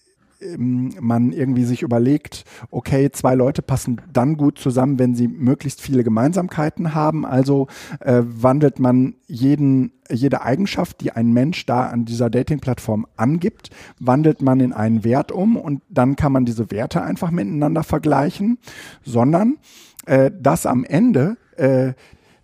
ähm, 0.41 0.93
man 0.99 1.31
irgendwie 1.31 1.65
sich 1.65 1.81
überlegt, 1.81 2.45
okay, 2.71 3.11
zwei 3.11 3.35
Leute 3.35 3.61
passen 3.61 4.01
dann 4.11 4.37
gut 4.37 4.57
zusammen, 4.57 4.99
wenn 4.99 5.15
sie 5.15 5.27
möglichst 5.27 5.81
viele 5.81 6.03
Gemeinsamkeiten 6.03 6.95
haben. 6.95 7.25
Also 7.25 7.67
äh, 7.99 8.21
wandelt 8.23 8.79
man 8.79 9.15
jeden, 9.27 9.91
jede 10.09 10.41
Eigenschaft, 10.41 11.01
die 11.01 11.11
ein 11.11 11.31
Mensch 11.31 11.65
da 11.65 11.87
an 11.87 12.05
dieser 12.05 12.29
Dating-Plattform 12.29 13.05
angibt, 13.17 13.69
wandelt 13.99 14.41
man 14.41 14.59
in 14.59 14.73
einen 14.73 15.03
Wert 15.03 15.31
um 15.31 15.57
und 15.57 15.81
dann 15.89 16.15
kann 16.15 16.31
man 16.31 16.45
diese 16.45 16.71
Werte 16.71 17.01
einfach 17.01 17.31
miteinander 17.31 17.83
vergleichen, 17.83 18.57
sondern 19.03 19.57
äh, 20.05 20.31
dass 20.31 20.65
am 20.65 20.83
Ende 20.83 21.37
äh, 21.57 21.93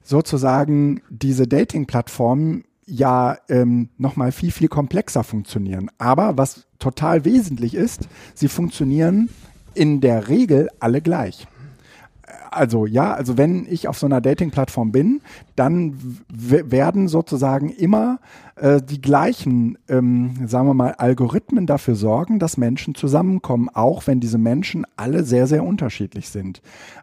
sozusagen 0.03 1.01
diese 1.09 1.47
Dating-Plattformen 1.47 2.63
ja 2.87 3.37
ähm, 3.49 3.89
nochmal 3.97 4.31
viel, 4.31 4.51
viel 4.51 4.69
komplexer 4.69 5.23
funktionieren. 5.23 5.91
Aber 5.97 6.37
was 6.37 6.65
total 6.79 7.25
wesentlich 7.25 7.75
ist, 7.75 8.07
sie 8.33 8.47
funktionieren 8.47 9.29
in 9.73 10.01
der 10.01 10.29
Regel 10.29 10.69
alle 10.79 11.01
gleich. 11.01 11.45
Also 12.51 12.85
ja, 12.85 13.13
also 13.13 13.37
wenn 13.37 13.65
ich 13.69 13.87
auf 13.87 13.97
so 13.97 14.05
einer 14.05 14.19
Dating-Plattform 14.19 14.91
bin, 14.91 15.21
dann 15.55 15.95
werden 16.29 17.07
sozusagen 17.07 17.69
immer 17.69 18.19
äh, 18.55 18.81
die 18.81 18.99
gleichen, 18.99 19.77
ähm, 19.87 20.47
sagen 20.47 20.67
wir 20.67 20.73
mal, 20.73 20.93
Algorithmen 20.93 21.67
dafür 21.67 21.95
sorgen, 21.95 22.39
dass 22.39 22.57
Menschen 22.57 22.95
zusammenkommen, 22.95 23.69
auch 23.69 24.07
wenn 24.07 24.19
diese 24.19 24.37
Menschen 24.37 24.85
alle 24.95 25.23
sehr, 25.23 25.47
sehr 25.47 25.63
unterschiedlich 25.63 26.29
sind. 26.29 26.61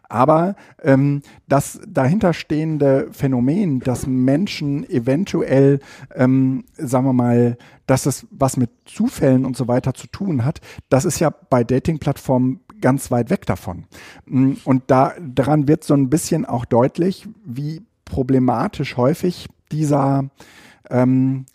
Aber 0.09 0.55
ähm, 0.83 1.21
das 1.47 1.79
dahinterstehende 1.87 3.07
Phänomen, 3.11 3.79
dass 3.79 4.05
Menschen 4.05 4.87
eventuell, 4.89 5.79
ähm, 6.13 6.65
sagen 6.77 7.05
wir 7.05 7.13
mal, 7.13 7.57
dass 7.87 8.05
es 8.05 8.27
was 8.31 8.57
mit 8.57 8.69
Zufällen 8.85 9.45
und 9.45 9.55
so 9.55 9.67
weiter 9.67 9.93
zu 9.93 10.07
tun 10.07 10.43
hat, 10.43 10.59
das 10.89 11.05
ist 11.05 11.19
ja 11.19 11.29
bei 11.29 11.63
Dating-Plattformen 11.63 12.59
ganz 12.81 13.11
weit 13.11 13.29
weg 13.29 13.45
davon. 13.45 13.85
Mm, 14.25 14.53
und 14.63 14.83
da, 14.87 15.13
daran 15.19 15.67
wird 15.67 15.83
so 15.83 15.93
ein 15.93 16.09
bisschen 16.09 16.45
auch 16.45 16.65
deutlich, 16.65 17.27
wie 17.45 17.81
problematisch 18.05 18.97
häufig 18.97 19.47
dieser, 19.71 20.29
ähm, 20.89 21.45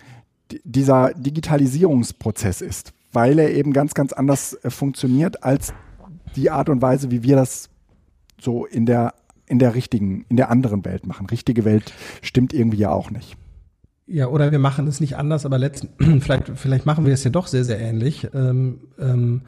dieser 0.65 1.13
Digitalisierungsprozess 1.15 2.61
ist, 2.61 2.93
weil 3.13 3.39
er 3.39 3.53
eben 3.53 3.73
ganz, 3.73 3.95
ganz 3.95 4.13
anders 4.13 4.55
äh, 4.63 4.71
funktioniert 4.71 5.45
als 5.45 5.73
die 6.37 6.51
Art 6.51 6.69
und 6.69 6.83
Weise, 6.83 7.11
wie 7.11 7.23
wir 7.23 7.37
das 7.37 7.69
so 8.41 8.65
in 8.65 8.87
der, 8.87 9.15
in 9.47 9.59
der 9.59 9.75
richtigen, 9.75 10.25
in 10.29 10.37
der 10.37 10.51
anderen 10.51 10.85
Welt 10.85 11.07
machen. 11.07 11.27
Richtige 11.27 11.65
Welt 11.65 11.93
stimmt 12.23 12.53
irgendwie 12.53 12.79
ja 12.79 12.91
auch 12.91 13.11
nicht. 13.11 13.37
Ja, 14.07 14.27
oder 14.27 14.51
wir 14.51 14.59
machen 14.59 14.89
es 14.89 15.01
nicht 15.01 15.17
anders, 15.17 15.47
aber 15.47 15.59
letzten, 15.59 16.21
vielleicht, 16.21 16.51
vielleicht 16.57 16.87
machen 16.87 17.07
wir 17.07 17.15
es 17.15 17.23
ja 17.23 17.31
doch 17.31 17.47
sehr, 17.47 17.65
sehr 17.65 17.79
ähnlich. 17.79 18.29
Ähm, 18.35 18.81
ähm, 18.99 19.43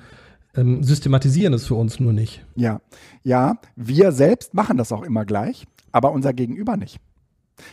ähm, 0.57 0.83
systematisieren 0.83 1.55
es 1.55 1.67
für 1.67 1.75
uns 1.75 2.01
nur 2.01 2.13
nicht. 2.13 2.45
Ja, 2.55 2.81
ja, 3.23 3.59
wir 3.77 4.13
selbst 4.13 4.55
machen 4.55 4.77
das 4.77 4.93
auch 4.93 5.03
immer 5.03 5.25
gleich, 5.25 5.67
aber 5.93 6.13
unser 6.13 6.33
Gegenüber 6.33 6.77
nicht. 6.77 6.99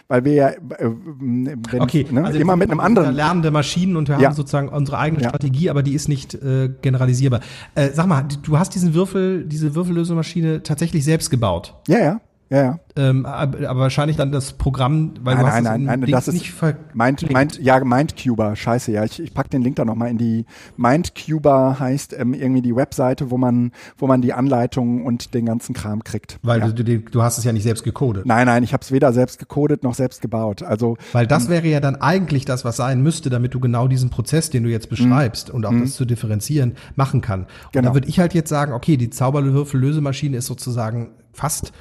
Weil 0.08 0.26
wir 0.26 0.34
ja 0.34 0.50
äh, 0.50 0.60
wenn, 0.80 1.82
okay, 1.82 2.06
ne, 2.12 2.26
also 2.26 2.38
immer 2.38 2.56
mit 2.56 2.70
einem 2.70 2.80
anderen 2.80 3.16
lernende 3.16 3.50
Maschinen 3.50 3.96
und 3.96 4.08
wir 4.08 4.20
ja. 4.20 4.28
haben 4.28 4.36
sozusagen 4.36 4.70
unsere 4.70 4.98
eigene 4.98 5.24
ja. 5.24 5.30
Strategie, 5.30 5.70
aber 5.70 5.84
die 5.84 5.94
ist 5.94 6.08
nicht 6.08 6.36
äh, 6.36 6.70
generalisierbar. 6.82 7.40
Äh, 7.76 7.90
sag 7.94 8.08
mal, 8.08 8.28
du 8.44 8.60
hast 8.60 8.76
diesen 8.76 8.94
Würfel, 8.94 9.46
diese 9.46 9.76
Würfellösemaschine 9.76 10.64
tatsächlich 10.64 11.04
selbst 11.04 11.30
gebaut. 11.30 11.76
Ja, 11.88 12.00
ja. 12.00 12.22
Ja, 12.50 12.58
ja. 12.64 12.80
Ähm, 12.96 13.26
aber, 13.28 13.70
aber 13.70 13.80
wahrscheinlich 13.82 14.18
dann 14.18 14.32
das 14.32 14.54
Programm, 14.54 15.14
weil 15.22 15.36
nein, 15.36 15.46
du 15.46 15.52
hast 15.52 15.64
nein, 15.64 15.84
nein, 15.84 16.00
nein, 16.02 16.12
das 16.12 16.28
ist 16.28 16.48
ver- 16.48 16.78
Mind, 16.94 17.32
Mind, 17.32 17.60
ja, 17.62 17.84
Mindcuber, 17.84 18.56
scheiße, 18.56 18.92
ja. 18.92 19.04
Ich, 19.06 19.22
ich 19.22 19.34
pack 19.34 19.50
den 19.52 19.62
Link 19.62 19.76
da 19.76 19.86
nochmal 19.86 20.10
in 20.10 20.18
die 20.18 20.46
Mindcuber 20.76 21.80
heißt 21.80 22.14
ähm, 22.18 22.34
irgendwie 22.34 22.62
die 22.62 22.76
Webseite, 22.76 23.30
wo 23.32 23.38
man, 23.38 23.72
wo 23.98 24.08
man 24.08 24.22
die 24.22 24.34
Anleitungen 24.34 25.06
und 25.06 25.34
den 25.34 25.46
ganzen 25.46 25.74
Kram 25.74 26.04
kriegt. 26.04 26.40
weil 26.42 26.60
ja. 26.60 26.68
du, 26.70 26.84
du, 26.84 27.00
du 27.00 27.22
hast 27.22 27.38
es 27.38 27.44
ja 27.44 27.54
nicht 27.54 27.64
selbst 27.64 27.84
gecodet. 27.84 28.26
Nein, 28.26 28.48
nein, 28.48 28.64
ich 28.64 28.74
habe 28.74 28.82
es 28.82 28.92
weder 28.92 29.14
selbst 29.14 29.40
gecodet 29.40 29.84
noch 29.84 29.94
selbst 29.94 30.22
gebaut. 30.22 30.64
Also 30.64 30.98
Weil 31.14 31.28
das 31.28 31.50
wäre 31.50 31.68
ja 31.68 31.80
dann 31.80 31.96
eigentlich 31.98 32.46
das, 32.46 32.66
was 32.66 32.78
sein 32.78 33.02
müsste, 33.02 33.30
damit 33.30 33.54
du 33.54 33.60
genau 33.60 33.88
diesen 33.88 34.10
Prozess, 34.10 34.50
den 34.50 34.64
du 34.64 34.70
jetzt 34.70 34.90
beschreibst 34.90 35.50
und 35.52 35.66
auch 35.66 35.74
das 35.80 35.94
zu 35.94 36.06
differenzieren, 36.06 36.74
machen 36.96 37.22
kann. 37.22 37.42
Und 37.42 37.48
Mhm. 37.50 37.70
Genau. 37.72 37.90
da 37.90 37.94
würde 37.94 38.08
ich 38.10 38.20
halt 38.20 38.34
jetzt 38.34 38.50
sagen, 38.50 38.74
okay, 38.74 38.98
die 38.98 39.10
Zauberwürfel-Lösemaschine 39.10 40.38
ist 40.38 40.48
sozusagen 40.48 41.12
fast 41.34 41.72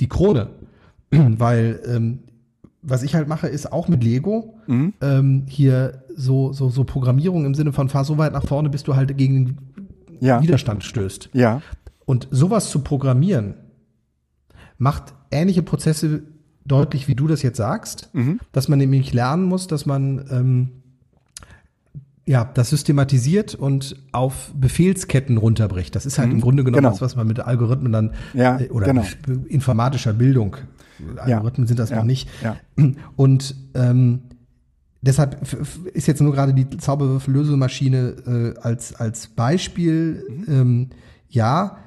die 0.00 0.08
Krone. 0.08 0.48
Weil 1.10 1.80
ähm, 1.86 2.18
was 2.82 3.02
ich 3.02 3.14
halt 3.14 3.28
mache, 3.28 3.48
ist 3.48 3.72
auch 3.72 3.88
mit 3.88 4.02
Lego 4.04 4.54
Mhm. 4.66 4.92
ähm, 5.00 5.42
hier 5.48 6.02
so, 6.14 6.52
so, 6.52 6.68
so 6.68 6.84
Programmierung 6.84 7.44
im 7.46 7.54
Sinne 7.54 7.72
von 7.72 7.88
fahr 7.88 8.04
so 8.04 8.18
weit 8.18 8.32
nach 8.32 8.44
vorne, 8.46 8.68
bis 8.70 8.82
du 8.82 8.94
halt 8.96 9.16
gegen 9.16 9.44
den 9.46 9.58
ja, 10.20 10.42
Widerstand 10.42 10.84
stößt. 10.84 11.30
ja, 11.32 11.62
Und 12.04 12.28
sowas 12.30 12.70
zu 12.70 12.80
programmieren, 12.80 13.54
macht 14.78 15.14
ähnliche 15.30 15.62
Prozesse 15.62 16.22
deutlich, 16.64 17.08
wie 17.08 17.14
du 17.14 17.26
das 17.26 17.42
jetzt 17.42 17.56
sagst, 17.56 18.10
Mhm. 18.12 18.40
dass 18.52 18.68
man 18.68 18.78
nämlich 18.78 19.12
lernen 19.12 19.44
muss, 19.44 19.66
dass 19.66 19.86
man 19.86 20.26
ähm, 20.30 20.68
ja, 22.28 22.44
das 22.44 22.68
systematisiert 22.68 23.54
und 23.54 23.96
auf 24.12 24.52
Befehlsketten 24.54 25.38
runterbricht. 25.38 25.96
Das 25.96 26.04
ist 26.04 26.18
halt 26.18 26.30
im 26.30 26.42
Grunde 26.42 26.62
genommen 26.62 26.82
genau. 26.82 26.90
das, 26.90 27.00
was 27.00 27.16
man 27.16 27.26
mit 27.26 27.40
Algorithmen 27.40 27.90
dann 27.90 28.12
Ja, 28.34 28.60
äh, 28.60 28.68
oder 28.68 28.86
genau. 28.86 29.02
informatischer 29.48 30.12
Bildung, 30.12 30.58
Algorithmen 31.16 31.66
sind 31.66 31.78
das 31.78 31.88
ja, 31.88 31.96
noch 31.96 32.04
nicht. 32.04 32.28
ja. 32.42 32.56
Und 33.16 33.54
ähm, 33.74 34.20
deshalb 35.00 35.40
ist 35.94 36.06
jetzt 36.06 36.20
nur 36.20 36.32
gerade 36.34 36.52
die 36.52 36.68
Zauberwürfel-Lösemaschine 36.68 38.54
äh, 38.56 38.60
als, 38.60 38.94
als 38.94 39.28
Beispiel, 39.28 40.22
Mhm. 40.28 40.44
ähm, 40.48 40.90
ja, 41.30 41.78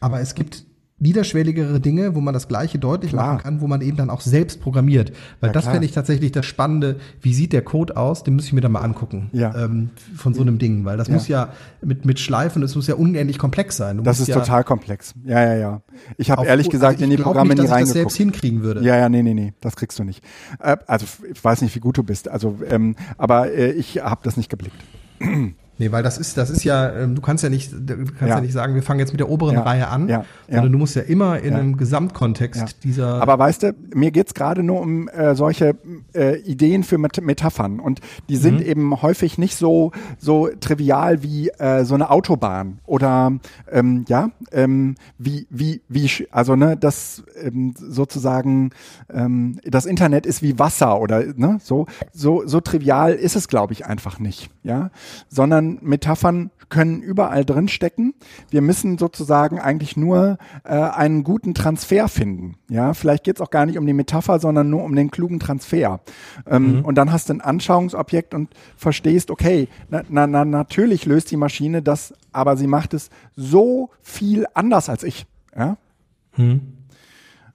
aber 0.00 0.20
es 0.20 0.34
gibt 0.34 0.64
niederschwelligere 1.00 1.80
Dinge, 1.80 2.14
wo 2.14 2.20
man 2.20 2.34
das 2.34 2.48
Gleiche 2.48 2.78
deutlich 2.78 3.12
Klar. 3.12 3.26
machen 3.34 3.38
kann, 3.42 3.60
wo 3.60 3.66
man 3.68 3.80
eben 3.80 3.96
dann 3.96 4.10
auch 4.10 4.20
selbst 4.20 4.60
programmiert. 4.60 5.12
Weil 5.40 5.48
Ja, 5.48 5.52
das 5.52 5.64
fände 5.66 5.84
ich 5.86 5.92
tatsächlich 5.92 6.32
das 6.32 6.44
Spannende. 6.46 6.96
Wie 7.20 7.32
sieht 7.34 7.52
der 7.52 7.62
Code 7.62 7.96
aus? 7.96 8.24
Den 8.24 8.34
muss 8.34 8.46
ich 8.46 8.52
mir 8.52 8.60
dann 8.60 8.72
mal 8.72 8.80
angucken. 8.80 9.30
Ja. 9.32 9.54
Ähm, 9.64 9.90
von 10.16 10.34
so 10.34 10.42
einem 10.42 10.58
Ding. 10.58 10.84
Weil 10.84 10.96
das 10.96 11.08
Ja. 11.08 11.14
muss 11.14 11.28
ja 11.28 11.48
mit, 11.82 12.04
mit 12.04 12.18
Schleifen, 12.18 12.62
es 12.62 12.74
muss 12.74 12.86
ja 12.88 12.96
unendlich 12.96 13.38
komplex 13.38 13.76
sein. 13.76 13.98
Du 13.98 14.02
das 14.02 14.18
ist 14.20 14.28
ja 14.28 14.36
total 14.40 14.64
komplex. 14.64 15.14
Ja, 15.24 15.42
ja, 15.44 15.54
ja. 15.54 15.82
Ich 16.16 16.30
habe 16.30 16.44
ehrlich 16.46 16.68
gesagt 16.68 16.94
also 16.94 17.04
in 17.04 17.10
die 17.10 17.16
Programme 17.16 17.54
nicht, 17.54 17.62
nie 17.62 17.68
dass 17.68 17.76
ich 17.78 17.84
das 17.84 17.92
selbst 17.92 18.18
reingeguckt. 18.20 18.40
hinkriegen 18.40 18.62
würde. 18.62 18.82
Ja, 18.82 18.96
ja, 18.96 19.08
nee, 19.08 19.22
nee, 19.22 19.34
nee, 19.34 19.52
das 19.60 19.76
kriegst 19.76 19.98
du 19.98 20.04
nicht. 20.04 20.22
Äh, 20.60 20.76
also 20.86 21.06
ich 21.32 21.42
weiß 21.42 21.62
nicht, 21.62 21.74
wie 21.76 21.80
gut 21.80 21.96
du 21.96 22.02
bist. 22.02 22.28
Also, 22.28 22.58
ähm, 22.68 22.96
aber 23.16 23.52
äh, 23.52 23.70
ich 23.72 24.00
habe 24.02 24.20
das 24.24 24.36
nicht 24.36 24.48
geblickt. 24.50 24.76
Nee, 25.78 25.92
weil 25.92 26.02
das 26.02 26.18
ist, 26.18 26.36
das 26.36 26.50
ist 26.50 26.64
ja, 26.64 26.90
ähm, 26.92 27.14
du 27.14 27.22
kannst 27.22 27.44
ja 27.44 27.50
nicht, 27.50 27.72
du 27.72 27.96
kannst 27.96 28.20
ja. 28.20 28.26
Ja. 28.26 28.40
nicht 28.40 28.52
sagen, 28.52 28.74
wir 28.74 28.82
fangen 28.82 29.00
jetzt 29.00 29.12
mit 29.12 29.20
der 29.20 29.28
oberen 29.30 29.54
Ja. 29.54 29.62
Reihe 29.62 29.88
an, 29.88 30.08
Ja. 30.08 30.24
sondern 30.50 30.72
du 30.72 30.78
musst 30.78 30.96
ja 30.96 31.02
immer 31.02 31.38
in 31.40 31.54
einem 31.54 31.76
Gesamtkontext 31.76 32.82
dieser. 32.84 33.22
Aber 33.22 33.38
weißt 33.38 33.62
du, 33.62 33.74
mir 33.94 34.10
geht's 34.10 34.34
gerade 34.34 34.62
nur 34.62 34.80
um 34.80 35.08
äh, 35.08 35.34
solche 35.34 35.76
äh, 36.14 36.38
Ideen 36.40 36.82
für 36.82 36.98
Met 36.98 37.20
Metaphern 37.22 37.80
und 37.80 38.00
die 38.28 38.36
sind 38.36 38.56
Mhm. 38.60 38.66
eben 38.66 39.02
häufig 39.02 39.38
nicht 39.38 39.56
so 39.56 39.92
so 40.18 40.48
trivial 40.60 41.22
wie 41.22 41.48
äh, 41.50 41.84
so 41.84 41.94
eine 41.94 42.10
Autobahn 42.10 42.78
oder 42.86 43.32
ähm, 43.70 44.04
ja 44.08 44.30
ähm, 44.52 44.94
wie 45.18 45.46
wie 45.50 45.82
wie 45.88 46.08
also 46.30 46.56
ne 46.56 46.76
das 46.76 47.22
ähm, 47.42 47.74
sozusagen 47.76 48.70
ähm, 49.12 49.58
das 49.64 49.84
Internet 49.86 50.26
ist 50.26 50.42
wie 50.42 50.58
Wasser 50.58 51.00
oder 51.00 51.22
ne 51.36 51.58
so 51.62 51.86
so 52.12 52.42
so 52.46 52.60
trivial 52.60 53.12
ist 53.12 53.36
es 53.36 53.48
glaube 53.48 53.72
ich 53.74 53.84
einfach 53.86 54.18
nicht 54.18 54.50
ja 54.62 54.90
sondern 55.28 55.67
Metaphern 55.82 56.50
können 56.70 57.00
überall 57.02 57.44
drin 57.44 57.68
stecken. 57.68 58.12
Wir 58.50 58.60
müssen 58.60 58.98
sozusagen 58.98 59.58
eigentlich 59.58 59.96
nur 59.96 60.36
äh, 60.64 60.74
einen 60.74 61.24
guten 61.24 61.54
Transfer 61.54 62.08
finden. 62.08 62.56
Ja, 62.68 62.92
vielleicht 62.94 63.24
geht 63.24 63.36
es 63.36 63.40
auch 63.40 63.50
gar 63.50 63.64
nicht 63.66 63.78
um 63.78 63.86
die 63.86 63.92
Metapher, 63.94 64.38
sondern 64.38 64.68
nur 64.70 64.84
um 64.84 64.94
den 64.94 65.10
klugen 65.10 65.40
Transfer. 65.40 66.00
Ähm, 66.46 66.84
Und 66.84 66.94
dann 66.96 67.10
hast 67.10 67.28
du 67.28 67.34
ein 67.34 67.40
Anschauungsobjekt 67.40 68.34
und 68.34 68.50
verstehst, 68.76 69.30
okay, 69.30 69.68
na, 69.88 70.02
na, 70.08 70.26
na, 70.26 70.44
natürlich 70.44 71.06
löst 71.06 71.30
die 71.30 71.36
Maschine 71.38 71.80
das, 71.82 72.12
aber 72.32 72.56
sie 72.56 72.66
macht 72.66 72.92
es 72.94 73.08
so 73.34 73.90
viel 74.02 74.46
anders 74.54 74.88
als 74.88 75.02
ich. 75.04 75.26
Ja? 75.56 75.76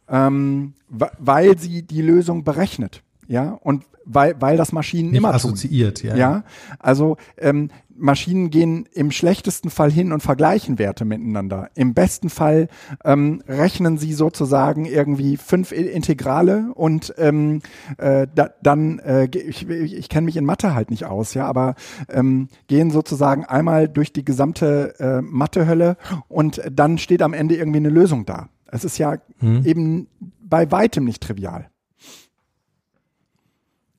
Ähm, 0.10 0.74
wa- 0.90 1.12
weil 1.20 1.58
sie 1.58 1.84
die 1.84 2.02
Lösung 2.02 2.44
berechnet. 2.44 3.02
Ja, 3.28 3.58
und 3.62 3.86
weil, 4.06 4.36
weil 4.40 4.58
das 4.58 4.72
Maschinen 4.72 5.12
nicht 5.12 5.18
immer 5.18 5.30
tun. 5.30 5.36
assoziiert, 5.36 6.04
ja. 6.04 6.16
Ja, 6.16 6.44
also 6.80 7.18
ähm, 7.38 7.70
Maschinen 7.96 8.50
gehen 8.50 8.88
im 8.92 9.12
schlechtesten 9.12 9.70
Fall 9.70 9.92
hin 9.92 10.12
und 10.12 10.22
vergleichen 10.22 10.80
Werte 10.80 11.06
miteinander. 11.06 11.70
Im 11.76 11.94
besten 11.94 12.30
Fall 12.30 12.68
ähm, 13.06 13.44
rechnen 13.48 13.98
sie 13.98 14.14
sozusagen 14.14 14.86
irgendwie 14.86 15.38
fünf 15.38 15.72
Integrale 15.72 16.72
und 16.74 17.14
ähm, 17.18 17.62
äh, 17.98 18.28
da, 18.34 18.50
dann, 18.62 19.00
äh, 19.00 19.26
ich, 19.26 19.70
ich, 19.70 19.94
ich 19.94 20.10
kenne 20.10 20.26
mich 20.26 20.38
in 20.38 20.46
Mathe 20.46 20.74
halt 20.74 20.90
nicht 20.90 21.06
aus, 21.06 21.34
ja, 21.34 21.46
aber 21.46 21.76
ähm, 22.10 22.50
gehen 22.68 22.90
sozusagen 22.90 23.46
einmal 23.46 23.88
durch 23.88 24.12
die 24.12 24.26
gesamte 24.26 24.96
äh, 25.00 25.22
Mathehölle 25.22 25.98
und 26.28 26.62
dann 26.72 26.98
steht 26.98 27.22
am 27.22 27.34
Ende 27.34 27.56
irgendwie 27.56 27.78
eine 27.78 27.90
Lösung 27.90 28.26
da. 28.26 28.50
Es 28.66 28.84
ist 28.84 28.98
ja 28.98 29.18
eben 29.64 30.08
bei 30.42 30.72
weitem 30.72 31.06
nicht 31.06 31.22
trivial. 31.22 31.70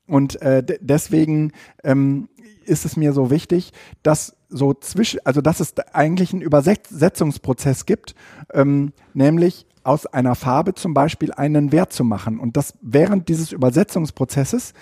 Und 0.07 0.41
äh, 0.43 0.63
de- 0.63 0.79
deswegen 0.81 1.53
ähm, 1.83 2.29
ist 2.65 2.85
es 2.85 2.97
mir 2.97 3.13
so 3.13 3.31
wichtig, 3.31 3.73
dass 4.03 4.37
so 4.49 4.75
zwischen, 4.75 5.21
also 5.25 5.41
dass 5.41 5.61
es 5.61 5.75
eigentlich 5.93 6.33
einen 6.33 6.43
Übersetzungsprozess 6.43 7.87
gibt, 7.87 8.15
ähm, 8.53 8.93
nämlich 9.13 9.67
aus 9.83 10.07
einer 10.07 10.35
Farbe 10.35 10.73
zum 10.73 10.95
Beispiel 10.95 11.33
einen 11.33 11.71
Wert 11.71 11.93
zu 11.93 12.05
machen. 12.05 12.39
Und 12.39 12.57
das 12.57 12.73
während 12.81 13.29
dieses 13.29 13.53
Übersetzungsprozesses 13.53 14.73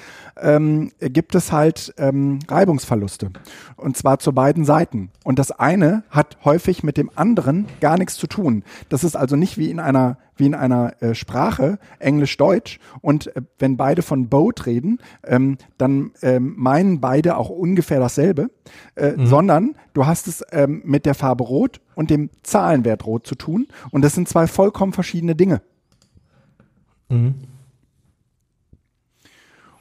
ähm, 0.40 0.92
gibt 1.00 1.34
es 1.34 1.50
halt 1.50 1.92
ähm, 1.98 2.38
Reibungsverluste. 2.48 3.30
Und 3.76 3.96
zwar 3.96 4.20
zu 4.20 4.32
beiden 4.32 4.64
Seiten. 4.64 5.10
Und 5.24 5.40
das 5.40 5.50
eine 5.50 6.04
hat 6.10 6.36
häufig 6.44 6.84
mit 6.84 6.96
dem 6.96 7.10
anderen 7.16 7.66
gar 7.80 7.98
nichts 7.98 8.14
zu 8.14 8.28
tun. 8.28 8.62
Das 8.90 9.02
ist 9.02 9.16
also 9.16 9.34
nicht 9.34 9.58
wie 9.58 9.70
in 9.70 9.80
einer 9.80 10.18
wie 10.36 10.46
in 10.46 10.54
einer 10.54 11.00
äh, 11.02 11.14
Sprache, 11.14 11.78
Englisch-Deutsch. 11.98 12.78
Und 13.00 13.34
äh, 13.36 13.42
wenn 13.58 13.76
beide 13.76 14.02
von 14.02 14.28
Boat 14.28 14.66
reden, 14.66 14.98
ähm, 15.24 15.58
dann 15.78 16.12
ähm, 16.22 16.54
meinen 16.56 17.00
beide 17.00 17.36
auch 17.36 17.48
ungefähr 17.48 18.00
dasselbe, 18.00 18.50
äh, 18.94 19.12
sondern 19.24 19.74
du 19.92 20.06
hast 20.06 20.28
es 20.28 20.44
ähm, 20.50 20.82
mit 20.84 21.06
der 21.06 21.14
Farbe 21.14 21.44
Rot 21.44 21.80
und 21.94 22.10
dem 22.10 22.30
Zahlenwert 22.42 23.06
Rot 23.06 23.26
zu 23.26 23.34
tun. 23.34 23.68
Und 23.90 24.02
das 24.02 24.14
sind 24.14 24.28
zwei 24.28 24.46
vollkommen 24.46 24.92
verschiedene 24.92 25.34
Dinge. 25.34 25.62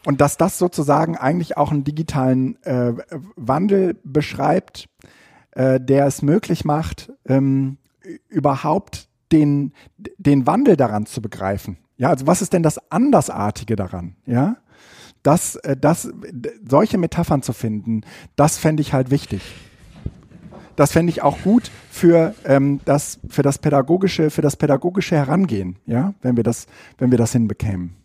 Und 0.05 0.19
dass 0.19 0.37
das 0.37 0.57
sozusagen 0.57 1.15
eigentlich 1.15 1.57
auch 1.57 1.71
einen 1.71 1.83
digitalen 1.83 2.61
äh, 2.63 2.93
Wandel 3.35 3.97
beschreibt, 4.03 4.89
äh, 5.51 5.79
der 5.79 6.07
es 6.07 6.21
möglich 6.21 6.65
macht, 6.65 7.13
ähm, 7.25 7.77
überhaupt 8.27 9.09
den, 9.31 9.73
den 10.17 10.47
Wandel 10.47 10.75
daran 10.75 11.05
zu 11.05 11.21
begreifen. 11.21 11.77
Ja, 11.97 12.09
also 12.09 12.27
was 12.27 12.41
ist 12.41 12.53
denn 12.53 12.63
das 12.63 12.91
Andersartige 12.91 13.75
daran? 13.75 14.15
Ja, 14.25 14.57
das, 15.23 15.55
äh, 15.57 15.77
das, 15.77 16.09
solche 16.67 16.97
Metaphern 16.97 17.41
zu 17.41 17.53
finden, 17.53 18.01
das 18.35 18.57
fände 18.57 18.81
ich 18.81 18.93
halt 18.93 19.11
wichtig. 19.11 19.41
Das 20.75 20.93
fände 20.93 21.11
ich 21.11 21.21
auch 21.21 21.41
gut 21.43 21.69
für 21.91 22.33
ähm, 22.45 22.79
das, 22.85 23.19
für 23.27 23.43
das 23.43 23.59
pädagogische, 23.59 24.29
für 24.29 24.41
das 24.41 24.55
pädagogische 24.55 25.15
Herangehen. 25.15 25.77
Ja, 25.85 26.13
wenn 26.21 26.37
wir 26.37 26.43
das, 26.43 26.65
wenn 26.97 27.11
wir 27.11 27.17
das 27.17 27.33
hinbekämen. 27.33 27.95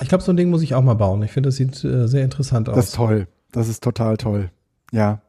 Ich 0.00 0.08
glaube, 0.08 0.22
so 0.22 0.32
ein 0.32 0.36
Ding 0.36 0.50
muss 0.50 0.62
ich 0.62 0.74
auch 0.74 0.82
mal 0.82 0.94
bauen. 0.94 1.22
Ich 1.22 1.32
finde, 1.32 1.48
das 1.48 1.56
sieht 1.56 1.82
äh, 1.84 2.06
sehr 2.06 2.24
interessant 2.24 2.68
aus. 2.68 2.76
Das 2.76 2.86
ist 2.86 2.94
toll. 2.94 3.26
Das 3.52 3.68
ist 3.68 3.82
total 3.82 4.16
toll. 4.16 4.50
Ja. 4.92 5.20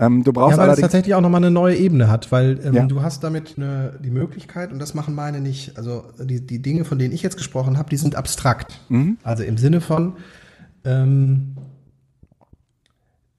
Ähm, 0.00 0.24
du 0.24 0.32
brauchst 0.32 0.56
ja, 0.56 0.62
weil 0.62 0.70
es 0.70 0.80
tatsächlich 0.80 1.14
auch 1.14 1.20
nochmal 1.20 1.40
eine 1.42 1.50
neue 1.50 1.76
Ebene 1.76 2.08
hat, 2.08 2.32
weil 2.32 2.58
ähm, 2.64 2.74
Ja. 2.74 2.86
du 2.86 3.02
hast 3.02 3.22
damit 3.22 3.54
eine, 3.58 3.98
die 4.02 4.10
Möglichkeit, 4.10 4.72
und 4.72 4.78
das 4.78 4.94
machen 4.94 5.14
meine 5.14 5.40
nicht, 5.40 5.76
also 5.76 6.04
die, 6.18 6.44
die 6.46 6.60
Dinge, 6.62 6.84
von 6.86 6.98
denen 6.98 7.12
ich 7.12 7.22
jetzt 7.22 7.36
gesprochen 7.36 7.76
habe, 7.76 7.90
die 7.90 7.96
sind 7.98 8.14
abstrakt. 8.16 8.80
Mhm. 8.88 9.18
Also 9.22 9.42
im 9.42 9.58
Sinne 9.58 9.80
von, 9.82 10.14
ähm, 10.84 11.54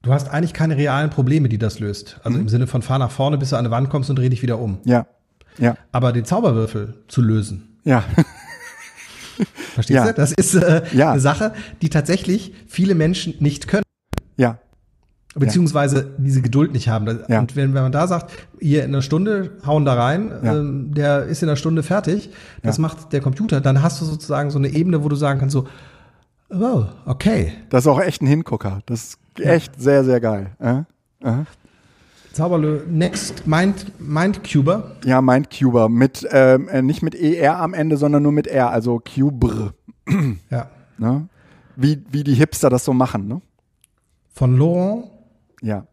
du 0.02 0.12
hast 0.12 0.28
eigentlich 0.30 0.52
keine 0.52 0.76
realen 0.76 1.10
Probleme, 1.10 1.48
die 1.48 1.58
das 1.58 1.80
löst. 1.80 2.20
Also 2.22 2.36
Mhm. 2.38 2.42
im 2.44 2.48
Sinne 2.48 2.66
von 2.68 2.82
fahr 2.82 2.98
nach 3.00 3.10
vorne, 3.10 3.38
bis 3.38 3.50
du 3.50 3.56
an 3.56 3.64
eine 3.66 3.70
Wand 3.72 3.90
kommst 3.90 4.08
und 4.10 4.16
dreh 4.16 4.28
dich 4.28 4.42
wieder 4.42 4.58
um. 4.60 4.78
Ja. 4.84 5.06
Ja. 5.58 5.76
Aber 5.90 6.12
den 6.12 6.24
Zauberwürfel 6.24 6.94
zu 7.08 7.20
lösen, 7.22 7.76
Ja. 7.84 8.04
verstehst 9.74 9.96
Ja. 9.96 10.06
du? 10.06 10.14
Das 10.14 10.32
ist 10.32 10.54
äh, 10.54 10.82
Ja. 10.92 11.10
eine 11.12 11.20
Sache, 11.20 11.52
die 11.82 11.90
tatsächlich 11.90 12.54
viele 12.68 12.94
Menschen 12.94 13.34
nicht 13.40 13.68
können. 13.68 13.82
Ja. 15.34 15.40
beziehungsweise 15.40 16.10
diese 16.18 16.42
Geduld 16.42 16.72
nicht 16.72 16.88
haben. 16.88 17.20
Ja. 17.28 17.40
Und 17.40 17.56
wenn, 17.56 17.72
wenn 17.74 17.82
man 17.82 17.92
da 17.92 18.06
sagt, 18.06 18.32
hier 18.60 18.84
in 18.84 18.90
einer 18.90 19.00
Stunde 19.02 19.52
hauen 19.66 19.84
da 19.86 19.94
rein, 19.94 20.30
Ja. 20.42 20.58
ähm, 20.58 20.92
der 20.94 21.24
ist 21.24 21.42
in 21.42 21.48
einer 21.48 21.56
Stunde 21.56 21.82
fertig, 21.82 22.30
das 22.62 22.76
Ja. 22.76 22.82
macht 22.82 23.12
der 23.12 23.20
Computer, 23.22 23.60
dann 23.62 23.82
hast 23.82 24.00
du 24.00 24.04
sozusagen 24.04 24.50
so 24.50 24.58
eine 24.58 24.68
Ebene, 24.68 25.02
wo 25.04 25.08
du 25.08 25.16
sagen 25.16 25.40
kannst 25.40 25.54
so, 25.54 25.66
wow, 26.50 26.86
okay, 27.06 27.52
Das 27.70 27.84
ist 27.84 27.88
auch 27.88 28.00
echt 28.00 28.20
ein 28.22 28.26
Hingucker. 28.26 28.80
Das 28.86 29.02
ist 29.04 29.18
echt 29.40 29.80
sehr, 29.80 30.04
sehr 30.04 30.20
geil. 30.20 30.50
Äh? 30.58 30.82
Aha. 31.26 31.46
Zauberlö, 32.34 32.80
next, 32.90 33.46
Mind, 33.46 33.86
Mindcuber, 34.00 34.92
Ja, 35.04 35.20
Mindcuber 35.22 35.88
mit 35.90 36.26
ähm, 36.30 36.68
äh, 36.68 36.80
nicht 36.82 37.02
mit 37.02 37.14
ER 37.14 37.58
am 37.60 37.74
Ende, 37.74 37.96
sondern 37.98 38.22
nur 38.22 38.32
mit 38.32 38.46
R, 38.46 38.70
also 38.70 38.98
Cubr. 39.00 39.72
ja, 40.50 40.68
Ne? 40.98 41.28
Wie, 41.76 42.02
wie 42.10 42.22
die 42.24 42.34
Hipster 42.34 42.68
das 42.70 42.84
so 42.84 42.92
machen, 42.92 43.28
ne? 43.28 43.40
von 44.34 44.56
Laurent, 44.56 45.04
Ja. 45.62 45.86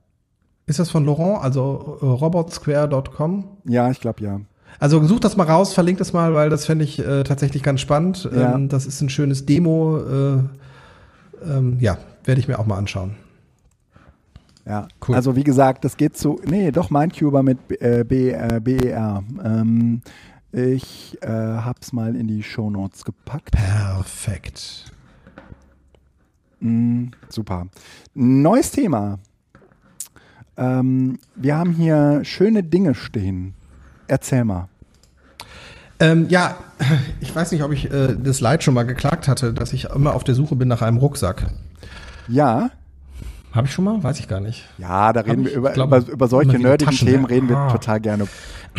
ist 0.66 0.80
das 0.80 0.90
von 0.90 1.06
Laurent, 1.06 1.44
also 1.44 1.98
äh, 2.02 2.06
robotsquare.com? 2.06 3.46
Ja, 3.66 3.90
ich 3.92 4.02
glaube 4.02 4.24
ja. 4.24 4.42
Also 4.80 5.04
such 5.04 5.20
das 5.20 5.36
mal 5.36 5.48
raus, 5.48 5.74
verlinkt 5.74 6.00
das 6.00 6.14
mal, 6.14 6.34
weil 6.34 6.50
das 6.50 6.66
fände 6.66 6.86
ich 6.86 7.00
äh, 7.00 7.24
tatsächlich 7.24 7.64
ganz 7.64 7.82
spannend. 7.82 8.30
Ja. 8.34 8.56
Ähm, 8.56 8.70
das 8.70 8.86
ist 8.86 9.02
ein 9.02 9.10
schönes 9.10 9.46
Demo. 9.46 9.98
Äh, 9.98 10.44
ähm, 11.46 11.78
ja, 11.80 11.98
werde 12.24 12.40
ich 12.40 12.48
mir 12.48 12.60
auch 12.60 12.66
mal 12.66 12.78
anschauen. 12.78 13.16
Ja. 14.66 14.88
Cool. 15.08 15.16
Also 15.16 15.36
wie 15.36 15.44
gesagt, 15.44 15.84
das 15.84 15.98
geht 15.98 16.16
zu. 16.16 16.40
Nee, 16.46 16.72
doch 16.72 16.92
Mindcuber 16.92 17.42
mit 17.42 17.58
äh, 17.82 18.04
B, 18.04 18.30
äh, 18.30 18.60
BER. 18.64 19.24
Ähm, 19.44 20.02
ich 20.52 21.18
äh, 21.22 21.28
hab's 21.28 21.92
mal 21.92 22.16
in 22.16 22.28
die 22.28 22.44
Shownotes 22.44 23.04
gepackt. 23.04 23.52
Perfekt. 23.52 24.92
Mm, 26.60 27.06
super. 27.30 27.68
Neues 28.14 28.72
Thema. 28.72 29.20
Ähm, 30.60 31.20
wir 31.36 31.56
haben 31.56 31.72
hier 31.72 32.22
schöne 32.24 32.64
Dinge 32.64 32.94
stehen. 32.94 33.54
Erzähl 34.08 34.44
mal. 34.44 34.68
Ähm, 36.02 36.28
ja, 36.30 36.58
ich 37.22 37.34
weiß 37.36 37.52
nicht, 37.52 37.64
ob 37.64 37.72
ich 37.72 37.92
äh, 37.92 38.16
das 38.22 38.42
Leid 38.42 38.64
schon 38.64 38.74
mal 38.74 38.84
geklagt 38.84 39.28
hatte, 39.28 39.54
dass 39.54 39.74
ich 39.74 39.86
immer 39.86 40.14
auf 40.16 40.24
der 40.24 40.36
Suche 40.36 40.56
bin 40.56 40.68
nach 40.68 40.82
einem 40.82 40.98
Rucksack. 40.98 41.48
Ja, 42.28 42.70
Habe 43.52 43.68
ich 43.68 43.74
schon 43.74 43.86
mal? 43.86 44.02
Weiß 44.04 44.20
ich 44.20 44.28
gar 44.28 44.40
nicht. 44.40 44.66
ja, 44.78 45.12
da 45.14 45.22
reden 45.22 45.42
ich, 45.46 45.50
wir 45.52 45.58
über, 45.58 45.72
glaube, 45.72 45.98
über, 45.98 46.12
über 46.12 46.28
solche 46.28 46.60
nerdigen 46.60 46.92
Taschen, 46.92 47.08
Themen 47.08 47.26
reden 47.26 47.50
wir 47.50 47.58
Ah. 47.58 47.72
total 47.72 48.00
gerne. 48.00 48.28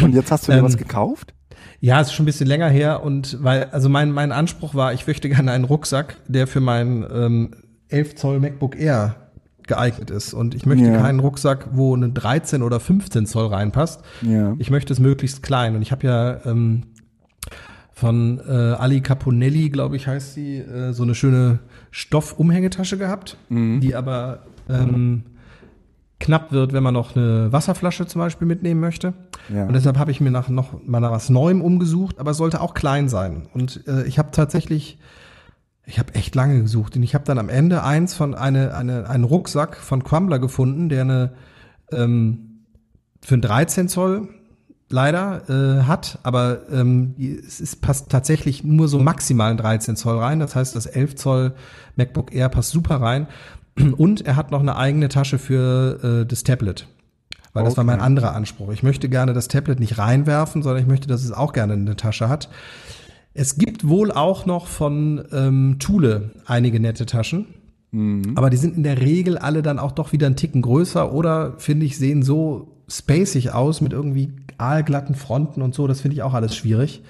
Und 0.01 0.15
jetzt 0.15 0.31
hast 0.31 0.47
du 0.49 0.53
dir 0.53 0.59
Ähm, 0.59 0.65
was 0.65 0.77
gekauft? 0.77 1.35
Ja, 1.81 2.01
es 2.01 2.09
ist 2.09 2.13
schon 2.15 2.25
ein 2.25 2.27
bisschen 2.27 2.47
länger 2.47 2.69
her 2.69 3.03
und 3.03 3.43
weil, 3.43 3.65
also 3.73 3.89
mein, 3.89 4.13
mein 4.13 4.33
Anspruch 4.33 4.75
war, 4.75 4.93
ich 4.93 5.07
möchte 5.07 5.29
gerne 5.29 5.51
einen 5.53 5.65
Rucksack, 5.65 6.17
der 6.29 6.47
für 6.47 6.61
mein 6.61 7.05
ähm, 7.13 7.51
11 7.89 8.15
Zoll 8.17 8.39
MacBook 8.39 8.77
Air 8.79 9.17
geeignet 9.71 10.11
ist. 10.11 10.35
Und 10.35 10.55
ich 10.55 10.67
möchte 10.67 10.85
Ja. 10.87 11.01
keinen 11.01 11.21
Rucksack, 11.21 11.69
wo 11.73 11.95
eine 11.97 12.11
13 12.11 12.63
oder 12.63 12.79
15 12.81 13.25
Zoll 13.27 13.47
reinpasst. 13.47 14.03
Ja. 14.23 14.55
Ich 14.59 14.71
möchte 14.71 14.93
es 14.93 14.99
möglichst 15.01 15.43
klein. 15.43 15.75
Und 15.77 15.83
ich 15.83 15.91
habe 15.93 16.07
ja 16.07 16.45
ähm, 16.45 16.83
von 17.93 18.41
äh, 18.47 18.53
Ali 18.53 19.01
Caponelli, 19.01 19.69
glaube 19.71 19.97
ich, 19.97 20.07
heißt 20.07 20.35
sie, 20.35 20.59
äh, 20.59 20.93
so 20.93 21.03
eine 21.03 21.15
schöne 21.15 21.61
Stoffumhängetasche 21.91 22.99
gehabt, 22.99 23.37
die 23.51 23.95
aber 23.95 24.41
ähm, 24.69 25.25
knapp 26.19 26.53
wird, 26.53 26.73
wenn 26.73 26.83
man 26.83 26.95
noch 26.95 27.17
eine 27.17 27.53
Wasserflasche 27.53 28.07
zum 28.07 28.21
Beispiel 28.21 28.47
mitnehmen 28.47 28.81
möchte. 28.81 29.13
Ja. 29.53 29.67
Und 29.67 29.73
deshalb 29.75 29.99
habe 29.99 30.11
ich 30.11 30.21
mir 30.21 30.31
nach 30.31 30.49
noch 30.49 30.85
mal 30.87 31.01
nach 31.01 31.11
was 31.11 31.31
Neuem 31.31 31.63
umgesucht, 31.63 32.19
aber 32.19 32.31
es 32.33 32.37
sollte 32.37 32.61
auch 32.61 32.75
klein 32.75 33.09
sein. 33.09 33.49
Und 33.55 33.87
äh, 33.89 34.05
ich 34.05 34.19
habe 34.19 34.31
tatsächlich, 34.33 34.99
ich 35.91 35.99
habe 35.99 36.15
echt 36.15 36.35
lange 36.35 36.63
gesucht 36.63 36.97
und 36.97 37.03
ich 37.03 37.15
habe 37.15 37.25
dann 37.25 37.39
am 37.39 37.49
Ende 37.49 37.83
eins 37.83 38.15
von 38.15 38.35
eine, 38.35 38.75
eine 38.75 39.09
einen 39.09 39.25
Rucksack 39.25 39.77
von 39.77 40.05
Crumbler 40.05 40.39
gefunden, 40.39 40.89
der 40.89 41.03
eine 41.03 41.33
ähm, 41.93 42.65
für 43.21 43.35
ein 43.35 43.43
13 43.43 43.89
Zoll 43.89 44.29
leider 44.89 45.43
äh, 45.49 45.83
hat, 45.85 46.19
aber 46.23 46.69
ähm, 46.71 47.15
es 47.19 47.61
ist, 47.61 47.81
passt 47.81 48.11
tatsächlich 48.11 48.65
nur 48.65 48.89
so 48.89 48.99
maximal 48.99 49.51
ein 49.51 49.57
13 49.57 49.97
Zoll 49.97 50.19
rein. 50.19 50.41
Das 50.41 50.57
heißt, 50.57 50.75
das 50.75 50.87
11 50.87 51.15
Zoll 51.17 51.53
MacBook 51.97 52.35
Air 52.35 52.49
passt 52.49 52.71
super 52.71 53.01
rein. 53.01 53.27
Und 53.97 54.27
er 54.27 54.37
hat 54.37 54.51
noch 54.51 54.61
eine 54.61 54.77
eigene 54.77 55.09
Tasche 55.09 55.39
für 55.39 56.23
äh, 56.23 56.27
das 56.27 56.43
Tablet. 56.43 56.87
Weil 57.53 57.65
das 57.65 57.77
war 57.77 57.85
mein 57.85 57.97
Okay. 57.97 58.07
anderer 58.07 58.35
Anspruch. 58.35 58.71
Ich 58.73 58.83
möchte 58.83 59.09
gerne 59.09 59.33
das 59.33 59.49
Tablet 59.49 59.81
nicht 59.81 59.99
reinwerfen, 59.99 60.63
sondern 60.63 60.83
ich 60.83 60.89
möchte, 60.89 61.09
dass 61.09 61.25
es 61.25 61.33
auch 61.33 61.53
gerne 61.53 61.73
eine 61.73 61.97
Tasche 61.97 62.29
hat. 62.29 62.49
Es 63.33 63.57
gibt 63.57 63.87
wohl 63.89 64.11
auch 64.11 64.45
noch 64.47 64.67
von 64.67 65.25
ähm, 65.33 65.77
Thule 65.79 66.31
einige 66.47 66.81
nette 66.81 67.07
Taschen. 67.07 67.47
Aber 68.37 68.51
die 68.51 68.57
sind 68.57 68.77
in 68.77 68.83
der 68.85 69.01
Regel 69.01 69.37
alle 69.39 69.63
dann 69.63 69.79
auch 69.79 69.93
doch 69.93 70.13
wieder 70.13 70.27
einen 70.27 70.37
Ticken 70.37 70.63
größer 70.63 71.13
oder 71.13 71.55
finde 71.59 71.87
ich 71.87 71.99
sehen 71.99 72.23
so 72.23 72.77
spacig 72.89 73.53
aus 73.53 73.81
mit 73.81 73.93
irgendwie 73.93 74.33
aalglatten 74.59 75.15
Fronten 75.15 75.61
und 75.63 75.75
so. 75.75 75.87
Das 75.87 76.01
finde 76.01 76.15
ich 76.17 76.23
auch 76.23 76.35
alles 76.35 76.55
schwierig. 76.55 77.03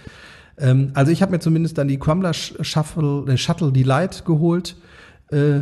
Ähm, 0.58 0.90
also 0.94 1.10
ich 1.12 1.20
habe 1.22 1.32
mir 1.32 1.40
zumindest 1.40 1.76
dann 1.78 1.88
die 1.88 1.98
Crumbler 1.98 2.30
Sh- 2.32 2.62
Shuffle, 2.64 3.24
äh, 3.28 3.36
Shuttle 3.36 3.72
Delight 3.72 4.24
geholt. 4.24 4.76
Äh, 5.30 5.60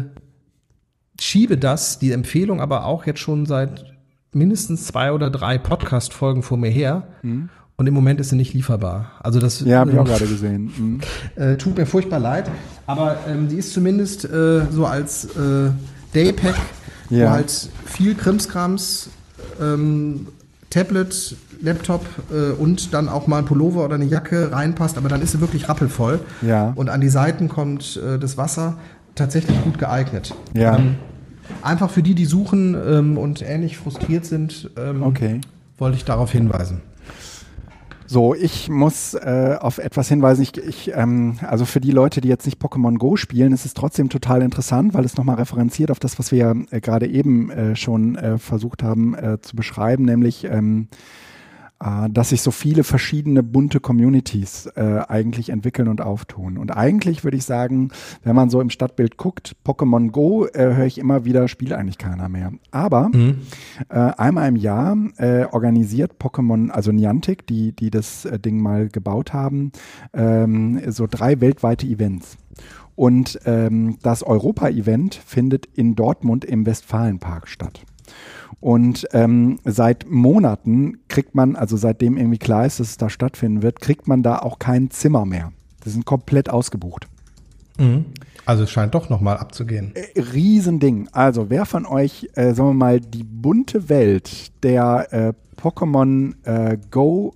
schiebe 1.21 1.57
das, 1.59 1.99
die 1.99 2.13
Empfehlung 2.13 2.61
aber 2.61 2.85
auch 2.85 3.05
jetzt 3.07 3.21
schon 3.21 3.45
seit 3.47 3.87
mindestens 4.33 4.87
zwei 4.87 5.13
oder 5.13 5.31
drei 5.31 5.59
Podcast-Folgen 5.59 6.43
vor 6.43 6.59
mir 6.59 6.71
her. 6.71 7.09
Und 7.81 7.87
im 7.87 7.95
Moment 7.95 8.19
ist 8.21 8.31
sie 8.31 8.37
nicht 8.37 8.55
lieferbar. 8.55 9.13
Also 9.23 9.39
das 9.39 9.61
Ja, 9.61 9.79
habe 9.79 9.93
ich 9.93 9.97
auch 9.99 10.03
ähm, 10.05 10.09
gerade 10.11 10.27
gesehen. 10.27 10.73
Mhm. 10.77 11.01
äh, 11.43 11.57
tut 11.57 11.79
mir 11.79 11.87
furchtbar 11.87 12.19
leid, 12.19 12.51
aber 12.89 13.19
ähm, 13.29 13.49
die 13.49 13.55
ist 13.55 13.73
zumindest 13.73 14.25
äh, 14.25 14.63
so 14.71 14.85
als 14.85 15.27
äh, 15.37 15.71
Daypack, 16.13 16.57
Ja. 17.09 17.27
wo 17.27 17.31
halt 17.31 17.69
viel 17.87 18.17
Krimskrams, 18.17 19.11
ähm, 19.63 20.27
Tablet, 20.71 21.37
Laptop 21.63 22.05
äh, 22.33 22.51
und 22.61 22.93
dann 22.95 23.09
auch 23.09 23.29
mal 23.29 23.39
ein 23.39 23.45
Pullover 23.45 23.85
oder 23.85 23.95
eine 23.95 24.07
Jacke 24.07 24.51
reinpasst, 24.51 24.99
aber 24.99 25.09
dann 25.09 25.23
ist 25.23 25.31
sie 25.33 25.41
wirklich 25.41 25.69
rappelvoll. 25.69 26.19
Ja. 26.43 26.73
Und 26.75 26.89
an 26.91 27.01
die 27.01 27.09
Seiten 27.09 27.49
kommt 27.49 27.97
äh, 28.05 28.19
das 28.19 28.37
Wasser 28.37 28.77
tatsächlich 29.15 29.57
gut 29.63 29.79
geeignet. 29.79 30.35
Ja. 30.53 30.77
Ähm, 30.79 30.97
einfach 31.63 31.91
für 31.91 32.03
die, 32.03 32.17
die 32.17 32.25
suchen 32.25 32.75
ähm, 32.75 33.19
und 33.19 33.41
ähnlich 33.41 33.77
frustriert 33.79 34.25
sind, 34.27 34.69
ähm, 34.77 35.05
Okay. 35.05 35.41
wollte 35.79 35.97
ich 35.97 36.05
darauf 36.05 36.33
hinweisen. 36.33 36.81
So, 38.11 38.35
ich 38.35 38.71
muss 38.71 39.13
äh, 39.13 39.59
auf 39.61 39.77
etwas 39.77 40.09
hinweisen. 40.09 40.41
Ich, 40.41 40.57
ich, 40.57 40.93
ähm, 40.95 41.39
also 41.47 41.67
für 41.67 41.79
die 41.79 41.91
Leute, 41.91 42.23
die 42.23 42.29
jetzt 42.29 42.47
nicht 42.47 42.59
Pokémon 42.59 42.97
Go 42.97 43.17
spielen, 43.17 43.53
ist 43.53 43.67
es 43.67 43.75
trotzdem 43.75 44.09
total 44.09 44.41
interessant, 44.41 44.95
weil 44.95 45.05
es 45.05 45.19
nochmal 45.19 45.37
referenziert 45.37 45.91
auf 45.91 45.99
das, 45.99 46.19
was 46.19 46.33
wir 46.33 46.57
äh, 46.71 46.81
gerade 46.81 47.07
eben 47.07 47.51
äh, 47.51 47.77
schon 47.77 48.17
äh, 48.17 48.39
versucht 48.39 48.83
haben 48.83 49.15
äh, 49.15 49.43
zu 49.43 49.55
beschreiben, 49.57 50.07
nämlich 50.07 50.45
ähm, 50.45 50.89
äh, 51.83 52.09
dass 52.11 52.31
sich 52.31 52.43
so 52.43 52.51
viele 52.51 52.85
verschiedene 52.85 53.43
bunte 53.43 53.81
Communities 53.81 54.67
äh, 54.75 55.01
eigentlich 55.09 55.51
entwickeln 55.51 55.89
und 55.89 56.01
auftun. 56.01 56.59
Und 56.59 56.71
eigentlich 56.71 57.25
würde 57.25 57.37
ich 57.37 57.45
sagen, 57.45 57.91
wenn 58.25 58.35
man 58.35 58.51
so 58.51 58.61
im 58.61 58.71
Stadtbild 58.71 59.17
guckt, 59.17 59.57
Pokémon 59.65 60.11
Go, 60.11 60.47
äh, 60.47 60.75
höre 60.75 60.87
ich 60.87 60.99
immer 60.99 61.25
wieder, 61.25 61.49
spielt 61.49 61.73
eigentlich 61.73 61.99
keiner 61.99 62.29
mehr. 62.29 62.53
Aber 62.71 63.11
äh, 63.89 63.95
einmal 63.95 64.49
im 64.49 64.57
Jahr 64.57 64.97
äh, 65.19 65.45
organisiert 65.45 66.17
Pokémon, 66.19 66.71
also 66.71 66.93
Niantic, 66.93 67.47
die, 67.47 67.73
die 67.73 67.91
das 67.91 68.25
äh, 68.25 68.39
Ding 68.39 68.61
mal 68.61 68.89
gebaut 68.89 69.33
haben, 69.33 69.73
ähm, 70.13 70.81
so 70.91 71.07
drei 71.09 71.41
weltweite 71.41 71.87
Events. 71.87 72.39
Und 72.97 73.39
ähm, 73.45 73.99
das 74.03 74.25
Europa-Event 74.25 75.15
findet 75.15 75.67
in 75.67 75.95
Dortmund 75.95 76.45
im 76.45 76.67
Westfalenpark 76.67 77.47
statt. 77.47 77.85
Und 78.61 79.07
ähm, 79.13 79.59
seit 79.65 80.11
Monaten 80.11 80.99
kriegt 81.09 81.35
man, 81.35 81.57
also 81.57 81.77
seitdem 81.77 82.17
irgendwie 82.17 82.39
klar 82.39 82.67
ist, 82.67 82.81
dass 82.81 82.91
es 82.91 82.97
da 82.97 83.09
stattfinden 83.09 83.63
wird, 83.63 83.81
kriegt 83.81 84.09
man 84.09 84.23
da 84.23 84.39
auch 84.39 84.59
kein 84.59 84.91
Zimmer 84.91 85.25
mehr. 85.25 85.53
Die 85.85 85.91
sind 85.91 86.05
komplett 86.05 86.51
ausgebucht. 86.51 87.07
Also 88.45 88.65
es 88.65 88.71
scheint 88.71 88.95
doch 88.95 89.09
nochmal 89.09 89.37
abzugehen. 89.39 89.93
Äh, 89.95 90.21
Riesending. 90.21 91.09
Also 91.13 91.51
wer 91.51 91.65
von 91.65 91.87
euch, 91.87 92.29
äh, 92.35 92.55
sagen 92.55 92.71
wir 92.71 92.75
mal, 92.75 93.01
die 93.01 93.25
bunte 93.25 93.89
Welt 93.89 94.53
der 94.63 95.07
äh, 95.13 95.33
Pokémon 95.61 96.35
äh, 96.45 96.79
Go 96.91 97.35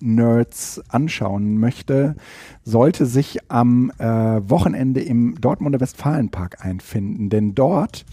Nerds 0.00 0.82
anschauen 0.88 1.58
möchte, 1.58 2.16
sollte 2.64 3.06
sich 3.06 3.38
am 3.48 3.92
äh, 3.98 4.04
Wochenende 4.04 5.00
im 5.00 5.40
Dortmunder 5.40 5.80
Westfalenpark 5.80 6.64
einfinden. 6.64 7.30
Denn 7.30 7.54
dort 7.54 8.04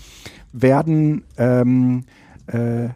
werden 0.54 1.24
ähm, 1.38 2.06
äh, 2.52 2.90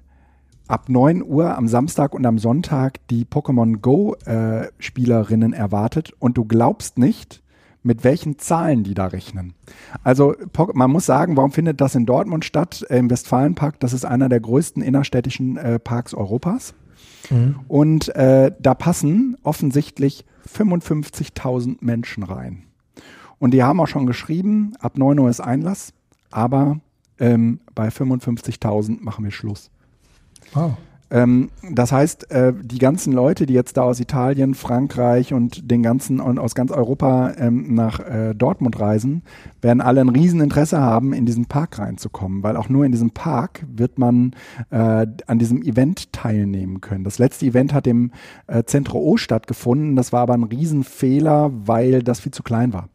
ab 0.68 0.90
9 0.90 1.24
Uhr 1.24 1.58
am 1.58 1.68
Samstag 1.68 2.14
und 2.14 2.26
am 2.26 2.38
Sonntag 2.38 3.06
die 3.10 3.26
Pokémon 3.26 3.78
Go 3.78 4.16
äh, 4.26 4.68
Spielerinnen 4.80 5.54
erwartet. 5.54 6.14
Und 6.20 6.38
du 6.38 6.46
glaubst 6.46 6.98
nicht, 6.98 7.42
mit 7.84 8.04
welchen 8.04 8.40
Zahlen 8.40 8.84
die 8.84 8.94
da 8.94 9.08
rechnen. 9.08 9.54
Also 10.04 10.36
man 10.74 10.90
muss 10.90 11.06
sagen, 11.06 11.36
warum 11.36 11.52
findet 11.52 11.82
das 11.82 11.96
in 11.96 12.06
Dortmund 12.06 12.46
statt, 12.46 12.86
äh, 12.90 12.98
im 12.98 13.10
Westfalenpark? 13.10 13.80
Das 13.80 13.94
ist 13.94 14.06
einer 14.06 14.30
der 14.30 14.40
größten 14.40 14.82
innerstädtischen 14.82 15.58
äh, 15.58 15.80
Parks 15.80 16.14
Europas. 16.14 16.74
Und 17.68 18.14
äh, 18.16 18.52
da 18.60 18.74
passen 18.74 19.38
offensichtlich 19.44 20.26
55.000 20.52 21.78
Menschen 21.82 22.24
rein. 22.24 22.64
Und 23.40 23.52
die 23.52 23.64
haben 23.64 23.80
auch 23.80 23.88
schon 23.88 24.06
geschrieben, 24.06 24.74
ab 24.80 24.98
9 24.98 25.20
Uhr 25.20 25.30
ist 25.30 25.42
Einlass, 25.42 25.94
aber 26.32 26.80
ähm, 27.20 27.60
bei 27.76 27.90
55.000 27.90 28.98
machen 29.02 29.24
wir 29.24 29.32
Schluss. 29.32 29.70
Wow. 30.54 30.74
Ähm, 31.14 31.52
das 31.70 31.92
heißt, 31.92 32.32
äh, 32.32 32.54
die 32.60 32.80
ganzen 32.80 33.14
Leute, 33.14 33.46
die 33.46 33.54
jetzt 33.54 33.78
da 33.78 33.84
aus 33.84 34.00
Italien, 34.00 34.56
Frankreich 34.56 35.32
und 35.32 35.70
den 35.70 35.84
ganzen 35.84 36.20
und 36.20 36.40
aus 36.40 36.56
ganz 36.56 36.72
Europa 36.72 37.34
ähm, 37.38 37.76
nach 37.76 38.00
äh, 38.00 38.34
Dortmund 38.34 38.80
reisen, 38.80 39.22
werden 39.62 39.80
alle 39.80 40.02
ein 40.02 40.10
Rieseninteresse 40.10 40.82
haben, 40.82 41.14
in 41.14 41.28
diesen 41.28 41.46
Park 41.46 41.78
reinzukommen, 41.78 42.42
weil 42.42 42.58
auch 42.58 42.68
nur 42.68 42.84
in 42.84 42.92
diesem 42.92 43.12
Park 43.12 43.64
wird 43.72 44.00
man 44.00 44.32
äh, 44.72 45.06
an 45.28 45.38
diesem 45.38 45.62
Event 45.62 46.12
teilnehmen 46.14 46.82
können. 46.82 47.04
Das 47.04 47.20
letzte 47.20 47.46
Event 47.46 47.76
hat 47.76 47.86
im 47.86 48.12
äh, 48.48 48.64
Centro 48.64 48.98
O 48.98 49.16
stattgefunden. 49.16 49.96
Das 49.96 50.14
war 50.14 50.22
aber 50.22 50.34
ein 50.34 50.44
Riesenfehler, 50.44 51.52
weil 51.54 52.02
das 52.02 52.22
viel 52.22 52.34
zu 52.34 52.42
klein 52.42 52.74
war 52.74 52.90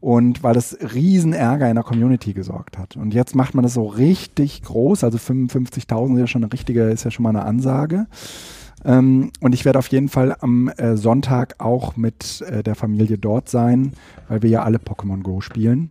und 0.00 0.42
weil 0.42 0.54
das 0.54 0.76
riesen 0.94 1.32
Ärger 1.32 1.68
in 1.68 1.74
der 1.74 1.84
Community 1.84 2.32
gesorgt 2.32 2.78
hat. 2.78 2.96
Und 2.96 3.14
jetzt 3.14 3.34
macht 3.34 3.54
man 3.54 3.62
das 3.62 3.74
so 3.74 3.86
richtig 3.86 4.62
groß, 4.62 5.04
also 5.04 5.18
55.000 5.18 6.14
ist 6.14 6.20
ja 6.20 6.26
schon 6.26 6.44
eine 6.44 6.52
richtige, 6.52 6.84
ist 6.84 7.04
ja 7.04 7.10
schon 7.10 7.22
mal 7.22 7.30
eine 7.30 7.44
Ansage. 7.44 8.06
Ähm, 8.84 9.32
und 9.40 9.54
ich 9.54 9.64
werde 9.64 9.78
auf 9.78 9.88
jeden 9.88 10.08
Fall 10.08 10.36
am 10.40 10.68
äh, 10.68 10.96
Sonntag 10.96 11.56
auch 11.58 11.96
mit 11.96 12.42
äh, 12.42 12.62
der 12.62 12.74
Familie 12.74 13.18
dort 13.18 13.48
sein, 13.48 13.92
weil 14.28 14.42
wir 14.42 14.50
ja 14.50 14.62
alle 14.62 14.78
Pokémon 14.78 15.22
Go 15.22 15.40
spielen. 15.40 15.90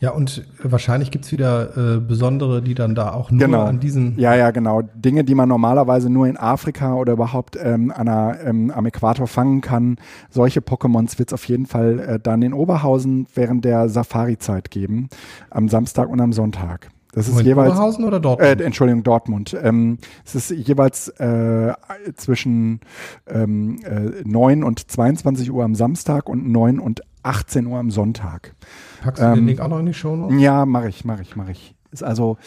Ja, 0.00 0.10
und 0.10 0.44
wahrscheinlich 0.62 1.10
gibt's 1.10 1.30
wieder 1.32 1.76
äh, 1.96 2.00
besondere, 2.00 2.60
die 2.62 2.74
dann 2.74 2.94
da 2.94 3.12
auch 3.12 3.30
nur 3.30 3.40
Genau. 3.40 3.64
an 3.64 3.80
diesen. 3.80 4.18
Ja, 4.18 4.34
ja, 4.34 4.50
genau. 4.50 4.82
Dinge, 4.94 5.24
die 5.24 5.34
man 5.34 5.48
normalerweise 5.48 6.10
nur 6.10 6.26
in 6.26 6.36
Afrika 6.36 6.94
oder 6.94 7.12
überhaupt 7.14 7.56
ähm, 7.62 7.90
an 7.90 8.08
einer, 8.08 8.40
ähm, 8.44 8.70
am 8.70 8.86
Äquator 8.86 9.26
fangen 9.26 9.60
kann. 9.60 9.96
Solche 10.30 10.60
Pokémons 10.60 11.18
wird 11.18 11.30
es 11.30 11.34
auf 11.34 11.44
jeden 11.48 11.66
Fall 11.66 11.98
äh, 12.00 12.20
dann 12.20 12.42
in 12.42 12.52
Oberhausen 12.52 13.26
während 13.34 13.64
der 13.64 13.88
Safari-Zeit 13.88 14.70
geben. 14.70 15.08
Am 15.50 15.68
Samstag 15.68 16.08
und 16.08 16.20
am 16.20 16.32
Sonntag. 16.32 16.90
Das 17.12 17.26
ist 17.26 17.32
Moment, 17.32 17.46
jeweils. 17.46 17.72
Oberhausen 17.72 18.04
oder 18.04 18.16
Äh, 18.16 18.20
Dortmund? 18.20 18.60
Entschuldigung, 18.62 19.02
Dortmund. 19.02 19.56
Ähm, 19.62 19.98
es 20.24 20.34
ist 20.34 20.50
jeweils 20.50 21.08
äh, 21.08 21.74
zwischen 22.16 22.80
ähm, 23.26 23.78
äh, 23.84 24.22
9 24.24 24.64
und 24.64 24.90
22 24.90 25.52
Uhr 25.52 25.62
am 25.62 25.74
Samstag 25.74 26.28
und 26.28 26.48
9 26.50 26.80
und 26.80 27.02
18 27.22 27.66
Uhr 27.66 27.78
am 27.78 27.90
Sonntag. 27.90 28.54
Packst 29.02 29.22
du 29.22 29.26
den 29.26 29.38
ähm, 29.40 29.46
Link 29.46 29.60
auch 29.60 29.68
noch 29.68 29.78
in 29.78 29.86
die 29.86 29.94
Show? 29.94 30.30
Ja, 30.38 30.64
mache 30.64 30.88
ich, 30.88 31.04
mache 31.04 31.22
ich, 31.22 31.36
mache 31.36 31.52
ich. 31.52 31.74
Ist 31.90 32.02
also, 32.02 32.38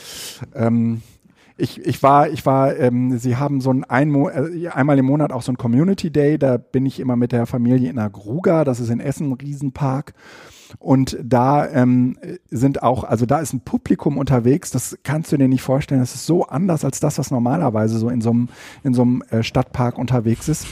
ähm, 0.55 1.01
ich, 1.57 1.85
ich 1.85 2.01
war, 2.03 2.29
ich 2.29 2.45
war, 2.45 2.75
ähm, 2.75 3.17
sie 3.17 3.37
haben 3.37 3.61
so 3.61 3.71
ein, 3.71 3.83
ein 3.85 4.13
äh, 4.15 4.67
einmal 4.69 4.97
im 4.97 5.05
Monat 5.05 5.31
auch 5.31 5.43
so 5.43 5.51
ein 5.51 5.57
Community 5.57 6.11
Day, 6.11 6.37
da 6.37 6.57
bin 6.57 6.85
ich 6.85 6.99
immer 6.99 7.15
mit 7.15 7.31
der 7.31 7.45
Familie 7.45 7.89
in 7.89 7.95
der 7.95 8.09
Gruga, 8.09 8.63
das 8.63 8.79
ist 8.79 8.89
in 8.89 8.99
Essen, 8.99 9.29
ein 9.29 9.33
Riesenpark. 9.33 10.13
Und 10.79 11.17
da 11.23 11.67
ähm, 11.69 12.17
sind 12.49 12.83
auch, 12.83 13.03
also 13.03 13.25
da 13.25 13.39
ist 13.39 13.53
ein 13.53 13.61
Publikum 13.61 14.17
unterwegs, 14.17 14.71
das 14.71 14.97
kannst 15.03 15.31
du 15.31 15.37
dir 15.37 15.47
nicht 15.47 15.61
vorstellen. 15.61 16.01
Das 16.01 16.15
ist 16.15 16.25
so 16.25 16.45
anders 16.45 16.85
als 16.85 16.99
das, 16.99 17.17
was 17.17 17.31
normalerweise 17.31 17.97
so 17.97 18.09
in 18.09 18.21
so 18.21 18.31
einem, 18.31 18.49
in 18.83 18.93
so 18.93 19.01
einem 19.01 19.23
äh, 19.29 19.43
Stadtpark 19.43 19.97
unterwegs 19.97 20.47
ist. 20.47 20.67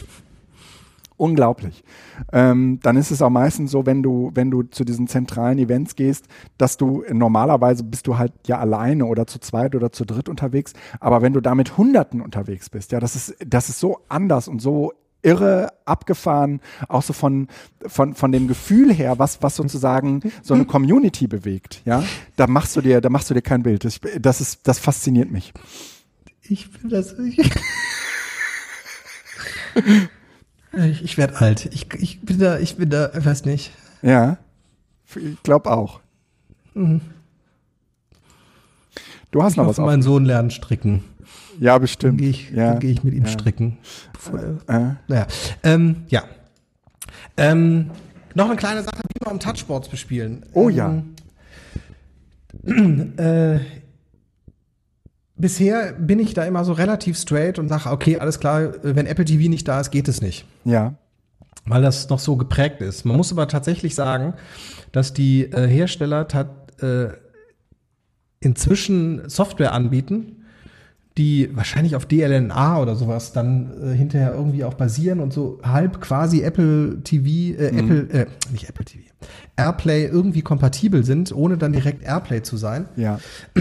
Unglaublich. 1.16 1.84
Ähm, 2.32 2.80
dann 2.82 2.98
ist 2.98 3.12
es 3.12 3.22
auch 3.22 3.30
meistens 3.30 3.72
so, 3.72 3.86
wenn 3.86 4.02
du, 4.02 4.32
wenn 4.34 4.50
du 4.50 4.64
zu 4.64 4.84
diesen 4.84 5.08
zentralen 5.08 5.60
Events 5.60 5.96
gehst, 5.96 6.26
dass 6.58 6.76
du 6.76 7.04
normalerweise 7.12 7.84
bist 7.84 8.08
du 8.08 8.18
halt 8.18 8.34
ja 8.48 8.58
alleine 8.58 9.06
oder 9.06 9.28
zu 9.28 9.40
zweit 9.40 9.76
oder 9.76 9.92
zu 9.92 10.06
dritt 10.06 10.28
unterwegs. 10.28 10.74
Aber 11.00 11.22
wenn 11.22 11.34
du 11.34 11.40
da 11.40 11.54
mit 11.54 11.78
Hunderten 11.78 12.20
unterwegs 12.20 12.70
bist, 12.70 12.92
ja, 12.92 13.00
das 13.00 13.16
ist, 13.16 13.36
das 13.46 13.70
ist 13.70 13.80
so 13.80 14.00
anders 14.10 14.48
und 14.48 14.60
so 14.60 14.92
irre 15.24 15.70
abgefahren, 15.86 16.62
auch 16.88 17.02
so 17.02 17.14
von, 17.14 17.48
von, 17.88 18.14
von 18.14 18.32
dem 18.32 18.48
Gefühl 18.48 18.94
her, 18.94 19.18
was, 19.20 19.42
was 19.42 19.56
sozusagen 19.56 20.22
so 20.44 20.54
eine 20.54 20.66
Community 20.66 21.28
bewegt, 21.28 21.82
ja, 21.86 22.04
da 22.36 22.46
machst 22.48 22.76
du 22.76 22.82
dir, 22.82 23.02
da 23.02 23.10
machst 23.10 23.30
du 23.30 23.34
dir 23.34 23.42
kein 23.42 23.64
Bild. 23.64 23.86
Das, 23.86 24.00
das 24.20 24.42
ist, 24.42 24.68
das 24.68 24.80
fasziniert 24.80 25.32
mich. 25.32 25.54
Ich 26.44 26.70
will 26.84 26.90
das. 26.92 27.18
Ich, 27.20 27.40
ich, 30.74 31.04
ich 31.04 31.18
werde 31.18 31.40
alt. 31.40 31.70
Ich, 31.74 31.88
ich 31.96 32.22
bin 32.22 32.40
da, 32.40 32.60
ich 32.60 32.76
bin 32.76 32.90
da, 32.90 33.12
ich 33.18 33.26
weiß 33.26 33.46
nicht. 33.46 33.72
Ja, 34.02 34.38
ich 35.16 35.42
glaube 35.44 35.72
auch. 35.72 36.02
Mhm. 36.74 37.02
Du 39.32 39.42
hast 39.42 39.54
Ich 39.54 39.58
noch 39.58 39.68
was 39.68 39.80
auf. 39.80 39.86
meinen 39.86 40.02
Sohn 40.04 40.26
lernen 40.26 40.52
stricken. 40.52 41.04
Ja, 41.60 41.74
Dann 41.74 41.82
bestimmt. 41.82 42.18
gehe 42.20 42.30
ich, 42.30 42.52
ja. 42.52 42.72
dann 42.72 42.80
geh 42.80 42.92
ich 42.92 43.04
mit 43.04 43.14
ihm 43.14 43.24
ja. 43.24 43.30
stricken. 43.30 43.78
Äh, 44.68 44.80
Naja, 45.08 45.28
ähm, 45.64 46.04
ja. 46.08 46.24
Ähm, 47.38 47.92
noch 48.36 48.46
eine 48.48 48.56
kleine 48.56 48.84
Sache, 48.84 49.02
wie 49.14 49.26
wir 49.26 49.32
um 49.32 49.40
Touchboards 49.40 49.90
bespielen. 49.90 50.46
Oh 50.54 50.70
ähm, 50.70 51.14
Äh, 53.18 53.60
bisher 55.36 55.94
bin 55.94 56.20
ich 56.20 56.34
da 56.34 56.46
immer 56.46 56.64
so 56.64 56.74
relativ 56.74 57.18
straight 57.18 57.60
und 57.60 57.68
sage, 57.70 57.90
okay, 57.90 58.18
alles 58.20 58.40
klar, 58.40 58.74
wenn 58.84 59.06
Apple 59.08 59.26
TV 59.26 59.50
nicht 59.50 59.68
da 59.68 59.80
ist, 59.80 59.92
geht 59.92 60.08
es 60.08 60.22
nicht. 60.22 60.46
ja. 60.64 60.96
weil 61.66 61.82
das 61.82 62.10
noch 62.10 62.20
so 62.20 62.36
geprägt 62.36 62.82
ist. 62.82 63.06
Man 63.06 63.16
muss 63.18 63.32
aber 63.32 63.48
tatsächlich 63.48 63.96
sagen, 63.96 64.34
dass 64.92 65.14
die 65.14 65.44
äh, 65.46 65.68
Hersteller 65.68 66.28
tat, 66.28 66.50
äh, 66.82 67.10
inzwischen 68.42 69.28
Software 69.30 69.72
anbieten, 69.72 70.33
die 71.18 71.50
wahrscheinlich 71.56 71.96
auf 71.96 72.06
DLNA 72.08 72.80
oder 72.82 72.96
sowas 72.96 73.34
dann 73.34 73.72
äh, 73.84 73.96
hinterher 73.96 74.34
irgendwie 74.34 74.64
auch 74.64 74.74
basieren 74.74 75.20
und 75.20 75.32
so 75.32 75.60
halb 75.64 76.02
quasi 76.02 76.42
Apple 76.42 77.02
TV, 77.04 77.60
äh, 77.60 77.68
Apple, 77.68 78.10
äh, 78.10 78.26
nicht 78.52 78.68
Apple 78.68 78.84
TV, 78.86 79.04
Airplay 79.56 80.06
irgendwie 80.06 80.42
kompatibel 80.42 81.04
sind, 81.04 81.32
ohne 81.32 81.58
dann 81.58 81.72
direkt 81.74 82.04
Airplay 82.04 82.42
zu 82.42 82.58
sein. 82.58 82.86
Ja. 82.96 83.20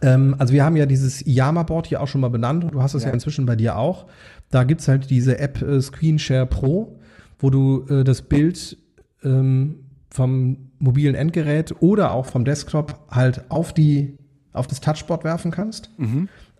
Ähm, 0.00 0.36
also 0.38 0.52
wir 0.54 0.64
haben 0.64 0.76
ja 0.76 0.86
dieses 0.86 1.24
Yama-Board 1.26 1.88
hier 1.88 2.00
auch 2.00 2.06
schon 2.06 2.20
mal 2.20 2.28
benannt 2.28 2.62
und 2.62 2.74
du 2.74 2.82
hast 2.82 2.94
es 2.94 3.02
ja, 3.02 3.08
Ja. 3.08 3.14
inzwischen 3.14 3.46
bei 3.46 3.56
dir 3.56 3.76
auch. 3.76 4.06
Da 4.50 4.62
gibt's 4.62 4.86
halt 4.86 5.10
diese 5.10 5.38
App 5.40 5.60
äh, 5.60 5.80
Screenshare 5.80 6.46
Pro, 6.46 7.00
wo 7.40 7.50
du 7.50 7.84
äh, 7.88 8.04
das 8.04 8.22
Bild 8.22 8.76
ähm, 9.24 9.76
vom 10.10 10.70
mobilen 10.78 11.16
Endgerät 11.16 11.74
oder 11.80 12.12
auch 12.12 12.26
vom 12.26 12.44
Desktop 12.44 13.00
halt 13.10 13.50
auf 13.50 13.72
die 13.72 14.16
auf 14.52 14.68
das 14.68 14.80
Touchboard 14.80 15.24
werfen 15.24 15.50
kannst. 15.50 15.90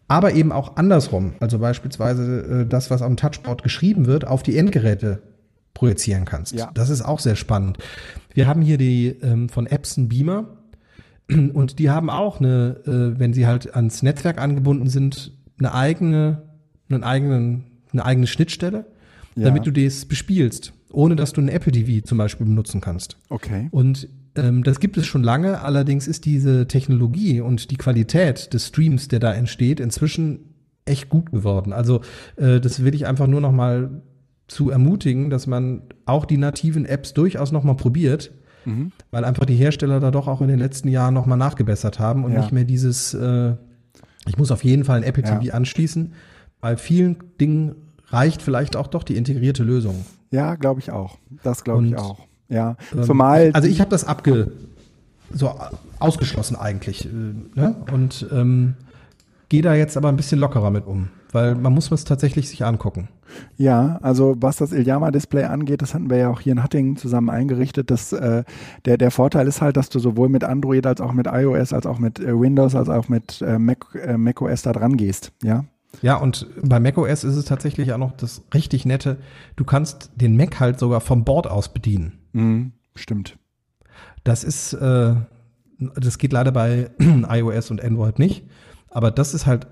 Aber 0.08 0.32
eben 0.32 0.52
auch 0.52 0.76
andersrum. 0.76 1.34
Also 1.40 1.58
beispielsweise 1.58 2.62
äh, 2.62 2.66
das, 2.66 2.90
was 2.90 3.02
am 3.02 3.16
Touchboard 3.16 3.62
geschrieben 3.62 4.06
wird, 4.06 4.26
auf 4.26 4.42
die 4.42 4.56
Endgeräte 4.56 5.22
projizieren 5.74 6.24
kannst. 6.24 6.54
Ja. 6.54 6.70
Das 6.74 6.90
ist 6.90 7.02
auch 7.02 7.20
sehr 7.20 7.36
spannend. 7.36 7.78
Wir 8.34 8.46
haben 8.46 8.62
hier 8.62 8.78
die 8.78 9.08
ähm, 9.22 9.48
von 9.48 9.66
Epson 9.66 10.08
Beamer. 10.08 10.56
Und 11.30 11.78
die 11.78 11.90
haben 11.90 12.08
auch 12.10 12.40
eine, 12.40 12.80
äh, 12.86 13.18
wenn 13.18 13.34
sie 13.34 13.46
halt 13.46 13.74
ans 13.74 14.02
Netzwerk 14.02 14.38
angebunden 14.40 14.88
sind, 14.88 15.32
eine 15.58 15.74
eigene, 15.74 16.42
einen 16.88 17.04
eigenen, 17.04 17.64
eine 17.92 18.04
eigene 18.04 18.26
Schnittstelle, 18.26 18.86
Ja. 19.36 19.44
damit 19.44 19.66
du 19.66 19.70
das 19.72 20.06
bespielst, 20.06 20.72
ohne 20.90 21.16
dass 21.16 21.32
du 21.34 21.40
ein 21.42 21.48
Apple 21.48 21.72
TV 21.72 22.04
zum 22.04 22.16
Beispiel 22.18 22.46
benutzen 22.46 22.80
kannst. 22.80 23.18
Okay. 23.28 23.68
Und 23.70 24.08
das 24.64 24.80
gibt 24.80 24.96
es 24.96 25.06
schon 25.06 25.22
lange, 25.22 25.60
allerdings 25.62 26.06
ist 26.06 26.24
diese 26.24 26.66
Technologie 26.68 27.40
und 27.40 27.70
die 27.70 27.76
Qualität 27.76 28.52
des 28.54 28.68
Streams, 28.68 29.08
der 29.08 29.18
da 29.20 29.32
entsteht, 29.32 29.80
inzwischen 29.80 30.40
echt 30.84 31.08
gut 31.08 31.30
geworden. 31.32 31.72
Also 31.72 32.00
äh, 32.36 32.60
das 32.60 32.82
will 32.84 32.94
ich 32.94 33.06
einfach 33.06 33.26
nur 33.26 33.40
noch 33.40 33.52
mal 33.52 34.02
zu 34.46 34.70
ermutigen, 34.70 35.28
dass 35.30 35.46
man 35.46 35.82
auch 36.06 36.24
die 36.24 36.38
nativen 36.38 36.86
Apps 36.86 37.12
durchaus 37.14 37.52
noch 37.52 37.64
mal 37.64 37.74
probiert, 37.74 38.32
Mhm. 38.64 38.92
weil 39.10 39.24
einfach 39.24 39.44
die 39.44 39.54
Hersteller 39.54 40.00
da 40.00 40.10
doch 40.10 40.26
auch 40.28 40.40
in 40.40 40.48
den 40.48 40.58
letzten 40.58 40.88
Jahren 40.88 41.14
noch 41.14 41.26
mal 41.26 41.36
nachgebessert 41.36 41.98
haben 41.98 42.24
und 42.24 42.32
Ja. 42.32 42.40
nicht 42.40 42.52
mehr 42.52 42.64
dieses, 42.64 43.14
äh, 43.14 43.54
ich 44.26 44.36
muss 44.36 44.50
auf 44.50 44.64
jeden 44.64 44.84
Fall 44.84 44.98
ein 44.98 45.02
Apple 45.04 45.22
Ja. 45.24 45.36
TV 45.38 45.54
anschließen. 45.54 46.12
Bei 46.60 46.76
vielen 46.76 47.16
Dingen 47.40 47.74
reicht 48.08 48.42
vielleicht 48.42 48.74
auch 48.76 48.86
doch 48.88 49.04
die 49.04 49.16
integrierte 49.16 49.62
Lösung. 49.62 50.04
Ja, 50.30 50.56
glaube 50.56 50.80
ich 50.80 50.90
auch. 50.90 51.18
Das 51.42 51.64
glaube 51.64 51.86
ich 51.86 51.96
auch. 51.96 52.26
Ja. 52.48 52.76
Ähm, 52.94 53.02
Zumal. 53.02 53.50
Also 53.52 53.68
ich 53.68 53.80
habe 53.80 53.90
das 53.90 54.04
abge 54.04 54.52
so 55.32 55.54
ausgeschlossen 55.98 56.56
eigentlich. 56.56 57.06
Äh, 57.06 57.10
ne? 57.54 57.76
Und 57.92 58.26
ähm, 58.32 58.74
gehe 59.48 59.62
da 59.62 59.74
jetzt 59.74 59.96
aber 59.96 60.08
ein 60.08 60.16
bisschen 60.16 60.38
lockerer 60.38 60.70
mit 60.70 60.86
um, 60.86 61.08
weil 61.32 61.54
man 61.54 61.72
muss 61.72 61.90
es 61.90 62.04
tatsächlich 62.04 62.48
sich 62.48 62.64
angucken. 62.64 63.08
Ja, 63.56 63.98
also 64.02 64.36
was 64.40 64.56
das 64.56 64.72
Ilyama-Display 64.72 65.44
angeht, 65.44 65.82
das 65.82 65.92
hatten 65.92 66.08
wir 66.08 66.16
ja 66.16 66.30
auch 66.30 66.40
hier 66.40 66.52
in 66.52 66.62
Hattingen 66.62 66.96
zusammen 66.96 67.28
eingerichtet. 67.28 67.90
Das, 67.90 68.12
äh, 68.12 68.44
der, 68.86 68.96
der 68.96 69.10
Vorteil 69.10 69.46
ist 69.46 69.60
halt, 69.60 69.76
dass 69.76 69.90
du 69.90 69.98
sowohl 69.98 70.30
mit 70.30 70.44
Android 70.44 70.86
als 70.86 71.00
auch 71.02 71.12
mit 71.12 71.26
iOS, 71.26 71.74
als 71.74 71.84
auch 71.84 71.98
mit 71.98 72.20
äh, 72.20 72.38
Windows, 72.38 72.74
als 72.74 72.88
auch 72.88 73.08
mit 73.08 73.42
äh, 73.42 73.58
Mac, 73.58 73.86
äh, 73.94 74.16
macOS 74.16 74.62
da 74.62 74.72
dran 74.72 74.96
gehst. 74.96 75.32
Ja. 75.42 75.64
Ja, 76.02 76.16
und 76.16 76.46
bei 76.62 76.80
macOS 76.80 77.24
ist 77.24 77.36
es 77.36 77.44
tatsächlich 77.46 77.92
auch 77.92 77.98
noch 77.98 78.12
das 78.12 78.42
richtig 78.54 78.84
nette. 78.84 79.16
Du 79.56 79.64
kannst 79.64 80.10
den 80.16 80.36
Mac 80.36 80.60
halt 80.60 80.78
sogar 80.78 81.00
vom 81.00 81.24
Board 81.24 81.46
aus 81.46 81.70
bedienen. 81.70 82.17
Mhm, 82.32 82.72
stimmt. 82.94 83.38
Das 84.24 84.44
ist, 84.44 84.72
äh, 84.74 85.14
das 85.78 86.18
geht 86.18 86.32
leider 86.32 86.52
bei 86.52 86.90
iOS 86.98 87.70
und 87.70 87.82
Android 87.82 88.18
nicht. 88.18 88.44
Aber 88.90 89.10
das 89.10 89.34
ist 89.34 89.46
halt 89.46 89.66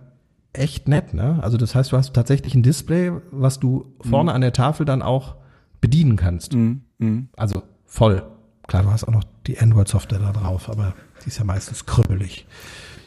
echt 0.52 0.88
nett, 0.88 1.14
ne? 1.14 1.38
Also 1.42 1.56
das 1.56 1.74
heißt, 1.74 1.92
du 1.92 1.96
hast 1.96 2.14
tatsächlich 2.14 2.54
ein 2.54 2.62
Display, 2.62 3.12
was 3.30 3.60
du 3.60 3.94
vorne 4.00 4.32
an 4.32 4.40
der 4.40 4.52
Tafel 4.52 4.86
dann 4.86 5.02
auch 5.02 5.36
bedienen 5.80 6.16
kannst. 6.16 6.54
Mhm, 6.54 6.82
mhm. 6.98 7.28
Also 7.36 7.62
voll 7.84 8.22
Klar, 8.66 8.82
du 8.82 8.90
hast 8.90 9.04
auch 9.04 9.12
noch 9.12 9.24
die 9.46 9.58
Android-Software 9.58 10.18
da 10.18 10.32
drauf, 10.32 10.68
aber 10.68 10.94
die 11.24 11.28
ist 11.28 11.38
ja 11.38 11.44
meistens 11.44 11.86
krüppelig. 11.86 12.46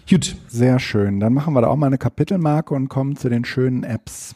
Gut. 0.09 0.38
Sehr 0.47 0.80
schön. 0.80 1.19
Dann 1.19 1.34
machen 1.34 1.53
wir 1.53 1.61
da 1.61 1.67
auch 1.67 1.76
mal 1.76 1.88
eine 1.88 1.97
Kapitelmarke 1.97 2.73
und 2.73 2.88
kommen 2.88 3.15
zu 3.15 3.30
den 3.30 3.45
schönen 3.45 3.84
Apps. 3.84 4.35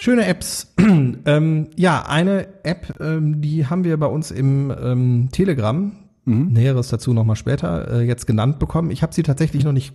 Schöne 0.00 0.26
Apps. 0.26 0.74
ähm, 0.78 1.70
ja, 1.74 2.06
eine 2.06 2.46
App, 2.62 3.00
ähm, 3.00 3.40
die 3.40 3.66
haben 3.66 3.82
wir 3.82 3.96
bei 3.96 4.06
uns 4.06 4.30
im 4.30 4.70
ähm, 4.70 5.28
Telegram, 5.32 5.92
mhm. 6.24 6.52
Näheres 6.52 6.86
dazu 6.86 7.12
nochmal 7.12 7.34
später, 7.34 7.90
äh, 7.90 8.06
jetzt 8.06 8.28
genannt 8.28 8.60
bekommen. 8.60 8.92
Ich 8.92 9.02
habe 9.02 9.12
sie 9.12 9.24
tatsächlich 9.24 9.64
noch 9.64 9.72
nicht 9.72 9.92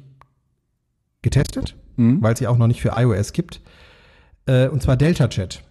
getestet, 1.22 1.78
mhm. 1.96 2.22
weil 2.22 2.36
sie 2.36 2.48
auch 2.48 2.58
noch 2.58 2.68
nicht 2.68 2.82
für 2.82 2.96
iOS 2.98 3.32
gibt. 3.32 3.62
Äh, 4.46 4.68
und 4.68 4.82
zwar 4.84 4.98
Delta 4.98 5.30
Chat. 5.30 5.64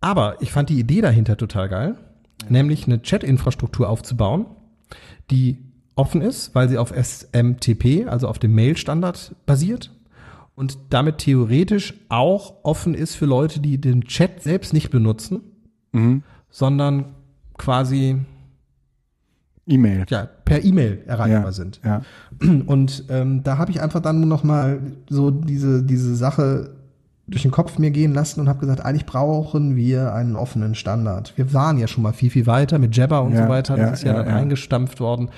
Aber 0.00 0.42
ich 0.42 0.50
fand 0.50 0.68
die 0.68 0.80
Idee 0.80 1.00
dahinter 1.00 1.36
total 1.36 1.68
geil, 1.68 1.94
ja. 2.42 2.50
nämlich 2.50 2.86
eine 2.86 3.02
Chat-Infrastruktur 3.02 3.88
aufzubauen, 3.88 4.46
die 5.30 5.58
offen 5.94 6.22
ist, 6.22 6.56
weil 6.56 6.68
sie 6.68 6.76
auf 6.76 6.90
SMTP, 6.90 8.08
also 8.08 8.26
auf 8.26 8.40
dem 8.40 8.52
Mail-Standard 8.56 9.36
basiert 9.46 9.92
und 10.54 10.78
damit 10.90 11.18
theoretisch 11.18 11.94
auch 12.08 12.54
offen 12.62 12.94
ist 12.94 13.14
für 13.14 13.26
Leute, 13.26 13.60
die 13.60 13.80
den 13.80 14.02
Chat 14.04 14.42
selbst 14.42 14.72
nicht 14.72 14.90
benutzen, 14.90 15.40
mhm. 15.92 16.22
sondern 16.50 17.14
quasi 17.58 18.20
E-Mail. 19.66 20.04
Ja, 20.08 20.28
per 20.44 20.62
E-Mail 20.62 21.02
erreichbar 21.06 21.44
ja, 21.46 21.52
sind. 21.52 21.80
Ja. 21.84 22.02
Und 22.66 23.04
ähm, 23.08 23.42
da 23.42 23.56
habe 23.58 23.70
ich 23.70 23.80
einfach 23.80 24.00
dann 24.00 24.28
noch 24.28 24.44
mal 24.44 24.80
so 25.08 25.30
diese, 25.30 25.82
diese 25.82 26.14
Sache 26.14 26.76
durch 27.26 27.42
den 27.42 27.50
Kopf 27.50 27.78
mir 27.78 27.90
gehen 27.90 28.12
lassen 28.12 28.40
und 28.40 28.50
habe 28.50 28.58
gesagt, 28.58 28.84
eigentlich 28.84 29.06
brauchen 29.06 29.76
wir 29.76 30.12
einen 30.12 30.36
offenen 30.36 30.74
Standard. 30.74 31.32
Wir 31.36 31.54
waren 31.54 31.78
ja 31.78 31.88
schon 31.88 32.02
mal 32.02 32.12
viel, 32.12 32.28
viel 32.28 32.46
weiter 32.46 32.78
mit 32.78 32.94
Jabber 32.94 33.22
und 33.22 33.32
ja, 33.32 33.44
so 33.44 33.48
weiter. 33.48 33.78
Das 33.78 34.00
ist 34.00 34.04
ja, 34.04 34.12
dann 34.12 34.28
eingestampft 34.28 35.00
worden. 35.00 35.30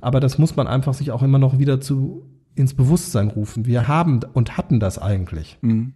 Aber 0.00 0.20
das 0.20 0.38
muss 0.38 0.54
man 0.54 0.68
einfach 0.68 0.94
sich 0.94 1.10
auch 1.10 1.20
immer 1.20 1.40
noch 1.40 1.58
wieder 1.58 1.80
zu 1.80 2.22
ins 2.54 2.74
Bewusstsein 2.74 3.28
rufen. 3.28 3.66
Wir 3.66 3.88
haben 3.88 4.20
und 4.32 4.56
hatten 4.56 4.80
das 4.80 4.98
eigentlich. 4.98 5.58
Mhm. 5.62 5.94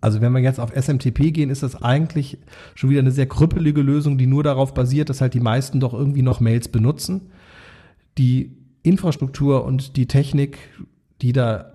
Also 0.00 0.20
wenn 0.20 0.32
wir 0.32 0.40
jetzt 0.40 0.60
auf 0.60 0.72
SMTP 0.74 1.32
gehen, 1.32 1.50
ist 1.50 1.62
das 1.62 1.82
eigentlich 1.82 2.38
schon 2.74 2.88
wieder 2.88 3.00
eine 3.00 3.10
sehr 3.10 3.26
krüppelige 3.26 3.82
Lösung, 3.82 4.16
die 4.16 4.26
nur 4.26 4.42
darauf 4.42 4.72
basiert, 4.72 5.10
dass 5.10 5.20
halt 5.20 5.34
die 5.34 5.40
meisten 5.40 5.78
doch 5.78 5.92
irgendwie 5.92 6.22
noch 6.22 6.40
Mails 6.40 6.68
benutzen. 6.68 7.30
Die 8.16 8.56
Infrastruktur 8.82 9.64
und 9.64 9.96
die 9.96 10.06
Technik, 10.06 10.58
die 11.20 11.32
da 11.32 11.74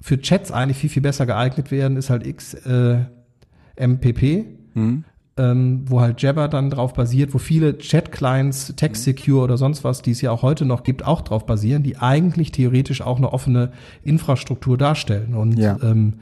für 0.00 0.20
Chats 0.20 0.50
eigentlich 0.50 0.78
viel, 0.78 0.90
viel 0.90 1.02
besser 1.02 1.24
geeignet 1.24 1.70
werden, 1.70 1.96
ist 1.96 2.10
halt 2.10 2.24
XMPP. 2.24 4.22
Äh, 4.22 4.44
mhm 4.74 5.04
ähm, 5.36 5.84
wo 5.86 6.00
halt 6.00 6.20
Jabber 6.20 6.48
dann 6.48 6.68
drauf 6.68 6.92
basiert, 6.92 7.32
wo 7.32 7.38
viele 7.38 7.78
Chat-Clients, 7.78 8.74
Text-Secure 8.76 9.42
oder 9.42 9.56
sonst 9.56 9.82
was, 9.82 10.02
die 10.02 10.10
es 10.10 10.20
ja 10.20 10.30
auch 10.30 10.42
heute 10.42 10.64
noch 10.66 10.82
gibt, 10.82 11.06
auch 11.06 11.22
drauf 11.22 11.46
basieren, 11.46 11.82
die 11.82 11.96
eigentlich 11.96 12.52
theoretisch 12.52 13.00
auch 13.00 13.16
eine 13.16 13.32
offene 13.32 13.72
Infrastruktur 14.02 14.76
darstellen. 14.76 15.34
Und 15.34 15.58
ja. 15.58 15.78
ähm, 15.82 16.14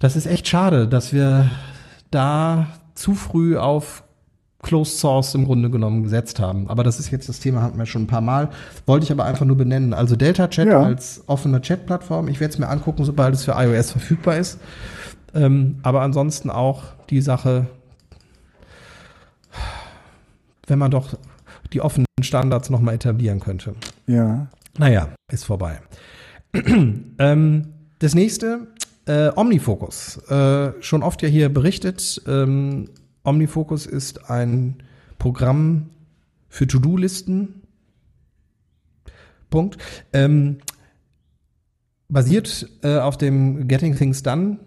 das 0.00 0.16
ist 0.16 0.26
echt 0.26 0.48
schade, 0.48 0.88
dass 0.88 1.12
wir 1.12 1.50
da 2.10 2.66
zu 2.94 3.14
früh 3.14 3.56
auf 3.56 4.02
Closed 4.62 4.98
Source 4.98 5.34
im 5.34 5.44
Grunde 5.44 5.70
genommen 5.70 6.04
gesetzt 6.04 6.38
haben. 6.40 6.68
Aber 6.68 6.84
das 6.84 7.00
ist 7.00 7.10
jetzt 7.10 7.28
das 7.28 7.40
Thema, 7.40 7.62
hatten 7.62 7.78
wir 7.78 7.86
schon 7.86 8.02
ein 8.02 8.06
paar 8.06 8.20
Mal. 8.20 8.48
Wollte 8.86 9.04
ich 9.04 9.12
aber 9.12 9.24
einfach 9.24 9.44
nur 9.44 9.56
benennen. 9.56 9.92
Also 9.92 10.14
Delta 10.14 10.48
Chat 10.48 10.68
ja. 10.68 10.82
als 10.82 11.22
offene 11.26 11.60
Chat-Plattform. 11.60 12.28
Ich 12.28 12.40
werde 12.40 12.52
es 12.52 12.58
mir 12.58 12.68
angucken, 12.68 13.04
sobald 13.04 13.34
es 13.34 13.44
für 13.44 13.52
iOS 13.52 13.90
verfügbar 13.92 14.36
ist. 14.36 14.58
Ähm, 15.34 15.78
aber 15.82 16.02
ansonsten 16.02 16.48
auch 16.50 16.84
die 17.10 17.20
Sache, 17.20 17.66
wenn 20.72 20.78
man 20.78 20.90
doch 20.90 21.18
die 21.74 21.82
offenen 21.82 22.06
Standards 22.22 22.70
nochmal 22.70 22.94
etablieren 22.94 23.40
könnte. 23.40 23.74
Ja. 24.06 24.48
Naja, 24.78 25.10
ist 25.30 25.44
vorbei. 25.44 25.82
ähm, 27.18 27.74
das 27.98 28.14
nächste, 28.14 28.68
äh, 29.04 29.30
Omnifocus. 29.36 30.16
Äh, 30.30 30.72
schon 30.80 31.02
oft 31.02 31.20
ja 31.20 31.28
hier 31.28 31.50
berichtet. 31.50 32.22
Ähm, 32.26 32.88
Omnifocus 33.22 33.84
ist 33.84 34.30
ein 34.30 34.82
Programm 35.18 35.90
für 36.48 36.66
To-Do-Listen. 36.66 37.62
Punkt. 39.50 39.76
Ähm, 40.14 40.56
basiert 42.08 42.66
äh, 42.82 42.96
auf 42.96 43.18
dem 43.18 43.68
Getting 43.68 43.94
Things 43.94 44.22
Done 44.22 44.58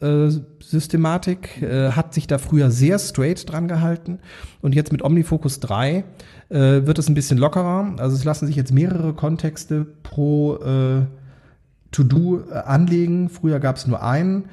Systematik, 0.00 1.62
äh, 1.62 1.92
hat 1.92 2.14
sich 2.14 2.26
da 2.26 2.38
früher 2.38 2.70
sehr 2.70 2.98
straight 2.98 3.50
dran 3.50 3.68
gehalten 3.68 4.18
und 4.62 4.74
jetzt 4.74 4.92
mit 4.92 5.02
OmniFocus 5.02 5.60
3 5.60 6.04
äh, 6.48 6.86
wird 6.86 6.98
es 6.98 7.08
ein 7.08 7.14
bisschen 7.14 7.38
lockerer. 7.38 7.94
Also 7.98 8.16
es 8.16 8.24
lassen 8.24 8.46
sich 8.46 8.56
jetzt 8.56 8.72
mehrere 8.72 9.12
Kontexte 9.12 9.84
pro 10.02 10.56
äh, 10.56 11.02
To-Do 11.92 12.44
äh, 12.50 12.54
anlegen. 12.54 13.28
Früher 13.28 13.60
gab 13.60 13.76
es 13.76 13.86
nur 13.86 14.02
einen. 14.02 14.46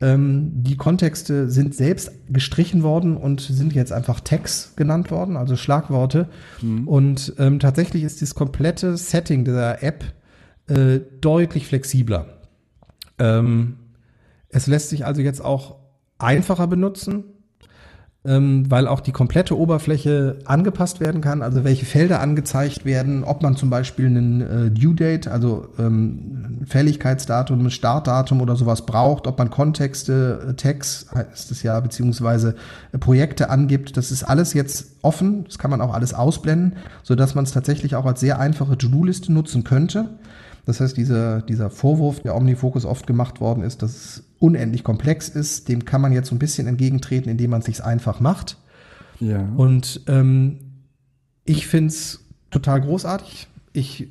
Ähm, 0.00 0.50
die 0.54 0.76
Kontexte 0.76 1.50
sind 1.50 1.74
selbst 1.74 2.10
gestrichen 2.28 2.82
worden 2.82 3.16
und 3.16 3.40
sind 3.40 3.74
jetzt 3.74 3.92
einfach 3.92 4.20
Tags 4.20 4.74
genannt 4.76 5.10
worden, 5.10 5.36
also 5.36 5.56
Schlagworte. 5.56 6.28
Mhm. 6.62 6.88
Und 6.88 7.34
ähm, 7.38 7.60
tatsächlich 7.60 8.02
ist 8.02 8.20
das 8.20 8.34
komplette 8.34 8.96
Setting 8.96 9.44
dieser 9.44 9.82
App 9.82 10.04
äh, 10.66 11.00
deutlich 11.20 11.66
flexibler. 11.66 12.26
Ähm, 13.18 13.76
es 14.54 14.66
lässt 14.68 14.88
sich 14.88 15.04
also 15.04 15.20
jetzt 15.20 15.44
auch 15.44 15.76
einfacher 16.18 16.68
benutzen, 16.68 17.24
ähm, 18.24 18.70
weil 18.70 18.86
auch 18.86 19.00
die 19.00 19.10
komplette 19.10 19.58
Oberfläche 19.58 20.38
angepasst 20.44 21.00
werden 21.00 21.20
kann, 21.20 21.42
also 21.42 21.64
welche 21.64 21.84
Felder 21.84 22.20
angezeigt 22.20 22.84
werden, 22.84 23.24
ob 23.24 23.42
man 23.42 23.56
zum 23.56 23.68
Beispiel 23.68 24.06
einen 24.06 24.40
äh, 24.40 24.70
Due 24.70 24.94
Date, 24.94 25.26
also 25.26 25.66
ähm, 25.78 26.60
Fälligkeitsdatum, 26.66 27.68
Startdatum 27.68 28.40
oder 28.40 28.54
sowas 28.54 28.86
braucht, 28.86 29.26
ob 29.26 29.38
man 29.38 29.50
Kontexte, 29.50 30.46
äh, 30.50 30.54
Tags 30.54 31.06
heißt 31.12 31.50
es 31.50 31.64
ja, 31.64 31.78
beziehungsweise 31.80 32.54
äh, 32.92 32.98
Projekte 32.98 33.50
angibt. 33.50 33.96
Das 33.96 34.12
ist 34.12 34.22
alles 34.22 34.54
jetzt 34.54 34.92
offen, 35.02 35.44
das 35.44 35.58
kann 35.58 35.70
man 35.70 35.80
auch 35.80 35.92
alles 35.92 36.14
ausblenden, 36.14 36.76
so 37.02 37.16
dass 37.16 37.34
man 37.34 37.44
es 37.44 37.50
tatsächlich 37.50 37.96
auch 37.96 38.06
als 38.06 38.20
sehr 38.20 38.38
einfache 38.38 38.78
To-Do-Liste 38.78 39.32
nutzen 39.32 39.64
könnte. 39.64 40.10
Das 40.66 40.80
heißt, 40.80 40.96
dieser, 40.96 41.42
dieser 41.42 41.70
Vorwurf, 41.70 42.20
der 42.20 42.36
Omnifocus 42.36 42.84
oft 42.84 43.06
gemacht 43.06 43.40
worden 43.40 43.62
ist, 43.62 43.82
dass 43.82 43.94
es 43.94 44.24
unendlich 44.38 44.82
komplex 44.84 45.28
ist, 45.28 45.68
dem 45.68 45.84
kann 45.84 46.00
man 46.00 46.12
jetzt 46.12 46.28
so 46.28 46.34
ein 46.34 46.38
bisschen 46.38 46.66
entgegentreten, 46.66 47.30
indem 47.30 47.50
man 47.50 47.60
es 47.60 47.66
sich 47.66 47.84
einfach 47.84 48.20
macht. 48.20 48.56
Ja. 49.20 49.48
Und 49.56 50.02
ähm, 50.06 50.58
ich 51.44 51.66
finde 51.66 51.88
es 51.88 52.24
total 52.50 52.80
großartig. 52.80 53.48
Ich 53.72 54.08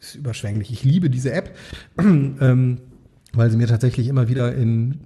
ist 0.00 0.14
überschwänglich. 0.14 0.72
Ich 0.72 0.82
liebe 0.82 1.10
diese 1.10 1.32
App, 1.32 1.56
ähm, 1.98 2.78
weil 3.32 3.50
sie 3.50 3.56
mir 3.56 3.66
tatsächlich 3.66 4.08
immer 4.08 4.28
wieder 4.28 4.54
in 4.54 5.00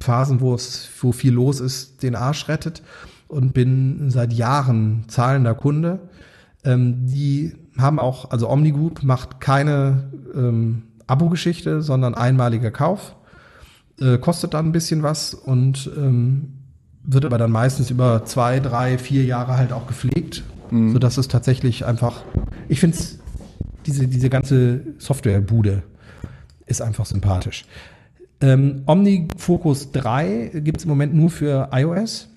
Phasen, 0.00 0.40
wo 0.40 0.54
es, 0.54 0.88
wo 1.00 1.12
viel 1.12 1.32
los 1.32 1.60
ist, 1.60 2.02
den 2.02 2.16
Arsch 2.16 2.48
rettet 2.48 2.82
und 3.28 3.52
bin 3.52 4.10
seit 4.10 4.32
Jahren 4.32 5.04
zahlender 5.08 5.54
Kunde. 5.54 6.00
Ähm, 6.64 7.06
die 7.06 7.54
haben 7.78 7.98
auch, 7.98 8.30
also 8.30 8.48
Omnigroup 8.48 9.02
macht 9.02 9.40
keine 9.40 10.10
ähm, 10.34 10.84
Abo-Geschichte, 11.06 11.82
sondern 11.82 12.14
einmaliger 12.14 12.70
Kauf. 12.70 13.16
Äh, 14.00 14.18
kostet 14.18 14.54
dann 14.54 14.66
ein 14.66 14.72
bisschen 14.72 15.02
was 15.02 15.34
und 15.34 15.90
ähm, 15.96 16.54
wird 17.04 17.24
aber 17.24 17.38
dann 17.38 17.50
meistens 17.50 17.90
über 17.90 18.24
zwei, 18.24 18.60
drei, 18.60 18.98
vier 18.98 19.24
Jahre 19.24 19.56
halt 19.56 19.72
auch 19.72 19.86
gepflegt, 19.86 20.44
mhm. 20.70 20.92
sodass 20.92 21.18
es 21.18 21.28
tatsächlich 21.28 21.84
einfach, 21.84 22.22
ich 22.68 22.80
finde 22.80 22.96
es, 22.96 23.18
diese, 23.86 24.06
diese 24.06 24.30
ganze 24.30 24.82
Softwarebude 24.98 25.82
ist 26.66 26.80
einfach 26.80 27.06
sympathisch. 27.06 27.64
Ähm, 28.40 28.82
OmniFocus 28.86 29.92
3 29.92 30.52
gibt 30.62 30.78
es 30.78 30.84
im 30.84 30.90
Moment 30.90 31.14
nur 31.14 31.30
für 31.30 31.70
iOS. 31.72 32.28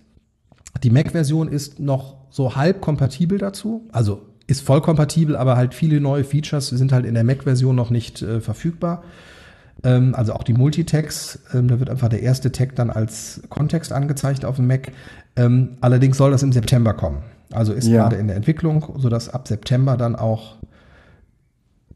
Die 0.83 0.89
Mac-Version 0.89 1.47
ist 1.47 1.79
noch 1.79 2.17
so 2.29 2.55
halb 2.55 2.81
kompatibel 2.81 3.37
dazu, 3.37 3.87
also 3.91 4.21
ist 4.47 4.61
voll 4.61 4.81
kompatibel, 4.81 5.35
aber 5.35 5.57
halt 5.57 5.73
viele 5.73 5.99
neue 5.99 6.23
Features 6.23 6.67
sind 6.67 6.91
halt 6.91 7.05
in 7.05 7.13
der 7.13 7.23
Mac-Version 7.23 7.75
noch 7.75 7.89
nicht 7.89 8.21
äh, 8.21 8.41
verfügbar. 8.41 9.03
Ähm, 9.83 10.13
also 10.15 10.33
auch 10.33 10.43
die 10.43 10.53
Multitags, 10.53 11.39
ähm, 11.53 11.67
da 11.67 11.79
wird 11.79 11.89
einfach 11.89 12.09
der 12.09 12.21
erste 12.21 12.51
Tag 12.51 12.75
dann 12.75 12.89
als 12.89 13.41
Kontext 13.49 13.91
angezeigt 13.91 14.45
auf 14.45 14.57
dem 14.57 14.67
Mac. 14.67 14.91
Ähm, 15.35 15.77
allerdings 15.81 16.17
soll 16.17 16.31
das 16.31 16.43
im 16.43 16.51
September 16.51 16.93
kommen. 16.93 17.23
Also 17.51 17.73
ist 17.73 17.87
ja. 17.87 18.03
gerade 18.03 18.17
in 18.17 18.27
der 18.27 18.35
Entwicklung, 18.35 18.93
sodass 18.97 19.29
ab 19.29 19.47
September 19.47 19.97
dann 19.97 20.15
auch 20.15 20.57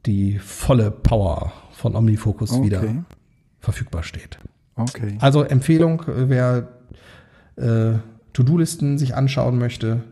die 0.05 0.39
volle 0.39 0.91
Power 0.91 1.51
von 1.71 1.95
OmniFocus 1.95 2.51
okay. 2.51 2.63
wieder 2.63 2.83
verfügbar 3.59 4.03
steht. 4.03 4.39
Okay. 4.75 5.17
Also 5.19 5.43
Empfehlung, 5.43 6.01
äh, 6.03 6.29
wer 6.29 6.67
äh, 7.57 7.99
To-Do-Listen 8.33 8.97
sich 8.97 9.15
anschauen 9.15 9.57
möchte. 9.57 10.03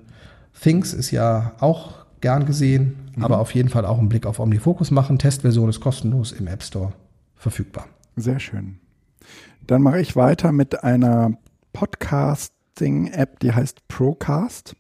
Things 0.59 0.93
ist 0.93 1.11
ja 1.11 1.53
auch 1.59 1.96
gern 2.21 2.45
gesehen, 2.45 3.11
mhm. 3.15 3.23
aber 3.23 3.39
auf 3.39 3.53
jeden 3.53 3.69
Fall 3.69 3.85
auch 3.85 3.99
einen 3.99 4.09
Blick 4.09 4.25
auf 4.25 4.39
OmniFocus 4.39 4.91
machen. 4.91 5.19
Testversion 5.19 5.69
ist 5.69 5.79
kostenlos 5.79 6.31
im 6.31 6.47
App 6.47 6.63
Store 6.63 6.93
verfügbar. 7.35 7.87
Sehr 8.15 8.39
schön. 8.39 8.79
Dann 9.65 9.81
mache 9.81 9.99
ich 9.99 10.15
weiter 10.15 10.51
mit 10.51 10.83
einer 10.83 11.37
Podcasting-App, 11.73 13.39
die 13.39 13.51
heißt 13.51 13.87
Procast. 13.87 14.75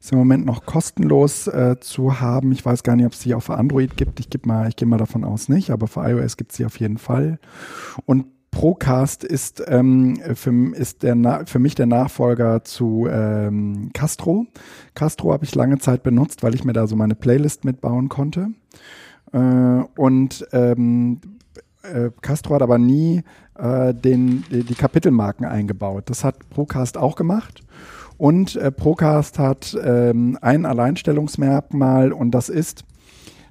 Ist 0.00 0.12
im 0.12 0.18
Moment 0.18 0.44
noch 0.44 0.66
kostenlos 0.66 1.46
äh, 1.46 1.76
zu 1.80 2.20
haben. 2.20 2.52
Ich 2.52 2.64
weiß 2.64 2.82
gar 2.82 2.96
nicht, 2.96 3.06
ob 3.06 3.12
es 3.12 3.20
sie 3.20 3.34
auch 3.34 3.42
für 3.42 3.56
Android 3.56 3.96
gibt. 3.96 4.20
Ich, 4.20 4.28
mal, 4.44 4.68
ich 4.68 4.76
gehe 4.76 4.88
mal 4.88 4.98
davon 4.98 5.24
aus 5.24 5.48
nicht, 5.48 5.70
aber 5.70 5.86
für 5.86 6.00
iOS 6.00 6.36
gibt 6.36 6.50
es 6.50 6.58
sie 6.58 6.66
auf 6.66 6.78
jeden 6.78 6.98
Fall. 6.98 7.38
Und 8.04 8.26
Procast 8.54 9.24
ist, 9.24 9.64
ähm, 9.66 10.16
für, 10.34 10.74
ist 10.76 11.02
der, 11.02 11.42
für 11.44 11.58
mich 11.58 11.74
der 11.74 11.86
Nachfolger 11.86 12.62
zu 12.62 13.08
ähm, 13.10 13.90
Castro. 13.92 14.46
Castro 14.94 15.32
habe 15.32 15.44
ich 15.44 15.56
lange 15.56 15.78
Zeit 15.78 16.04
benutzt, 16.04 16.44
weil 16.44 16.54
ich 16.54 16.64
mir 16.64 16.72
da 16.72 16.86
so 16.86 16.94
meine 16.94 17.16
Playlist 17.16 17.64
mitbauen 17.64 18.08
konnte. 18.08 18.50
Äh, 19.32 19.38
und 19.38 20.46
ähm, 20.52 21.20
äh, 21.82 22.10
Castro 22.22 22.54
hat 22.54 22.62
aber 22.62 22.78
nie 22.78 23.24
äh, 23.58 23.92
den, 23.92 24.44
die, 24.52 24.62
die, 24.62 24.74
Kapitelmarken 24.76 25.44
eingebaut. 25.44 26.04
Das 26.06 26.22
hat 26.22 26.48
Procast 26.48 26.96
auch 26.96 27.16
gemacht. 27.16 27.62
Und 28.18 28.54
äh, 28.54 28.70
Procast 28.70 29.40
hat 29.40 29.76
ähm, 29.82 30.38
ein 30.40 30.64
Alleinstellungsmerkmal 30.64 32.12
und 32.12 32.30
das 32.30 32.48
ist, 32.48 32.84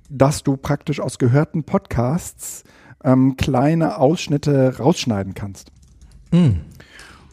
dass 0.09 0.43
du 0.43 0.55
praktisch 0.55 1.01
aus 1.01 1.17
gehörten 1.17 1.65
Podcasts 1.65 2.63
ähm, 3.03 3.37
kleine 3.37 3.97
Ausschnitte 3.97 4.77
rausschneiden 4.77 5.33
kannst. 5.33 5.71
Mm. 6.31 6.61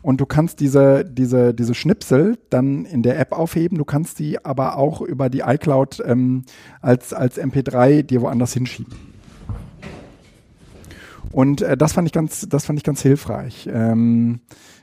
Und 0.02 0.20
du 0.20 0.26
kannst 0.26 0.60
diese, 0.60 1.04
diese, 1.04 1.52
diese 1.52 1.74
Schnipsel 1.74 2.38
dann 2.48 2.86
in 2.86 3.02
der 3.02 3.18
App 3.18 3.32
aufheben. 3.32 3.76
Du 3.76 3.84
kannst 3.84 4.18
die 4.18 4.42
aber 4.44 4.78
auch 4.78 5.02
über 5.02 5.28
die 5.28 5.40
iCloud 5.40 6.02
ähm, 6.06 6.44
als, 6.80 7.12
als 7.12 7.38
MP3 7.38 8.02
dir 8.02 8.22
woanders 8.22 8.54
hinschieben. 8.54 9.09
Und 11.32 11.62
äh, 11.62 11.76
das 11.76 11.92
fand 11.92 12.06
ich 12.06 12.12
ganz, 12.12 12.48
das 12.48 12.66
fand 12.66 12.78
ich 12.78 12.84
ganz 12.84 13.02
hilfreich. 13.02 13.68
Ähm, 13.72 14.40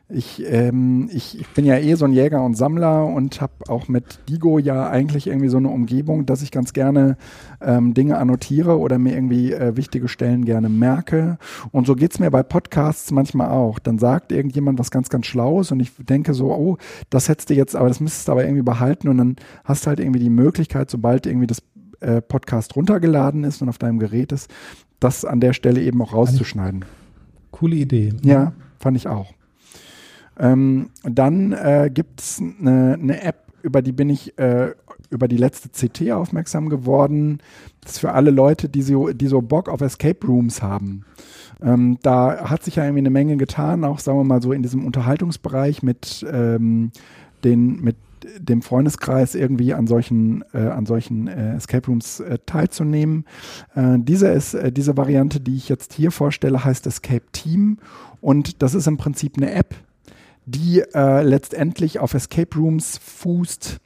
ich, 0.10 0.42
ähm, 0.50 1.10
ich, 1.12 1.38
ich 1.38 1.48
bin 1.50 1.66
ja 1.66 1.78
eh 1.78 1.96
so 1.96 2.06
ein 2.06 2.14
Jäger 2.14 2.42
und 2.42 2.56
Sammler 2.56 3.06
und 3.06 3.42
habe 3.42 3.52
auch 3.68 3.90
mit 3.90 4.20
Digo 4.30 4.58
ja 4.58 4.90
eigentlich 4.90 5.28
irgendwie 5.28 5.50
so 5.50 5.58
eine 5.58 5.68
Umgebung, 5.68 6.26
dass 6.26 6.42
ich 6.42 6.52
ganz 6.52 6.72
gerne 6.72 7.18
ähm, 7.60 7.94
Dinge 7.94 8.18
annotiere 8.18 8.80
oder 8.80 9.00
mir 9.00 9.14
irgendwie 9.16 9.52
äh, 9.52 9.76
wichtige 9.76 10.08
Stellen 10.08 10.46
gerne 10.46 10.70
merke. 10.70 11.38
Und 11.74 11.88
so 11.88 11.96
geht's 11.96 12.20
mir 12.20 12.32
bei 12.32 12.42
Podcasts 12.42 13.12
manchmal 13.12 13.50
auch. 13.50 13.80
Dann 13.80 14.00
sagt 14.00 14.32
irgendjemand 14.32 14.80
was 14.80 14.92
ganz, 14.92 15.10
ganz 15.10 15.26
Schlaues 15.26 15.74
und 15.74 15.82
ich 15.82 15.92
denke 15.98 16.34
so, 16.34 16.54
oh, 16.54 16.78
das 17.10 17.28
hättest 17.28 17.50
du 17.50 17.56
jetzt, 17.56 17.76
aber 17.76 17.90
das 17.90 18.00
müsstest 18.00 18.30
du 18.30 18.32
aber 18.32 18.46
irgendwie 18.46 18.64
behalten 18.64 19.10
und 19.10 19.18
dann 19.18 19.36
hast 19.66 19.84
du 19.84 19.88
halt 19.88 20.00
irgendwie 20.00 20.22
die 20.22 20.30
Möglichkeit, 20.30 20.90
sobald 20.90 21.26
irgendwie 21.26 21.48
das 21.48 21.62
äh, 22.00 22.22
Podcast 22.22 22.76
runtergeladen 22.78 23.44
ist 23.44 23.62
und 23.62 23.68
auf 23.68 23.78
deinem 23.78 24.00
Gerät 24.00 24.32
ist, 24.32 24.50
das 25.00 25.26
an 25.26 25.40
der 25.40 25.54
Stelle 25.54 25.82
eben 25.82 26.02
auch 26.02 26.14
rauszuschneiden. 26.14 26.86
Coole 27.52 27.76
Idee. 27.76 28.14
Ja, 28.24 28.54
fand 28.80 28.98
ich 28.98 29.08
auch. 29.08 29.34
Ähm, 30.40 30.90
dann 31.04 31.52
äh, 31.52 31.90
gibt 31.94 32.22
es 32.22 32.40
eine, 32.40 32.98
eine, 33.02 33.22
App, 33.24 33.48
über 33.64 33.82
die 33.82 33.92
bin 33.92 34.10
ich 34.10 34.38
äh, 34.38 34.72
über 35.10 35.28
die 35.28 35.38
letzte 35.38 35.70
CT 35.70 36.12
aufmerksam 36.12 36.70
geworden. 36.70 37.40
Das 37.82 37.94
ist 37.94 38.00
für 38.00 38.12
alle 38.12 38.32
Leute, 38.32 38.70
die 38.70 38.82
so, 38.82 39.10
die 39.10 39.28
so 39.28 39.42
Bock 39.42 39.70
auf 39.70 39.82
Escape 39.82 40.26
Rooms 40.28 40.62
haben. 40.62 41.06
Ähm, 41.62 41.98
da 42.04 42.50
hat 42.50 42.64
sich 42.64 42.76
ja 42.76 42.84
irgendwie 42.84 43.00
eine 43.00 43.10
Menge 43.10 43.38
getan, 43.38 43.84
auch 43.84 44.00
sagen 44.00 44.20
wir 44.20 44.24
mal 44.24 44.42
so 44.42 44.52
in 44.52 44.62
diesem 44.62 44.86
Unterhaltungsbereich 44.86 45.82
mit 45.82 46.26
ähm, 46.32 46.92
den, 47.44 47.82
mit 47.82 47.96
dem 48.40 48.62
Freundeskreis 48.62 49.36
irgendwie 49.36 49.74
an 49.74 49.88
solchen, 49.88 50.44
äh, 50.54 50.60
an 50.60 50.86
solchen 50.86 51.28
äh, 51.28 51.56
Escape 51.56 51.88
Rooms 51.88 52.20
äh, 52.20 52.38
teilzunehmen. 52.46 53.26
Äh, 53.76 53.98
diese, 54.00 54.28
ist, 54.28 54.54
äh, 54.54 54.72
diese 54.72 54.98
Variante, 54.98 55.40
die 55.40 55.56
ich 55.56 55.70
jetzt 55.70 55.94
hier 55.94 56.12
vorstelle, 56.12 56.64
heißt 56.64 56.88
Escape 56.88 57.26
Team 57.32 57.78
und 58.22 58.62
das 58.62 58.74
ist 58.74 58.88
im 58.88 58.98
Prinzip 58.98 59.38
eine 59.38 59.52
App, 59.52 59.76
die 60.46 60.82
äh, 60.94 61.22
letztendlich 61.22 62.00
auf 62.00 62.14
Escape 62.14 62.58
Rooms 62.58 62.98
fußt. 62.98 63.80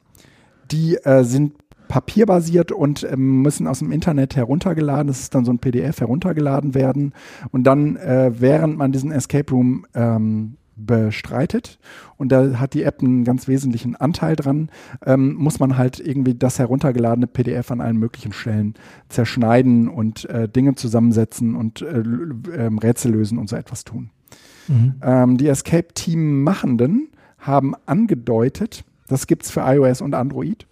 Die 0.70 0.96
sind 1.20 1.52
papierbasiert 1.92 2.72
und 2.72 3.04
ähm, 3.04 3.42
müssen 3.42 3.66
aus 3.66 3.80
dem 3.80 3.92
Internet 3.92 4.34
heruntergeladen. 4.34 5.08
Das 5.08 5.20
ist 5.20 5.34
dann 5.34 5.44
so 5.44 5.52
ein 5.52 5.58
PDF 5.58 6.00
heruntergeladen 6.00 6.74
werden. 6.74 7.12
Und 7.50 7.64
dann, 7.64 7.96
äh, 7.96 8.32
während 8.34 8.78
man 8.78 8.92
diesen 8.92 9.12
Escape 9.12 9.52
Room 9.52 9.84
ähm, 9.92 10.56
bestreitet 10.86 11.78
und 12.16 12.30
da 12.30 12.58
hat 12.58 12.74
die 12.74 12.82
App 12.82 13.00
einen 13.00 13.24
ganz 13.24 13.48
wesentlichen 13.48 13.96
Anteil 13.96 14.36
dran, 14.36 14.70
ähm, 15.04 15.34
muss 15.34 15.58
man 15.60 15.76
halt 15.76 16.00
irgendwie 16.00 16.34
das 16.34 16.58
heruntergeladene 16.58 17.26
PDF 17.26 17.70
an 17.70 17.80
allen 17.80 17.96
möglichen 17.96 18.32
Stellen 18.32 18.74
zerschneiden 19.08 19.88
und 19.88 20.28
äh, 20.30 20.48
Dinge 20.48 20.74
zusammensetzen 20.74 21.54
und 21.54 21.82
äh, 21.82 22.02
äh, 22.50 22.70
Rätsel 22.82 23.12
lösen 23.12 23.38
und 23.38 23.48
so 23.48 23.56
etwas 23.56 23.84
tun. 23.84 24.10
Mhm. 24.68 24.94
Ähm, 25.02 25.36
die 25.36 25.48
Escape-Team-Machenden 25.48 27.08
haben 27.38 27.74
angedeutet, 27.86 28.84
das 29.08 29.26
gibt 29.26 29.44
es 29.44 29.50
für 29.50 29.60
iOS 29.60 30.00
und 30.00 30.14
Android, 30.14 30.66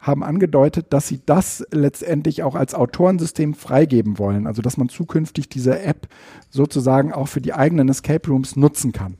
haben 0.00 0.24
angedeutet, 0.24 0.86
dass 0.90 1.08
sie 1.08 1.20
das 1.24 1.64
letztendlich 1.70 2.42
auch 2.42 2.54
als 2.54 2.74
Autorensystem 2.74 3.54
freigeben 3.54 4.18
wollen. 4.18 4.46
Also 4.46 4.62
dass 4.62 4.76
man 4.76 4.88
zukünftig 4.88 5.48
diese 5.48 5.80
App 5.82 6.08
sozusagen 6.48 7.12
auch 7.12 7.28
für 7.28 7.42
die 7.42 7.52
eigenen 7.52 7.88
Escape 7.88 8.28
Rooms 8.28 8.56
nutzen 8.56 8.92
kann. 8.92 9.18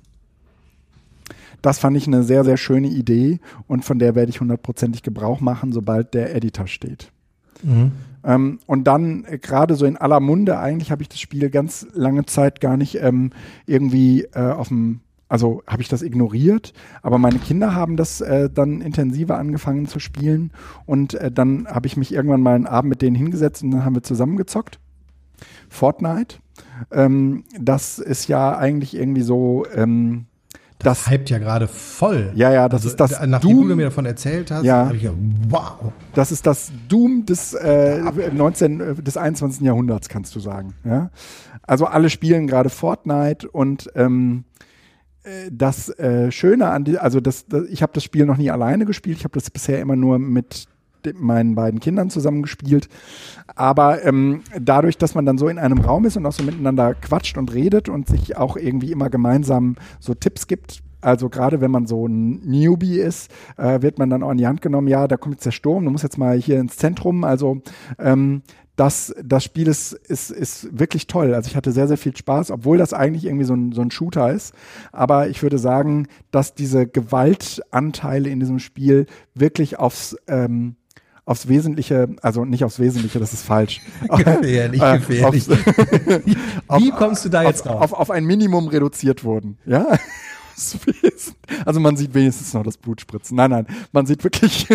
Das 1.62 1.78
fand 1.78 1.96
ich 1.96 2.06
eine 2.06 2.22
sehr, 2.22 2.44
sehr 2.44 2.56
schöne 2.56 2.88
Idee 2.88 3.40
und 3.66 3.84
von 3.84 3.98
der 3.98 4.14
werde 4.14 4.30
ich 4.30 4.40
hundertprozentig 4.40 5.02
Gebrauch 5.02 5.40
machen, 5.40 5.72
sobald 5.72 6.14
der 6.14 6.34
Editor 6.34 6.66
steht. 6.66 7.10
Mhm. 7.62 7.92
Ähm, 8.24 8.58
und 8.66 8.84
dann 8.84 9.24
äh, 9.24 9.38
gerade 9.38 9.74
so 9.74 9.86
in 9.86 9.96
aller 9.96 10.20
Munde, 10.20 10.58
eigentlich 10.58 10.90
habe 10.90 11.02
ich 11.02 11.08
das 11.08 11.20
Spiel 11.20 11.50
ganz 11.50 11.86
lange 11.94 12.26
Zeit 12.26 12.60
gar 12.60 12.76
nicht 12.76 12.96
ähm, 12.96 13.30
irgendwie 13.66 14.24
äh, 14.34 14.50
auf 14.52 14.68
dem 14.68 15.00
also 15.28 15.62
habe 15.64 15.80
ich 15.80 15.88
das 15.88 16.02
ignoriert, 16.02 16.72
aber 17.02 17.16
meine 17.16 17.38
Kinder 17.38 17.72
haben 17.72 17.96
das 17.96 18.20
äh, 18.20 18.50
dann 18.50 18.80
intensiver 18.80 19.38
angefangen 19.38 19.86
zu 19.86 20.00
spielen 20.00 20.50
und 20.86 21.14
äh, 21.14 21.30
dann 21.30 21.68
habe 21.68 21.86
ich 21.86 21.96
mich 21.96 22.12
irgendwann 22.12 22.42
mal 22.42 22.56
einen 22.56 22.66
Abend 22.66 22.90
mit 22.90 23.00
denen 23.00 23.14
hingesetzt 23.14 23.62
und 23.62 23.70
dann 23.70 23.84
haben 23.84 23.94
wir 23.94 24.02
zusammengezockt. 24.02 24.80
Fortnite. 25.68 26.38
Ähm, 26.90 27.44
das 27.58 28.00
ist 28.00 28.26
ja 28.26 28.58
eigentlich 28.58 28.96
irgendwie 28.96 29.22
so 29.22 29.66
ähm, 29.72 30.26
das, 30.82 31.04
das 31.04 31.10
hypt 31.10 31.30
ja 31.30 31.38
gerade 31.38 31.68
voll. 31.68 32.32
Ja, 32.34 32.52
ja, 32.52 32.68
das 32.68 32.80
also, 32.80 32.88
ist 32.88 33.00
das 33.00 33.26
Nachdem 33.26 33.56
Doom, 33.56 33.68
du 33.68 33.76
mir 33.76 33.84
davon 33.84 34.06
erzählt 34.06 34.50
hast, 34.50 34.64
ja, 34.64 34.90
ich 34.90 35.02
ja, 35.02 35.12
wow. 35.48 35.92
Das 36.14 36.32
ist 36.32 36.46
das 36.46 36.72
Doom 36.88 37.26
des, 37.26 37.54
äh, 37.54 38.00
19, 38.32 38.80
äh, 38.80 38.94
des 38.94 39.16
21. 39.16 39.62
Jahrhunderts, 39.62 40.08
kannst 40.08 40.34
du 40.34 40.40
sagen. 40.40 40.74
Ja? 40.84 41.10
Also 41.62 41.86
alle 41.86 42.10
spielen 42.10 42.46
gerade 42.46 42.70
Fortnite 42.70 43.48
und 43.48 43.90
ähm, 43.94 44.44
äh, 45.22 45.50
das 45.52 45.90
äh, 45.98 46.32
Schöne 46.32 46.70
an 46.70 46.84
die, 46.84 46.98
also 46.98 47.20
das, 47.20 47.46
das 47.46 47.64
ich 47.68 47.82
habe 47.82 47.92
das 47.92 48.02
Spiel 48.04 48.24
noch 48.24 48.38
nie 48.38 48.50
alleine 48.50 48.86
gespielt, 48.86 49.18
ich 49.18 49.24
habe 49.24 49.34
das 49.34 49.50
bisher 49.50 49.80
immer 49.80 49.96
nur 49.96 50.18
mit 50.18 50.66
meinen 51.14 51.54
beiden 51.54 51.80
Kindern 51.80 52.10
zusammen 52.10 52.42
gespielt. 52.42 52.88
Aber 53.54 54.04
ähm, 54.04 54.42
dadurch, 54.58 54.98
dass 54.98 55.14
man 55.14 55.26
dann 55.26 55.38
so 55.38 55.48
in 55.48 55.58
einem 55.58 55.80
Raum 55.80 56.04
ist 56.04 56.16
und 56.16 56.26
auch 56.26 56.32
so 56.32 56.42
miteinander 56.42 56.94
quatscht 56.94 57.36
und 57.38 57.52
redet 57.52 57.88
und 57.88 58.08
sich 58.08 58.36
auch 58.36 58.56
irgendwie 58.56 58.92
immer 58.92 59.10
gemeinsam 59.10 59.76
so 59.98 60.14
Tipps 60.14 60.46
gibt, 60.46 60.82
also 61.00 61.28
gerade 61.28 61.60
wenn 61.60 61.70
man 61.70 61.86
so 61.86 62.06
ein 62.06 62.40
Newbie 62.44 62.98
ist, 62.98 63.30
äh, 63.56 63.82
wird 63.82 63.98
man 63.98 64.10
dann 64.10 64.22
auch 64.22 64.30
in 64.30 64.38
die 64.38 64.46
Hand 64.46 64.62
genommen, 64.62 64.88
ja, 64.88 65.08
da 65.08 65.16
kommt 65.16 65.36
jetzt 65.36 65.46
der 65.46 65.50
Sturm, 65.50 65.84
du 65.84 65.90
musst 65.90 66.04
jetzt 66.04 66.18
mal 66.18 66.36
hier 66.36 66.60
ins 66.60 66.76
Zentrum. 66.76 67.24
Also 67.24 67.62
ähm, 67.98 68.42
das, 68.76 69.14
das 69.22 69.44
Spiel 69.44 69.68
ist, 69.68 69.92
ist, 69.92 70.30
ist 70.30 70.78
wirklich 70.78 71.06
toll. 71.06 71.34
Also 71.34 71.48
ich 71.48 71.56
hatte 71.56 71.72
sehr, 71.72 71.88
sehr 71.88 71.98
viel 71.98 72.16
Spaß, 72.16 72.50
obwohl 72.50 72.78
das 72.78 72.94
eigentlich 72.94 73.26
irgendwie 73.26 73.44
so 73.44 73.54
ein, 73.54 73.72
so 73.72 73.82
ein 73.82 73.90
Shooter 73.90 74.32
ist. 74.32 74.54
Aber 74.92 75.28
ich 75.28 75.42
würde 75.42 75.58
sagen, 75.58 76.06
dass 76.30 76.54
diese 76.54 76.86
Gewaltanteile 76.86 78.30
in 78.30 78.40
diesem 78.40 78.58
Spiel 78.58 79.06
wirklich 79.34 79.78
aufs 79.78 80.16
ähm, 80.28 80.76
aufs 81.30 81.46
Wesentliche, 81.46 82.08
also 82.22 82.44
nicht 82.44 82.64
aufs 82.64 82.80
Wesentliche, 82.80 83.20
das 83.20 83.32
ist 83.32 83.44
falsch. 83.44 83.80
gefährlich, 84.08 84.82
äh, 84.82 84.98
gefährlich. 84.98 85.48
Wie 85.48 86.90
kommst 86.90 87.24
du 87.24 87.28
da 87.28 87.44
jetzt 87.44 87.66
auf, 87.68 87.80
auf, 87.80 87.92
auf 87.92 88.10
ein 88.10 88.24
Minimum 88.24 88.66
reduziert 88.66 89.22
wurden, 89.22 89.56
ja? 89.64 89.86
Also 91.64 91.80
man 91.80 91.96
sieht 91.96 92.12
wenigstens 92.12 92.52
noch 92.52 92.64
das 92.64 92.76
Blut 92.76 93.00
spritzen. 93.00 93.36
Nein, 93.36 93.50
nein, 93.50 93.66
man 93.92 94.04
sieht 94.04 94.24
wirklich, 94.24 94.66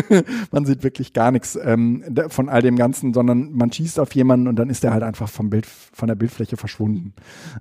man 0.52 0.66
sieht 0.66 0.82
wirklich 0.82 1.14
gar 1.14 1.30
nichts 1.30 1.60
ähm, 1.62 2.04
von 2.30 2.50
all 2.50 2.64
dem 2.64 2.76
Ganzen, 2.76 3.14
sondern 3.14 3.52
man 3.52 3.72
schießt 3.72 4.00
auf 4.00 4.16
jemanden 4.16 4.48
und 4.48 4.56
dann 4.56 4.72
ist 4.72 4.84
er 4.84 4.94
halt 4.94 5.04
einfach 5.04 5.30
vom 5.30 5.52
Bild, 5.52 5.68
von 5.68 6.08
der 6.08 6.16
Bildfläche 6.16 6.58
verschwunden. 6.58 7.14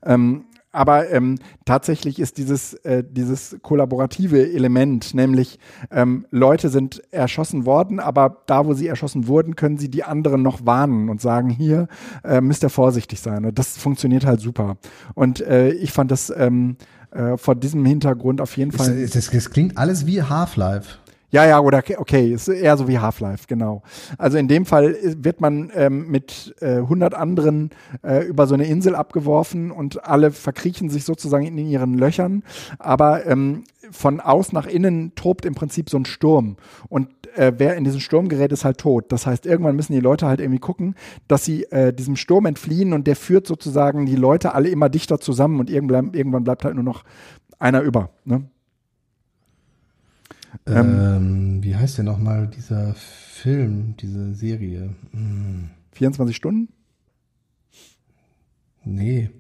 Ähm, 0.05 0.45
aber 0.75 1.11
ähm, 1.11 1.39
tatsächlich 1.65 2.19
ist 2.19 2.37
dieses, 2.37 2.75
äh, 2.85 3.05
dieses 3.09 3.57
kollaborative 3.63 4.53
Element, 4.53 5.15
nämlich 5.15 5.61
ähm, 5.91 6.27
Leute 6.31 6.69
sind 6.69 7.01
erschossen 7.13 7.65
worden, 7.65 8.01
aber 8.01 8.43
da, 8.47 8.67
wo 8.67 8.75
sie 8.75 8.89
erschossen 8.89 9.29
wurden, 9.29 9.55
können 9.55 9.79
sie 9.79 9.89
die 9.89 10.03
anderen 10.03 10.43
noch 10.43 10.67
warnen 10.67 11.09
und 11.09 11.21
sagen, 11.21 11.49
hier 11.49 11.87
äh, 12.25 12.41
müsst 12.41 12.65
ihr 12.65 12.71
vorsichtig 12.71 13.21
sein. 13.21 13.45
Und 13.45 13.59
das 13.59 13.79
funktioniert 13.79 14.27
halt 14.27 14.41
super. 14.41 14.77
Und 15.15 15.41
äh, 15.41 15.71
ich 15.71 15.93
fand 15.93 16.11
das 16.11 16.33
ähm, 16.37 16.77
äh, 17.13 17.37
vor 17.37 17.55
diesem 17.55 17.85
Hintergrund 17.85 18.41
auf 18.41 18.57
jeden 18.57 18.73
Fall. 18.73 19.01
Das, 19.01 19.13
das, 19.13 19.31
das 19.31 19.51
klingt 19.51 19.79
alles 19.79 20.07
wie 20.07 20.23
Half-Life. 20.23 20.99
Ja, 21.35 21.45
ja, 21.45 21.59
oder 21.59 21.83
okay, 21.97 22.33
ist 22.33 22.47
eher 22.47 22.77
so 22.77 22.87
wie 22.87 23.01
Half-Life, 23.01 23.47
genau. 23.49 23.83
Also 24.19 24.39
in 24.39 24.47
dem 24.47 24.65
Fall 24.65 24.97
wird 25.03 25.41
man 25.41 25.73
ähm, 25.75 26.09
mit 26.09 26.55
äh, 26.61 26.77
100 26.77 27.13
anderen 27.13 27.71
äh, 28.05 28.25
über 28.25 28.47
so 28.47 28.55
eine 28.55 28.67
Insel 28.67 28.95
abgeworfen 28.95 29.73
und 29.73 30.05
alle 30.05 30.31
verkriechen 30.31 30.91
sich 30.91 31.03
sozusagen 31.05 31.45
in 31.45 31.59
ihren 31.59 31.95
Löchern. 31.95 32.45
Aber 32.79 33.27
ähm, 33.27 33.65
von 33.91 34.21
aus 34.21 34.53
nach 34.53 34.67
innen 34.67 35.17
tobt 35.17 35.45
im 35.45 35.57
Prinzip 35.57 35.91
so 35.91 35.97
ein 35.97 36.05
Sturm. 36.05 36.55
Und 36.89 37.09
äh, 37.37 37.53
wer 37.59 37.75
in 37.75 37.83
diesen 37.83 38.01
Sturm 38.01 38.29
gerät, 38.29 38.53
ist 38.53 38.65
halt 38.65 38.79
tot. 38.79 39.07
Das 39.09 39.27
heißt, 39.27 39.45
irgendwann 39.45 39.75
müssen 39.75 39.93
die 39.93 39.99
Leute 39.99 40.29
halt 40.29 40.39
irgendwie 40.39 40.61
gucken, 40.61 40.95
dass 41.27 41.45
sie 41.45 41.65
äh, 41.73 41.93
diesem 41.93 42.15
Sturm 42.15 42.47
entfliehen 42.47 42.93
und 42.93 43.09
der 43.09 43.17
führt 43.17 43.49
sozusagen 43.49 44.07
die 44.07 44.15
Leute 44.15 44.55
alle 44.55 44.69
immer 44.69 44.89
dichter 44.89 45.19
zusammen 45.19 45.59
und 45.59 45.69
irgendwann, 45.69 46.15
irgendwann 46.15 46.45
bleibt 46.45 46.65
halt 46.65 46.77
nur 46.77 46.85
noch 46.85 47.03
einer 47.59 47.81
über. 47.81 48.11
Ne? 48.25 48.45
Ähm, 50.67 50.77
ähm, 50.77 51.63
wie 51.63 51.77
heißt 51.77 51.99
der 51.99 52.05
nochmal, 52.05 52.49
dieser 52.49 52.95
Film, 52.95 53.97
diese 54.01 54.35
Serie? 54.35 54.91
Hm. 55.13 55.71
24 55.93 56.35
Stunden? 56.35 56.69
Nee. 58.85 59.31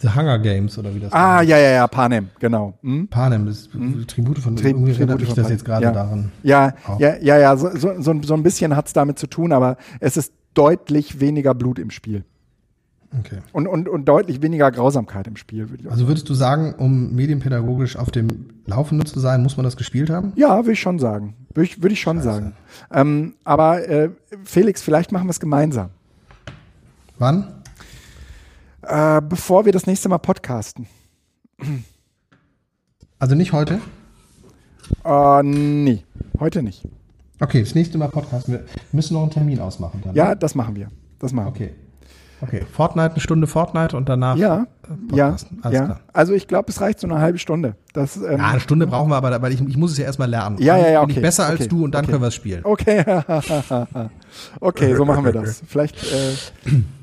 The 0.00 0.08
Hunger 0.14 0.38
Games 0.38 0.78
oder 0.78 0.94
wie 0.94 1.00
das 1.00 1.12
Ah, 1.12 1.38
heißt. 1.38 1.48
ja, 1.50 1.58
ja, 1.58 1.70
ja, 1.70 1.86
Panem, 1.86 2.30
genau. 2.40 2.78
Hm? 2.82 3.08
Panem, 3.08 3.44
das 3.46 3.68
hm? 3.72 4.06
Tribute 4.06 4.38
von 4.38 4.56
Tri 4.56 4.68
irgendwie 4.68 4.94
Tribute 4.94 5.22
ich 5.22 5.34
das 5.34 5.50
jetzt 5.50 5.64
gerade 5.64 5.84
ja. 5.84 5.92
daran. 5.92 6.32
Ja, 6.42 6.74
auch. 6.86 6.98
ja, 6.98 7.16
ja, 7.20 7.38
ja, 7.38 7.56
so, 7.56 7.68
so, 7.76 8.22
so 8.22 8.34
ein 8.34 8.42
bisschen 8.42 8.74
hat 8.74 8.86
es 8.86 8.94
damit 8.94 9.18
zu 9.18 9.26
tun, 9.26 9.52
aber 9.52 9.76
es 10.00 10.16
ist 10.16 10.32
deutlich 10.54 11.20
weniger 11.20 11.54
Blut 11.54 11.78
im 11.78 11.90
Spiel. 11.90 12.24
Okay. 13.20 13.38
Und, 13.52 13.66
und, 13.66 13.88
und 13.88 14.04
deutlich 14.06 14.42
weniger 14.42 14.70
Grausamkeit 14.70 15.26
im 15.26 15.36
Spiel. 15.36 15.70
Würde 15.70 15.84
ich 15.84 15.90
also 15.90 16.08
würdest 16.08 16.28
du 16.28 16.34
sagen, 16.34 16.74
um 16.74 17.14
medienpädagogisch 17.14 17.96
auf 17.96 18.10
dem 18.10 18.50
Laufenden 18.66 19.06
zu 19.06 19.20
sein, 19.20 19.42
muss 19.42 19.56
man 19.56 19.64
das 19.64 19.76
gespielt 19.76 20.10
haben? 20.10 20.32
Ja, 20.36 20.56
würde 20.56 20.72
ich 20.72 20.80
schon 20.80 20.98
sagen. 20.98 21.34
Würde 21.54 21.66
ich, 21.66 21.82
würde 21.82 21.92
ich 21.92 22.00
schon 22.00 22.18
Scheiße. 22.18 22.28
sagen. 22.28 22.52
Ähm, 22.92 23.34
aber 23.44 23.88
äh, 23.88 24.10
Felix, 24.44 24.82
vielleicht 24.82 25.12
machen 25.12 25.26
wir 25.26 25.30
es 25.30 25.40
gemeinsam. 25.40 25.90
Wann? 27.18 27.62
Äh, 28.82 29.20
bevor 29.22 29.64
wir 29.64 29.72
das 29.72 29.86
nächste 29.86 30.08
Mal 30.08 30.18
podcasten. 30.18 30.86
Also 33.18 33.34
nicht 33.34 33.52
heute? 33.52 33.80
Äh, 35.04 35.42
nee, 35.42 36.04
heute 36.38 36.62
nicht. 36.62 36.86
Okay, 37.40 37.60
das 37.60 37.74
nächste 37.74 37.98
Mal 37.98 38.08
podcasten. 38.08 38.54
Wir 38.54 38.64
müssen 38.92 39.14
noch 39.14 39.22
einen 39.22 39.30
Termin 39.30 39.60
ausmachen. 39.60 40.00
Dann, 40.04 40.14
ja, 40.14 40.30
ne? 40.30 40.36
das 40.36 40.54
machen 40.54 40.76
wir. 40.76 40.90
Das 41.18 41.32
machen 41.32 41.48
okay. 41.48 41.70
Okay, 41.70 41.74
Fortnite, 42.72 43.12
eine 43.12 43.20
Stunde 43.20 43.46
Fortnite 43.46 43.96
und 43.96 44.08
danach. 44.08 44.36
Ja, 44.36 44.66
äh, 45.12 45.16
ja, 45.16 45.36
ja. 45.64 45.70
Klar. 45.70 46.00
Also 46.12 46.34
ich 46.34 46.46
glaube, 46.46 46.70
es 46.70 46.80
reicht 46.80 47.00
so 47.00 47.06
eine 47.06 47.18
halbe 47.18 47.38
Stunde. 47.38 47.76
Das, 47.92 48.16
ähm, 48.16 48.38
ja, 48.38 48.48
eine 48.48 48.60
Stunde 48.60 48.86
brauchen 48.86 49.10
wir 49.10 49.16
aber, 49.16 49.40
weil 49.40 49.52
ich, 49.52 49.60
ich 49.66 49.76
muss 49.76 49.92
es 49.92 49.98
ja 49.98 50.04
erstmal 50.04 50.28
lernen. 50.28 50.58
Ja, 50.58 50.76
ja, 50.76 50.90
ja. 50.90 50.98
Okay, 51.00 51.06
Bin 51.06 51.16
ich 51.16 51.22
besser 51.22 51.44
okay, 51.44 51.52
als 51.52 51.68
du 51.68 51.84
und 51.84 51.94
dann 51.94 52.04
okay. 52.04 52.12
können 52.12 52.22
wir 52.22 52.28
es 52.28 52.34
spielen. 52.34 52.60
Okay, 52.64 53.04
okay, 54.60 54.94
so 54.94 55.04
machen 55.04 55.24
wir 55.24 55.32
das. 55.32 55.62
Vielleicht, 55.66 55.96
äh, 56.04 56.34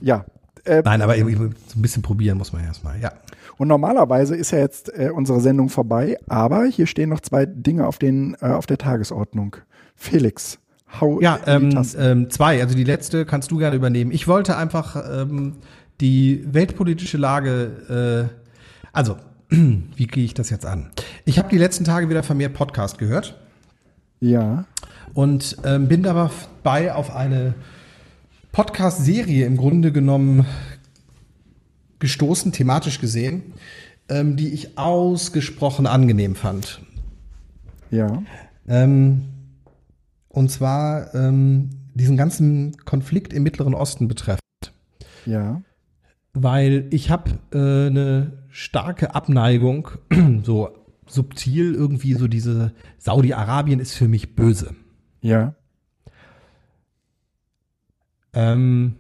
ja. 0.02 0.26
Äh, 0.66 0.82
Nein, 0.86 1.02
aber 1.02 1.16
so 1.18 1.24
ein 1.26 1.56
bisschen 1.76 2.04
probieren 2.04 2.38
muss 2.38 2.54
man 2.54 2.64
erstmal, 2.64 3.00
ja. 3.02 3.12
Und 3.58 3.68
normalerweise 3.68 4.36
ist 4.36 4.52
ja 4.52 4.60
jetzt 4.60 4.92
äh, 4.98 5.10
unsere 5.10 5.40
Sendung 5.42 5.70
vorbei, 5.70 6.18
aber 6.28 6.66
hier 6.66 6.88
stehen 6.88 7.10
noch 7.10 7.22
zwei 7.22 7.46
Dinge 7.46 7.88
auf, 7.88 7.98
den, 7.98 8.36
äh, 8.42 8.48
auf 8.48 8.66
der 8.66 8.78
Tagesordnung. 8.78 9.58
Felix, 9.96 10.60
Hau 11.00 11.20
ja, 11.22 11.40
ähm, 11.48 11.86
ähm, 11.98 12.30
zwei. 12.30 12.62
Also 12.62 12.76
die 12.76 12.84
letzte 12.84 13.26
kannst 13.26 13.52
du 13.52 13.58
gerne 13.58 13.76
übernehmen. 13.76 14.12
Ich 14.12 14.28
wollte 14.28 14.58
einfach 14.58 15.22
ähm, 15.22 15.56
die 16.02 16.44
weltpolitische 16.52 17.18
Lage, 17.18 18.30
äh, 18.32 18.88
also 18.92 19.18
wie 19.50 20.08
gehe 20.08 20.24
ich 20.24 20.34
das 20.34 20.50
jetzt 20.50 20.66
an? 20.66 20.92
Ich 21.26 21.40
habe 21.40 21.50
die 21.50 21.58
letzten 21.58 21.84
Tage 21.84 22.10
wieder 22.10 22.24
vermehrt 22.24 22.54
Podcast 22.54 22.98
gehört. 22.98 23.40
Ja. 24.20 24.66
Und 25.14 25.58
ähm, 25.66 25.88
bin 25.88 26.04
dabei 26.04 26.94
auf 26.94 27.16
eine 27.16 27.56
Podcast-Serie 28.52 29.46
im 29.46 29.58
Grunde 29.58 29.92
genommen 29.92 30.46
gestoßen, 32.00 32.52
thematisch 32.52 33.00
gesehen, 33.00 33.54
ähm, 34.10 34.36
die 34.36 34.54
ich 34.54 34.78
ausgesprochen 34.78 35.88
angenehm 35.88 36.36
fand. 36.36 36.82
Ja. 37.90 38.24
Ähm, 38.68 39.33
und 40.34 40.50
zwar 40.50 41.14
ähm, 41.14 41.70
diesen 41.94 42.18
ganzen 42.18 42.76
Konflikt 42.86 43.34
im 43.34 43.44
Mittleren 43.44 43.76
Osten 43.76 44.08
betreffend. 44.08 44.42
Ja. 45.28 45.62
Weil 46.34 46.88
ich 46.90 47.12
habe 47.12 47.40
äh, 47.54 47.88
eine 47.88 48.44
starke 48.50 49.14
Abneigung, 49.14 49.90
so 50.44 50.76
subtil 51.06 51.76
irgendwie 51.76 52.16
so 52.16 52.28
diese 52.28 52.74
Saudi-Arabien 52.98 53.80
ist 53.80 53.94
für 53.94 54.08
mich 54.08 54.36
böse. 54.36 54.76
Ja. 55.22 55.54
Ähm, 58.34 58.96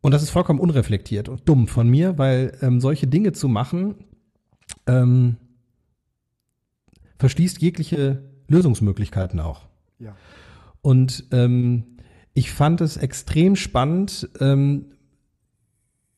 und 0.00 0.12
das 0.12 0.22
ist 0.22 0.30
vollkommen 0.30 0.60
unreflektiert 0.60 1.28
und 1.28 1.46
dumm 1.46 1.68
von 1.68 1.90
mir, 1.90 2.16
weil 2.16 2.56
ähm, 2.62 2.80
solche 2.80 3.06
Dinge 3.06 3.32
zu 3.32 3.48
machen 3.48 3.96
ähm, 4.86 5.36
verschließt 7.18 7.60
jegliche 7.60 8.22
Lösungsmöglichkeiten 8.48 9.40
auch. 9.40 9.66
Ja. 9.98 10.16
Und 10.82 11.24
ähm, 11.32 11.98
ich 12.34 12.52
fand 12.52 12.80
es 12.80 12.96
extrem 12.96 13.56
spannend, 13.56 14.28
ähm, 14.40 14.86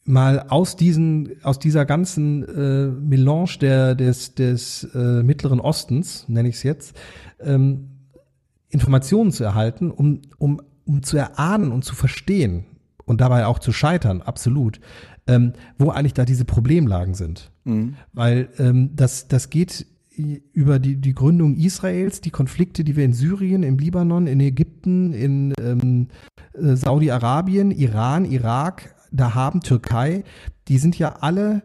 mal 0.05 0.47
aus 0.49 0.77
diesen, 0.77 1.43
aus 1.43 1.59
dieser 1.59 1.85
ganzen 1.85 2.43
äh, 2.43 2.89
Melange 2.89 3.59
der, 3.61 3.95
des, 3.95 4.35
des 4.35 4.85
äh, 4.95 5.23
Mittleren 5.23 5.61
Ostens, 5.61 6.29
nenne 6.29 6.49
ich 6.49 6.57
es 6.57 6.63
jetzt, 6.63 6.97
ähm, 7.41 7.91
Informationen 8.71 9.33
zu 9.33 9.45
erhalten, 9.45 9.91
um, 9.91 10.23
um, 10.39 10.63
um 10.87 11.03
zu 11.03 11.19
erahnen 11.19 11.73
und 11.73 11.85
zu 11.85 11.95
verstehen 11.95 12.65
und 13.05 13.21
dabei 13.21 13.47
auch 13.47 13.59
zu 13.59 13.73
scheitern, 13.73 14.23
absolut, 14.23 14.81
ähm, 15.27 15.53
wo 15.79 15.91
eigentlich 15.91 16.15
da 16.15 16.25
diese 16.25 16.45
Problemlagen 16.45 17.15
sind. 17.15 17.53
Mhm. 17.65 17.97
Weil 18.13 18.49
ähm, 18.59 18.91
das, 18.95 19.29
das 19.29 19.51
geht 19.51 19.87
über 20.19 20.78
die, 20.78 20.97
die 20.97 21.15
Gründung 21.15 21.57
Israels, 21.57 22.20
die 22.20 22.31
Konflikte, 22.31 22.85
die 22.85 22.97
wir 22.97 23.05
in 23.05 23.12
Syrien, 23.12 23.62
im 23.62 23.78
Libanon, 23.78 24.27
in 24.27 24.40
Ägypten, 24.40 25.12
in 25.12 25.55
ähm, 25.61 26.09
äh, 26.55 26.74
Saudi-Arabien, 26.74 27.70
Iran, 27.70 28.24
Irak 28.24 28.95
da 29.11 29.35
haben, 29.35 29.61
Türkei, 29.61 30.24
die 30.69 30.78
sind 30.78 30.99
ja 30.99 31.16
alle, 31.20 31.62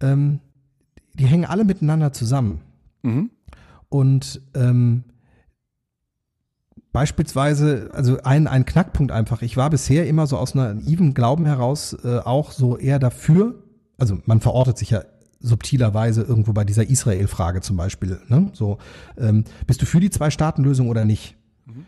ähm, 0.00 0.40
die 1.14 1.26
hängen 1.26 1.44
alle 1.44 1.64
miteinander 1.64 2.12
zusammen. 2.12 2.60
Mhm. 3.02 3.30
Und 3.88 4.42
ähm, 4.54 5.04
beispielsweise, 6.92 7.90
also 7.92 8.18
ein, 8.22 8.46
ein 8.46 8.64
Knackpunkt 8.64 9.12
einfach, 9.12 9.42
ich 9.42 9.56
war 9.56 9.70
bisher 9.70 10.06
immer 10.06 10.26
so 10.26 10.36
aus 10.36 10.54
einer 10.54 10.74
naiven 10.74 11.14
Glauben 11.14 11.46
heraus 11.46 11.96
äh, 12.04 12.18
auch 12.18 12.52
so 12.52 12.76
eher 12.76 12.98
dafür, 12.98 13.62
also 13.98 14.18
man 14.26 14.40
verortet 14.40 14.78
sich 14.78 14.90
ja 14.90 15.02
subtilerweise 15.46 16.22
irgendwo 16.22 16.52
bei 16.52 16.64
dieser 16.64 16.88
Israel-Frage 16.88 17.60
zum 17.60 17.76
Beispiel. 17.76 18.20
Ne? 18.28 18.50
So, 18.52 18.78
ähm, 19.16 19.44
bist 19.66 19.80
du 19.82 19.86
für 19.86 20.00
die 20.00 20.10
Zwei-Staaten-Lösung 20.10 20.88
oder 20.88 21.04
nicht? 21.04 21.36
Mhm. 21.66 21.86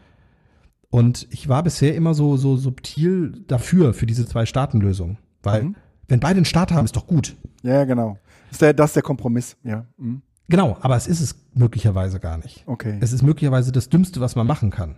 Und 0.90 1.26
ich 1.30 1.48
war 1.48 1.62
bisher 1.62 1.94
immer 1.94 2.14
so, 2.14 2.36
so 2.36 2.56
subtil 2.56 3.44
dafür, 3.46 3.94
für 3.94 4.06
diese 4.06 4.26
Zwei-Staaten-Lösung. 4.26 5.18
Weil, 5.42 5.64
mhm. 5.64 5.76
wenn 6.06 6.20
beide 6.20 6.36
einen 6.36 6.44
Staat 6.44 6.72
haben, 6.72 6.84
ist 6.84 6.96
doch 6.96 7.06
gut. 7.06 7.36
Ja, 7.62 7.84
genau. 7.84 8.18
Das 8.48 8.52
ist 8.52 8.62
der, 8.62 8.72
das 8.72 8.90
ist 8.90 8.96
der 8.96 9.02
Kompromiss, 9.02 9.56
ja. 9.64 9.84
Mhm. 9.98 10.22
Genau, 10.48 10.78
aber 10.80 10.96
es 10.96 11.06
ist 11.06 11.20
es 11.20 11.34
möglicherweise 11.52 12.20
gar 12.20 12.38
nicht. 12.38 12.64
Okay. 12.66 12.96
Es 13.00 13.12
ist 13.12 13.22
möglicherweise 13.22 13.70
das 13.70 13.90
Dümmste, 13.90 14.20
was 14.20 14.34
man 14.34 14.46
machen 14.46 14.70
kann. 14.70 14.96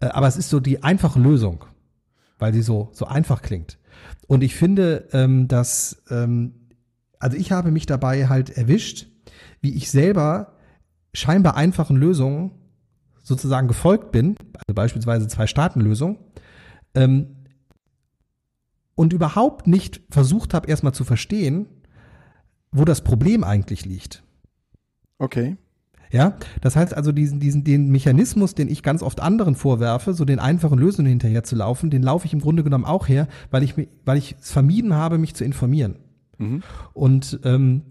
Äh, 0.00 0.06
aber 0.06 0.26
es 0.26 0.36
ist 0.36 0.48
so 0.48 0.58
die 0.58 0.82
einfache 0.82 1.20
Lösung, 1.20 1.66
weil 2.38 2.54
sie 2.54 2.62
so, 2.62 2.88
so 2.92 3.06
einfach 3.06 3.42
klingt. 3.42 3.78
Und 4.26 4.42
ich 4.42 4.54
finde, 4.54 5.08
ähm, 5.12 5.48
dass 5.48 6.02
ähm, 6.10 6.54
also 7.24 7.38
ich 7.38 7.52
habe 7.52 7.70
mich 7.70 7.86
dabei 7.86 8.28
halt 8.28 8.50
erwischt, 8.50 9.06
wie 9.62 9.74
ich 9.74 9.90
selber 9.90 10.58
scheinbar 11.14 11.56
einfachen 11.56 11.96
Lösungen 11.96 12.50
sozusagen 13.22 13.66
gefolgt 13.66 14.12
bin, 14.12 14.36
also 14.52 14.74
beispielsweise 14.74 15.26
Zwei-Staaten-Lösung, 15.26 16.18
ähm, 16.94 17.46
und 18.94 19.14
überhaupt 19.14 19.66
nicht 19.66 20.02
versucht 20.10 20.52
habe, 20.52 20.68
erstmal 20.68 20.92
zu 20.92 21.04
verstehen, 21.04 21.66
wo 22.72 22.84
das 22.84 23.00
Problem 23.00 23.42
eigentlich 23.42 23.86
liegt. 23.86 24.22
Okay. 25.18 25.56
Ja, 26.10 26.36
das 26.60 26.76
heißt 26.76 26.94
also, 26.94 27.10
diesen, 27.10 27.40
diesen, 27.40 27.64
den 27.64 27.88
Mechanismus, 27.88 28.54
den 28.54 28.68
ich 28.68 28.82
ganz 28.82 29.02
oft 29.02 29.20
anderen 29.20 29.54
vorwerfe, 29.54 30.12
so 30.12 30.26
den 30.26 30.40
einfachen 30.40 30.78
Lösungen 30.78 31.08
hinterher 31.08 31.42
zu 31.42 31.56
laufen, 31.56 31.88
den 31.88 32.02
laufe 32.02 32.26
ich 32.26 32.34
im 32.34 32.40
Grunde 32.40 32.64
genommen 32.64 32.84
auch 32.84 33.08
her, 33.08 33.28
weil 33.50 33.62
ich, 33.62 33.74
weil 34.04 34.18
ich 34.18 34.36
es 34.38 34.50
vermieden 34.50 34.92
habe, 34.92 35.16
mich 35.16 35.34
zu 35.34 35.42
informieren. 35.42 35.96
Mhm. 36.38 36.62
Und 36.92 37.40
ähm, 37.44 37.82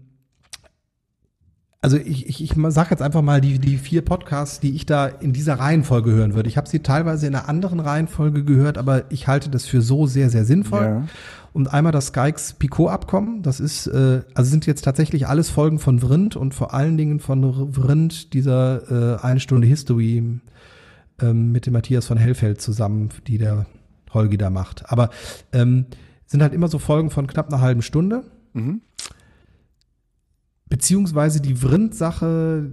also 1.84 1.98
ich, 1.98 2.26
ich, 2.26 2.42
ich 2.42 2.54
sage 2.68 2.88
jetzt 2.92 3.02
einfach 3.02 3.20
mal 3.20 3.42
die, 3.42 3.58
die 3.58 3.76
vier 3.76 4.02
Podcasts, 4.02 4.58
die 4.58 4.74
ich 4.74 4.86
da 4.86 5.06
in 5.06 5.34
dieser 5.34 5.58
Reihenfolge 5.58 6.12
hören 6.12 6.34
würde. 6.34 6.48
Ich 6.48 6.56
habe 6.56 6.66
sie 6.66 6.78
teilweise 6.78 7.26
in 7.26 7.34
einer 7.34 7.46
anderen 7.46 7.78
Reihenfolge 7.78 8.42
gehört, 8.42 8.78
aber 8.78 9.04
ich 9.12 9.28
halte 9.28 9.50
das 9.50 9.66
für 9.66 9.82
so 9.82 10.06
sehr, 10.06 10.30
sehr 10.30 10.46
sinnvoll. 10.46 10.82
Ja. 10.82 11.04
Und 11.52 11.74
einmal 11.74 11.92
das 11.92 12.06
Skykes-Picot-Abkommen. 12.06 13.42
Das 13.42 13.60
ist, 13.60 13.86
äh, 13.86 14.22
also 14.32 14.50
sind 14.50 14.64
jetzt 14.64 14.82
tatsächlich 14.82 15.28
alles 15.28 15.50
Folgen 15.50 15.78
von 15.78 15.98
Vrind 16.00 16.36
und 16.36 16.54
vor 16.54 16.72
allen 16.72 16.96
Dingen 16.96 17.20
von 17.20 17.74
Vrind 17.74 18.32
dieser 18.32 19.18
äh, 19.18 19.22
eine 19.22 19.40
Stunde 19.40 19.66
History 19.66 20.40
ähm, 21.20 21.52
mit 21.52 21.66
dem 21.66 21.74
Matthias 21.74 22.06
von 22.06 22.16
Hellfeld 22.16 22.62
zusammen, 22.62 23.10
die 23.26 23.36
der 23.36 23.66
Holgi 24.14 24.38
da 24.38 24.48
macht. 24.48 24.90
Aber 24.90 25.10
ähm, 25.52 25.84
sind 26.24 26.42
halt 26.42 26.54
immer 26.54 26.68
so 26.68 26.78
Folgen 26.78 27.10
von 27.10 27.26
knapp 27.26 27.52
einer 27.52 27.60
halben 27.60 27.82
Stunde. 27.82 28.24
Mhm. 28.54 28.80
Beziehungsweise 30.68 31.40
die 31.40 31.56
Vrind-Sache 31.56 32.72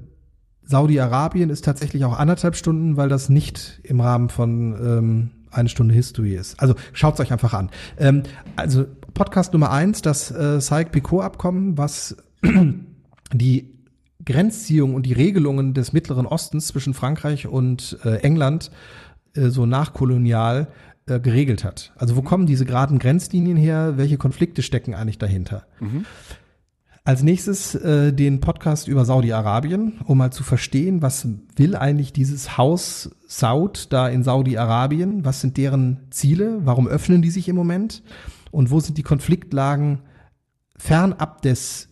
Saudi-Arabien 0.63 1.49
ist 1.49 1.65
tatsächlich 1.65 2.05
auch 2.05 2.17
anderthalb 2.17 2.55
Stunden, 2.55 2.97
weil 2.97 3.09
das 3.09 3.29
nicht 3.29 3.81
im 3.83 3.99
Rahmen 3.99 4.29
von 4.29 4.73
ähm, 4.73 5.31
eine 5.51 5.69
Stunde 5.69 5.93
History 5.93 6.35
ist. 6.35 6.59
Also 6.59 6.75
schaut 6.93 7.15
es 7.15 7.19
euch 7.19 7.31
einfach 7.31 7.53
an. 7.53 7.69
Ähm, 7.97 8.23
also 8.55 8.85
Podcast 9.13 9.53
Nummer 9.53 9.71
eins, 9.71 10.01
das 10.01 10.31
äh, 10.31 10.61
Saik-Picot-Abkommen, 10.61 11.77
was 11.77 12.15
die 13.33 13.73
Grenzziehung 14.23 14.95
und 14.95 15.05
die 15.05 15.13
Regelungen 15.13 15.73
des 15.73 15.93
Mittleren 15.93 16.25
Ostens 16.25 16.67
zwischen 16.67 16.93
Frankreich 16.93 17.47
und 17.47 17.97
äh, 18.05 18.17
England 18.17 18.71
äh, 19.35 19.49
so 19.49 19.65
nachkolonial 19.65 20.67
äh, 21.07 21.19
geregelt 21.19 21.63
hat. 21.63 21.91
Also 21.95 22.15
wo 22.15 22.21
kommen 22.21 22.45
diese 22.45 22.65
geraden 22.65 22.99
Grenzlinien 22.99 23.57
her? 23.57 23.93
Welche 23.97 24.17
Konflikte 24.17 24.61
stecken 24.61 24.93
eigentlich 24.93 25.17
dahinter? 25.17 25.65
Mhm. 25.79 26.05
Als 27.03 27.23
nächstes 27.23 27.73
äh, 27.73 28.13
den 28.13 28.41
Podcast 28.41 28.87
über 28.87 29.05
Saudi-Arabien, 29.05 30.01
um 30.05 30.19
mal 30.19 30.31
zu 30.31 30.43
verstehen, 30.43 31.01
was 31.01 31.27
will 31.55 31.75
eigentlich 31.75 32.13
dieses 32.13 32.59
Haus 32.59 33.09
Saud 33.25 33.87
da 33.91 34.07
in 34.07 34.23
Saudi-Arabien? 34.23 35.25
Was 35.25 35.41
sind 35.41 35.57
deren 35.57 36.01
Ziele? 36.11 36.59
Warum 36.63 36.87
öffnen 36.87 37.23
die 37.23 37.31
sich 37.31 37.49
im 37.49 37.55
Moment? 37.55 38.03
Und 38.51 38.69
wo 38.69 38.79
sind 38.79 38.99
die 38.99 39.03
Konfliktlagen 39.03 40.03
fernab 40.77 41.41
des 41.41 41.89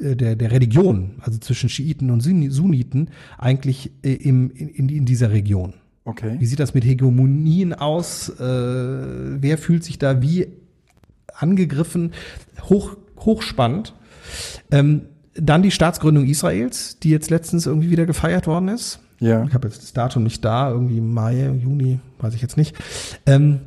äh, 0.00 0.16
der, 0.16 0.36
der 0.36 0.50
Religion, 0.50 1.16
also 1.20 1.38
zwischen 1.38 1.68
Schiiten 1.68 2.10
und 2.10 2.20
Sunniten, 2.20 3.10
eigentlich 3.36 3.92
äh, 4.02 4.14
im, 4.14 4.50
in, 4.50 4.88
in 4.88 5.04
dieser 5.04 5.32
Region? 5.32 5.74
Okay. 6.10 6.36
Wie 6.38 6.46
sieht 6.46 6.58
das 6.58 6.74
mit 6.74 6.84
Hegemonien 6.84 7.72
aus? 7.72 8.28
Äh, 8.28 8.42
wer 8.42 9.58
fühlt 9.58 9.84
sich 9.84 9.98
da 9.98 10.20
wie 10.20 10.48
angegriffen? 11.34 12.12
Hoch, 12.62 12.96
hochspannend. 13.20 13.94
Ähm, 14.70 15.02
dann 15.34 15.62
die 15.62 15.70
Staatsgründung 15.70 16.26
Israels, 16.26 16.98
die 16.98 17.10
jetzt 17.10 17.30
letztens 17.30 17.66
irgendwie 17.66 17.90
wieder 17.90 18.06
gefeiert 18.06 18.46
worden 18.46 18.68
ist. 18.68 18.98
Ja. 19.20 19.44
Ich 19.44 19.54
habe 19.54 19.68
jetzt 19.68 19.82
das 19.82 19.92
Datum 19.92 20.24
nicht 20.24 20.44
da, 20.44 20.70
irgendwie 20.70 21.00
Mai, 21.00 21.48
Juni, 21.62 22.00
weiß 22.18 22.34
ich 22.34 22.42
jetzt 22.42 22.56
nicht. 22.56 22.74
Ähm, 23.26 23.60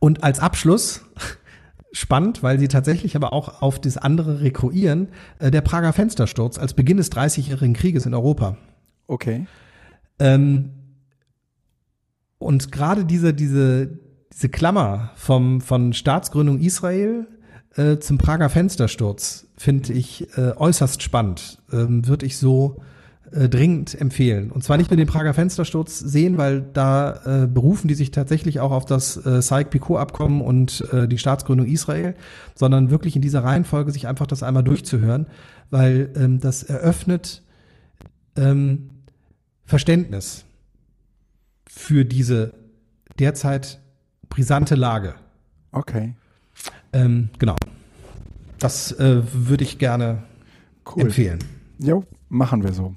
und 0.00 0.24
als 0.24 0.40
Abschluss, 0.40 1.02
spannend, 1.92 2.42
weil 2.42 2.58
sie 2.58 2.66
tatsächlich 2.66 3.14
aber 3.14 3.32
auch 3.32 3.62
auf 3.62 3.80
das 3.80 3.96
andere 3.96 4.40
rekurrieren, 4.40 5.08
äh, 5.38 5.52
der 5.52 5.60
Prager 5.60 5.92
Fenstersturz 5.92 6.58
als 6.58 6.74
Beginn 6.74 6.96
des 6.96 7.10
Dreißigjährigen 7.10 7.74
Krieges 7.74 8.06
in 8.06 8.14
Europa. 8.14 8.56
Okay. 9.06 9.46
Ähm, 10.18 10.70
und 12.44 12.70
gerade 12.70 13.04
diese, 13.06 13.32
diese, 13.32 13.98
diese 14.32 14.48
Klammer 14.50 15.10
vom, 15.16 15.62
von 15.62 15.94
Staatsgründung 15.94 16.60
Israel 16.60 17.26
äh, 17.74 17.96
zum 17.98 18.18
Prager 18.18 18.50
Fenstersturz 18.50 19.46
finde 19.56 19.94
ich 19.94 20.28
äh, 20.36 20.52
äußerst 20.54 21.02
spannend. 21.02 21.62
Ähm, 21.72 22.06
Würde 22.06 22.26
ich 22.26 22.36
so 22.36 22.82
äh, 23.32 23.48
dringend 23.48 23.98
empfehlen. 23.98 24.50
Und 24.50 24.62
zwar 24.62 24.76
nicht 24.76 24.90
nur 24.90 24.98
den 24.98 25.06
Prager 25.06 25.32
Fenstersturz 25.32 25.98
sehen, 25.98 26.36
weil 26.36 26.60
da 26.60 27.44
äh, 27.44 27.46
berufen 27.46 27.88
die 27.88 27.94
sich 27.94 28.10
tatsächlich 28.10 28.60
auch 28.60 28.72
auf 28.72 28.84
das 28.84 29.24
äh, 29.24 29.40
Saik-Picot-Abkommen 29.40 30.42
und 30.42 30.86
äh, 30.92 31.08
die 31.08 31.18
Staatsgründung 31.18 31.66
Israel, 31.66 32.14
sondern 32.54 32.90
wirklich 32.90 33.16
in 33.16 33.22
dieser 33.22 33.42
Reihenfolge 33.42 33.90
sich 33.90 34.06
einfach 34.06 34.26
das 34.26 34.42
einmal 34.42 34.64
durchzuhören, 34.64 35.28
weil 35.70 36.10
ähm, 36.14 36.40
das 36.40 36.62
eröffnet 36.62 37.42
ähm, 38.36 38.90
Verständnis 39.64 40.44
für 41.76 42.04
diese 42.04 42.54
derzeit 43.18 43.80
brisante 44.28 44.74
Lage. 44.74 45.14
Okay. 45.72 46.14
Ähm, 46.92 47.30
genau. 47.38 47.56
Das 48.58 48.92
äh, 48.92 49.22
würde 49.32 49.64
ich 49.64 49.78
gerne 49.78 50.22
cool. 50.94 51.02
empfehlen. 51.02 51.40
Jo, 51.78 52.04
machen 52.28 52.62
wir 52.62 52.72
so. 52.72 52.94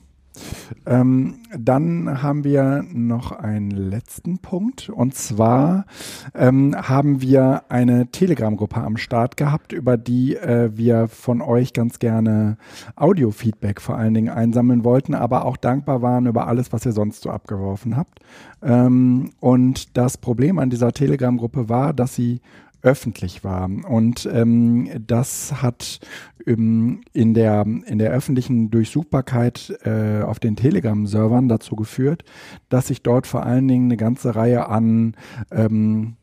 Ähm, 0.86 1.36
dann 1.58 2.22
haben 2.22 2.44
wir 2.44 2.84
noch 2.94 3.32
einen 3.32 3.72
letzten 3.72 4.40
Punkt 4.40 4.90
und 4.90 5.16
zwar 5.16 5.86
ähm, 6.34 6.76
haben 6.76 7.22
wir 7.22 7.64
eine 7.70 8.08
Telegram-Gruppe 8.12 8.82
am 8.82 8.98
Start 8.98 9.38
gehabt, 9.38 9.74
über 9.74 9.98
die 9.98 10.36
äh, 10.36 10.72
wir 10.76 11.08
von 11.08 11.42
euch 11.42 11.74
ganz 11.74 12.00
gerne 12.00 12.58
Audio-Feedback 12.96 13.82
vor 13.82 13.98
allen 13.98 14.14
Dingen 14.14 14.30
einsammeln 14.30 14.84
wollten, 14.84 15.14
aber 15.14 15.46
auch 15.46 15.58
dankbar 15.58 16.02
waren 16.02 16.26
über 16.26 16.48
alles, 16.48 16.74
was 16.74 16.86
ihr 16.86 16.94
sonst 16.94 17.24
so 17.24 17.30
abgeworfen 17.30 17.98
habt. 17.98 18.20
Ähm, 18.62 19.32
und 19.40 19.98
das 19.98 20.18
Problem 20.18 20.60
an 20.60 20.70
dieser 20.70 20.92
Telegram-Gruppe 20.92 21.70
war, 21.70 21.94
dass 21.94 22.16
sie 22.16 22.42
öffentlich 22.88 23.44
war. 23.44 23.70
Und 23.88 24.28
ähm, 24.32 24.90
das 25.06 25.62
hat 25.62 26.00
ähm, 26.46 27.02
in, 27.12 27.34
der, 27.34 27.66
in 27.66 28.00
der 28.00 28.12
öffentlichen 28.12 28.72
Durchsuchbarkeit 28.72 29.78
äh, 29.84 30.22
auf 30.22 30.40
den 30.40 30.56
Telegram-Servern 30.56 31.50
dazu 31.50 31.76
geführt, 31.76 32.24
dass 32.70 32.88
sich 32.88 33.04
dort 33.04 33.28
vor 33.28 33.44
allen 33.46 33.68
Dingen 33.68 33.86
eine 33.86 33.98
ganze 33.98 34.36
Reihe 34.36 34.70
an, 34.70 35.16
ähm, 35.52 36.16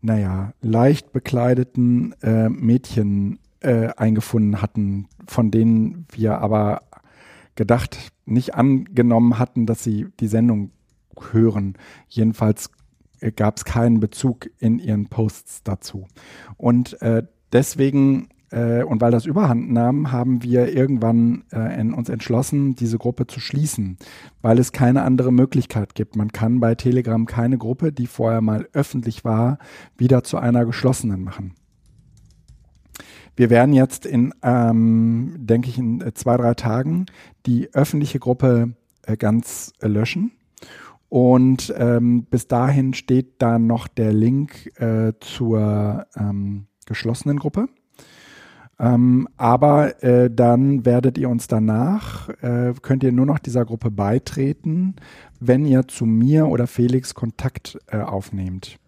naja, 0.00 0.52
leicht 0.60 1.12
bekleideten 1.12 2.14
äh, 2.22 2.48
Mädchen 2.48 3.40
äh, 3.60 3.88
eingefunden 3.96 4.62
hatten, 4.62 5.08
von 5.26 5.50
denen 5.50 6.06
wir 6.12 6.38
aber 6.38 6.82
gedacht, 7.56 8.12
nicht 8.26 8.54
angenommen 8.54 9.40
hatten, 9.40 9.66
dass 9.66 9.82
sie 9.82 10.06
die 10.20 10.28
Sendung 10.28 10.70
hören. 11.32 11.74
Jedenfalls 12.08 12.70
gab 13.30 13.58
es 13.58 13.64
keinen 13.64 14.00
Bezug 14.00 14.50
in 14.58 14.78
ihren 14.78 15.06
Posts 15.06 15.62
dazu. 15.62 16.06
Und 16.56 17.00
äh, 17.02 17.22
deswegen 17.52 18.28
äh, 18.52 18.84
und 18.84 19.00
weil 19.00 19.10
das 19.10 19.26
überhand 19.26 19.72
nahm, 19.72 20.12
haben 20.12 20.42
wir 20.42 20.74
irgendwann 20.74 21.44
äh, 21.52 21.80
in 21.80 21.94
uns 21.94 22.08
entschlossen, 22.08 22.74
diese 22.74 22.98
Gruppe 22.98 23.26
zu 23.26 23.40
schließen, 23.40 23.96
weil 24.42 24.58
es 24.58 24.72
keine 24.72 25.02
andere 25.02 25.32
Möglichkeit 25.32 25.94
gibt. 25.94 26.16
Man 26.16 26.32
kann 26.32 26.60
bei 26.60 26.74
Telegram 26.74 27.26
keine 27.26 27.58
Gruppe, 27.58 27.92
die 27.92 28.06
vorher 28.06 28.42
mal 28.42 28.68
öffentlich 28.74 29.24
war, 29.24 29.58
wieder 29.96 30.22
zu 30.22 30.36
einer 30.36 30.66
geschlossenen 30.66 31.24
machen. 31.24 31.54
Wir 33.34 33.48
werden 33.48 33.72
jetzt 33.72 34.04
in, 34.04 34.34
ähm, 34.42 35.34
denke 35.38 35.70
ich, 35.70 35.78
in 35.78 36.02
äh, 36.02 36.12
zwei, 36.12 36.36
drei 36.36 36.52
Tagen 36.52 37.06
die 37.46 37.72
öffentliche 37.72 38.18
Gruppe 38.18 38.74
äh, 39.04 39.16
ganz 39.16 39.72
äh, 39.80 39.88
löschen 39.88 40.32
und 41.12 41.74
ähm, 41.76 42.24
bis 42.24 42.48
dahin 42.48 42.94
steht 42.94 43.34
da 43.36 43.58
noch 43.58 43.86
der 43.86 44.14
Link 44.14 44.72
äh, 44.80 45.12
zur 45.20 46.06
ähm, 46.16 46.68
geschlossenen 46.86 47.38
Gruppe. 47.38 47.68
Ähm, 48.80 49.28
aber 49.36 50.02
äh, 50.02 50.30
dann 50.34 50.86
werdet 50.86 51.18
ihr 51.18 51.28
uns 51.28 51.48
danach, 51.48 52.30
äh, 52.40 52.72
könnt 52.80 53.04
ihr 53.04 53.12
nur 53.12 53.26
noch 53.26 53.40
dieser 53.40 53.66
Gruppe 53.66 53.90
beitreten, 53.90 54.96
wenn 55.38 55.66
ihr 55.66 55.86
zu 55.86 56.06
mir 56.06 56.46
oder 56.48 56.66
Felix 56.66 57.14
Kontakt 57.14 57.78
äh, 57.88 57.98
aufnehmt. 57.98 58.78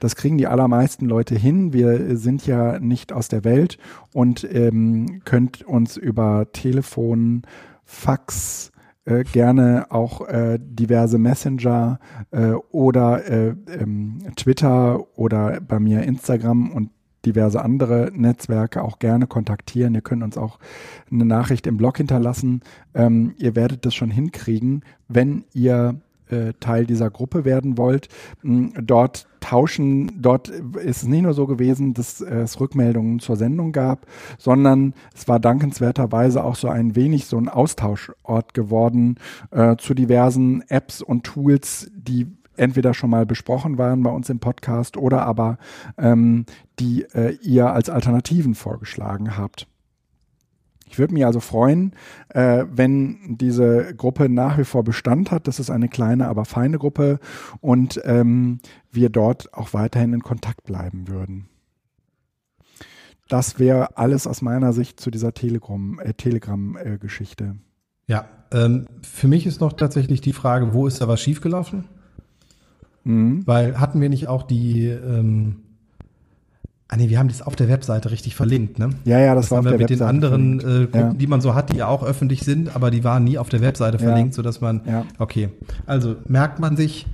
Das 0.00 0.16
kriegen 0.16 0.38
die 0.38 0.46
allermeisten 0.46 1.04
Leute 1.04 1.34
hin. 1.34 1.74
Wir 1.74 2.16
sind 2.16 2.46
ja 2.46 2.80
nicht 2.80 3.12
aus 3.12 3.28
der 3.28 3.44
Welt 3.44 3.76
und 4.14 4.42
ähm, 4.50 5.20
könnt 5.26 5.62
uns 5.62 5.98
über 5.98 6.50
Telefon, 6.50 7.42
Fax, 7.84 8.72
äh, 9.04 9.24
gerne 9.24 9.86
auch 9.90 10.26
äh, 10.28 10.58
diverse 10.60 11.18
Messenger 11.18 11.98
äh, 12.30 12.52
oder 12.70 13.26
äh, 13.28 13.54
ähm, 13.68 14.18
Twitter 14.36 15.04
oder 15.18 15.60
bei 15.60 15.78
mir 15.78 16.02
Instagram 16.02 16.70
und 16.70 16.90
diverse 17.24 17.62
andere 17.62 18.10
Netzwerke 18.14 18.82
auch 18.82 18.98
gerne 18.98 19.26
kontaktieren. 19.26 19.94
Ihr 19.94 20.02
könnt 20.02 20.22
uns 20.22 20.36
auch 20.36 20.58
eine 21.10 21.24
Nachricht 21.24 21.66
im 21.66 21.76
Blog 21.76 21.96
hinterlassen. 21.96 22.60
Ähm, 22.94 23.34
ihr 23.38 23.56
werdet 23.56 23.86
das 23.86 23.94
schon 23.94 24.10
hinkriegen, 24.10 24.82
wenn 25.08 25.44
ihr 25.52 26.00
äh, 26.28 26.52
Teil 26.60 26.86
dieser 26.86 27.10
Gruppe 27.10 27.44
werden 27.44 27.78
wollt. 27.78 28.08
Dort 28.42 29.26
tauschen, 29.44 30.22
dort 30.22 30.48
ist 30.48 31.02
es 31.02 31.04
nicht 31.04 31.22
nur 31.22 31.34
so 31.34 31.46
gewesen, 31.46 31.92
dass 31.92 32.20
es 32.20 32.58
Rückmeldungen 32.60 33.20
zur 33.20 33.36
Sendung 33.36 33.72
gab, 33.72 34.06
sondern 34.38 34.94
es 35.14 35.28
war 35.28 35.38
dankenswerterweise 35.38 36.42
auch 36.42 36.56
so 36.56 36.68
ein 36.68 36.96
wenig 36.96 37.26
so 37.26 37.36
ein 37.36 37.48
Austauschort 37.48 38.54
geworden 38.54 39.16
äh, 39.50 39.76
zu 39.76 39.92
diversen 39.94 40.62
Apps 40.68 41.02
und 41.02 41.24
Tools, 41.24 41.90
die 41.94 42.26
entweder 42.56 42.94
schon 42.94 43.10
mal 43.10 43.26
besprochen 43.26 43.78
waren 43.78 44.02
bei 44.02 44.10
uns 44.10 44.30
im 44.30 44.38
Podcast 44.38 44.96
oder 44.96 45.26
aber 45.26 45.58
ähm, 45.98 46.46
die 46.78 47.02
äh, 47.14 47.36
ihr 47.42 47.72
als 47.72 47.90
Alternativen 47.90 48.54
vorgeschlagen 48.54 49.36
habt. 49.36 49.66
Ich 50.94 50.98
würde 51.00 51.12
mich 51.12 51.26
also 51.26 51.40
freuen, 51.40 51.92
äh, 52.28 52.66
wenn 52.70 53.36
diese 53.36 53.96
Gruppe 53.96 54.28
nach 54.28 54.58
wie 54.58 54.64
vor 54.64 54.84
Bestand 54.84 55.32
hat. 55.32 55.48
Das 55.48 55.58
ist 55.58 55.68
eine 55.68 55.88
kleine, 55.88 56.28
aber 56.28 56.44
feine 56.44 56.78
Gruppe 56.78 57.18
und 57.60 58.00
ähm, 58.04 58.60
wir 58.92 59.08
dort 59.10 59.52
auch 59.54 59.74
weiterhin 59.74 60.12
in 60.12 60.22
Kontakt 60.22 60.62
bleiben 60.62 61.08
würden. 61.08 61.48
Das 63.28 63.58
wäre 63.58 63.98
alles 63.98 64.28
aus 64.28 64.40
meiner 64.40 64.72
Sicht 64.72 65.00
zu 65.00 65.10
dieser 65.10 65.34
Telegram-Geschichte. 65.34 66.04
Äh, 66.08 66.14
Telegram, 66.14 66.76
äh, 66.76 67.54
ja, 68.06 68.28
ähm, 68.52 68.86
für 69.02 69.26
mich 69.26 69.46
ist 69.46 69.60
noch 69.60 69.72
tatsächlich 69.72 70.20
die 70.20 70.32
Frage, 70.32 70.74
wo 70.74 70.86
ist 70.86 71.00
da 71.00 71.08
was 71.08 71.20
schiefgelaufen? 71.20 71.86
Mhm. 73.02 73.44
Weil 73.48 73.80
hatten 73.80 74.00
wir 74.00 74.10
nicht 74.10 74.28
auch 74.28 74.44
die, 74.44 74.86
ähm, 74.86 75.63
ah 76.88 76.96
nee, 76.96 77.08
wir 77.08 77.18
haben 77.18 77.28
das 77.28 77.42
auf 77.42 77.56
der 77.56 77.68
Webseite 77.68 78.10
richtig 78.10 78.34
verlinkt, 78.36 78.78
ne? 78.78 78.90
Ja, 79.04 79.18
ja, 79.18 79.34
das, 79.34 79.46
Das 79.46 79.50
war 79.52 79.58
haben 79.58 79.66
auf 79.66 79.72
wir 79.72 79.78
der 79.78 79.84
mit 79.84 79.90
den 79.90 80.00
Webseite 80.00 80.08
anderen 80.10 80.60
äh. 80.60 80.62
Gruppen, 80.86 81.00
Ja. 81.00 81.14
die 81.14 81.26
man 81.26 81.40
so 81.40 81.54
hat, 81.54 81.72
die 81.72 81.78
ja 81.78 81.86
auch 81.88 82.02
öffentlich 82.04 82.42
sind, 82.42 82.74
aber 82.74 82.90
die 82.90 83.04
waren 83.04 83.24
nie 83.24 83.38
auf 83.38 83.48
der 83.48 83.60
Webseite 83.60 83.96
Ja. 83.98 84.02
verlinkt, 84.04 84.34
sodass 84.34 84.60
man, 84.60 84.82
Ja. 84.86 85.04
okay, 85.18 85.48
also 85.86 86.16
merkt 86.26 86.58
man 86.60 86.76
sich, 86.76 87.06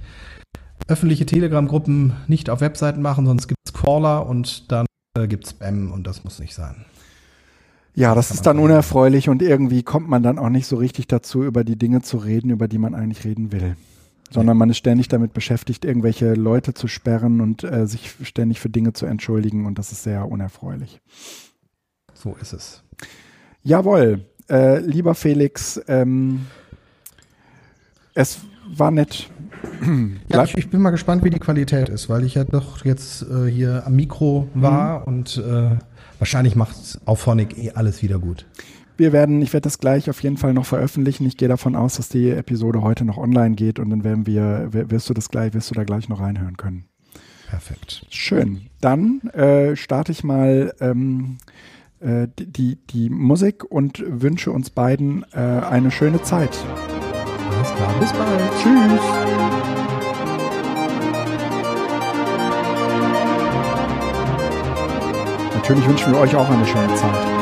öffentliche 0.89 1.25
Telegram-Gruppen 1.27 2.15
nicht 2.27 2.51
auf 2.51 2.61
Webseiten 2.61 3.01
machen, 3.01 3.27
sonst 3.27 3.47
gibt 3.47 3.59
es 3.65 3.73
Caller 3.73 4.27
und 4.27 4.71
dann 4.73 4.87
äh, 5.17 5.29
gibt 5.29 5.45
es 5.45 5.51
Spam 5.51 5.93
und 5.93 6.07
das 6.07 6.25
muss 6.25 6.41
nicht 6.41 6.55
sein. 6.55 6.85
Ja, 7.95 8.15
das 8.15 8.31
ist 8.31 8.47
dann 8.47 8.59
unerfreulich 8.59 9.29
und 9.29 9.43
irgendwie 9.43 9.83
kommt 9.83 10.09
man 10.09 10.23
dann 10.23 10.39
auch 10.39 10.49
nicht 10.49 10.67
so 10.67 10.77
richtig 10.77 11.07
dazu, 11.09 11.43
über 11.45 11.65
die 11.65 11.77
Dinge 11.77 12.03
zu 12.03 12.17
reden, 12.19 12.51
über 12.51 12.69
die 12.69 12.79
man 12.79 12.95
eigentlich 12.95 13.25
reden 13.25 13.53
will. 13.53 13.77
Sondern 14.33 14.57
man 14.57 14.71
ist 14.71 14.77
ständig 14.77 15.09
damit 15.09 15.33
beschäftigt, 15.33 15.85
irgendwelche 15.85 16.35
Leute 16.35 16.73
zu 16.73 16.87
sperren 16.87 17.41
und 17.41 17.65
äh, 17.65 17.87
sich 17.87 18.15
ständig 18.23 18.61
für 18.61 18.71
Dinge 18.71 18.93
zu 18.93 19.07
entschuldigen 19.07 19.67
und 19.67 19.79
das 19.79 19.91
ist 19.91 20.05
sehr 20.05 20.29
unerfreulich. 20.29 21.01
So 22.15 22.37
ist 22.41 22.53
es. 22.53 22.85
Jawohl, 23.63 24.25
äh, 24.49 24.79
lieber 24.81 25.15
Felix, 25.15 25.81
ähm, 25.89 26.47
es 28.15 28.41
war 28.69 28.91
nett. 28.91 29.31
Ja, 30.31 30.45
ich, 30.45 30.57
ich 30.57 30.71
bin 30.71 30.81
mal 30.81 30.91
gespannt, 30.91 31.25
wie 31.25 31.31
die 31.31 31.39
Qualität 31.39 31.89
ist, 31.89 32.09
weil 32.09 32.25
ich 32.25 32.35
ja 32.35 32.45
doch 32.45 32.85
jetzt 32.85 33.23
äh, 33.23 33.47
hier 33.51 33.87
am 33.87 33.97
Mikro 33.97 34.49
war 34.55 35.07
und 35.07 35.39
äh, 35.39 35.77
wahrscheinlich 36.19 36.55
macht 36.55 37.01
Auphonic 37.07 37.57
eh 37.59 37.73
alles 37.73 38.03
wieder 38.03 38.19
gut. 38.19 38.47
Wir 39.01 39.15
werden, 39.15 39.41
ich 39.41 39.55
werde 39.55 39.63
das 39.63 39.79
gleich 39.79 40.11
auf 40.11 40.23
jeden 40.23 40.37
Fall 40.37 40.53
noch 40.53 40.67
veröffentlichen. 40.67 41.25
Ich 41.25 41.39
gehe 41.39 41.49
davon 41.49 41.75
aus, 41.75 41.97
dass 41.97 42.11
die 42.11 42.29
Episode 42.29 42.83
heute 42.83 43.07
noch 43.07 43.17
online 43.17 43.55
geht 43.55 43.79
und 43.79 43.89
dann 43.89 44.05
werden 44.05 44.27
wir, 44.27 44.69
wirst 44.73 45.09
du 45.09 45.15
das 45.15 45.31
gleich, 45.31 45.55
wirst 45.55 45.71
du 45.71 45.75
da 45.75 45.85
gleich 45.85 46.11
noch 46.11 46.21
reinhören 46.21 46.59
können. 46.59 46.85
Perfekt. 47.49 48.05
Schön. 48.11 48.67
Dann 48.83 49.23
äh, 49.33 49.75
starte 49.75 50.13
ich 50.13 50.23
mal 50.23 50.75
ähm, 50.81 51.39
äh, 52.01 52.29
die, 52.39 52.53
die, 52.53 52.79
die 52.91 53.09
Musik 53.09 53.65
und 53.65 54.05
wünsche 54.07 54.53
uns 54.53 54.69
beiden 54.69 55.25
äh, 55.33 55.39
eine 55.39 55.91
schöne 55.91 56.21
Zeit. 56.21 56.59
Alles 57.57 57.75
klar, 57.75 57.95
bis 58.01 58.13
bald. 58.13 58.41
Tschüss. 58.63 59.01
Natürlich 65.55 65.89
wünschen 65.89 66.13
wir 66.13 66.21
euch 66.21 66.37
auch 66.37 66.51
eine 66.51 66.67
schöne 66.67 66.95
Zeit. 66.97 67.40